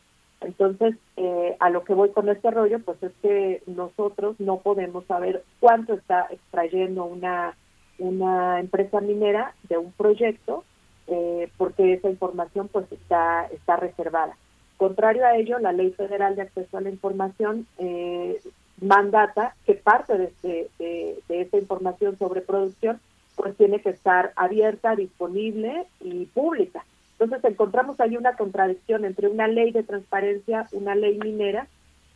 Entonces, 0.42 0.94
eh, 1.16 1.56
a 1.60 1.70
lo 1.70 1.84
que 1.84 1.94
voy 1.94 2.10
con 2.10 2.28
este 2.28 2.50
rollo, 2.50 2.78
pues 2.80 3.02
es 3.02 3.12
que 3.20 3.62
nosotros 3.66 4.36
no 4.38 4.58
podemos 4.58 5.04
saber 5.06 5.44
cuánto 5.60 5.94
está 5.94 6.26
extrayendo 6.30 7.04
una 7.04 7.56
una 8.00 8.60
empresa 8.60 9.00
minera 9.00 9.54
de 9.68 9.78
un 9.78 9.92
proyecto 9.92 10.64
eh, 11.06 11.48
porque 11.56 11.94
esa 11.94 12.10
información 12.10 12.68
pues 12.68 12.90
está 12.92 13.46
está 13.52 13.76
reservada. 13.76 14.36
Contrario 14.76 15.26
a 15.26 15.36
ello, 15.36 15.58
la 15.58 15.72
Ley 15.72 15.90
Federal 15.92 16.36
de 16.36 16.42
Acceso 16.42 16.78
a 16.78 16.80
la 16.80 16.90
Información 16.90 17.66
eh, 17.78 18.40
mandata 18.80 19.54
que 19.66 19.74
parte 19.74 20.16
de, 20.16 20.32
de, 20.42 20.70
de, 20.78 21.18
de 21.28 21.40
esa 21.42 21.58
información 21.58 22.18
sobre 22.18 22.40
producción 22.40 23.00
pues 23.36 23.56
tiene 23.56 23.80
que 23.80 23.90
estar 23.90 24.32
abierta, 24.36 24.96
disponible 24.96 25.86
y 26.00 26.26
pública. 26.26 26.84
Entonces 27.18 27.44
encontramos 27.50 28.00
ahí 28.00 28.16
una 28.16 28.36
contradicción 28.36 29.04
entre 29.04 29.28
una 29.28 29.48
ley 29.48 29.72
de 29.72 29.82
transparencia, 29.82 30.66
una 30.72 30.94
ley 30.94 31.18
minera, 31.18 31.66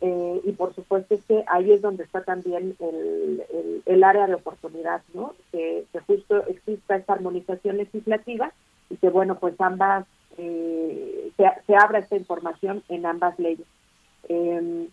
eh, 0.01 0.41
y 0.43 0.51
por 0.51 0.75
supuesto 0.75 1.15
es 1.15 1.23
que 1.25 1.43
ahí 1.47 1.71
es 1.71 1.81
donde 1.81 2.03
está 2.03 2.23
también 2.23 2.75
el, 2.79 3.43
el, 3.85 4.03
área 4.03 4.27
de 4.27 4.35
oportunidad, 4.35 5.01
¿no? 5.13 5.33
Que, 5.51 5.85
que, 5.91 5.99
justo 5.99 6.45
exista 6.47 6.97
esta 6.97 7.13
armonización 7.13 7.77
legislativa 7.77 8.51
y 8.89 8.97
que, 8.97 9.09
bueno, 9.09 9.35
pues 9.39 9.59
ambas, 9.59 10.05
eh, 10.37 11.31
se, 11.37 11.45
se, 11.65 11.75
abra 11.75 11.99
esta 11.99 12.17
información 12.17 12.83
en 12.89 13.05
ambas 13.05 13.39
leyes. 13.39 13.65
Eh, 14.27 14.87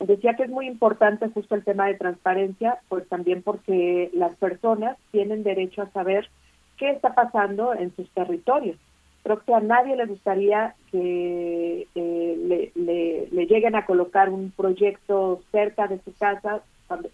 decía 0.00 0.34
que 0.34 0.44
es 0.44 0.50
muy 0.50 0.66
importante 0.66 1.28
justo 1.28 1.54
el 1.54 1.64
tema 1.64 1.86
de 1.86 1.94
transparencia, 1.94 2.78
pues 2.88 3.08
también 3.08 3.42
porque 3.42 4.10
las 4.12 4.34
personas 4.36 4.98
tienen 5.12 5.42
derecho 5.42 5.82
a 5.82 5.90
saber 5.90 6.28
qué 6.76 6.90
está 6.90 7.14
pasando 7.14 7.74
en 7.74 7.94
sus 7.96 8.08
territorios 8.10 8.76
creo 9.22 9.40
que 9.44 9.54
a 9.54 9.60
nadie 9.60 9.96
le 9.96 10.06
gustaría 10.06 10.74
que 10.90 11.86
eh, 11.94 12.36
le, 12.38 12.72
le, 12.74 13.28
le, 13.30 13.46
lleguen 13.46 13.74
a 13.74 13.86
colocar 13.86 14.30
un 14.30 14.50
proyecto 14.50 15.40
cerca 15.52 15.86
de 15.86 16.00
su 16.04 16.12
casa 16.14 16.62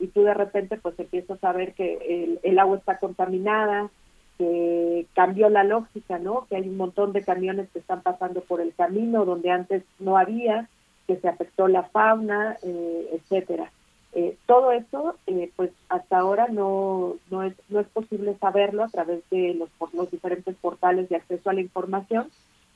y 0.00 0.08
tú 0.08 0.22
de 0.22 0.34
repente 0.34 0.76
pues 0.76 0.98
empiezas 0.98 1.42
a 1.44 1.52
ver 1.52 1.74
que 1.74 1.98
el, 2.08 2.40
el, 2.42 2.58
agua 2.58 2.78
está 2.78 2.98
contaminada, 2.98 3.90
que 4.36 5.06
cambió 5.14 5.48
la 5.48 5.64
lógica, 5.64 6.18
¿no? 6.18 6.46
Que 6.48 6.56
hay 6.56 6.68
un 6.68 6.76
montón 6.76 7.12
de 7.12 7.22
camiones 7.22 7.68
que 7.70 7.78
están 7.78 8.02
pasando 8.02 8.40
por 8.40 8.60
el 8.60 8.74
camino 8.74 9.24
donde 9.24 9.50
antes 9.50 9.84
no 9.98 10.16
había, 10.16 10.68
que 11.06 11.16
se 11.16 11.28
afectó 11.28 11.68
la 11.68 11.84
fauna, 11.84 12.56
eh, 12.62 13.10
etcétera. 13.12 13.70
Eh, 14.14 14.36
todo 14.46 14.72
eso, 14.72 15.16
eh, 15.26 15.50
pues 15.54 15.70
hasta 15.88 16.18
ahora 16.18 16.48
no, 16.48 17.16
no, 17.30 17.42
es, 17.42 17.54
no 17.68 17.80
es 17.80 17.86
posible 17.88 18.36
saberlo 18.40 18.84
a 18.84 18.88
través 18.88 19.22
de 19.30 19.54
los, 19.54 19.68
los 19.92 20.10
diferentes 20.10 20.56
portales 20.56 21.08
de 21.08 21.16
acceso 21.16 21.50
a 21.50 21.52
la 21.52 21.60
información 21.60 22.28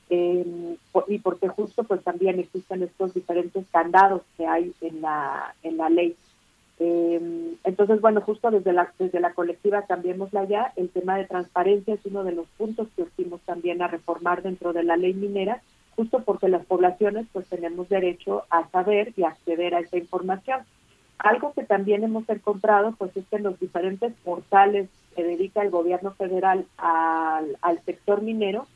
eh, 0.09 0.77
y 1.07 1.17
porque 1.19 1.47
justo 1.47 1.83
pues 1.83 2.03
también 2.03 2.39
existen 2.39 2.83
estos 2.83 3.13
diferentes 3.13 3.65
candados 3.71 4.21
que 4.37 4.45
hay 4.45 4.73
en 4.81 5.01
la, 5.01 5.55
en 5.63 5.77
la 5.77 5.89
ley. 5.89 6.15
Eh, 6.79 7.55
entonces, 7.63 8.01
bueno, 8.01 8.21
justo 8.21 8.51
desde 8.51 8.73
la, 8.73 8.91
desde 8.99 9.19
la 9.19 9.33
colectiva 9.33 9.83
Cambiémosla 9.83 10.45
Ya, 10.45 10.73
el 10.75 10.89
tema 10.89 11.17
de 11.17 11.25
transparencia 11.25 11.93
es 11.93 12.05
uno 12.05 12.23
de 12.23 12.33
los 12.33 12.47
puntos 12.57 12.87
que 12.95 13.03
urgimos 13.03 13.41
también 13.41 13.81
a 13.81 13.87
reformar 13.87 14.41
dentro 14.41 14.73
de 14.73 14.83
la 14.83 14.97
ley 14.97 15.13
minera, 15.13 15.61
justo 15.95 16.23
porque 16.23 16.49
las 16.49 16.65
poblaciones 16.65 17.27
pues 17.31 17.47
tenemos 17.47 17.89
derecho 17.89 18.43
a 18.49 18.67
saber 18.69 19.13
y 19.15 19.23
acceder 19.23 19.75
a 19.75 19.79
esa 19.79 19.97
información. 19.97 20.61
Algo 21.19 21.53
que 21.53 21.63
también 21.63 22.03
hemos 22.03 22.27
encontrado, 22.29 22.93
pues 22.97 23.15
es 23.15 23.25
que 23.27 23.37
en 23.37 23.43
los 23.43 23.59
diferentes 23.59 24.13
portales 24.23 24.89
que 25.15 25.23
dedica 25.23 25.61
el 25.61 25.69
gobierno 25.69 26.11
federal 26.11 26.65
al, 26.77 27.79
sector 27.85 28.21
minero, 28.21 28.67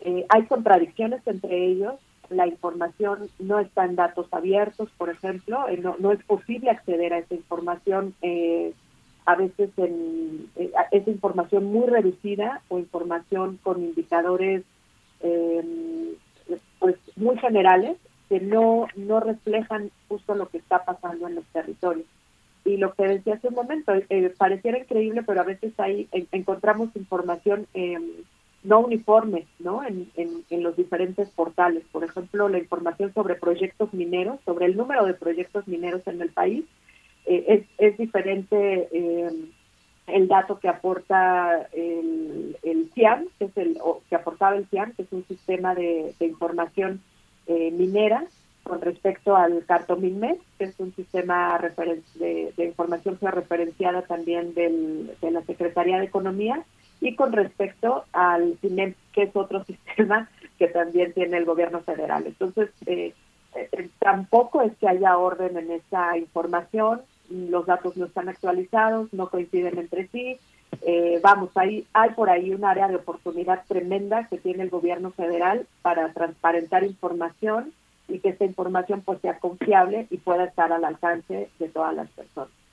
eh, 0.00 0.26
hay 0.28 0.44
contradicciones 0.46 1.26
entre 1.26 1.64
ellos. 1.64 1.94
La 2.30 2.46
información 2.46 3.30
no 3.38 3.58
está 3.58 3.84
en 3.84 3.96
datos 3.96 4.26
abiertos, 4.32 4.90
por 4.96 5.10
ejemplo, 5.10 5.68
eh, 5.68 5.78
no, 5.78 5.96
no 5.98 6.12
es 6.12 6.22
posible 6.24 6.70
acceder 6.70 7.12
a 7.12 7.18
esa 7.18 7.34
información, 7.34 8.14
eh, 8.22 8.72
a 9.26 9.36
veces 9.36 9.70
en 9.76 10.50
eh, 10.56 10.72
esa 10.90 11.10
información 11.10 11.64
muy 11.64 11.86
reducida 11.86 12.60
o 12.68 12.78
información 12.78 13.58
con 13.62 13.82
indicadores 13.82 14.62
pues 16.78 16.96
muy 17.16 17.38
generales 17.38 17.96
que 18.28 18.40
no, 18.40 18.86
no 18.96 19.20
reflejan 19.20 19.90
justo 20.08 20.34
lo 20.34 20.48
que 20.48 20.58
está 20.58 20.84
pasando 20.84 21.28
en 21.28 21.36
los 21.36 21.44
territorios. 21.46 22.06
Y 22.64 22.78
lo 22.78 22.94
que 22.94 23.06
decía 23.06 23.34
hace 23.34 23.48
un 23.48 23.54
momento, 23.54 23.92
eh, 23.94 24.34
pareciera 24.38 24.78
increíble, 24.78 25.22
pero 25.22 25.42
a 25.42 25.44
veces 25.44 25.78
ahí 25.78 26.08
en, 26.12 26.26
encontramos 26.32 26.88
información 26.96 27.66
eh, 27.74 27.98
no 28.62 28.80
uniforme 28.80 29.46
¿no? 29.58 29.84
En, 29.84 30.10
en, 30.16 30.44
en, 30.48 30.62
los 30.62 30.74
diferentes 30.74 31.28
portales. 31.30 31.84
Por 31.92 32.04
ejemplo, 32.04 32.48
la 32.48 32.58
información 32.58 33.12
sobre 33.12 33.34
proyectos 33.34 33.92
mineros, 33.92 34.40
sobre 34.46 34.64
el 34.66 34.76
número 34.76 35.04
de 35.04 35.12
proyectos 35.12 35.68
mineros 35.68 36.00
en 36.06 36.22
el 36.22 36.30
país, 36.30 36.64
eh, 37.26 37.44
es, 37.48 37.64
es 37.76 37.98
diferente 37.98 38.88
el 40.06 40.28
dato 40.28 40.58
que 40.58 40.68
aporta 40.68 41.68
el, 41.72 42.56
el 42.62 42.90
CIAM, 42.94 43.26
que 43.38 43.46
es 43.46 43.56
el 43.56 43.78
o, 43.82 44.02
que 44.08 44.16
aportaba 44.16 44.56
el 44.56 44.66
CIAM, 44.68 44.92
que 44.92 45.02
es 45.02 45.12
un 45.12 45.26
sistema 45.26 45.74
de 45.74 46.14
información 46.20 47.02
eh, 47.46 47.70
minera 47.70 48.24
con 48.64 48.80
respecto 48.80 49.36
al 49.36 49.64
Cartominmes, 49.66 50.38
que 50.58 50.64
es 50.64 50.80
un 50.80 50.94
sistema 50.94 51.58
de, 52.14 52.52
de, 52.56 52.64
información 52.64 53.18
georreferenciada 53.18 54.02
también 54.02 54.54
del, 54.54 55.14
de 55.20 55.30
la 55.30 55.42
Secretaría 55.42 55.98
de 55.98 56.06
Economía, 56.06 56.64
y 57.00 57.14
con 57.14 57.32
respecto 57.32 58.04
al 58.12 58.56
CINEM, 58.60 58.94
que 59.12 59.24
es 59.24 59.36
otro 59.36 59.62
sistema 59.66 60.30
que 60.58 60.68
también 60.68 61.12
tiene 61.12 61.36
el 61.36 61.44
gobierno 61.44 61.80
federal. 61.80 62.26
Entonces, 62.26 62.70
eh, 62.86 63.12
eh, 63.54 63.88
tampoco 63.98 64.62
es 64.62 64.74
que 64.78 64.88
haya 64.88 65.18
orden 65.18 65.58
en 65.58 65.70
esa 65.70 66.16
información, 66.16 67.02
los 67.28 67.66
datos 67.66 67.96
no 67.96 68.06
están 68.06 68.28
actualizados, 68.28 69.12
no 69.12 69.28
coinciden 69.28 69.78
entre 69.78 70.08
sí, 70.08 70.38
eh, 70.82 71.20
vamos, 71.22 71.50
hay, 71.56 71.86
hay 71.92 72.10
por 72.10 72.30
ahí 72.30 72.52
un 72.52 72.64
área 72.64 72.88
de 72.88 72.96
oportunidad 72.96 73.64
tremenda 73.66 74.26
que 74.28 74.38
tiene 74.38 74.62
el 74.62 74.70
gobierno 74.70 75.10
federal 75.10 75.66
para 75.82 76.12
transparentar 76.12 76.84
información 76.84 77.72
y 78.08 78.18
que 78.18 78.30
esta 78.30 78.44
información 78.44 79.02
pues 79.02 79.20
sea 79.20 79.38
confiable 79.38 80.06
y 80.10 80.18
pueda 80.18 80.44
estar 80.44 80.72
al 80.72 80.84
alcance 80.84 81.48
de 81.58 81.68
todas 81.68 81.94
las 81.94 82.08
personas. 82.10 82.63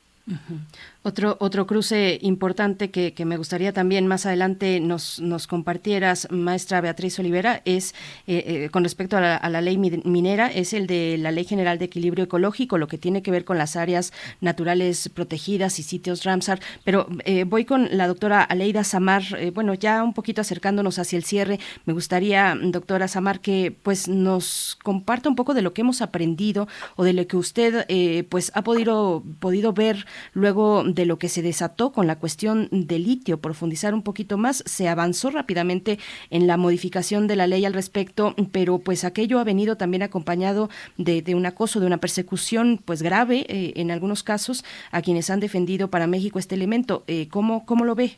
Otro, 1.04 1.36
otro 1.40 1.66
cruce 1.66 2.20
importante 2.22 2.92
que, 2.92 3.14
que, 3.14 3.26
me 3.26 3.38
gustaría 3.38 3.74
también 3.74 4.06
más 4.06 4.26
adelante 4.26 4.80
nos, 4.80 5.20
nos 5.20 5.48
compartieras, 5.48 6.28
maestra 6.30 6.80
Beatriz 6.80 7.18
Olivera, 7.18 7.62
es 7.66 7.96
eh, 8.28 8.44
eh, 8.46 8.70
con 8.70 8.84
respecto 8.84 9.18
a 9.18 9.22
la, 9.22 9.36
a 9.36 9.50
la, 9.50 9.62
ley 9.62 9.78
minera, 9.78 10.48
es 10.48 10.74
el 10.74 10.86
de 10.86 11.18
la 11.18 11.32
Ley 11.32 11.46
General 11.46 11.80
de 11.80 11.86
Equilibrio 11.86 12.26
Ecológico, 12.26 12.78
lo 12.78 12.88
que 12.88 13.00
tiene 13.00 13.24
que 13.24 13.32
ver 13.32 13.46
con 13.46 13.58
las 13.58 13.76
áreas 13.76 14.14
naturales 14.42 15.10
protegidas 15.10 15.80
y 15.80 15.84
sitios 15.84 16.24
Ramsar. 16.24 16.60
Pero 16.84 17.08
eh, 17.26 17.44
voy 17.46 17.66
con 17.66 17.88
la 17.92 18.08
doctora 18.08 18.44
Aleida 18.44 18.84
Samar, 18.84 19.24
eh, 19.38 19.52
bueno, 19.52 19.74
ya 19.74 20.04
un 20.04 20.14
poquito 20.14 20.42
acercándonos 20.42 21.00
hacia 21.00 21.18
el 21.18 21.24
cierre, 21.24 21.60
me 21.86 21.94
gustaría, 21.94 22.56
doctora 22.62 23.08
Samar, 23.08 23.40
que 23.40 23.76
pues 23.84 24.08
nos 24.08 24.78
comparta 24.84 25.30
un 25.30 25.36
poco 25.36 25.54
de 25.54 25.62
lo 25.62 25.74
que 25.74 25.82
hemos 25.82 26.02
aprendido 26.02 26.68
o 26.96 27.04
de 27.04 27.14
lo 27.14 27.26
que 27.28 27.38
usted 27.38 27.86
eh, 27.88 28.26
pues 28.30 28.52
ha 28.56 28.64
podido, 28.64 29.24
podido 29.40 29.74
ver 29.74 30.06
luego 30.34 30.84
de 30.84 31.06
lo 31.06 31.18
que 31.18 31.30
se 31.30 31.42
desató 31.42 31.92
con 31.92 32.08
la 32.08 32.18
cuestión 32.18 32.68
del 32.72 33.04
litio, 33.04 33.40
profundizar 33.40 33.94
un 33.94 34.04
poquito 34.04 34.38
más, 34.38 34.64
se 34.66 34.88
avanzó 34.88 35.30
rápidamente 35.30 36.00
en 36.30 36.48
la 36.48 36.58
modificación 36.58 37.28
de 37.28 37.36
la 37.36 37.48
ley 37.48 37.66
al 37.66 37.74
respecto, 37.74 38.36
pero 38.52 38.80
pues 38.80 39.04
aquello 39.04 39.40
ha 39.40 39.44
venido 39.44 39.78
también 39.78 40.04
acompañado 40.04 40.70
de, 40.98 41.22
de 41.22 41.36
un 41.36 41.46
acoso, 41.46 41.80
de 41.80 41.88
una 41.88 41.98
persecución 41.98 42.80
pues 42.84 43.02
grave 43.02 43.46
eh, 43.48 43.74
en 43.76 43.92
algunos 43.92 44.24
casos 44.24 44.64
a 44.92 45.02
quienes 45.02 45.30
han 45.30 45.40
defendido 45.40 45.90
para 45.90 46.08
México 46.08 46.40
este 46.40 46.56
elemento. 46.56 47.04
Eh, 47.08 47.28
¿cómo, 47.30 47.66
¿Cómo 47.66 47.86
lo 47.86 47.96
ve? 47.96 48.18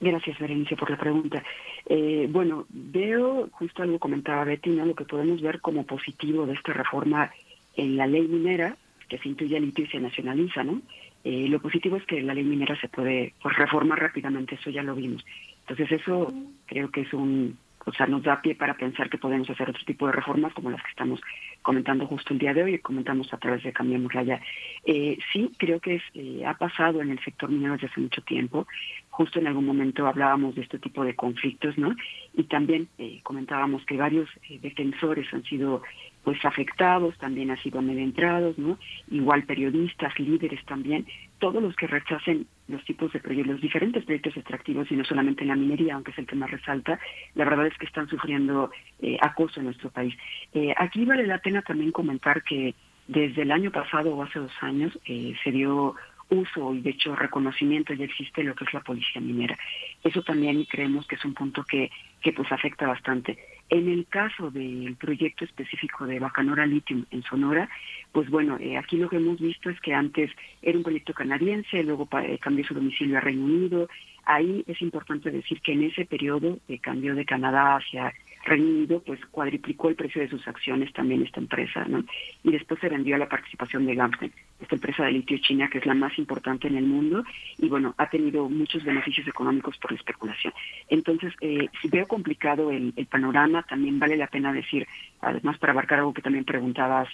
Gracias, 0.00 0.38
Berenice, 0.38 0.76
por 0.76 0.90
la 0.90 0.96
pregunta. 0.96 1.42
Eh, 1.86 2.28
bueno, 2.30 2.66
veo, 2.68 3.48
justo 3.52 3.82
algo 3.82 3.98
comentaba 3.98 4.44
Betty, 4.44 4.70
¿no? 4.70 4.86
lo 4.86 4.94
que 4.94 5.04
podemos 5.04 5.40
ver 5.42 5.60
como 5.60 5.84
positivo 5.84 6.46
de 6.46 6.54
esta 6.54 6.72
reforma 6.72 7.30
en 7.76 7.96
la 7.96 8.06
ley 8.06 8.26
minera, 8.28 8.76
que 9.08 9.18
se 9.18 9.28
intuye 9.28 9.58
litio 9.60 9.84
y 9.84 9.88
se 9.88 10.00
nacionaliza, 10.00 10.64
¿no? 10.64 10.82
Eh, 11.24 11.48
lo 11.48 11.60
positivo 11.60 11.96
es 11.96 12.04
que 12.04 12.22
la 12.22 12.34
ley 12.34 12.44
minera 12.44 12.78
se 12.80 12.88
puede 12.88 13.34
pues, 13.42 13.56
reformar 13.56 13.98
rápidamente, 14.00 14.54
eso 14.54 14.70
ya 14.70 14.82
lo 14.82 14.94
vimos. 14.94 15.24
Entonces 15.60 16.00
eso 16.00 16.32
creo 16.66 16.90
que 16.90 17.02
es 17.02 17.12
un 17.12 17.56
o 17.88 17.92
sea, 17.92 18.06
nos 18.06 18.22
da 18.22 18.42
pie 18.42 18.54
para 18.54 18.74
pensar 18.74 19.08
que 19.08 19.16
podemos 19.16 19.48
hacer 19.48 19.70
otro 19.70 19.82
tipo 19.84 20.06
de 20.06 20.12
reformas 20.12 20.52
como 20.52 20.70
las 20.70 20.82
que 20.82 20.90
estamos 20.90 21.20
comentando 21.62 22.06
justo 22.06 22.34
el 22.34 22.38
día 22.38 22.52
de 22.52 22.62
hoy 22.62 22.74
y 22.74 22.78
comentamos 22.78 23.32
a 23.32 23.38
través 23.38 23.62
de 23.62 23.72
Cambiamos 23.72 24.12
ya. 24.12 24.40
Eh, 24.84 25.18
sí, 25.32 25.50
creo 25.56 25.80
que 25.80 25.96
es, 25.96 26.02
eh, 26.14 26.44
ha 26.46 26.54
pasado 26.54 27.00
en 27.00 27.10
el 27.10 27.18
sector 27.24 27.50
minero 27.50 27.74
desde 27.74 27.86
hace 27.86 28.00
mucho 28.00 28.20
tiempo. 28.22 28.66
Justo 29.08 29.38
en 29.38 29.46
algún 29.46 29.64
momento 29.64 30.06
hablábamos 30.06 30.54
de 30.54 30.62
este 30.62 30.78
tipo 30.78 31.02
de 31.02 31.16
conflictos, 31.16 31.78
¿no? 31.78 31.94
Y 32.34 32.44
también 32.44 32.88
eh, 32.98 33.20
comentábamos 33.22 33.84
que 33.86 33.96
varios 33.96 34.28
eh, 34.48 34.58
defensores 34.60 35.26
han 35.32 35.44
sido 35.44 35.82
pues 36.28 36.44
afectados, 36.44 37.16
también 37.16 37.50
han 37.50 37.56
sido 37.62 37.78
amedrentados, 37.78 38.58
¿no? 38.58 38.76
Igual 39.10 39.44
periodistas, 39.44 40.12
líderes 40.18 40.62
también, 40.66 41.06
todos 41.38 41.62
los 41.62 41.74
que 41.74 41.86
rechacen 41.86 42.46
los 42.66 42.84
tipos 42.84 43.10
de 43.14 43.20
proyectos, 43.20 43.52
los 43.54 43.62
diferentes 43.62 44.04
proyectos 44.04 44.36
extractivos 44.36 44.92
y 44.92 44.96
no 44.96 45.06
solamente 45.06 45.40
en 45.40 45.48
la 45.48 45.56
minería, 45.56 45.94
aunque 45.94 46.10
es 46.10 46.18
el 46.18 46.26
que 46.26 46.36
más 46.36 46.50
resalta, 46.50 47.00
la 47.34 47.46
verdad 47.46 47.68
es 47.68 47.78
que 47.78 47.86
están 47.86 48.10
sufriendo 48.10 48.70
eh, 49.00 49.16
acoso 49.22 49.60
en 49.60 49.64
nuestro 49.64 49.88
país. 49.88 50.14
Eh, 50.52 50.74
aquí 50.76 51.06
vale 51.06 51.26
la 51.26 51.38
pena 51.38 51.62
también 51.62 51.92
comentar 51.92 52.42
que 52.42 52.74
desde 53.06 53.40
el 53.40 53.50
año 53.50 53.70
pasado 53.70 54.14
o 54.14 54.22
hace 54.22 54.38
dos 54.38 54.52
años 54.60 54.98
eh, 55.06 55.34
se 55.42 55.50
dio 55.50 55.94
uso 56.28 56.74
y 56.74 56.82
de 56.82 56.90
hecho 56.90 57.16
reconocimiento 57.16 57.94
ya 57.94 58.04
existe 58.04 58.44
lo 58.44 58.54
que 58.54 58.64
es 58.64 58.74
la 58.74 58.80
policía 58.80 59.22
minera. 59.22 59.56
Eso 60.04 60.22
también 60.22 60.62
creemos 60.64 61.06
que 61.06 61.14
es 61.14 61.24
un 61.24 61.32
punto 61.32 61.64
que, 61.64 61.90
que 62.20 62.34
pues 62.34 62.52
afecta 62.52 62.86
bastante. 62.86 63.38
En 63.70 63.88
el 63.88 64.06
caso 64.06 64.50
del 64.50 64.96
proyecto 64.96 65.44
específico 65.44 66.06
de 66.06 66.18
Bacanora 66.18 66.64
Lithium 66.64 67.04
en 67.10 67.22
Sonora, 67.22 67.68
pues 68.12 68.30
bueno, 68.30 68.56
eh, 68.58 68.78
aquí 68.78 68.96
lo 68.96 69.10
que 69.10 69.16
hemos 69.16 69.38
visto 69.38 69.68
es 69.68 69.78
que 69.80 69.92
antes 69.92 70.30
era 70.62 70.78
un 70.78 70.84
proyecto 70.84 71.12
canadiense, 71.12 71.82
luego 71.82 72.08
eh, 72.22 72.38
cambió 72.38 72.64
su 72.64 72.72
domicilio 72.72 73.18
a 73.18 73.20
Reino 73.20 73.44
Unido. 73.44 73.88
Ahí 74.24 74.64
es 74.66 74.80
importante 74.80 75.30
decir 75.30 75.60
que 75.60 75.72
en 75.72 75.82
ese 75.82 76.06
periodo 76.06 76.58
de 76.66 76.78
cambio 76.78 77.14
de 77.14 77.26
Canadá 77.26 77.76
hacia 77.76 78.14
Reino 78.44 78.66
Unido, 78.66 79.02
pues 79.04 79.20
cuadriplicó 79.26 79.88
el 79.88 79.96
precio 79.96 80.22
de 80.22 80.28
sus 80.28 80.46
acciones 80.46 80.92
también 80.92 81.22
esta 81.22 81.40
empresa, 81.40 81.84
¿no? 81.86 82.04
Y 82.42 82.52
después 82.52 82.80
se 82.80 82.88
vendió 82.88 83.16
a 83.16 83.18
la 83.18 83.28
participación 83.28 83.86
de 83.86 83.94
Gamsten, 83.94 84.32
esta 84.60 84.74
empresa 84.74 85.04
de 85.04 85.12
litio 85.12 85.38
china 85.38 85.68
que 85.68 85.78
es 85.78 85.86
la 85.86 85.94
más 85.94 86.18
importante 86.18 86.68
en 86.68 86.76
el 86.76 86.84
mundo 86.84 87.24
y 87.58 87.68
bueno, 87.68 87.94
ha 87.98 88.08
tenido 88.08 88.48
muchos 88.48 88.84
beneficios 88.84 89.26
económicos 89.26 89.76
por 89.78 89.92
la 89.92 89.98
especulación. 89.98 90.52
Entonces, 90.88 91.32
eh, 91.40 91.68
si 91.80 91.88
veo 91.88 92.06
complicado 92.06 92.70
el, 92.70 92.92
el 92.96 93.06
panorama, 93.06 93.62
también 93.62 93.98
vale 93.98 94.16
la 94.16 94.26
pena 94.26 94.52
decir, 94.52 94.86
además 95.20 95.58
para 95.58 95.72
abarcar 95.72 95.98
algo 95.98 96.14
que 96.14 96.22
también 96.22 96.44
preguntabas 96.44 97.08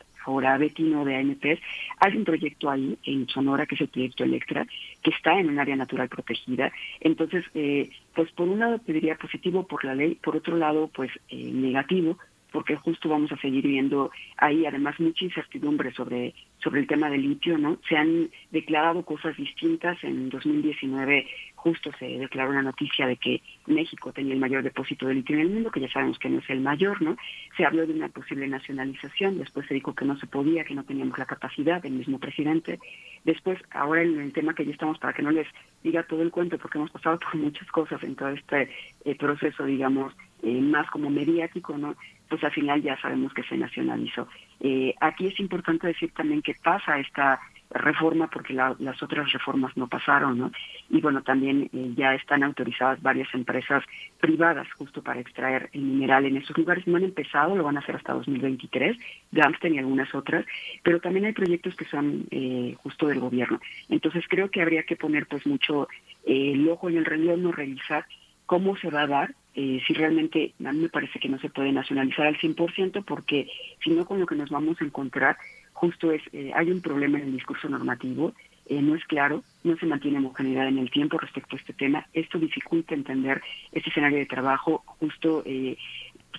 Betino 0.59 1.05
de 1.05 1.17
ANPs, 1.17 1.61
hay 1.99 2.17
un 2.17 2.25
proyecto 2.25 2.71
ahí 2.71 2.99
en 3.05 3.29
Sonora 3.29 3.67
que 3.67 3.75
es 3.75 3.81
el 3.83 3.89
proyecto 3.89 4.25
Electra, 4.25 4.67
que 5.03 5.11
está 5.11 5.39
en 5.39 5.49
un 5.49 5.59
área 5.59 5.77
natural 5.77 6.09
protegida. 6.09 6.73
Entonces, 7.01 7.45
eh, 7.55 7.91
pues 8.15 8.31
por 8.33 8.49
un 8.49 8.59
lado 8.59 8.79
te 8.79 8.93
diría 8.93 9.17
positivo 9.17 9.67
por 9.67 9.85
la 9.85 9.95
ley, 9.95 10.17
por 10.17 10.37
otro 10.37 10.57
lado, 10.57 10.91
pues 10.95 11.11
eh, 11.29 11.51
negativo, 11.53 12.19
porque 12.53 12.77
justo 12.77 13.09
vamos 13.09 13.33
a 13.33 13.37
seguir 13.39 13.67
viendo 13.67 14.13
ahí 14.37 14.65
además 14.65 15.01
mucha 15.01 15.25
incertidumbre 15.25 15.93
sobre 15.93 16.35
sobre 16.63 16.81
el 16.81 16.87
tema 16.87 17.11
del 17.11 17.23
litio, 17.23 17.59
¿no? 17.59 17.79
Se 17.89 17.97
han 17.97 18.31
declarado 18.51 19.05
cosas 19.05 19.37
distintas. 19.37 20.03
En 20.03 20.31
2019 20.31 21.27
justo 21.65 21.91
se 21.99 22.05
declaró 22.19 22.51
una 22.51 22.61
noticia 22.61 23.07
de 23.07 23.17
que 23.17 23.41
México 23.67 24.13
tenía 24.13 24.35
el 24.35 24.39
mayor 24.39 24.63
depósito 24.63 25.07
de 25.07 25.15
litio 25.15 25.35
en 25.35 25.41
el 25.41 25.49
mundo, 25.49 25.71
que 25.71 25.81
ya 25.81 25.89
sabemos 25.89 26.19
que 26.19 26.29
no 26.29 26.41
es 26.41 26.51
el 26.51 26.61
mayor, 26.61 27.01
¿no? 27.01 27.17
Se 27.57 27.65
habló 27.65 27.87
de 27.87 27.95
una 27.95 28.11
posible 28.11 28.47
nacionalización, 28.47 29.39
después 29.39 29.67
se 29.67 29.73
dijo 29.73 29.95
que 29.95 30.05
no 30.05 30.15
se 30.19 30.27
podía, 30.27 30.65
que 30.65 30.75
no 30.75 30.85
teníamos 30.85 31.19
la 31.19 31.25
capacidad, 31.25 31.81
del 31.81 31.95
mismo 31.95 32.19
presidente. 32.19 32.79
Después, 33.25 33.59
ahora 33.71 34.03
en 34.03 34.21
el 34.21 34.35
tema 34.35 34.55
que 34.55 34.67
ya 34.67 34.73
estamos, 34.73 34.99
para 34.99 35.15
que 35.15 35.23
no 35.23 35.31
les 35.31 35.47
diga 35.83 36.03
todo 36.03 36.21
el 36.21 36.31
cuento, 36.31 36.59
porque 36.59 36.77
hemos 36.77 36.91
pasado 36.91 37.19
por 37.19 37.35
muchas 37.37 37.67
cosas 37.71 38.03
en 38.03 38.15
todo 38.15 38.29
este 38.29 38.69
eh, 39.07 39.15
proceso, 39.15 39.65
digamos, 39.65 40.13
eh, 40.43 40.61
más 40.61 40.91
como 40.91 41.09
mediático, 41.09 41.79
¿no? 41.79 41.97
Pues 42.29 42.45
al 42.45 42.53
final 42.53 42.83
ya 42.83 43.01
sabemos 43.01 43.33
que 43.33 43.43
se 43.45 43.57
nacionalizó. 43.57 44.29
Eh, 44.61 44.95
aquí 45.01 45.29
es 45.29 45.41
importante 45.41 45.87
decir 45.87 46.13
también 46.13 46.43
que 46.43 46.55
pasa 46.63 46.99
esta 46.99 47.41
reforma 47.75 48.29
porque 48.29 48.55
la- 48.55 48.77
las 48.79 49.03
otras 49.03 49.33
reformas 49.33 49.77
no 49.77 49.89
pasaron, 49.89 50.39
¿no? 50.39 50.53
Y 50.91 51.01
bueno, 51.01 51.23
también 51.23 51.69
eh, 51.73 51.93
ya 51.97 52.15
están 52.15 52.43
autorizadas 52.43 53.03
varias 53.03 53.29
empresas 53.35 53.85
privadas 54.21 54.67
justo 54.79 55.03
para 55.03 55.21
extraer 55.21 55.71
el 55.73 55.83
mineral 55.83 56.25
en 56.25 56.37
esos 56.37 56.57
lugares. 56.57 56.87
No 56.87 56.97
han 56.97 57.05
empezado, 57.05 57.57
lo 57.57 57.65
van 57.65 57.77
a 57.77 57.81
hacer 57.81 57.97
hasta 57.97 58.13
2023, 58.15 58.97
Gamsten 59.33 59.75
y 59.75 59.79
algunas 59.79 60.15
otras, 60.15 60.47
pero 60.83 61.01
también 61.01 61.27
hay 61.27 61.33
proyectos 61.33 61.75
que 61.77 61.85
son 61.87 62.27
eh, 62.31 62.75
justo 62.83 63.07
del 63.09 63.21
gobierno. 63.21 63.61
Entonces 63.89 64.25
creo 64.29 64.51
que 64.51 64.63
habría 64.63 64.85
que 64.85 64.97
poner 64.97 65.27
pues 65.27 65.47
mucho 65.47 65.89
eh, 66.27 66.53
el 66.53 66.69
ojo 66.69 66.89
en 66.89 66.99
el 66.99 67.05
reloj, 67.05 67.39
no 67.39 67.53
revisar 67.53 68.07
cómo 68.47 68.77
se 68.77 68.91
va 68.91 69.03
a 69.03 69.07
dar, 69.07 69.35
eh, 69.55 69.81
si 69.87 69.95
realmente 69.95 70.53
a 70.65 70.73
mí 70.73 70.81
me 70.81 70.89
parece 70.89 71.19
que 71.19 71.29
no 71.29 71.39
se 71.39 71.49
puede 71.49 71.73
nacionalizar 71.73 72.27
al 72.27 72.37
100% 72.37 73.05
porque 73.05 73.49
si 73.83 73.91
no 73.91 74.05
con 74.05 74.19
lo 74.19 74.27
que 74.27 74.35
nos 74.35 74.51
vamos 74.51 74.81
a 74.81 74.85
encontrar 74.85 75.37
justo 75.85 76.13
es, 76.13 76.23
eh, 76.33 76.51
hay 76.55 76.71
un 76.71 76.81
problema 76.81 77.19
en 77.19 77.27
el 77.27 77.33
discurso 77.33 77.69
normativo, 77.69 78.33
eh, 78.67 78.81
no 78.81 78.95
es 78.95 79.05
claro, 79.05 79.45
no 79.65 79.77
se 79.77 79.85
mantiene 79.85 80.17
homogeneidad 80.17 80.69
en 80.69 80.79
el 80.79 80.91
tiempo 80.91 81.19
respecto 81.19 81.55
a 81.55 81.59
este 81.59 81.75
tema, 81.75 82.07
esto 82.15 82.39
dificulta 82.39 82.95
entender 82.95 83.43
este 83.73 83.91
escenario 83.91 84.19
de 84.19 84.25
trabajo, 84.25 84.83
justo 84.87 85.43
eh, 85.45 85.77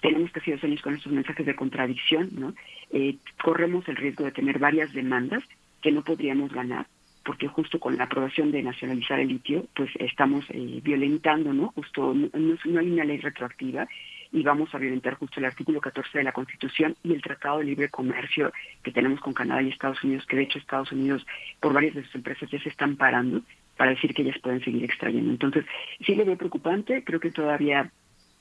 tenemos 0.01 0.31
casi 0.31 0.51
dos 0.51 0.63
años 0.63 0.81
con 0.81 0.95
estos 0.95 1.11
mensajes 1.11 1.45
de 1.45 1.55
contradicción, 1.55 2.29
¿no? 2.33 2.55
Eh, 2.91 3.17
corremos 3.43 3.87
el 3.87 3.97
riesgo 3.97 4.23
de 4.23 4.31
tener 4.31 4.57
varias 4.57 4.91
demandas 4.93 5.43
que 5.81 5.91
no 5.91 6.03
podríamos 6.03 6.51
ganar 6.51 6.87
porque 7.23 7.47
justo 7.47 7.79
con 7.79 7.97
la 7.97 8.03
aprobación 8.03 8.51
de 8.51 8.61
nacionalizar 8.61 9.19
el 9.19 9.29
litio, 9.29 9.65
pues 9.75 9.89
estamos 9.99 10.45
violentando, 10.83 11.53
¿no? 11.53 11.69
Justo 11.69 12.13
no 12.13 12.79
hay 12.79 12.91
una 12.91 13.03
ley 13.03 13.17
retroactiva 13.17 13.87
y 14.35 14.43
vamos 14.43 14.75
a 14.75 14.77
violentar 14.77 15.13
justo 15.13 15.39
el 15.39 15.45
artículo 15.45 15.79
14 15.79 16.17
de 16.17 16.23
la 16.25 16.33
Constitución 16.33 16.97
y 17.03 17.13
el 17.13 17.21
Tratado 17.21 17.59
de 17.59 17.63
Libre 17.63 17.87
Comercio 17.87 18.51
que 18.83 18.91
tenemos 18.91 19.21
con 19.21 19.33
Canadá 19.33 19.61
y 19.61 19.69
Estados 19.69 20.03
Unidos, 20.03 20.25
que 20.25 20.35
de 20.35 20.43
hecho 20.43 20.59
Estados 20.59 20.91
Unidos 20.91 21.25
por 21.61 21.71
varias 21.71 21.95
de 21.95 22.03
sus 22.03 22.15
empresas 22.15 22.49
ya 22.51 22.59
se 22.59 22.67
están 22.67 22.97
parando 22.97 23.41
para 23.77 23.91
decir 23.91 24.13
que 24.13 24.23
ellas 24.23 24.37
pueden 24.43 24.61
seguir 24.61 24.83
extrayendo. 24.83 25.31
Entonces, 25.31 25.65
sí 26.05 26.15
lo 26.15 26.25
veo 26.25 26.37
preocupante, 26.37 27.01
creo 27.05 27.21
que 27.21 27.31
todavía 27.31 27.89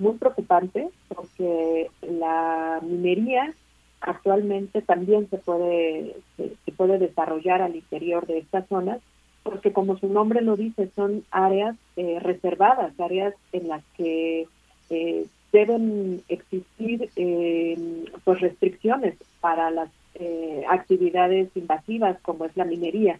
muy 0.00 0.14
preocupante 0.14 0.88
porque 1.06 1.88
la 2.02 2.80
minería 2.82 3.54
actualmente 4.00 4.82
también 4.82 5.28
se 5.30 5.38
puede 5.38 6.16
se, 6.36 6.72
puede 6.72 6.98
desarrollar 6.98 7.62
al 7.62 7.76
interior 7.76 8.26
de 8.26 8.38
estas 8.38 8.66
zonas 8.68 9.00
porque 9.42 9.72
como 9.72 9.98
su 9.98 10.08
nombre 10.08 10.40
lo 10.42 10.56
dice 10.56 10.88
son 10.94 11.24
áreas 11.30 11.76
eh, 11.96 12.18
reservadas 12.20 12.98
áreas 12.98 13.34
en 13.52 13.68
las 13.68 13.82
que 13.96 14.46
eh, 14.90 15.26
deben 15.52 16.22
existir 16.28 17.10
eh, 17.16 18.04
pues 18.24 18.40
restricciones 18.40 19.14
para 19.40 19.70
las 19.70 19.90
eh, 20.14 20.64
actividades 20.68 21.48
invasivas 21.56 22.18
como 22.22 22.44
es 22.44 22.56
la 22.56 22.64
minería 22.64 23.18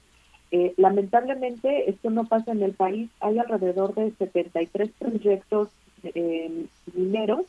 Eh, 0.52 0.74
lamentablemente, 0.76 1.88
esto 1.88 2.10
no 2.10 2.24
pasa 2.24 2.50
en 2.52 2.62
el 2.62 2.72
país. 2.72 3.08
Hay 3.20 3.38
alrededor 3.38 3.94
de 3.94 4.10
73 4.18 4.90
proyectos 4.98 5.68
eh, 6.02 6.66
mineros 6.94 7.46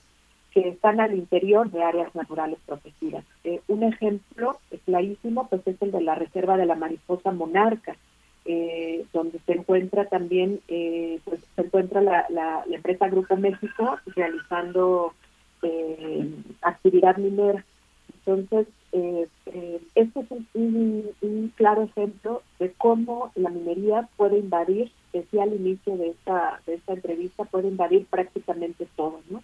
que 0.53 0.67
están 0.69 0.99
al 0.99 1.13
interior 1.15 1.69
de 1.71 1.81
áreas 1.83 2.13
naturales 2.15 2.59
protegidas. 2.65 3.23
Eh, 3.43 3.61
un 3.67 3.83
ejemplo 3.83 4.57
clarísimo 4.85 5.47
pues 5.47 5.65
es 5.65 5.81
el 5.81 5.91
de 5.91 6.01
la 6.01 6.15
Reserva 6.15 6.57
de 6.57 6.65
la 6.65 6.75
Mariposa 6.75 7.31
Monarca, 7.31 7.95
eh, 8.45 9.05
donde 9.13 9.39
se 9.45 9.53
encuentra 9.53 10.05
también, 10.05 10.59
eh, 10.67 11.19
pues 11.25 11.39
se 11.55 11.61
encuentra 11.61 12.01
la, 12.01 12.25
la- 12.29 12.63
empresa 12.71 13.07
Grupo 13.07 13.37
México 13.37 13.97
realizando 14.15 15.13
eh, 15.63 16.27
actividad 16.61 17.17
minera. 17.17 17.63
Entonces, 18.25 18.67
este 19.95 20.19
es 20.19 20.31
un, 20.31 20.47
un- 20.53 21.09
un 21.21 21.53
claro 21.55 21.83
ejemplo 21.83 22.41
de 22.59 22.71
cómo 22.73 23.31
la 23.35 23.49
minería 23.49 24.09
puede 24.17 24.37
invadir, 24.39 24.91
decía 25.13 25.43
al 25.43 25.53
inicio 25.53 25.97
de 25.97 26.09
esta, 26.09 26.61
de 26.65 26.75
esta 26.75 26.93
entrevista, 26.93 27.43
puede 27.45 27.67
invadir 27.67 28.05
prácticamente 28.07 28.87
todo, 28.95 29.21
¿no? 29.29 29.41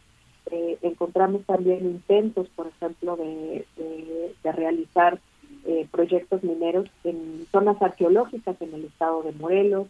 Eh, 0.51 0.77
encontramos 0.81 1.43
también 1.45 1.85
intentos, 1.85 2.47
por 2.55 2.67
ejemplo, 2.67 3.15
de, 3.17 3.65
de- 3.75 4.51
realizar 4.51 5.19
eh, 5.65 5.85
proyectos 5.91 6.41
mineros 6.43 6.87
en 7.03 7.45
zonas 7.51 7.81
arqueológicas 7.81 8.55
en 8.61 8.73
el 8.73 8.85
estado 8.85 9.23
de 9.23 9.33
Morelos. 9.33 9.87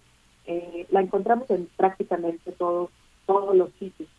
Eh, 0.48 0.88
la 0.90 1.02
encontramos 1.02 1.50
en 1.52 1.68
prácticamente 1.78 2.52
todos 2.54 2.90
todos 3.28 3.56
los 3.56 3.70
sitios. 3.80 4.10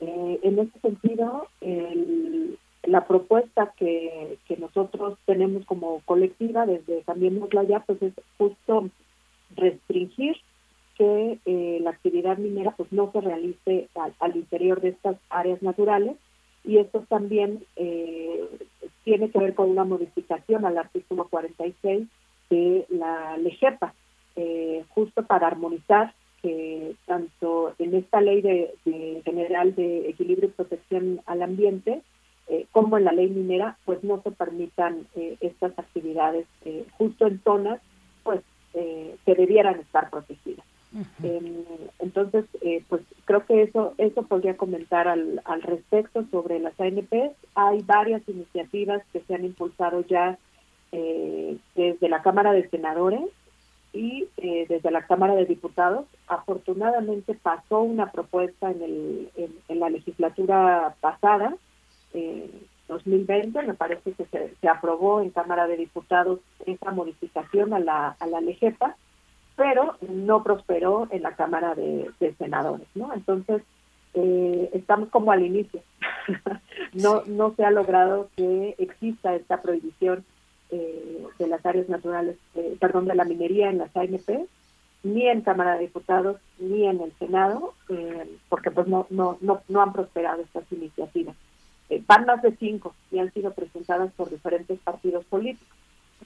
Eh, 0.00 0.38
en 0.42 0.58
ese 0.60 0.78
sentido, 0.80 1.48
el- 1.60 2.56
la 2.84 3.06
propuesta 3.06 3.72
que, 3.76 4.38
que 4.46 4.56
nosotros 4.56 5.18
tenemos 5.26 5.64
como 5.66 6.00
colectiva 6.04 6.66
desde 6.66 7.02
Cambiémosla 7.02 7.64
Ya, 7.64 7.80
pues 7.80 8.00
es 8.02 8.12
justo 8.38 8.88
restringir 9.56 10.36
que 11.00 11.38
eh, 11.46 11.78
la 11.80 11.90
actividad 11.90 12.36
minera 12.36 12.72
pues 12.76 12.92
no 12.92 13.10
se 13.10 13.22
realice 13.22 13.88
al, 13.94 14.12
al 14.20 14.36
interior 14.36 14.82
de 14.82 14.90
estas 14.90 15.16
áreas 15.30 15.62
naturales 15.62 16.14
y 16.62 16.76
esto 16.76 17.06
también 17.08 17.64
eh, 17.76 18.44
tiene 19.04 19.30
que 19.30 19.38
ver 19.38 19.54
con 19.54 19.70
una 19.70 19.84
modificación 19.84 20.66
al 20.66 20.76
artículo 20.76 21.26
46 21.28 22.06
de 22.50 22.84
la 22.90 23.38
LEGEPA, 23.38 23.94
eh, 24.36 24.84
justo 24.90 25.24
para 25.24 25.46
armonizar 25.46 26.12
que 26.42 26.94
tanto 27.06 27.72
en 27.78 27.94
esta 27.94 28.20
ley 28.20 28.42
de, 28.42 29.22
general 29.24 29.74
de 29.74 30.10
equilibrio 30.10 30.50
y 30.50 30.52
protección 30.52 31.22
al 31.24 31.42
ambiente 31.42 32.02
como 32.72 32.98
en 32.98 33.04
la 33.04 33.12
ley 33.12 33.28
minera, 33.28 33.78
pues 33.84 34.02
no 34.02 34.20
se 34.22 34.32
permitan 34.32 35.06
estas 35.40 35.78
actividades 35.78 36.46
justo 36.98 37.26
en 37.26 37.40
zonas 37.44 37.80
pues 38.24 38.40
que 38.72 39.34
debieran 39.34 39.78
estar 39.78 40.10
protegidas. 40.10 40.69
Eh, 41.22 41.64
entonces, 42.00 42.44
eh, 42.62 42.82
pues 42.88 43.02
creo 43.24 43.46
que 43.46 43.62
eso 43.62 43.94
eso 43.98 44.22
podría 44.22 44.56
comentar 44.56 45.06
al, 45.06 45.40
al 45.44 45.62
respecto 45.62 46.24
sobre 46.30 46.58
las 46.58 46.78
ANPs. 46.80 47.36
Hay 47.54 47.82
varias 47.82 48.22
iniciativas 48.28 49.02
que 49.12 49.20
se 49.20 49.34
han 49.34 49.44
impulsado 49.44 50.04
ya 50.06 50.38
eh, 50.92 51.56
desde 51.76 52.08
la 52.08 52.22
Cámara 52.22 52.52
de 52.52 52.68
Senadores 52.68 53.22
y 53.92 54.26
eh, 54.36 54.66
desde 54.68 54.90
la 54.90 55.06
Cámara 55.06 55.34
de 55.36 55.46
Diputados. 55.46 56.06
Afortunadamente 56.26 57.34
pasó 57.34 57.80
una 57.80 58.10
propuesta 58.10 58.70
en, 58.70 58.82
el, 58.82 59.30
en, 59.68 59.80
la 59.80 59.88
legislatura 59.88 60.96
pasada, 61.00 61.54
eh, 62.12 62.50
2020, 62.88 63.62
me 63.62 63.74
parece 63.74 64.12
que 64.12 64.24
se, 64.26 64.54
se 64.60 64.68
aprobó 64.68 65.20
en 65.20 65.30
Cámara 65.30 65.68
de 65.68 65.76
Diputados 65.76 66.40
esa 66.66 66.90
modificación 66.90 67.72
a 67.72 67.78
la, 67.78 68.16
a 68.18 68.26
la 68.26 68.40
LEGEPA, 68.40 68.96
pero 69.56 69.96
no 70.08 70.42
prosperó 70.42 71.08
en 71.10 71.22
la 71.22 71.36
Cámara 71.36 71.74
de, 71.74 72.10
de 72.18 72.34
Senadores, 72.34 72.86
¿no? 72.94 73.12
Entonces, 73.12 73.62
eh, 74.14 74.70
estamos 74.72 75.08
como 75.10 75.32
al 75.32 75.44
inicio. 75.44 75.80
no, 76.94 77.22
no 77.26 77.54
se 77.54 77.64
ha 77.64 77.70
logrado 77.70 78.28
que 78.36 78.74
exista 78.78 79.34
esta 79.34 79.62
prohibición 79.62 80.24
eh, 80.70 81.24
de 81.38 81.46
las 81.48 81.64
áreas 81.66 81.88
naturales, 81.88 82.36
eh, 82.54 82.76
perdón, 82.80 83.06
de 83.06 83.14
la 83.14 83.24
minería 83.24 83.70
en 83.70 83.78
las 83.78 83.94
ANP, 83.96 84.46
ni 85.02 85.26
en 85.26 85.40
Cámara 85.42 85.74
de 85.74 85.80
Diputados, 85.80 86.36
ni 86.58 86.86
en 86.86 87.00
el 87.00 87.12
Senado, 87.18 87.74
eh, 87.88 88.38
porque 88.48 88.70
pues 88.70 88.86
no, 88.86 89.06
no, 89.10 89.38
no, 89.40 89.62
no 89.68 89.82
han 89.82 89.92
prosperado 89.92 90.42
estas 90.42 90.70
iniciativas. 90.70 91.36
Eh, 91.88 92.02
van 92.06 92.26
más 92.26 92.42
de 92.42 92.54
cinco 92.56 92.94
y 93.10 93.18
han 93.18 93.32
sido 93.32 93.52
presentadas 93.52 94.12
por 94.12 94.30
diferentes 94.30 94.78
partidos 94.80 95.24
políticos. 95.24 95.76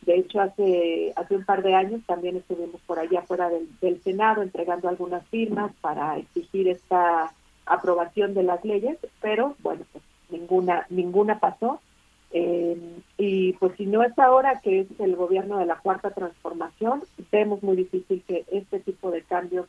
De 0.02 0.16
hecho, 0.16 0.40
hace 0.40 1.12
hace 1.16 1.36
un 1.36 1.44
par 1.44 1.62
de 1.62 1.74
años 1.74 2.02
también 2.06 2.36
estuvimos 2.36 2.80
por 2.82 2.98
allá 2.98 3.22
fuera 3.22 3.48
del, 3.48 3.68
del 3.80 4.00
Senado 4.02 4.42
entregando 4.42 4.88
algunas 4.88 5.26
firmas 5.28 5.72
para 5.80 6.18
exigir 6.18 6.68
esta 6.68 7.32
aprobación 7.66 8.34
de 8.34 8.42
las 8.42 8.64
leyes, 8.64 8.98
pero 9.20 9.56
bueno, 9.60 9.82
pues 9.92 10.04
ninguna 10.30 10.86
ninguna 10.90 11.38
pasó. 11.38 11.80
Eh, 12.36 12.76
y 13.16 13.52
pues 13.54 13.76
si 13.76 13.86
no 13.86 14.02
es 14.02 14.18
ahora 14.18 14.60
que 14.60 14.80
es 14.80 14.88
el 14.98 15.14
gobierno 15.14 15.58
de 15.58 15.66
la 15.66 15.76
cuarta 15.76 16.10
transformación, 16.10 17.04
vemos 17.30 17.62
muy 17.62 17.76
difícil 17.76 18.24
que 18.26 18.44
este 18.50 18.80
tipo 18.80 19.12
de 19.12 19.22
cambios 19.22 19.66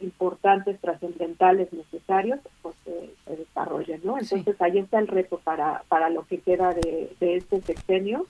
importantes, 0.00 0.78
trascendentales, 0.80 1.72
necesarios, 1.72 2.40
pues 2.60 2.76
eh, 2.86 3.14
se 3.24 3.36
desarrollen, 3.36 4.00
¿no? 4.04 4.18
Entonces 4.18 4.60
ahí 4.60 4.78
está 4.78 4.98
el 4.98 5.08
reto 5.08 5.40
para, 5.42 5.84
para 5.88 6.10
lo 6.10 6.26
que 6.26 6.38
queda 6.38 6.74
de, 6.74 7.12
de 7.18 7.36
este 7.36 7.62
sexenio 7.62 8.26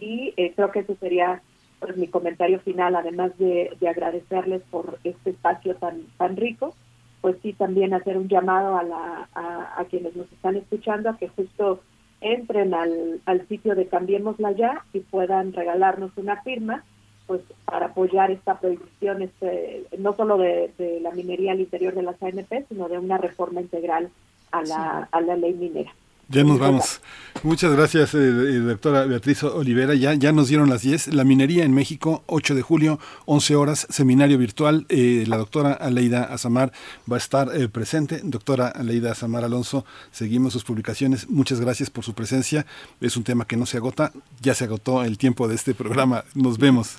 y 0.00 0.34
eh, 0.36 0.52
creo 0.54 0.70
que 0.70 0.80
ese 0.80 0.96
sería 0.96 1.42
pues, 1.80 1.96
mi 1.96 2.08
comentario 2.08 2.60
final, 2.60 2.96
además 2.96 3.36
de, 3.38 3.70
de 3.80 3.88
agradecerles 3.88 4.62
por 4.70 4.98
este 5.04 5.30
espacio 5.30 5.74
tan 5.76 6.02
tan 6.16 6.36
rico, 6.36 6.74
pues 7.20 7.36
sí 7.42 7.52
también 7.52 7.94
hacer 7.94 8.16
un 8.16 8.28
llamado 8.28 8.76
a, 8.76 8.82
la, 8.82 9.28
a, 9.34 9.80
a 9.80 9.84
quienes 9.86 10.14
nos 10.16 10.30
están 10.32 10.56
escuchando 10.56 11.10
a 11.10 11.16
que 11.16 11.28
justo 11.28 11.80
entren 12.20 12.74
al, 12.74 13.20
al 13.26 13.46
sitio 13.48 13.74
de 13.74 13.86
Cambiémosla 13.86 14.52
Ya 14.52 14.84
y 14.92 15.00
puedan 15.00 15.52
regalarnos 15.52 16.10
una 16.16 16.42
firma 16.42 16.84
pues 17.26 17.42
para 17.66 17.86
apoyar 17.86 18.30
esta 18.30 18.58
prohibición 18.58 19.20
este, 19.22 19.84
no 19.98 20.14
solo 20.16 20.38
de, 20.38 20.72
de 20.78 20.98
la 21.00 21.10
minería 21.10 21.52
al 21.52 21.60
interior 21.60 21.94
de 21.94 22.02
las 22.02 22.20
ANP, 22.22 22.66
sino 22.68 22.88
de 22.88 22.98
una 22.98 23.18
reforma 23.18 23.60
integral 23.60 24.08
a 24.50 24.62
la, 24.62 25.08
a 25.12 25.20
la 25.20 25.36
ley 25.36 25.52
minera. 25.52 25.92
Ya 26.28 26.44
nos 26.44 26.58
vamos. 26.58 27.00
Muchas 27.42 27.72
gracias, 27.72 28.14
eh, 28.14 28.18
eh, 28.18 28.58
doctora 28.58 29.04
Beatriz 29.04 29.42
Olivera. 29.44 29.94
Ya, 29.94 30.12
ya 30.12 30.30
nos 30.32 30.48
dieron 30.48 30.68
las 30.68 30.82
10. 30.82 31.14
La 31.14 31.24
minería 31.24 31.64
en 31.64 31.72
México, 31.72 32.22
8 32.26 32.54
de 32.54 32.60
julio, 32.60 32.98
11 33.24 33.56
horas, 33.56 33.86
seminario 33.88 34.36
virtual. 34.36 34.84
Eh, 34.90 35.24
la 35.26 35.38
doctora 35.38 35.72
Aleida 35.72 36.24
Azamar 36.24 36.72
va 37.10 37.16
a 37.16 37.18
estar 37.18 37.48
eh, 37.54 37.68
presente. 37.68 38.20
Doctora 38.24 38.68
Aleida 38.68 39.12
Azamar 39.12 39.44
Alonso, 39.44 39.86
seguimos 40.10 40.52
sus 40.52 40.64
publicaciones. 40.64 41.30
Muchas 41.30 41.60
gracias 41.60 41.88
por 41.88 42.04
su 42.04 42.12
presencia. 42.12 42.66
Es 43.00 43.16
un 43.16 43.24
tema 43.24 43.46
que 43.46 43.56
no 43.56 43.64
se 43.64 43.78
agota. 43.78 44.12
Ya 44.42 44.52
se 44.52 44.64
agotó 44.64 45.04
el 45.04 45.16
tiempo 45.16 45.48
de 45.48 45.54
este 45.54 45.72
programa. 45.74 46.24
Nos 46.34 46.58
vemos. 46.58 46.98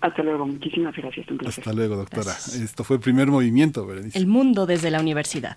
Hasta 0.00 0.22
luego, 0.22 0.46
muchísimas 0.46 0.94
gracias. 0.94 1.28
un 1.28 1.38
placer. 1.38 1.62
Hasta 1.62 1.72
luego, 1.72 1.96
doctora. 1.96 2.32
Esto 2.32 2.84
fue 2.84 2.96
el 2.96 3.02
primer 3.02 3.26
movimiento, 3.26 3.84
Berenice. 3.84 4.16
El 4.16 4.28
mundo 4.28 4.66
desde 4.66 4.90
la 4.90 5.00
universidad. 5.00 5.56